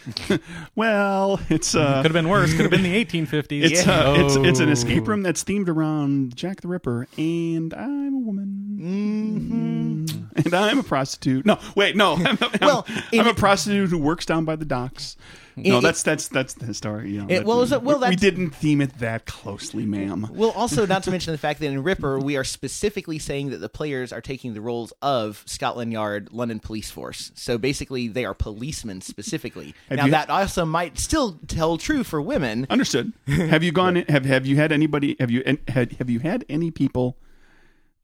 well, 0.74 1.40
it's 1.48 1.74
uh, 1.74 1.96
Could 2.02 2.06
have 2.06 2.12
been 2.12 2.28
worse. 2.28 2.50
Could 2.52 2.62
have 2.62 2.70
been 2.70 2.82
the 2.82 3.04
1850s. 3.04 3.62
it's 3.64 3.86
uh, 3.86 4.14
it's 4.18 4.36
it's 4.36 4.60
an 4.60 4.68
Oh. 4.68 4.72
escape 4.72 5.06
room 5.06 5.22
that's 5.22 5.44
themed 5.44 5.68
around 5.68 6.34
Jack 6.36 6.60
the 6.60 6.68
Ripper, 6.68 7.06
and 7.16 7.72
I'm 7.74 8.14
a 8.14 8.18
woman, 8.18 8.78
mm-hmm. 8.80 10.24
and 10.44 10.54
I'm 10.54 10.78
a 10.78 10.82
prostitute. 10.82 11.46
No, 11.46 11.58
wait, 11.76 11.96
no, 11.96 12.14
I'm, 12.14 12.26
I'm- 12.40 12.50
Well, 12.60 12.86
I'm, 12.88 13.02
in- 13.20 13.26
a 13.28 13.34
prostitute 13.34 13.90
who 13.90 13.98
works 13.98 14.26
down 14.26 14.44
by 14.44 14.56
the 14.56 14.64
docks. 14.64 15.16
No, 15.56 15.78
it- 15.78 15.82
that's 15.82 16.02
that's 16.02 16.28
that's 16.28 16.54
the 16.54 16.72
story. 16.74 17.10
Know, 17.12 17.26
It- 17.28 17.44
well, 17.44 17.66
well, 17.80 18.00
we, 18.00 18.08
we 18.10 18.16
didn't 18.16 18.50
theme 18.50 18.80
it 18.80 18.98
that 19.00 19.26
closely, 19.26 19.84
ma'am. 19.84 20.28
Well, 20.32 20.50
also 20.52 20.86
not 20.86 21.02
to 21.04 21.10
mention 21.10 21.32
the 21.32 21.38
fact 21.38 21.60
that 21.60 21.66
in 21.66 21.82
Ripper 21.82 22.18
we 22.18 22.36
are 22.36 22.44
specifically 22.44 23.18
saying 23.18 23.50
that 23.50 23.58
the 23.58 23.68
players 23.68 24.12
are 24.12 24.20
taking 24.20 24.54
the 24.54 24.60
roles 24.60 24.92
of 25.02 25.42
Scotland 25.46 25.92
Yard, 25.92 26.30
London 26.32 26.58
Police 26.58 26.90
Force. 26.90 27.32
So 27.34 27.58
basically, 27.58 28.08
they 28.08 28.24
are 28.24 28.34
policemen 28.34 29.00
specifically. 29.00 29.74
Now 29.90 30.06
you- 30.06 30.10
that 30.12 30.30
also 30.30 30.64
might 30.64 30.98
still 30.98 31.38
tell 31.46 31.76
true 31.76 32.02
for 32.04 32.20
women. 32.22 32.66
Understood. 32.70 33.12
have 33.26 33.62
you 33.62 33.72
gone? 33.72 33.96
Have 34.08 34.24
have 34.24 34.46
you 34.46 34.56
had 34.56 34.72
anybody? 34.72 35.16
Have 35.20 35.30
you 35.30 35.42
had 35.68 35.92
have 35.94 36.08
you 36.08 36.20
had 36.20 36.44
any 36.48 36.70
people, 36.70 37.18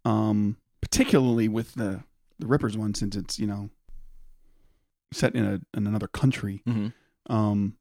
um, 0.04 0.56
particularly 0.80 1.48
with 1.48 1.74
the 1.74 2.02
the 2.38 2.46
Rippers 2.46 2.76
one, 2.76 2.94
since 2.94 3.16
it's 3.16 3.38
you 3.38 3.46
know 3.46 3.70
set 5.12 5.34
in 5.34 5.44
a 5.44 5.60
in 5.76 5.86
another 5.86 6.06
country, 6.08 6.60
Mhm. 6.68 6.92
Um, 7.28 7.74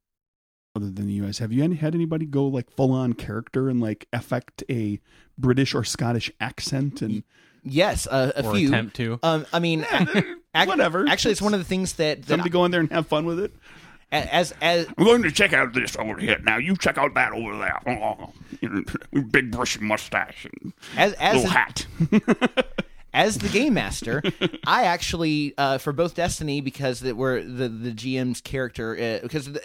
other 0.76 0.90
than 0.92 1.08
the 1.08 1.14
U.S. 1.14 1.40
Have 1.40 1.52
you 1.52 1.64
any, 1.64 1.76
had 1.76 1.96
anybody 1.96 2.26
go 2.26 2.46
like 2.46 2.70
full 2.72 2.92
on 2.92 3.14
character 3.14 3.70
and 3.70 3.82
like 3.82 4.08
affect 4.14 4.64
a 4.70 5.00
British 5.38 5.74
or 5.74 5.84
Scottish 5.84 6.32
accent 6.40 7.02
and 7.02 7.24
Yes, 7.64 8.08
uh, 8.08 8.32
a 8.36 8.46
or 8.46 8.56
few. 8.56 8.70
attempt 8.70 8.96
to. 8.98 9.20
Um, 9.24 9.46
I 9.52 9.60
mean, 9.60 9.86
ac- 9.92 10.24
whatever? 10.54 11.06
Actually, 11.08 11.34
it's 11.34 11.42
one 11.42 11.54
of 11.54 11.60
the 11.60 11.66
things 11.66 11.94
that, 11.94 12.22
that 12.22 12.28
somebody 12.28 12.50
go 12.50 12.64
in 12.64 12.72
there 12.72 12.80
and 12.80 12.90
have 12.92 13.08
fun 13.08 13.26
with 13.26 13.40
it? 13.40 13.54
as 14.10 14.54
as 14.62 14.88
I'm 14.98 15.04
going 15.04 15.24
to 15.24 15.32
check 15.32 15.52
out 15.52 15.74
this 15.74 15.98
over 15.98 16.18
here. 16.18 16.40
Now 16.42 16.58
you 16.58 16.78
check 16.78 16.98
out 16.98 17.14
that 17.16 17.34
over 17.34 17.58
there. 17.58 17.82
Oh, 17.88 18.32
you 18.62 18.70
know, 18.70 19.22
big 19.24 19.52
bushy 19.52 19.82
mustache 19.82 20.46
and 20.46 20.72
as 20.96 21.12
as 21.14 21.36
little 21.44 21.50
hat. 21.52 21.88
as 23.18 23.40
the 23.40 23.50
game 23.50 23.74
master, 23.74 24.22
I 24.68 24.84
actually 24.84 25.56
uh, 25.58 25.80
for 25.80 25.92
both 25.92 26.14
Destiny 26.14 26.62
because 26.62 27.00
that 27.02 27.18
were 27.18 27.42
the 27.42 27.68
the 27.68 27.92
GM's 27.92 28.42
character 28.42 28.96
uh, 28.96 29.24
because 29.24 29.52
the, 29.52 29.62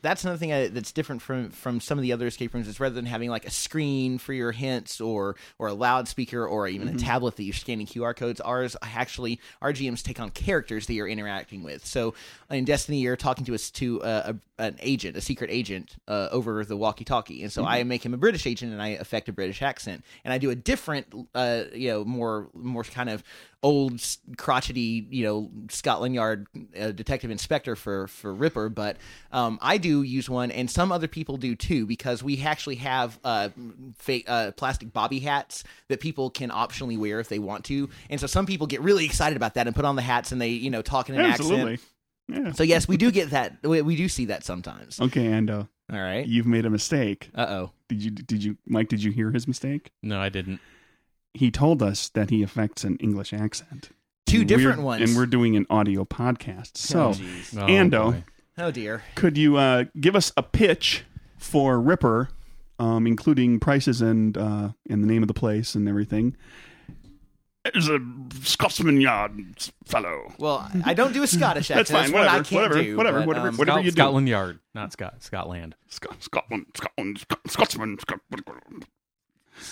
that's 0.00 0.22
another 0.24 0.38
thing 0.38 0.52
uh, 0.52 0.68
that's 0.70 0.92
different 0.92 1.22
from 1.22 1.50
from 1.50 1.80
some 1.80 1.98
of 1.98 2.02
the 2.02 2.12
other 2.12 2.26
escape 2.26 2.54
rooms 2.54 2.66
is 2.66 2.80
rather 2.80 2.94
than 2.94 3.06
having 3.06 3.30
like 3.30 3.46
a 3.46 3.50
screen 3.50 4.18
for 4.18 4.32
your 4.32 4.52
hints 4.52 5.00
or 5.00 5.36
or 5.58 5.68
a 5.68 5.74
loudspeaker 5.74 6.46
or 6.46 6.66
even 6.66 6.88
a 6.88 6.96
tablet 6.96 7.36
that 7.36 7.42
you're 7.42 7.54
scanning 7.54 7.86
QR 7.86 8.16
codes. 8.16 8.40
Ours 8.40 8.74
actually 8.82 9.38
our 9.60 9.72
GMs 9.72 10.02
take 10.02 10.18
on 10.18 10.30
characters 10.30 10.86
that 10.86 10.94
you're 10.94 11.08
interacting 11.08 11.62
with. 11.62 11.84
So 11.84 12.14
in 12.50 12.64
Destiny, 12.64 13.00
you're 13.00 13.16
talking 13.16 13.44
to 13.46 13.54
us 13.54 13.70
to 13.72 14.02
uh, 14.02 14.32
a, 14.53 14.53
an 14.58 14.76
agent, 14.80 15.16
a 15.16 15.20
secret 15.20 15.50
agent 15.50 15.96
uh, 16.06 16.28
over 16.30 16.64
the 16.64 16.76
walkie-talkie, 16.76 17.42
and 17.42 17.52
so 17.52 17.64
I 17.64 17.82
make 17.82 18.04
him 18.04 18.14
a 18.14 18.16
British 18.16 18.46
agent 18.46 18.72
and 18.72 18.80
I 18.80 18.88
affect 18.88 19.28
a 19.28 19.32
British 19.32 19.62
accent, 19.62 20.04
and 20.24 20.32
I 20.32 20.38
do 20.38 20.50
a 20.50 20.54
different, 20.54 21.12
uh, 21.34 21.64
you 21.74 21.90
know, 21.90 22.04
more 22.04 22.48
more 22.54 22.84
kind 22.84 23.10
of 23.10 23.24
old 23.62 24.00
crotchety, 24.36 25.06
you 25.10 25.24
know, 25.24 25.50
Scotland 25.70 26.14
Yard 26.14 26.46
uh, 26.78 26.92
detective 26.92 27.30
inspector 27.30 27.74
for 27.74 28.06
for 28.06 28.32
Ripper, 28.32 28.68
but 28.68 28.96
um, 29.32 29.58
I 29.60 29.78
do 29.78 30.02
use 30.02 30.30
one, 30.30 30.52
and 30.52 30.70
some 30.70 30.92
other 30.92 31.08
people 31.08 31.36
do 31.36 31.56
too, 31.56 31.84
because 31.84 32.22
we 32.22 32.40
actually 32.42 32.76
have 32.76 33.18
uh, 33.24 33.48
fake 33.96 34.24
uh, 34.28 34.52
plastic 34.52 34.92
bobby 34.92 35.18
hats 35.18 35.64
that 35.88 36.00
people 36.00 36.30
can 36.30 36.50
optionally 36.50 36.96
wear 36.96 37.18
if 37.18 37.28
they 37.28 37.40
want 37.40 37.64
to, 37.64 37.88
and 38.08 38.20
so 38.20 38.28
some 38.28 38.46
people 38.46 38.66
get 38.66 38.80
really 38.82 39.04
excited 39.04 39.36
about 39.36 39.54
that 39.54 39.66
and 39.66 39.74
put 39.74 39.84
on 39.84 39.96
the 39.96 40.02
hats 40.02 40.30
and 40.30 40.40
they, 40.40 40.50
you 40.50 40.70
know, 40.70 40.82
talk 40.82 41.08
in 41.08 41.16
an 41.16 41.22
Absolutely. 41.22 41.72
accent. 41.74 41.90
Yeah. 42.28 42.52
So 42.52 42.62
yes, 42.62 42.88
we 42.88 42.96
do 42.96 43.10
get 43.10 43.30
that. 43.30 43.56
We, 43.62 43.82
we 43.82 43.96
do 43.96 44.08
see 44.08 44.24
that 44.26 44.44
sometimes. 44.44 45.00
Okay, 45.00 45.26
and 45.26 45.50
uh, 45.50 45.64
All 45.92 45.98
right. 46.00 46.26
you've 46.26 46.46
made 46.46 46.64
a 46.66 46.70
mistake. 46.70 47.30
Uh 47.34 47.46
oh. 47.48 47.70
Did 47.88 48.02
you? 48.02 48.10
Did 48.10 48.42
you, 48.44 48.56
Mike? 48.66 48.88
Did 48.88 49.02
you 49.02 49.12
hear 49.12 49.30
his 49.30 49.46
mistake? 49.46 49.92
No, 50.02 50.20
I 50.20 50.28
didn't. 50.30 50.60
he 51.34 51.50
told 51.50 51.82
us 51.82 52.08
that 52.10 52.30
he 52.30 52.42
affects 52.42 52.84
an 52.84 52.96
English 52.96 53.32
accent. 53.32 53.90
Two 54.26 54.38
And 54.40 54.48
different 54.48 54.80
ones. 54.82 55.02
And 55.08 55.16
we're 55.18 55.26
doing 55.26 55.54
an 55.56 55.66
audio 55.68 56.04
podcast. 56.04 56.78
So, 56.78 57.08
Oh. 57.08 57.10
Oh, 57.10 57.66
Ando. 57.66 58.12
boy. 58.12 58.24
Oh 58.56 58.70
dear. 58.70 59.02
could 59.16 59.36
you 59.36 59.56
uh, 59.56 59.84
give 60.00 60.14
us 60.16 60.32
a 60.36 60.42
pitch 60.42 61.04
for 61.36 61.78
Ripper, 61.80 62.28
um, 62.78 63.06
including 63.06 63.60
prices 63.60 64.00
and 64.00 64.38
uh, 64.38 64.70
and 64.88 65.02
the 65.02 65.06
name 65.08 65.22
of 65.22 65.28
the 65.28 65.34
place 65.34 65.74
and 65.74 65.86
everything? 65.88 66.36
There's 67.72 67.88
a 67.88 67.98
Scotsman 68.42 69.00
Yard 69.00 69.40
fellow. 69.84 70.32
Well, 70.38 70.70
I 70.84 70.92
don't 70.92 71.12
do 71.14 71.22
a 71.22 71.26
Scottish 71.26 71.70
accent. 71.70 71.88
That's 71.88 71.90
fine, 71.90 72.12
one 72.12 72.22
I 72.28 72.36
whatever, 72.38 72.44
can't 72.44 72.62
whatever, 72.70 72.82
do. 72.82 72.96
whatever, 72.96 73.18
but, 73.20 73.26
whatever, 73.26 73.48
um, 73.48 73.56
whatever 73.56 73.76
Scot- 73.78 73.84
you 73.86 73.90
do. 73.90 73.96
Scotland 73.96 74.28
Yard, 74.28 74.58
not 74.74 74.92
Scott. 74.92 75.22
Scotland. 75.22 75.74
Sc- 75.88 76.06
Scotland, 76.20 76.66
Scotland, 76.76 77.18
Sc- 77.20 77.50
Scotsman. 77.50 77.98
Sc- 77.98 78.86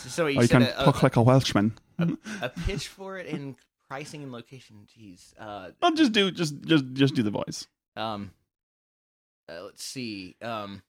So 0.07 0.27
you 0.27 0.39
Oh, 0.39 0.43
you 0.43 0.47
said 0.49 0.61
can 0.61 0.63
a, 0.63 0.85
talk 0.85 1.03
a, 1.03 1.05
like 1.05 1.17
a 1.17 1.23
Welshman. 1.23 1.75
a 1.99 2.49
pitch 2.65 2.89
for 2.89 3.19
it 3.19 3.27
and 3.33 3.57
pricing 3.89 4.23
and 4.23 4.33
location. 4.33 4.87
Jeez. 4.99 5.35
Uh, 5.39 5.71
I'll 5.83 5.93
just 5.95 6.13
do 6.13 6.31
just 6.31 6.63
just 6.63 6.85
just 6.95 7.15
do 7.15 7.23
the 7.23 7.31
voice. 7.31 7.67
um, 7.97 8.31
uh, 9.51 9.65
let's 9.65 9.85
see. 9.85 10.37
Um, 10.41 10.83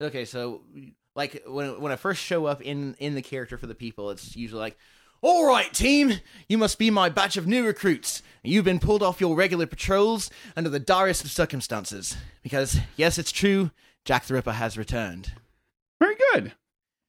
okay, 0.00 0.24
so 0.26 0.60
like 1.16 1.42
when 1.46 1.80
when 1.80 1.90
I 1.90 1.96
first 1.96 2.22
show 2.22 2.46
up 2.46 2.60
in 2.62 2.94
in 3.00 3.14
the 3.16 3.22
character 3.22 3.58
for 3.58 3.66
the 3.66 3.74
people, 3.74 4.10
it's 4.10 4.36
usually 4.36 4.60
like. 4.60 4.78
All 5.26 5.46
right, 5.46 5.72
team, 5.72 6.20
you 6.50 6.58
must 6.58 6.78
be 6.78 6.90
my 6.90 7.08
batch 7.08 7.38
of 7.38 7.46
new 7.46 7.64
recruits. 7.64 8.22
You've 8.42 8.66
been 8.66 8.78
pulled 8.78 9.02
off 9.02 9.22
your 9.22 9.34
regular 9.34 9.64
patrols 9.64 10.28
under 10.54 10.68
the 10.68 10.78
direst 10.78 11.24
of 11.24 11.30
circumstances. 11.30 12.14
Because, 12.42 12.78
yes, 12.94 13.16
it's 13.16 13.32
true, 13.32 13.70
Jack 14.04 14.26
the 14.26 14.34
Ripper 14.34 14.52
has 14.52 14.76
returned. 14.76 15.32
Very 15.98 16.14
good. 16.34 16.52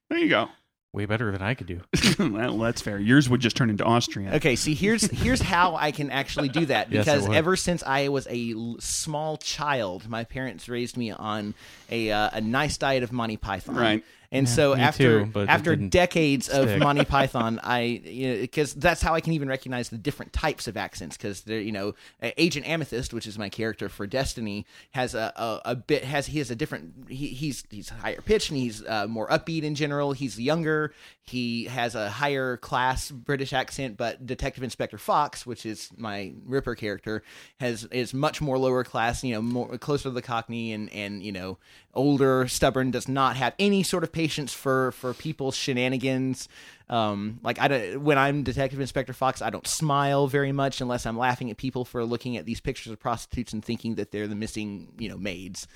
There 0.10 0.18
you 0.18 0.30
go. 0.30 0.48
Way 0.94 1.06
better 1.08 1.30
than 1.30 1.42
I 1.42 1.56
could 1.56 1.68
do. 1.68 1.82
well, 2.32 2.58
that's 2.58 2.82
fair. 2.82 3.00
Yours 3.00 3.28
would 3.28 3.42
just 3.42 3.58
turn 3.58 3.70
into 3.70 3.84
Austrian. 3.84 4.34
Okay, 4.36 4.56
see 4.56 4.76
here's 4.76 5.12
here's 5.12 5.42
how 5.42 5.76
I 5.76 5.92
can 5.92 6.10
actually 6.10 6.48
do 6.48 6.68
that 6.68 6.90
Yes, 6.94 7.06
it 7.06 7.12
because 7.12 7.28
would. 7.28 7.36
ever 7.36 7.58
since 7.58 7.84
I 7.84 8.08
was 8.08 8.28
a 8.30 8.54
l- 8.54 8.78
small 8.80 9.36
child, 9.36 10.08
my 10.08 10.24
parents 10.24 10.70
raised 10.70 10.96
me 10.96 11.12
on 11.12 11.54
a 11.90 12.12
uh, 12.12 12.30
a 12.32 12.40
nice 12.40 12.78
diet 12.78 13.04
of 13.04 13.12
Monty 13.12 13.36
Python. 13.36 13.76
Right. 13.76 14.06
And 14.36 14.48
Yeah, 14.48 14.54
so 14.54 14.76
after 14.76 15.26
too, 15.26 15.46
after 15.48 15.76
decades 15.76 16.48
of. 16.48 16.76
Monty 16.78 17.06
Python, 17.16 17.60
I 17.64 18.02
because 18.04 18.74
that's 18.74 19.02
how 19.02 19.14
I 19.16 19.22
can 19.22 19.34
even 19.34 19.48
recognize 19.48 19.90
the 19.90 19.98
different 19.98 20.34
types 20.34 20.68
of 20.68 20.78
accents 20.78 21.18
because 21.18 21.46
you 21.48 21.72
know 21.72 21.96
Agent 22.22 22.68
Amethyst, 22.68 23.14
which 23.14 23.28
is 23.28 23.38
my 23.38 23.50
character 23.50 23.90
for 23.90 24.06
Destiny, 24.06 24.66
has 24.92 25.16
a, 25.16 25.34
a, 25.36 25.62
a 25.72 25.76
bit 25.76 26.04
has 26.04 26.28
he 26.28 26.40
has 26.40 26.52
a 26.52 26.56
different 26.56 27.10
he, 27.10 27.28
he's 27.28 27.64
he's 27.70 27.90
higher 27.90 28.22
pitched 28.22 28.50
and 28.50 28.60
he's 28.60 28.86
uh, 28.86 29.08
more 29.08 29.28
upbeat 29.30 29.64
in 29.64 29.76
general. 29.76 30.14
He's 30.14 30.40
younger. 30.40 30.94
He 31.24 31.66
has 31.66 31.96
a 31.96 32.10
higher 32.10 32.58
class 32.58 33.10
British 33.10 33.52
accent, 33.52 33.98
but 33.98 34.26
Detective 34.26 34.64
Inspector 34.64 34.98
Fox, 35.00 35.46
which 35.46 35.66
is 35.66 35.90
my 35.98 36.34
Ripper 36.46 36.76
character, 36.76 37.24
has 37.60 37.86
is 37.86 38.14
much 38.14 38.42
more 38.42 38.58
lower 38.58 38.84
class. 38.84 39.24
You 39.24 39.36
know, 39.36 39.42
more 39.42 39.78
closer 39.78 40.04
to 40.04 40.12
the 40.12 40.22
Cockney 40.22 40.72
and 40.72 40.92
and 40.92 41.24
you 41.24 41.32
know 41.32 41.58
older, 41.96 42.48
stubborn, 42.48 42.92
does 42.92 43.08
not 43.08 43.38
have 43.38 43.56
any 43.58 43.82
sort 43.82 44.04
of 44.04 44.12
patience 44.12 44.25
for 44.34 44.92
for 44.94 45.14
people's 45.14 45.56
shenanigans. 45.56 46.48
Um, 46.90 47.40
like 47.44 47.60
I 47.60 47.68
don't, 47.68 48.02
when 48.04 48.18
I'm 48.18 48.44
Detective 48.44 48.80
Inspector 48.80 49.12
Fox, 49.14 49.42
I 49.42 49.50
don't 49.50 49.68
smile 49.68 50.28
very 50.28 50.52
much 50.52 50.82
unless 50.82 51.06
I'm 51.06 51.18
laughing 51.18 51.50
at 51.50 51.58
people 51.58 51.84
for 51.86 52.06
looking 52.06 52.38
at 52.38 52.46
these 52.46 52.62
pictures 52.62 52.92
of 52.92 53.00
prostitutes 53.00 53.54
and 53.54 53.64
thinking 53.66 53.96
that 53.96 54.12
they're 54.12 54.28
the 54.28 54.36
missing, 54.36 54.94
you 55.00 55.10
know, 55.10 55.18
maids. 55.18 55.68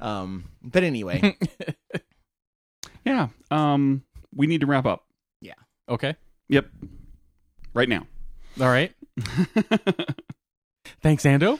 Um, 0.00 0.44
but 0.62 0.82
anyway, 0.82 1.36
Yeah. 3.04 3.28
Um, 3.50 4.02
we 4.34 4.46
need 4.46 4.60
to 4.62 4.66
wrap 4.66 4.86
up. 4.86 5.04
Yeah. 5.40 5.54
Okay. 5.88 6.16
Yep. 6.48 6.66
Right 7.74 7.88
now. 7.88 8.06
All 8.60 8.68
right. 8.68 8.92
Thanks, 11.02 11.24
Ando. 11.24 11.58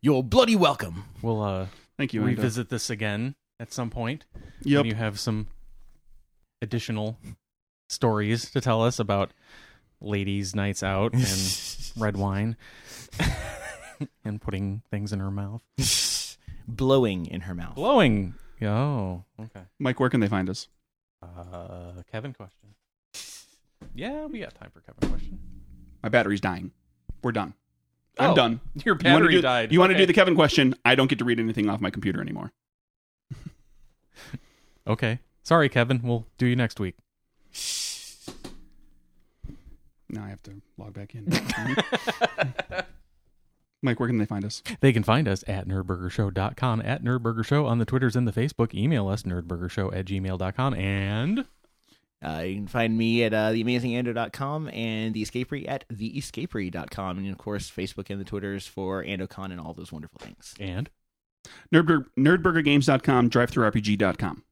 you're 0.00 0.22
bloody 0.22 0.56
welcome. 0.56 1.04
We'll 1.22 1.42
uh, 1.42 1.66
Thank 1.96 2.14
you. 2.14 2.20
Ando. 2.22 2.26
revisit 2.26 2.68
this 2.68 2.90
again 2.90 3.34
at 3.60 3.72
some 3.72 3.90
point 3.90 4.24
Yep. 4.62 4.78
when 4.80 4.86
you 4.86 4.94
have 4.96 5.20
some 5.20 5.46
additional 6.62 7.18
stories 7.88 8.50
to 8.50 8.60
tell 8.60 8.82
us 8.82 8.98
about 8.98 9.32
ladies' 10.00 10.54
nights 10.56 10.82
out 10.82 11.12
and 11.12 11.60
red 11.96 12.16
wine 12.16 12.56
and 14.24 14.40
putting 14.40 14.82
things 14.90 15.12
in 15.12 15.20
her 15.20 15.30
mouth. 15.30 15.62
Blowing 16.68 17.26
in 17.26 17.42
her 17.42 17.54
mouth. 17.54 17.74
Blowing. 17.74 18.34
Oh, 18.62 19.24
okay. 19.40 19.62
Mike, 19.78 20.00
where 20.00 20.08
can 20.10 20.20
they 20.20 20.28
find 20.28 20.48
us? 20.50 20.68
Uh, 21.22 22.02
Kevin 22.10 22.32
question. 22.32 22.74
Yeah, 23.94 24.26
we 24.26 24.40
got 24.40 24.54
time 24.54 24.70
for 24.72 24.80
Kevin 24.80 25.08
question. 25.10 25.38
My 26.02 26.08
battery's 26.08 26.40
dying. 26.40 26.70
We're 27.22 27.32
done. 27.32 27.54
I'm 28.18 28.30
Oh, 28.30 28.34
done. 28.34 28.60
Your 28.84 28.96
You 28.96 29.10
wanna 29.10 29.18
battery 29.20 29.34
do, 29.34 29.40
died. 29.42 29.72
You 29.72 29.80
want 29.80 29.90
to 29.90 29.94
Okay. 29.94 30.02
do 30.02 30.06
the 30.06 30.12
Kevin 30.12 30.34
question? 30.34 30.74
I 30.84 30.94
don't 30.94 31.08
get 31.08 31.18
to 31.18 31.24
read 31.24 31.40
anything 31.40 31.68
off 31.68 31.80
my 31.80 31.90
computer 31.90 32.20
anymore. 32.20 32.52
Okay. 34.86 35.20
Sorry, 35.42 35.68
Kevin. 35.68 36.00
We'll 36.02 36.26
do 36.38 36.46
you 36.46 36.56
next 36.56 36.80
week. 36.80 36.96
Now 40.08 40.24
I 40.24 40.28
have 40.28 40.42
to 40.44 40.60
log 40.78 40.94
back 40.94 41.14
in. 41.14 41.26
Mike, 43.82 44.00
where 44.00 44.08
can 44.08 44.18
they 44.18 44.26
find 44.26 44.44
us? 44.44 44.62
They 44.80 44.92
can 44.92 45.02
find 45.02 45.28
us 45.28 45.44
at 45.46 45.66
nerdburgershow.com, 45.68 46.82
at 46.82 47.02
nerdburgershow 47.04 47.66
on 47.66 47.78
the 47.78 47.84
Twitters 47.84 48.16
and 48.16 48.26
the 48.26 48.32
Facebook. 48.32 48.74
Email 48.74 49.08
us, 49.08 49.22
nerdburgershow 49.22 49.94
at 49.96 50.06
gmail.com. 50.06 50.74
And 50.74 51.44
Uh, 52.22 52.42
you 52.46 52.56
can 52.56 52.66
find 52.66 52.98
me 52.98 53.22
at 53.24 53.32
uh, 53.32 53.50
theamazingando.com 53.52 54.68
and 54.70 55.14
the 55.14 55.22
escapery 55.24 55.66
at 55.68 55.86
theescapery.com. 55.88 57.18
And 57.18 57.30
of 57.30 57.38
course, 57.38 57.70
Facebook 57.70 58.10
and 58.10 58.20
the 58.20 58.24
Twitters 58.24 58.66
for 58.66 59.02
AndoCon 59.04 59.52
and 59.52 59.60
all 59.60 59.72
those 59.72 59.92
wonderful 59.92 60.18
things. 60.18 60.54
and 60.60 60.90
Nerdbur- 61.72 62.06
nerdburgergames.com, 62.18 63.30
drivethrurpg.com. 63.30 64.44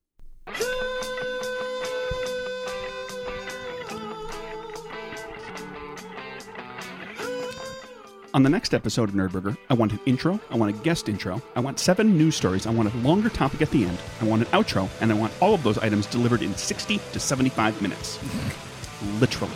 On 8.34 8.42
the 8.42 8.50
next 8.50 8.74
episode 8.74 9.08
of 9.08 9.14
Nerdburger, 9.14 9.56
I 9.70 9.74
want 9.74 9.92
an 9.92 10.00
intro, 10.04 10.38
I 10.50 10.56
want 10.56 10.74
a 10.74 10.78
guest 10.82 11.08
intro, 11.08 11.40
I 11.56 11.60
want 11.60 11.78
seven 11.80 12.16
news 12.16 12.36
stories, 12.36 12.66
I 12.66 12.70
want 12.70 12.92
a 12.92 12.96
longer 12.98 13.30
topic 13.30 13.62
at 13.62 13.70
the 13.70 13.84
end, 13.84 13.98
I 14.20 14.24
want 14.24 14.42
an 14.42 14.48
outro, 14.48 14.88
and 15.00 15.10
I 15.10 15.14
want 15.14 15.32
all 15.40 15.54
of 15.54 15.62
those 15.62 15.78
items 15.78 16.06
delivered 16.06 16.42
in 16.42 16.54
60 16.54 16.98
to 17.12 17.18
75 17.18 17.80
minutes. 17.80 18.18
Literally. 19.18 19.54